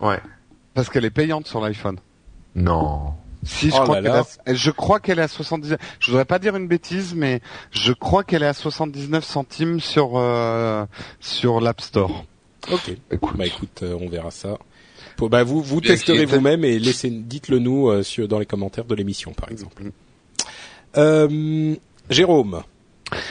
Ouais. 0.00 0.20
Parce 0.74 0.88
qu'elle 0.88 1.04
est 1.04 1.10
payante 1.10 1.46
sur 1.46 1.60
l'iPhone. 1.60 1.98
Non. 2.54 3.14
Si, 3.44 3.70
je, 3.70 3.76
oh 3.76 3.82
crois 3.82 4.00
qu'elle 4.00 4.56
je 4.56 4.70
crois 4.70 5.00
qu'elle 5.00 5.18
est 5.18 5.22
à 5.22 5.28
79. 5.28 5.78
Je 5.98 6.10
voudrais 6.10 6.24
pas 6.24 6.38
dire 6.38 6.54
une 6.54 6.68
bêtise, 6.68 7.14
mais 7.14 7.40
je 7.72 7.92
crois 7.92 8.22
qu'elle 8.22 8.42
est 8.42 8.46
à 8.46 8.54
79 8.54 9.24
centimes 9.24 9.80
sur 9.80 10.12
euh, 10.14 10.86
sur 11.18 11.60
l'App 11.60 11.80
Store. 11.80 12.24
Ok. 12.70 12.92
Écoute. 13.10 13.36
Bah 13.36 13.46
écoute, 13.46 13.80
euh, 13.82 13.98
on 14.00 14.08
verra 14.08 14.30
ça. 14.30 14.58
bah 15.18 15.42
vous 15.42 15.62
vous 15.62 15.80
testerez 15.80 16.24
vous-même 16.26 16.64
et 16.64 16.78
laissez, 16.78 17.10
dites-le 17.10 17.58
nous 17.58 17.88
euh, 17.88 18.02
sur 18.02 18.28
dans 18.28 18.38
les 18.38 18.46
commentaires 18.46 18.84
de 18.84 18.94
l'émission 18.94 19.32
par 19.32 19.50
exemple. 19.50 19.84
Euh, 20.96 21.74
Jérôme. 22.10 22.62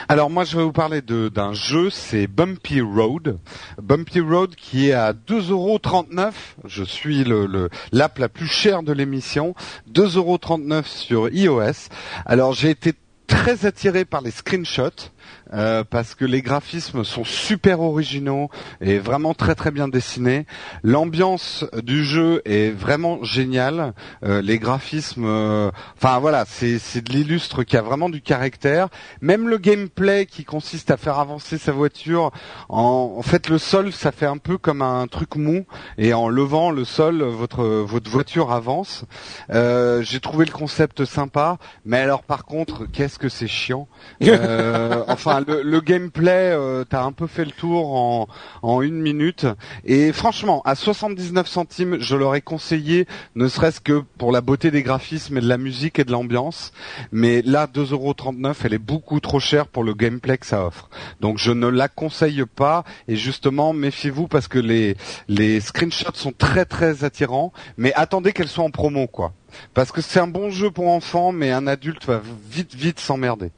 Alors 0.07 0.29
moi 0.29 0.43
je 0.43 0.57
vais 0.57 0.63
vous 0.63 0.71
parler 0.71 1.01
d'un 1.01 1.53
jeu, 1.53 1.89
c'est 1.89 2.27
Bumpy 2.27 2.81
Road. 2.81 3.39
Bumpy 3.81 4.19
Road 4.19 4.55
qui 4.55 4.89
est 4.89 4.93
à 4.93 5.13
2,39€. 5.13 6.31
Je 6.65 6.83
suis 6.83 7.23
le 7.23 7.69
l'app 7.91 8.19
la 8.19 8.29
plus 8.29 8.47
chère 8.47 8.83
de 8.83 8.93
l'émission. 8.93 9.55
2,39€ 9.91 10.85
sur 10.85 11.29
iOS. 11.29 11.89
Alors 12.25 12.53
j'ai 12.53 12.69
été 12.69 12.93
très 13.27 13.65
attiré 13.65 14.05
par 14.05 14.21
les 14.21 14.31
screenshots. 14.31 15.09
Euh, 15.53 15.83
parce 15.83 16.15
que 16.15 16.23
les 16.23 16.41
graphismes 16.41 17.03
sont 17.03 17.25
super 17.25 17.81
originaux 17.81 18.49
et 18.79 18.99
vraiment 18.99 19.33
très 19.33 19.53
très 19.53 19.71
bien 19.71 19.89
dessinés. 19.89 20.45
L'ambiance 20.81 21.65
du 21.83 22.05
jeu 22.05 22.41
est 22.45 22.69
vraiment 22.69 23.21
géniale. 23.23 23.93
Euh, 24.23 24.41
les 24.41 24.59
graphismes, 24.59 25.25
euh, 25.25 25.69
enfin 25.97 26.19
voilà, 26.19 26.45
c'est 26.47 26.79
c'est 26.79 27.01
de 27.01 27.11
l'illustre 27.11 27.63
qui 27.63 27.75
a 27.75 27.81
vraiment 27.81 28.09
du 28.09 28.21
caractère. 28.21 28.87
Même 29.19 29.49
le 29.49 29.57
gameplay 29.57 30.25
qui 30.25 30.45
consiste 30.45 30.89
à 30.89 30.95
faire 30.95 31.19
avancer 31.19 31.57
sa 31.57 31.73
voiture, 31.73 32.31
en, 32.69 33.15
en 33.17 33.21
fait 33.21 33.49
le 33.49 33.57
sol 33.57 33.91
ça 33.91 34.13
fait 34.13 34.25
un 34.25 34.37
peu 34.37 34.57
comme 34.57 34.81
un 34.81 35.07
truc 35.07 35.35
mou 35.35 35.65
et 35.97 36.13
en 36.13 36.29
levant 36.29 36.71
le 36.71 36.85
sol 36.85 37.23
votre 37.23 37.63
votre 37.63 38.09
voiture 38.09 38.53
avance. 38.53 39.03
J'ai 39.49 40.19
trouvé 40.21 40.45
le 40.45 40.51
concept 40.51 41.03
sympa, 41.03 41.57
mais 41.83 41.97
alors 41.97 42.23
par 42.23 42.45
contre 42.45 42.85
qu'est-ce 42.85 43.19
que 43.19 43.27
c'est 43.27 43.47
chiant. 43.47 43.87
enfin 44.21 45.40
le, 45.47 45.79
gameplay, 45.81 46.51
euh, 46.53 46.83
t'as 46.83 47.03
un 47.03 47.11
peu 47.11 47.27
fait 47.27 47.45
le 47.45 47.51
tour 47.51 48.27
en, 48.63 48.81
une 48.81 49.01
minute. 49.01 49.45
Et 49.85 50.11
franchement, 50.11 50.61
à 50.65 50.75
79 50.75 51.47
centimes, 51.47 51.97
je 51.99 52.15
l'aurais 52.15 52.41
conseillé, 52.41 53.07
ne 53.35 53.47
serait-ce 53.47 53.81
que 53.81 54.03
pour 54.17 54.31
la 54.31 54.41
beauté 54.41 54.71
des 54.71 54.83
graphismes 54.83 55.37
et 55.37 55.41
de 55.41 55.47
la 55.47 55.57
musique 55.57 55.99
et 55.99 56.03
de 56.03 56.11
l'ambiance. 56.11 56.71
Mais 57.11 57.41
là, 57.41 57.67
2,39€, 57.67 58.55
elle 58.63 58.73
est 58.73 58.77
beaucoup 58.77 59.19
trop 59.19 59.39
chère 59.39 59.67
pour 59.67 59.83
le 59.83 59.93
gameplay 59.93 60.37
que 60.37 60.45
ça 60.45 60.65
offre. 60.65 60.89
Donc 61.19 61.37
je 61.37 61.51
ne 61.51 61.67
la 61.67 61.87
conseille 61.87 62.43
pas. 62.45 62.83
Et 63.07 63.15
justement, 63.15 63.73
méfiez-vous 63.73 64.27
parce 64.27 64.47
que 64.47 64.59
les, 64.59 64.95
les 65.27 65.59
screenshots 65.59 66.15
sont 66.15 66.33
très 66.33 66.65
très 66.65 67.03
attirants. 67.03 67.53
Mais 67.77 67.93
attendez 67.93 68.33
qu'elle 68.33 68.47
soit 68.47 68.63
en 68.63 68.71
promo, 68.71 69.07
quoi. 69.07 69.33
Parce 69.73 69.91
que 69.91 70.01
c'est 70.01 70.19
un 70.19 70.27
bon 70.27 70.49
jeu 70.49 70.71
pour 70.71 70.87
enfants, 70.87 71.31
mais 71.31 71.51
un 71.51 71.67
adulte 71.67 72.05
va 72.05 72.21
vite 72.49 72.73
vite 72.73 72.99
s'emmerder. 72.99 73.51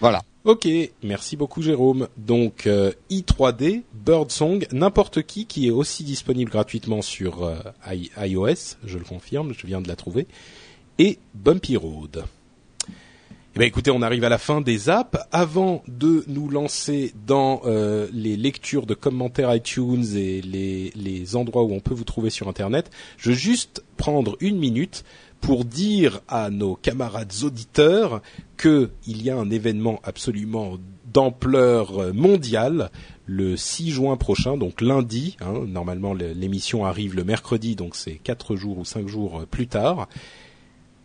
Voilà. 0.00 0.22
Ok, 0.48 0.66
merci 1.02 1.36
beaucoup 1.36 1.60
Jérôme. 1.60 2.08
Donc 2.16 2.66
euh, 2.66 2.90
i3D, 3.10 3.82
Birdsong, 3.92 4.66
n'importe 4.72 5.20
qui 5.20 5.44
qui 5.44 5.66
est 5.66 5.70
aussi 5.70 6.04
disponible 6.04 6.50
gratuitement 6.50 7.02
sur 7.02 7.42
euh, 7.42 7.56
iOS, 7.92 8.78
je 8.82 8.96
le 8.96 9.04
confirme, 9.04 9.52
je 9.52 9.66
viens 9.66 9.82
de 9.82 9.88
la 9.88 9.94
trouver, 9.94 10.26
et 10.98 11.18
Bumpy 11.34 11.76
Road. 11.76 12.24
Eh 13.54 13.58
ben, 13.58 13.66
écoutez, 13.66 13.90
on 13.90 14.00
arrive 14.00 14.24
à 14.24 14.30
la 14.30 14.38
fin 14.38 14.62
des 14.62 14.88
apps. 14.88 15.18
Avant 15.32 15.82
de 15.86 16.24
nous 16.28 16.48
lancer 16.48 17.12
dans 17.26 17.60
euh, 17.66 18.06
les 18.12 18.36
lectures 18.38 18.86
de 18.86 18.94
commentaires 18.94 19.54
iTunes 19.54 20.06
et 20.14 20.40
les, 20.40 20.92
les 20.94 21.36
endroits 21.36 21.64
où 21.64 21.72
on 21.72 21.80
peut 21.80 21.92
vous 21.92 22.04
trouver 22.04 22.30
sur 22.30 22.48
Internet, 22.48 22.90
je 23.18 23.30
veux 23.30 23.36
juste 23.36 23.84
prendre 23.98 24.36
une 24.40 24.58
minute 24.58 25.04
pour 25.40 25.64
dire 25.64 26.20
à 26.28 26.50
nos 26.50 26.74
camarades 26.74 27.32
auditeurs 27.42 28.22
qu'il 28.56 28.90
y 29.06 29.30
a 29.30 29.36
un 29.36 29.50
événement 29.50 30.00
absolument 30.02 30.78
d'ampleur 31.12 32.14
mondiale 32.14 32.90
le 33.26 33.56
6 33.56 33.90
juin 33.90 34.16
prochain, 34.16 34.56
donc 34.56 34.80
lundi. 34.80 35.36
Hein, 35.40 35.64
normalement, 35.66 36.14
l'émission 36.14 36.84
arrive 36.84 37.14
le 37.14 37.24
mercredi, 37.24 37.76
donc 37.76 37.96
c'est 37.96 38.16
quatre 38.16 38.56
jours 38.56 38.78
ou 38.78 38.84
cinq 38.84 39.08
jours 39.08 39.44
plus 39.50 39.68
tard 39.68 40.08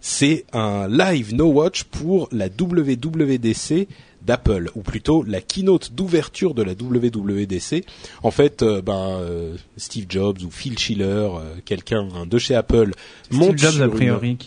c'est 0.05 0.45
un 0.51 0.89
live 0.89 1.33
no 1.33 1.45
watch 1.45 1.85
pour 1.85 2.27
la 2.33 2.47
WWDC 2.47 3.87
d'Apple, 4.25 4.69
ou 4.75 4.81
plutôt 4.81 5.23
la 5.23 5.41
keynote 5.41 5.93
d'ouverture 5.93 6.53
de 6.53 6.63
la 6.63 6.73
WWDC. 6.73 7.85
En 8.23 8.31
fait, 8.31 8.63
euh, 8.63 8.81
ben 8.81 9.19
euh, 9.19 9.55
Steve 9.77 10.05
Jobs 10.09 10.41
ou 10.43 10.51
Phil 10.51 10.77
Schiller, 10.77 11.05
euh, 11.05 11.55
quelqu'un 11.65 12.07
de 12.25 12.37
chez 12.37 12.55
Apple, 12.55 12.91
Steve 13.31 13.57
Jobs 13.57 13.81
a 13.81 13.89
priori 13.89 14.37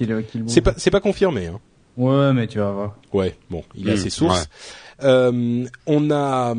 C'est 0.46 0.60
pas 0.60 0.74
c'est 0.76 0.90
pas 0.90 1.00
confirmé. 1.00 1.46
Hein. 1.46 1.60
Ouais, 1.96 2.32
mais 2.32 2.46
tu 2.46 2.58
vas 2.58 2.72
voir. 2.72 2.96
Ouais, 3.12 3.36
bon, 3.50 3.64
il 3.74 3.88
a 3.88 3.94
hmm, 3.94 3.96
ses 3.96 4.10
sources. 4.10 4.48
On 5.02 6.10
a 6.10 6.54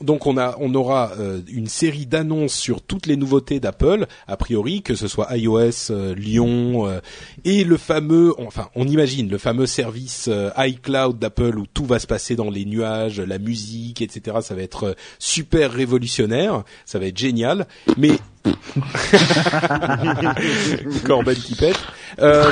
donc 0.00 0.26
on 0.26 0.36
a 0.36 0.56
on 0.58 0.74
aura 0.74 1.12
euh, 1.18 1.40
une 1.48 1.66
série 1.66 2.06
d'annonces 2.06 2.54
sur 2.54 2.80
toutes 2.80 3.06
les 3.06 3.16
nouveautés 3.16 3.60
d'Apple 3.60 4.06
a 4.26 4.36
priori 4.36 4.82
que 4.82 4.94
ce 4.94 5.08
soit 5.08 5.36
iOS, 5.36 5.90
euh, 5.90 6.14
Lyon 6.14 7.00
et 7.44 7.64
le 7.64 7.76
fameux 7.76 8.32
enfin 8.38 8.68
on 8.74 8.86
imagine 8.86 9.28
le 9.28 9.38
fameux 9.38 9.66
service 9.66 10.30
iCloud 10.56 11.18
d'Apple 11.18 11.58
où 11.58 11.66
tout 11.66 11.84
va 11.84 11.98
se 11.98 12.06
passer 12.06 12.36
dans 12.36 12.50
les 12.50 12.64
nuages, 12.64 13.20
la 13.20 13.38
musique, 13.38 14.02
etc. 14.02 14.38
Ça 14.40 14.54
va 14.54 14.62
être 14.62 14.96
super 15.18 15.72
révolutionnaire, 15.72 16.64
ça 16.84 16.98
va 16.98 17.06
être 17.06 17.18
génial. 17.18 17.66
Mais 17.96 18.18
Corben 21.04 21.36
qui 21.36 21.54
pète. 21.54 21.78
Euh, 22.20 22.50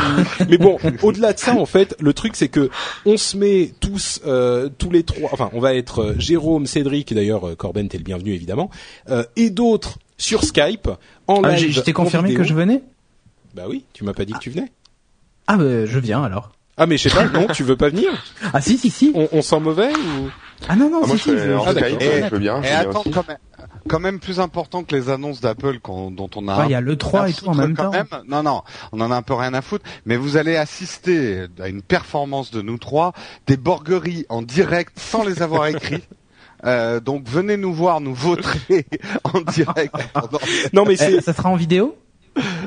mais 0.48 0.58
bon, 0.58 0.78
au-delà 1.02 1.32
de 1.32 1.38
ça, 1.38 1.54
en 1.54 1.66
fait, 1.66 1.96
le 2.00 2.12
truc 2.12 2.36
c'est 2.36 2.48
que 2.48 2.70
on 3.06 3.16
se 3.16 3.36
met 3.36 3.72
tous, 3.80 4.20
euh, 4.26 4.68
tous 4.78 4.90
les 4.90 5.02
trois, 5.02 5.30
enfin, 5.32 5.50
on 5.52 5.60
va 5.60 5.74
être 5.74 6.02
euh, 6.02 6.14
Jérôme, 6.18 6.66
Cédric, 6.66 7.12
d'ailleurs 7.14 7.48
euh, 7.48 7.54
Corben, 7.54 7.88
t'es 7.88 7.98
le 7.98 8.04
bienvenu 8.04 8.32
évidemment, 8.32 8.70
euh, 9.08 9.24
et 9.36 9.50
d'autres 9.50 9.98
sur 10.18 10.44
Skype 10.44 10.88
en 11.26 11.42
ah, 11.42 11.54
live. 11.54 11.70
J'étais 11.72 11.92
confirmé 11.92 12.34
que 12.34 12.44
je 12.44 12.54
venais? 12.54 12.82
Bah 13.54 13.64
oui, 13.68 13.84
tu 13.92 14.04
m'as 14.04 14.14
pas 14.14 14.24
dit 14.24 14.32
que 14.32 14.38
tu 14.38 14.50
venais. 14.50 14.72
Ah 15.46 15.56
bah 15.56 15.86
je 15.86 15.98
viens 15.98 16.22
alors. 16.22 16.52
Ah 16.76 16.86
mais 16.86 16.96
je 16.96 17.08
sais 17.08 17.14
pas, 17.14 17.26
non, 17.26 17.46
tu 17.52 17.64
veux 17.64 17.76
pas 17.76 17.90
venir? 17.90 18.10
Ah 18.52 18.60
si 18.60 18.78
si 18.78 18.90
si. 18.90 19.12
On, 19.14 19.28
on 19.32 19.42
sent 19.42 19.60
mauvais 19.60 19.92
ou? 19.92 20.30
Ah 20.68 20.76
non 20.76 20.90
non, 20.90 21.02
ah, 21.04 21.08
si, 21.08 21.18
si, 21.18 21.30
je, 21.30 21.52
ah, 21.52 21.72
je, 21.74 22.30
veux 22.30 22.38
bien. 22.38 22.62
Et 22.62 22.68
attends, 22.70 23.02
quand 23.12 23.26
même, 23.28 23.36
quand 23.88 24.00
même 24.00 24.20
plus 24.20 24.40
important 24.40 24.84
que 24.84 24.94
les 24.94 25.08
annonces 25.08 25.40
d'Apple 25.40 25.78
dont 25.82 26.30
on 26.34 26.48
a. 26.48 26.64
Il 26.66 26.70
y 26.70 26.74
a 26.74 26.80
le 26.80 26.96
3 26.96 27.30
et 27.30 27.32
tout 27.32 27.46
en 27.46 27.54
même 27.54 27.76
temps. 27.76 27.90
Même. 27.90 28.06
Non 28.26 28.42
non, 28.42 28.62
on 28.92 29.00
en 29.00 29.10
a 29.10 29.16
un 29.16 29.22
peu 29.22 29.34
rien 29.34 29.54
à 29.54 29.62
foutre. 29.62 29.84
Mais 30.06 30.16
vous 30.16 30.36
allez 30.36 30.56
assister 30.56 31.46
à 31.60 31.68
une 31.68 31.82
performance 31.82 32.50
de 32.50 32.62
nous 32.62 32.78
trois, 32.78 33.12
des 33.46 33.56
borgueries 33.56 34.26
en 34.28 34.42
direct 34.42 34.98
sans 34.98 35.24
les 35.24 35.42
avoir 35.42 35.66
écrits. 35.66 36.02
Euh, 36.64 37.00
donc 37.00 37.28
venez 37.28 37.56
nous 37.56 37.74
voir, 37.74 38.00
nous 38.00 38.14
voter 38.14 38.86
en 39.24 39.40
direct. 39.40 39.92
non 40.72 40.84
mais 40.84 40.94
c'est... 40.94 41.20
ça 41.20 41.32
sera 41.32 41.48
en 41.48 41.56
vidéo? 41.56 41.96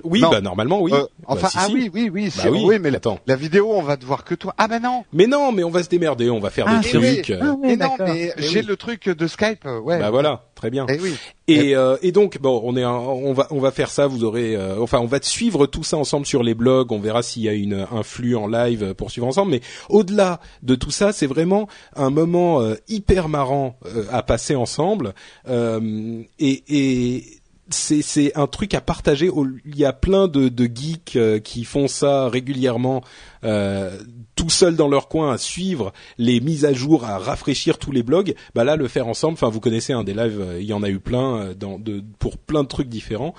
Oui, 0.04 0.22
bah 0.22 0.42
normalement 0.42 0.82
oui. 0.82 0.92
Euh, 0.94 1.02
bah, 1.02 1.26
enfin 1.28 1.50
ah 1.56 1.68
oui 1.72 1.90
oui 1.94 2.10
oui, 2.14 2.32
bah, 2.36 2.44
oui, 2.50 2.62
oui 2.64 2.80
mais 2.80 2.96
attends. 2.96 3.20
La, 3.26 3.36
vidéo 3.36 3.72
on 3.74 3.82
va 3.82 3.98
te 3.98 4.06
voir 4.06 4.24
que 4.24 4.36
toi. 4.36 4.54
Ah 4.58 4.68
ben 4.68 4.82
non. 4.82 5.04
Mais 5.14 5.28
non, 5.28 5.52
mais 5.52 5.64
on 5.64 5.70
va 5.70 5.84
se 5.84 5.90
démerder, 5.90 6.30
on 6.30 6.40
va 6.40 6.50
faire 6.50 6.66
ah, 6.68 6.80
des 6.80 6.90
trucs. 7.22 7.38
Ah, 7.42 7.56
mais 7.62 7.76
non, 7.76 7.96
mais 8.00 8.34
j'ai 8.38 8.62
le 8.62 8.76
truc 8.76 9.10
de 9.10 9.28
Skype, 9.28 9.66
ouais. 9.84 10.00
Bah 10.00 10.12
voilà, 10.12 10.46
très 10.56 10.70
bien. 10.70 10.86
Et 10.88 11.00
oui. 11.00 11.16
Et, 11.48 11.76
euh, 11.76 11.98
et 12.02 12.12
donc 12.12 12.40
bon, 12.40 12.62
on 12.64 12.76
est 12.76 12.86
on 12.86 13.34
va 13.34 13.48
on 13.52 13.60
va 13.60 13.72
faire 13.72 13.90
ça, 13.90 14.08
vous 14.08 14.24
aurez 14.24 14.56
euh, 14.56 14.82
enfin 14.82 15.00
on 15.00 15.06
va 15.06 15.20
suivre 15.22 15.68
tout 15.68 15.84
ça 15.84 15.98
ensemble 15.98 16.26
sur 16.26 16.44
les 16.44 16.54
blogs, 16.54 16.92
on 16.92 17.00
verra 17.00 17.22
s'il 17.24 17.44
y 17.44 17.50
a 17.50 17.54
une 17.54 17.86
un 17.92 18.04
flux 18.04 18.36
en 18.36 18.48
live 18.48 18.94
pour 18.96 19.12
suivre 19.12 19.28
ensemble 19.28 19.52
mais 19.52 19.62
au-delà 19.90 20.40
de 20.64 20.76
tout 20.76 20.92
ça, 20.92 21.12
c'est 21.12 21.28
vraiment 21.28 21.68
un 21.96 22.10
moment 22.10 22.62
hyper 22.88 23.30
marrant 23.30 23.78
à 24.12 24.24
passer 24.24 24.56
ensemble 24.56 25.14
et 25.48 26.26
et 26.40 27.24
c'est 27.70 28.36
un 28.38 28.48
truc 28.48 28.74
à 28.74 28.82
partager. 28.82 29.30
Il 29.66 29.78
y 29.78 29.86
a 29.86 29.94
plein 29.94 30.28
de, 30.28 30.50
geeks 30.66 31.16
euh, 31.16 31.40
qui 31.40 31.64
font 31.64 31.88
ça 31.88 32.30
régulièrement, 32.30 33.04
euh, 33.44 33.98
tout 34.36 34.50
seuls 34.50 34.76
dans 34.76 34.88
leur 34.88 35.08
coin, 35.08 35.32
à 35.32 35.38
suivre 35.38 35.92
les 36.18 36.40
mises 36.40 36.66
à 36.66 36.74
jour, 36.74 37.06
à 37.06 37.18
rafraîchir 37.18 37.78
tous 37.78 37.92
les 37.92 38.04
blogs. 38.04 38.36
Bah 38.54 38.64
là, 38.64 38.76
le 38.76 38.88
faire 38.88 39.08
ensemble. 39.08 39.34
Enfin, 39.34 39.50
vous 39.50 39.60
connaissez 39.60 39.94
un 39.94 40.04
des 40.04 40.14
lives, 40.14 40.40
euh, 40.40 40.62
il 40.62 40.66
y 40.66 40.74
en 40.74 40.84
a 40.84 40.90
eu 40.90 41.00
plein 41.00 41.54
pour 42.20 42.38
plein 42.38 42.64
de 42.64 42.68
trucs 42.68 42.90
différents. 42.90 43.34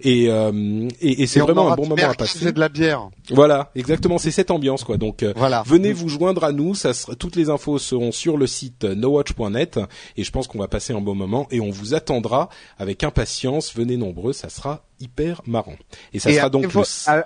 Et, 0.00 0.26
euh, 0.28 0.88
et, 1.00 1.22
et 1.22 1.26
c'est 1.26 1.40
vraiment 1.40 1.72
un 1.72 1.76
bon 1.76 1.86
moment 1.86 2.10
à 2.10 2.14
passer. 2.14 2.38
C'est 2.38 2.52
de 2.52 2.60
la 2.60 2.68
bière. 2.68 3.08
Voilà, 3.30 3.70
exactement, 3.74 4.18
c'est 4.18 4.30
cette 4.30 4.50
ambiance 4.50 4.84
quoi. 4.84 4.96
Donc 4.96 5.22
euh, 5.22 5.32
voilà. 5.36 5.62
venez 5.66 5.92
vous 5.92 6.08
joindre 6.08 6.44
à 6.44 6.52
nous, 6.52 6.74
ça 6.74 6.92
sera, 6.92 7.14
toutes 7.14 7.36
les 7.36 7.50
infos 7.50 7.78
seront 7.78 8.12
sur 8.12 8.36
le 8.36 8.46
site 8.46 8.84
nowatch.net 8.84 9.80
et 10.16 10.24
je 10.24 10.30
pense 10.30 10.46
qu'on 10.48 10.58
va 10.58 10.68
passer 10.68 10.92
un 10.92 11.00
bon 11.00 11.14
moment 11.14 11.46
et 11.50 11.60
on 11.60 11.70
vous 11.70 11.94
attendra 11.94 12.48
avec 12.78 13.04
impatience. 13.04 13.74
Venez 13.74 13.96
nombreux, 13.96 14.32
ça 14.32 14.48
sera 14.48 14.84
hyper 15.00 15.42
marrant. 15.46 15.76
Et 16.12 16.18
ça 16.18 16.32
sera 16.32 16.50
donc 16.50 16.66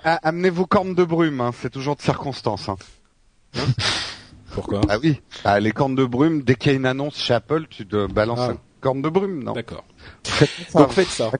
amenez 0.03 0.49
vos 0.49 0.65
cornes 0.65 0.95
de 0.95 1.03
brume, 1.03 1.41
hein, 1.41 1.51
c'est 1.61 1.69
toujours 1.69 1.95
de 1.95 2.01
circonstance. 2.01 2.69
Hein. 2.69 2.77
Pourquoi? 4.53 4.81
Ah 4.89 4.97
oui, 5.01 5.21
ah, 5.45 5.59
les 5.59 5.71
cornes 5.71 5.95
de 5.95 6.05
brume, 6.05 6.43
dès 6.43 6.55
qu'il 6.55 6.71
y 6.71 6.75
a 6.75 6.77
une 6.77 6.85
annonce 6.85 7.17
chez 7.17 7.33
Apple, 7.33 7.67
tu 7.69 7.87
te 7.87 8.05
balances 8.11 8.51
ah. 8.51 8.57
corne 8.81 9.01
de 9.01 9.09
brume, 9.09 9.43
non? 9.43 9.53
D'accord. 9.53 9.85
Donc 10.73 10.91
faites 10.91 11.07
ça. 11.07 11.31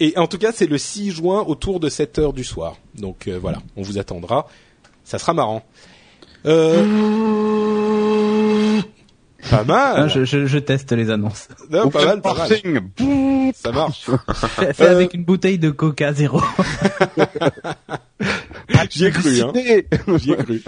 Et 0.00 0.16
en 0.18 0.26
tout 0.26 0.38
cas, 0.38 0.52
c'est 0.52 0.66
le 0.66 0.78
6 0.78 1.10
juin 1.10 1.42
autour 1.46 1.80
de 1.80 1.88
7 1.88 2.18
heures 2.18 2.32
du 2.32 2.44
soir. 2.44 2.76
Donc 2.94 3.28
euh, 3.28 3.38
voilà, 3.38 3.58
on 3.76 3.82
vous 3.82 3.98
attendra. 3.98 4.46
Ça 5.04 5.18
sera 5.18 5.32
marrant. 5.32 5.62
Euh... 6.46 6.84
Pas 9.50 9.64
mal. 9.64 9.94
Ah, 9.96 10.08
je, 10.08 10.24
je, 10.24 10.46
je, 10.46 10.58
teste 10.58 10.92
les 10.92 11.10
annonces. 11.10 11.48
Non, 11.70 11.90
pas 11.90 12.04
mal, 12.04 12.20
pas 12.20 12.34
mal. 12.34 12.48
Ça 13.54 13.72
marche. 13.72 14.10
C'est 14.74 14.80
euh... 14.80 14.90
avec 14.90 15.14
une 15.14 15.24
bouteille 15.24 15.58
de 15.58 15.70
Coca 15.70 16.12
zéro. 16.12 16.40
J'y 18.90 19.06
ai 19.06 19.10
cru, 19.10 19.40
hein. 19.42 19.52
J'y 20.16 20.32
ai 20.32 20.36
cru. 20.36 20.62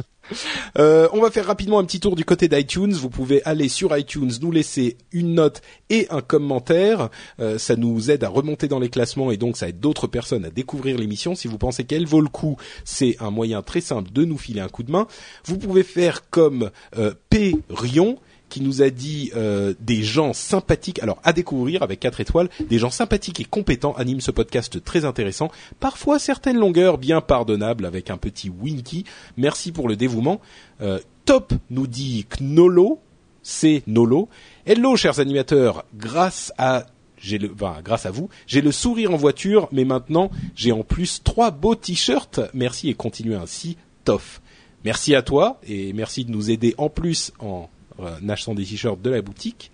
Euh, 0.78 1.08
on 1.12 1.20
va 1.20 1.30
faire 1.30 1.46
rapidement 1.46 1.78
un 1.78 1.84
petit 1.84 2.00
tour 2.00 2.16
du 2.16 2.24
côté 2.24 2.48
d'iTunes. 2.48 2.92
Vous 2.92 3.08
pouvez 3.08 3.42
aller 3.44 3.68
sur 3.68 3.96
iTunes, 3.96 4.30
nous 4.42 4.50
laisser 4.50 4.96
une 5.12 5.34
note 5.34 5.62
et 5.88 6.06
un 6.10 6.20
commentaire. 6.20 7.08
Euh, 7.40 7.58
ça 7.58 7.76
nous 7.76 8.10
aide 8.10 8.24
à 8.24 8.28
remonter 8.28 8.68
dans 8.68 8.78
les 8.78 8.90
classements 8.90 9.30
et 9.30 9.36
donc 9.36 9.56
ça 9.56 9.68
aide 9.68 9.80
d'autres 9.80 10.06
personnes 10.06 10.44
à 10.44 10.50
découvrir 10.50 10.98
l'émission. 10.98 11.34
Si 11.34 11.48
vous 11.48 11.58
pensez 11.58 11.84
qu'elle 11.84 12.06
vaut 12.06 12.20
le 12.20 12.28
coup, 12.28 12.56
c'est 12.84 13.16
un 13.20 13.30
moyen 13.30 13.62
très 13.62 13.80
simple 13.80 14.12
de 14.12 14.24
nous 14.24 14.38
filer 14.38 14.60
un 14.60 14.68
coup 14.68 14.82
de 14.82 14.90
main. 14.90 15.06
Vous 15.44 15.58
pouvez 15.58 15.82
faire 15.82 16.28
comme 16.28 16.70
euh, 16.98 17.14
P. 17.30 17.56
Rion 17.70 18.18
qui 18.48 18.60
nous 18.60 18.82
a 18.82 18.90
dit 18.90 19.30
euh, 19.36 19.74
des 19.80 20.02
gens 20.02 20.32
sympathiques, 20.32 21.02
alors 21.02 21.20
à 21.24 21.32
découvrir 21.32 21.82
avec 21.82 22.00
quatre 22.00 22.20
étoiles, 22.20 22.48
des 22.68 22.78
gens 22.78 22.90
sympathiques 22.90 23.40
et 23.40 23.44
compétents 23.44 23.92
animent 23.92 24.20
ce 24.20 24.30
podcast 24.30 24.82
très 24.82 25.04
intéressant, 25.04 25.50
parfois 25.80 26.18
certaines 26.18 26.58
longueurs 26.58 26.98
bien 26.98 27.20
pardonnables 27.20 27.86
avec 27.86 28.10
un 28.10 28.16
petit 28.16 28.50
winky. 28.50 29.04
Merci 29.36 29.72
pour 29.72 29.88
le 29.88 29.96
dévouement. 29.96 30.40
Euh, 30.80 30.98
top 31.24 31.52
nous 31.70 31.86
dit 31.86 32.26
Knolo, 32.38 33.00
c'est 33.42 33.82
Nolo. 33.86 34.28
Hello 34.66 34.96
chers 34.96 35.20
animateurs, 35.20 35.84
grâce 35.94 36.52
à 36.58 36.86
j'ai 37.20 37.38
le, 37.38 37.48
grâce 37.82 38.06
à 38.06 38.10
vous, 38.10 38.28
j'ai 38.46 38.60
le 38.60 38.70
sourire 38.70 39.12
en 39.12 39.16
voiture, 39.16 39.68
mais 39.72 39.84
maintenant 39.84 40.30
j'ai 40.54 40.72
en 40.72 40.84
plus 40.84 41.22
trois 41.22 41.50
beaux 41.50 41.74
t-shirts. 41.74 42.40
Merci 42.54 42.90
et 42.90 42.94
continuez 42.94 43.34
ainsi, 43.34 43.76
Toff. 44.04 44.40
Merci 44.84 45.14
à 45.14 45.22
toi 45.22 45.60
et 45.66 45.92
merci 45.92 46.24
de 46.24 46.30
nous 46.30 46.50
aider 46.50 46.74
en 46.78 46.88
plus 46.88 47.32
en 47.40 47.68
euh, 48.00 48.28
achetant 48.28 48.54
des 48.54 48.64
t-shirts 48.64 49.00
de 49.00 49.10
la 49.10 49.22
boutique. 49.22 49.70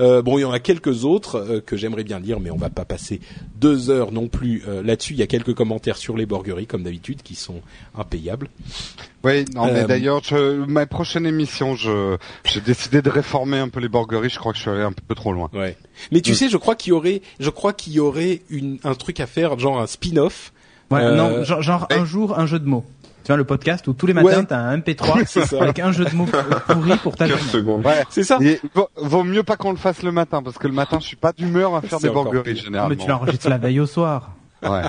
Euh, 0.00 0.22
bon, 0.22 0.38
il 0.38 0.42
y 0.42 0.44
en 0.44 0.52
a 0.52 0.60
quelques 0.60 1.04
autres 1.04 1.36
euh, 1.36 1.60
que 1.60 1.76
j'aimerais 1.76 2.04
bien 2.04 2.18
lire, 2.20 2.40
mais 2.40 2.50
on 2.50 2.56
va 2.56 2.70
pas 2.70 2.84
passer 2.84 3.20
deux 3.56 3.90
heures 3.90 4.12
non 4.12 4.28
plus 4.28 4.62
euh, 4.66 4.82
là-dessus. 4.82 5.12
Il 5.12 5.18
y 5.18 5.22
a 5.22 5.26
quelques 5.26 5.54
commentaires 5.54 5.96
sur 5.96 6.16
les 6.16 6.24
borgueries, 6.26 6.66
comme 6.66 6.82
d'habitude, 6.82 7.22
qui 7.22 7.34
sont 7.34 7.60
impayables. 7.96 8.48
Oui, 9.24 9.44
non, 9.54 9.70
mais 9.70 9.84
d'ailleurs, 9.84 10.22
ma 10.66 10.86
prochaine 10.86 11.26
émission, 11.26 11.74
je 11.74 12.16
j'ai 12.44 12.62
décidé 12.62 13.02
de 13.02 13.10
réformer 13.10 13.58
un 13.58 13.68
peu 13.68 13.80
les 13.80 13.88
borgueries. 13.88 14.30
Je 14.30 14.38
crois 14.38 14.52
que 14.52 14.58
je 14.58 14.62
suis 14.62 14.70
allé 14.70 14.82
un 14.82 14.92
peu 14.92 15.14
trop 15.14 15.32
loin. 15.32 15.50
Ouais. 15.52 15.76
Mais 16.12 16.22
tu 16.22 16.34
sais, 16.34 16.48
je 16.48 16.56
crois 16.56 16.74
qu'il 16.74 16.90
y 16.90 16.92
aurait, 16.92 17.20
je 17.38 17.50
crois 17.50 17.74
qu'il 17.74 17.92
y 17.92 18.00
aurait 18.00 18.40
une, 18.48 18.78
un 18.84 18.94
truc 18.94 19.20
à 19.20 19.26
faire, 19.26 19.58
genre 19.58 19.80
un 19.80 19.86
spin-off. 19.86 20.52
Ouais, 20.90 21.14
non, 21.14 21.44
genre, 21.44 21.62
genre 21.62 21.86
un 21.90 22.04
jour 22.04 22.38
un 22.38 22.46
jeu 22.46 22.58
de 22.58 22.66
mots 22.66 22.84
tu 23.22 23.28
vois 23.28 23.36
le 23.36 23.44
podcast 23.44 23.86
où 23.88 23.92
tous 23.92 24.06
les 24.06 24.14
matins 24.14 24.44
tu 24.44 24.54
as 24.54 24.58
un 24.58 24.78
MP3 24.78 25.60
avec 25.60 25.78
un 25.78 25.92
jeu 25.92 26.04
de 26.04 26.14
mots 26.14 26.26
pourri 26.66 26.96
pour 27.02 27.16
ta 27.16 27.26
seconde. 27.38 27.84
Ouais, 27.84 28.04
c'est 28.10 28.24
ça. 28.24 28.38
vaut, 28.96 29.24
mieux 29.24 29.42
pas 29.42 29.56
qu'on 29.56 29.70
le 29.70 29.76
fasse 29.76 30.02
le 30.02 30.12
matin 30.12 30.42
parce 30.42 30.58
que 30.58 30.66
le 30.66 30.72
matin 30.72 30.98
je 31.00 31.06
suis 31.06 31.16
pas 31.16 31.32
d'humeur 31.32 31.74
à 31.74 31.82
faire 31.82 32.00
des 32.00 32.10
borgueries 32.10 32.56
généralement. 32.56 32.94
Mais 32.94 33.02
tu 33.02 33.08
l'enregistres 33.08 33.48
la 33.48 33.58
veille 33.58 33.80
au 33.80 33.86
soir. 33.86 34.32
Ouais. 34.62 34.82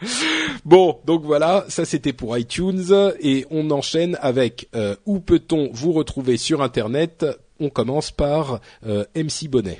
bon, 0.64 0.98
donc 1.06 1.22
voilà, 1.24 1.64
ça 1.68 1.84
c'était 1.84 2.12
pour 2.12 2.36
iTunes 2.36 3.12
et 3.20 3.46
on 3.50 3.70
enchaîne 3.70 4.18
avec 4.20 4.68
euh, 4.74 4.96
où 5.06 5.20
peut-on 5.20 5.70
vous 5.72 5.92
retrouver 5.92 6.36
sur 6.36 6.62
Internet? 6.62 7.26
On 7.60 7.70
commence 7.70 8.10
par 8.10 8.60
euh, 8.86 9.04
MC 9.14 9.48
Bonnet. 9.48 9.78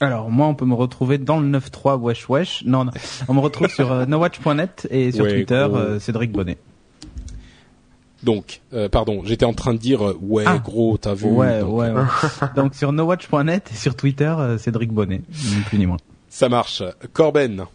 Alors 0.00 0.30
moi, 0.30 0.46
on 0.46 0.54
peut 0.54 0.64
me 0.64 0.74
retrouver 0.74 1.18
dans 1.18 1.38
le 1.38 1.50
93 1.50 1.98
wesh 2.00 2.28
wesh. 2.28 2.64
Non, 2.66 2.84
non. 2.84 2.92
on 3.28 3.34
me 3.34 3.40
retrouve 3.40 3.68
sur 3.68 3.92
euh, 3.92 4.06
nowatch.net 4.06 4.88
et 4.90 5.12
sur 5.12 5.28
Twitter 5.28 5.66
Cédric 6.00 6.32
Bonnet. 6.32 6.58
Donc, 8.22 8.60
pardon, 8.90 9.22
j'étais 9.24 9.44
en 9.44 9.52
train 9.52 9.74
de 9.74 9.78
dire 9.78 10.14
ouais 10.22 10.44
ah. 10.46 10.58
gros, 10.58 10.96
t'as 10.96 11.14
vu. 11.14 11.26
Ouais, 11.26 11.60
donc... 11.60 11.72
ouais, 11.72 11.90
ouais. 11.90 12.04
donc 12.56 12.74
sur 12.74 12.92
nowatch.net 12.92 13.70
et 13.72 13.76
sur 13.76 13.96
Twitter 13.96 14.34
Cédric 14.58 14.92
Bonnet, 14.92 15.22
ni 15.28 15.60
plus 15.66 15.78
ni 15.78 15.86
moins. 15.86 15.98
Ça 16.28 16.48
marche. 16.48 16.82
Corben. 17.12 17.66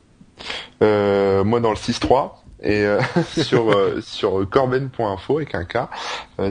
Euh, 0.82 1.44
moi 1.44 1.60
dans 1.60 1.72
le 1.72 1.76
6.3 1.76 2.32
et 2.62 2.86
euh, 2.86 3.00
sur 3.38 3.72
euh, 3.72 4.02
sur 4.02 4.48
corben.info 4.50 5.38
avec 5.38 5.56
un 5.56 5.66
K. 5.66 5.78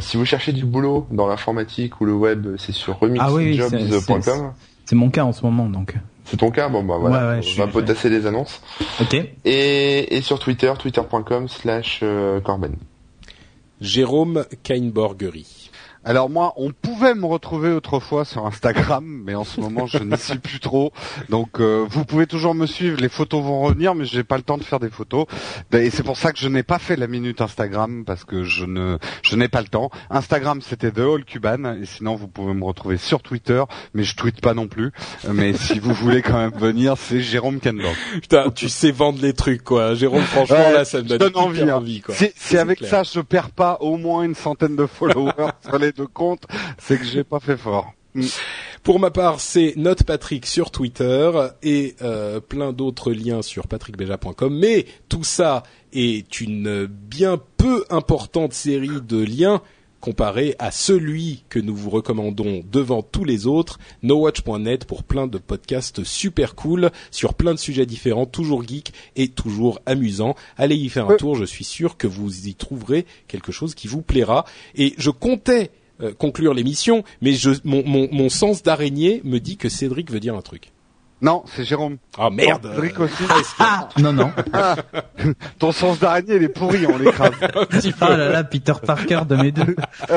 si 0.00 0.16
vous 0.16 0.24
cherchez 0.24 0.52
du 0.52 0.64
boulot 0.64 1.06
dans 1.10 1.26
l'informatique 1.26 2.00
ou 2.00 2.04
le 2.04 2.14
web, 2.14 2.56
c'est 2.58 2.72
sur 2.72 2.98
remixjobs.com. 3.00 4.20
Ah 4.26 4.54
c'est 4.84 4.96
mon 4.96 5.10
cas 5.10 5.24
en 5.24 5.32
ce 5.32 5.42
moment 5.42 5.68
donc. 5.68 5.94
C'est 6.24 6.38
ton 6.38 6.50
cas? 6.50 6.68
Bon 6.68 6.82
bah 6.82 6.96
voilà, 6.98 7.40
on 7.40 7.58
va 7.58 7.66
potasser 7.68 8.08
les 8.08 8.26
annonces. 8.26 8.60
Ok. 9.00 9.14
Et, 9.44 10.16
et 10.16 10.20
sur 10.22 10.40
Twitter, 10.40 10.72
twitter.com 10.76 11.48
slash 11.48 12.02
corben. 12.42 12.74
Jérôme 13.80 14.46
Kainborgery. 14.62 15.65
Alors 16.08 16.30
moi, 16.30 16.52
on 16.56 16.70
pouvait 16.70 17.16
me 17.16 17.26
retrouver 17.26 17.72
autrefois 17.72 18.24
sur 18.24 18.46
Instagram, 18.46 19.04
mais 19.24 19.34
en 19.34 19.42
ce 19.42 19.60
moment, 19.60 19.86
je 19.86 19.98
n'y 19.98 20.16
suis 20.16 20.38
plus 20.38 20.60
trop. 20.60 20.92
Donc, 21.30 21.58
euh, 21.58 21.84
vous 21.90 22.04
pouvez 22.04 22.28
toujours 22.28 22.54
me 22.54 22.66
suivre. 22.66 23.00
Les 23.00 23.08
photos 23.08 23.42
vont 23.42 23.62
revenir, 23.62 23.96
mais 23.96 24.04
j'ai 24.04 24.22
pas 24.22 24.36
le 24.36 24.44
temps 24.44 24.56
de 24.56 24.62
faire 24.62 24.78
des 24.78 24.88
photos. 24.88 25.26
Et 25.72 25.90
c'est 25.90 26.04
pour 26.04 26.16
ça 26.16 26.32
que 26.32 26.38
je 26.38 26.46
n'ai 26.46 26.62
pas 26.62 26.78
fait 26.78 26.94
la 26.94 27.08
minute 27.08 27.40
Instagram 27.40 28.04
parce 28.04 28.22
que 28.22 28.44
je 28.44 28.66
ne, 28.66 28.98
je 29.24 29.34
n'ai 29.34 29.48
pas 29.48 29.60
le 29.60 29.66
temps. 29.66 29.90
Instagram, 30.08 30.62
c'était 30.62 30.92
The 30.92 31.00
All 31.00 31.24
Cuban, 31.24 31.74
et 31.82 31.86
sinon, 31.86 32.14
vous 32.14 32.28
pouvez 32.28 32.54
me 32.54 32.64
retrouver 32.64 32.98
sur 32.98 33.20
Twitter, 33.20 33.64
mais 33.92 34.04
je 34.04 34.14
tweete 34.14 34.40
pas 34.40 34.54
non 34.54 34.68
plus. 34.68 34.92
Mais 35.28 35.54
si 35.54 35.80
vous 35.80 35.92
voulez 35.92 36.22
quand 36.22 36.38
même 36.38 36.56
venir, 36.56 36.94
c'est 36.96 37.18
Jérôme 37.18 37.58
Kendall. 37.58 37.96
Putain, 38.12 38.50
tu 38.50 38.68
sais 38.68 38.92
vendre 38.92 39.18
les 39.20 39.32
trucs, 39.32 39.64
quoi. 39.64 39.96
Jérôme, 39.96 40.22
franchement, 40.22 40.70
là, 40.72 40.84
ça 40.84 40.98
me 40.98 41.18
donne, 41.18 41.32
envie, 41.34 41.62
hein. 41.62 41.74
envie, 41.74 42.00
quoi. 42.00 42.14
Si, 42.14 42.56
avec 42.56 42.84
ça, 42.84 43.02
je 43.02 43.18
perds 43.18 43.50
pas 43.50 43.78
au 43.80 43.96
moins 43.96 44.22
une 44.22 44.36
centaine 44.36 44.76
de 44.76 44.86
followers 44.86 45.32
sur 45.68 45.78
les 45.80 45.95
de 45.96 46.04
compte, 46.04 46.44
c'est 46.78 46.98
que 46.98 47.04
j'ai 47.04 47.24
pas 47.24 47.40
fait 47.40 47.56
fort. 47.56 47.92
Mm. 48.14 48.26
Pour 48.82 49.00
ma 49.00 49.10
part, 49.10 49.40
c'est 49.40 49.74
Note 49.76 50.04
Patrick 50.04 50.46
sur 50.46 50.70
Twitter 50.70 51.30
et 51.62 51.96
euh, 52.02 52.40
plein 52.40 52.72
d'autres 52.72 53.12
liens 53.12 53.42
sur 53.42 53.66
patrickbeja.com. 53.66 54.56
Mais 54.56 54.86
tout 55.08 55.24
ça 55.24 55.64
est 55.92 56.40
une 56.40 56.86
bien 56.86 57.40
peu 57.56 57.84
importante 57.90 58.52
série 58.52 59.00
de 59.00 59.18
liens 59.18 59.60
comparé 60.00 60.54
à 60.60 60.70
celui 60.70 61.42
que 61.48 61.58
nous 61.58 61.74
vous 61.74 61.90
recommandons 61.90 62.62
devant 62.70 63.02
tous 63.02 63.24
les 63.24 63.48
autres, 63.48 63.80
nowatch.net 64.04 64.84
pour 64.84 65.02
plein 65.02 65.26
de 65.26 65.38
podcasts 65.38 66.04
super 66.04 66.54
cool 66.54 66.92
sur 67.10 67.34
plein 67.34 67.54
de 67.54 67.58
sujets 67.58 67.86
différents, 67.86 68.24
toujours 68.24 68.62
geek 68.62 68.92
et 69.16 69.26
toujours 69.26 69.80
amusant. 69.84 70.36
Allez 70.56 70.76
y 70.76 70.88
faire 70.90 71.10
un 71.10 71.16
tour, 71.16 71.34
je 71.34 71.44
suis 71.44 71.64
sûr 71.64 71.96
que 71.96 72.06
vous 72.06 72.46
y 72.46 72.54
trouverez 72.54 73.04
quelque 73.26 73.50
chose 73.50 73.74
qui 73.74 73.88
vous 73.88 74.00
plaira. 74.00 74.44
Et 74.76 74.94
je 74.96 75.10
comptais 75.10 75.72
conclure 76.18 76.54
l'émission, 76.54 77.04
mais 77.20 77.32
je, 77.32 77.50
mon, 77.64 77.82
mon, 77.84 78.08
mon 78.12 78.28
sens 78.28 78.62
d'araignée 78.62 79.20
me 79.24 79.38
dit 79.38 79.56
que 79.56 79.68
Cédric 79.68 80.10
veut 80.10 80.20
dire 80.20 80.34
un 80.34 80.42
truc. 80.42 80.72
Non, 81.22 81.44
c'est 81.46 81.64
Jérôme. 81.64 81.96
Ah 82.18 82.28
merde. 82.28 82.70
Aussi. 82.98 83.24
Ah, 83.58 83.88
non 83.98 84.12
non. 84.12 84.30
Ton 85.58 85.72
sens 85.72 85.98
d'araignée 85.98 86.36
il 86.36 86.42
est 86.42 86.48
pourri, 86.48 86.86
on 86.86 86.98
l'écrase. 86.98 87.32
ah 88.00 88.16
là 88.16 88.28
là, 88.28 88.44
Peter 88.44 88.74
Parker 88.84 89.22
de 89.26 89.36
mes 89.36 89.50
deux. 89.50 89.76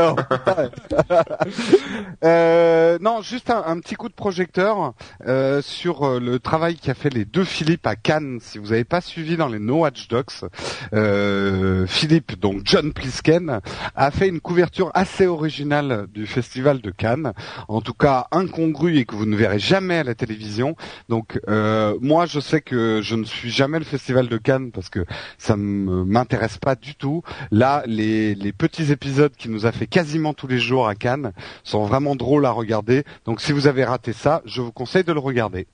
euh, 2.23 2.97
non, 2.99 3.21
juste 3.21 3.49
un, 3.49 3.63
un, 3.65 3.79
petit 3.79 3.95
coup 3.95 4.09
de 4.09 4.13
projecteur 4.13 4.93
euh, 5.25 5.61
sur 5.61 6.03
euh, 6.03 6.19
le 6.19 6.39
travail 6.39 6.75
qu'a 6.75 6.93
fait 6.93 7.13
les 7.13 7.23
deux 7.23 7.45
Philippe 7.45 7.87
à 7.87 7.95
Cannes. 7.95 8.39
Si 8.41 8.57
vous 8.57 8.67
n'avez 8.67 8.83
pas 8.83 8.99
suivi 8.99 9.37
dans 9.37 9.47
les 9.47 9.59
No 9.59 9.79
Watch 9.79 10.09
Docs, 10.09 10.45
euh, 10.93 11.87
Philippe, 11.87 12.37
donc 12.39 12.61
John 12.65 12.91
Plisken, 12.91 13.61
a 13.95 14.11
fait 14.11 14.27
une 14.27 14.41
couverture 14.41 14.91
assez 14.93 15.27
originale 15.27 16.07
du 16.13 16.27
festival 16.27 16.81
de 16.81 16.91
Cannes. 16.91 17.31
En 17.69 17.79
tout 17.79 17.93
cas, 17.93 18.27
incongrue 18.31 18.97
et 18.97 19.05
que 19.05 19.15
vous 19.15 19.25
ne 19.25 19.37
verrez 19.37 19.59
jamais 19.59 19.99
à 19.99 20.03
la 20.03 20.15
télévision 20.15 20.75
donc 21.07 21.39
euh, 21.47 21.97
moi 22.01 22.25
je 22.25 22.39
sais 22.39 22.61
que 22.61 23.01
je 23.03 23.15
ne 23.15 23.23
suis 23.23 23.49
jamais 23.49 23.79
le 23.79 23.85
festival 23.85 24.27
de 24.27 24.37
Cannes 24.37 24.71
parce 24.71 24.89
que 24.89 25.05
ça 25.37 25.55
ne 25.55 26.03
m'intéresse 26.03 26.57
pas 26.57 26.75
du 26.75 26.95
tout. 26.95 27.23
Là 27.51 27.83
les, 27.85 28.35
les 28.35 28.53
petits 28.53 28.91
épisodes 28.91 29.33
qui 29.37 29.49
nous 29.49 29.65
a 29.65 29.71
fait 29.71 29.87
quasiment 29.87 30.33
tous 30.33 30.47
les 30.47 30.59
jours 30.59 30.87
à 30.87 30.95
Cannes 30.95 31.33
sont 31.63 31.85
vraiment 31.85 32.15
drôles 32.15 32.45
à 32.45 32.51
regarder. 32.51 33.03
Donc 33.25 33.41
si 33.41 33.51
vous 33.51 33.67
avez 33.67 33.83
raté 33.83 34.13
ça, 34.13 34.41
je 34.45 34.61
vous 34.61 34.71
conseille 34.71 35.03
de 35.03 35.13
le 35.13 35.19
regarder. 35.19 35.67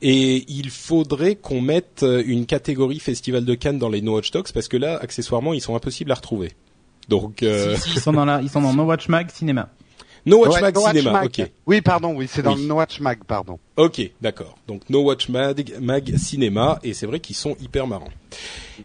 Et 0.00 0.44
il 0.48 0.70
faudrait 0.70 1.34
qu'on 1.34 1.60
mette 1.60 2.04
une 2.24 2.46
catégorie 2.46 3.00
Festival 3.00 3.44
de 3.44 3.54
Cannes 3.54 3.78
dans 3.78 3.88
les 3.88 4.00
No 4.00 4.14
Watch 4.14 4.30
Talks 4.30 4.52
parce 4.52 4.68
que 4.68 4.76
là, 4.76 4.98
accessoirement, 5.02 5.54
ils 5.54 5.60
sont 5.60 5.74
impossibles 5.74 6.12
à 6.12 6.14
retrouver. 6.14 6.52
Donc, 7.08 7.42
euh... 7.42 7.76
ils 7.86 8.00
sont 8.00 8.12
dans 8.12 8.24
la, 8.24 8.40
ils 8.40 8.48
sont 8.48 8.60
dans 8.60 8.74
No 8.74 8.84
Watch 8.84 9.08
Mag 9.08 9.30
Cinéma. 9.30 9.70
No 10.26 10.38
Watch 10.38 10.60
Mag 10.60 10.76
Cinéma, 10.76 11.24
ok. 11.24 11.50
Oui, 11.66 11.80
pardon, 11.80 12.14
oui, 12.14 12.28
c'est 12.30 12.42
dans 12.42 12.54
le 12.54 12.62
No 12.62 12.76
Watch 12.76 13.00
Mag, 13.00 13.18
pardon. 13.26 13.58
Ok, 13.76 14.00
d'accord. 14.20 14.56
Donc 14.66 14.82
No 14.90 15.02
Watch 15.02 15.28
Mag, 15.28 15.74
Mag 15.80 16.16
Cinéma, 16.16 16.78
et 16.82 16.94
c'est 16.94 17.06
vrai 17.06 17.20
qu'ils 17.20 17.36
sont 17.36 17.56
hyper 17.60 17.86
marrants. 17.86 18.08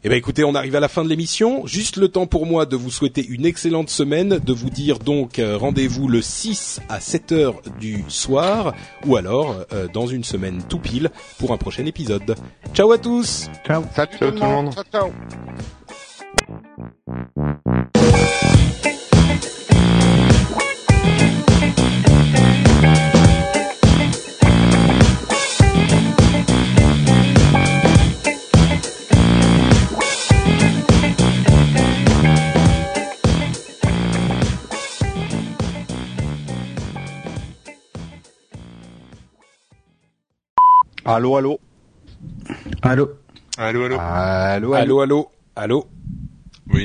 Eh 0.03 0.09
ben 0.09 0.15
écoutez, 0.15 0.43
on 0.43 0.55
arrive 0.55 0.75
à 0.75 0.79
la 0.79 0.87
fin 0.87 1.03
de 1.03 1.09
l'émission. 1.09 1.65
Juste 1.65 1.97
le 1.97 2.07
temps 2.07 2.25
pour 2.27 2.45
moi 2.45 2.65
de 2.65 2.75
vous 2.75 2.91
souhaiter 2.91 3.25
une 3.25 3.45
excellente 3.45 3.89
semaine, 3.89 4.39
de 4.39 4.53
vous 4.53 4.69
dire 4.69 4.99
donc 4.99 5.39
euh, 5.39 5.57
rendez-vous 5.57 6.07
le 6.07 6.21
6 6.21 6.79
à 6.89 6.99
7 6.99 7.31
heures 7.31 7.61
du 7.79 8.03
soir, 8.07 8.73
ou 9.05 9.15
alors 9.15 9.65
euh, 9.73 9.87
dans 9.91 10.07
une 10.07 10.23
semaine 10.23 10.63
tout 10.69 10.79
pile 10.79 11.11
pour 11.39 11.51
un 11.51 11.57
prochain 11.57 11.85
épisode. 11.85 12.35
Ciao 12.73 12.91
à 12.91 12.97
tous. 12.97 13.49
Ciao. 13.65 13.83
Salut 13.95 14.17
tout 14.17 14.25
le 14.25 14.39
monde. 14.39 14.73
Ciao, 14.73 14.83
ciao. 14.91 15.11
Allô, 41.05 41.35
allô. 41.35 41.59
Allô. 42.81 43.11
Allô, 43.57 43.83
allô. 43.85 43.99
Allô, 43.99 44.73
allô, 44.73 45.01
allô. 45.01 45.31
Allô. 45.55 45.87
Oui. 46.71 46.83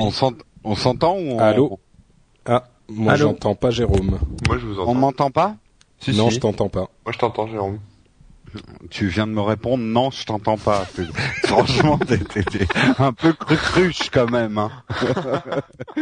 On 0.64 0.74
s'entend 0.74 1.14
ou 1.14 1.34
on... 1.34 1.38
Allô. 1.38 1.78
Ah, 2.44 2.64
moi 2.88 3.14
j'entends 3.14 3.54
pas 3.54 3.70
Jérôme. 3.70 4.18
Moi 4.46 4.58
je 4.58 4.66
vous 4.66 4.80
entends. 4.80 4.90
On 4.90 4.94
m'entend 4.94 5.30
pas? 5.30 5.56
Non, 6.08 6.30
je 6.30 6.40
t'entends 6.40 6.68
pas. 6.68 6.88
Moi 7.04 7.12
je 7.12 7.18
t'entends 7.18 7.46
Jérôme. 7.46 7.78
Tu 8.90 9.06
viens 9.08 9.26
de 9.26 9.32
me 9.32 9.40
répondre 9.40 9.84
non, 9.84 10.10
je 10.10 10.24
t'entends 10.24 10.56
pas. 10.56 10.84
Franchement, 11.44 11.98
t'es 11.98 12.18
un 12.98 13.12
peu 13.12 13.32
cruche 13.34 14.10
quand 14.10 14.30
même. 14.30 14.58
Hein. 14.58 14.70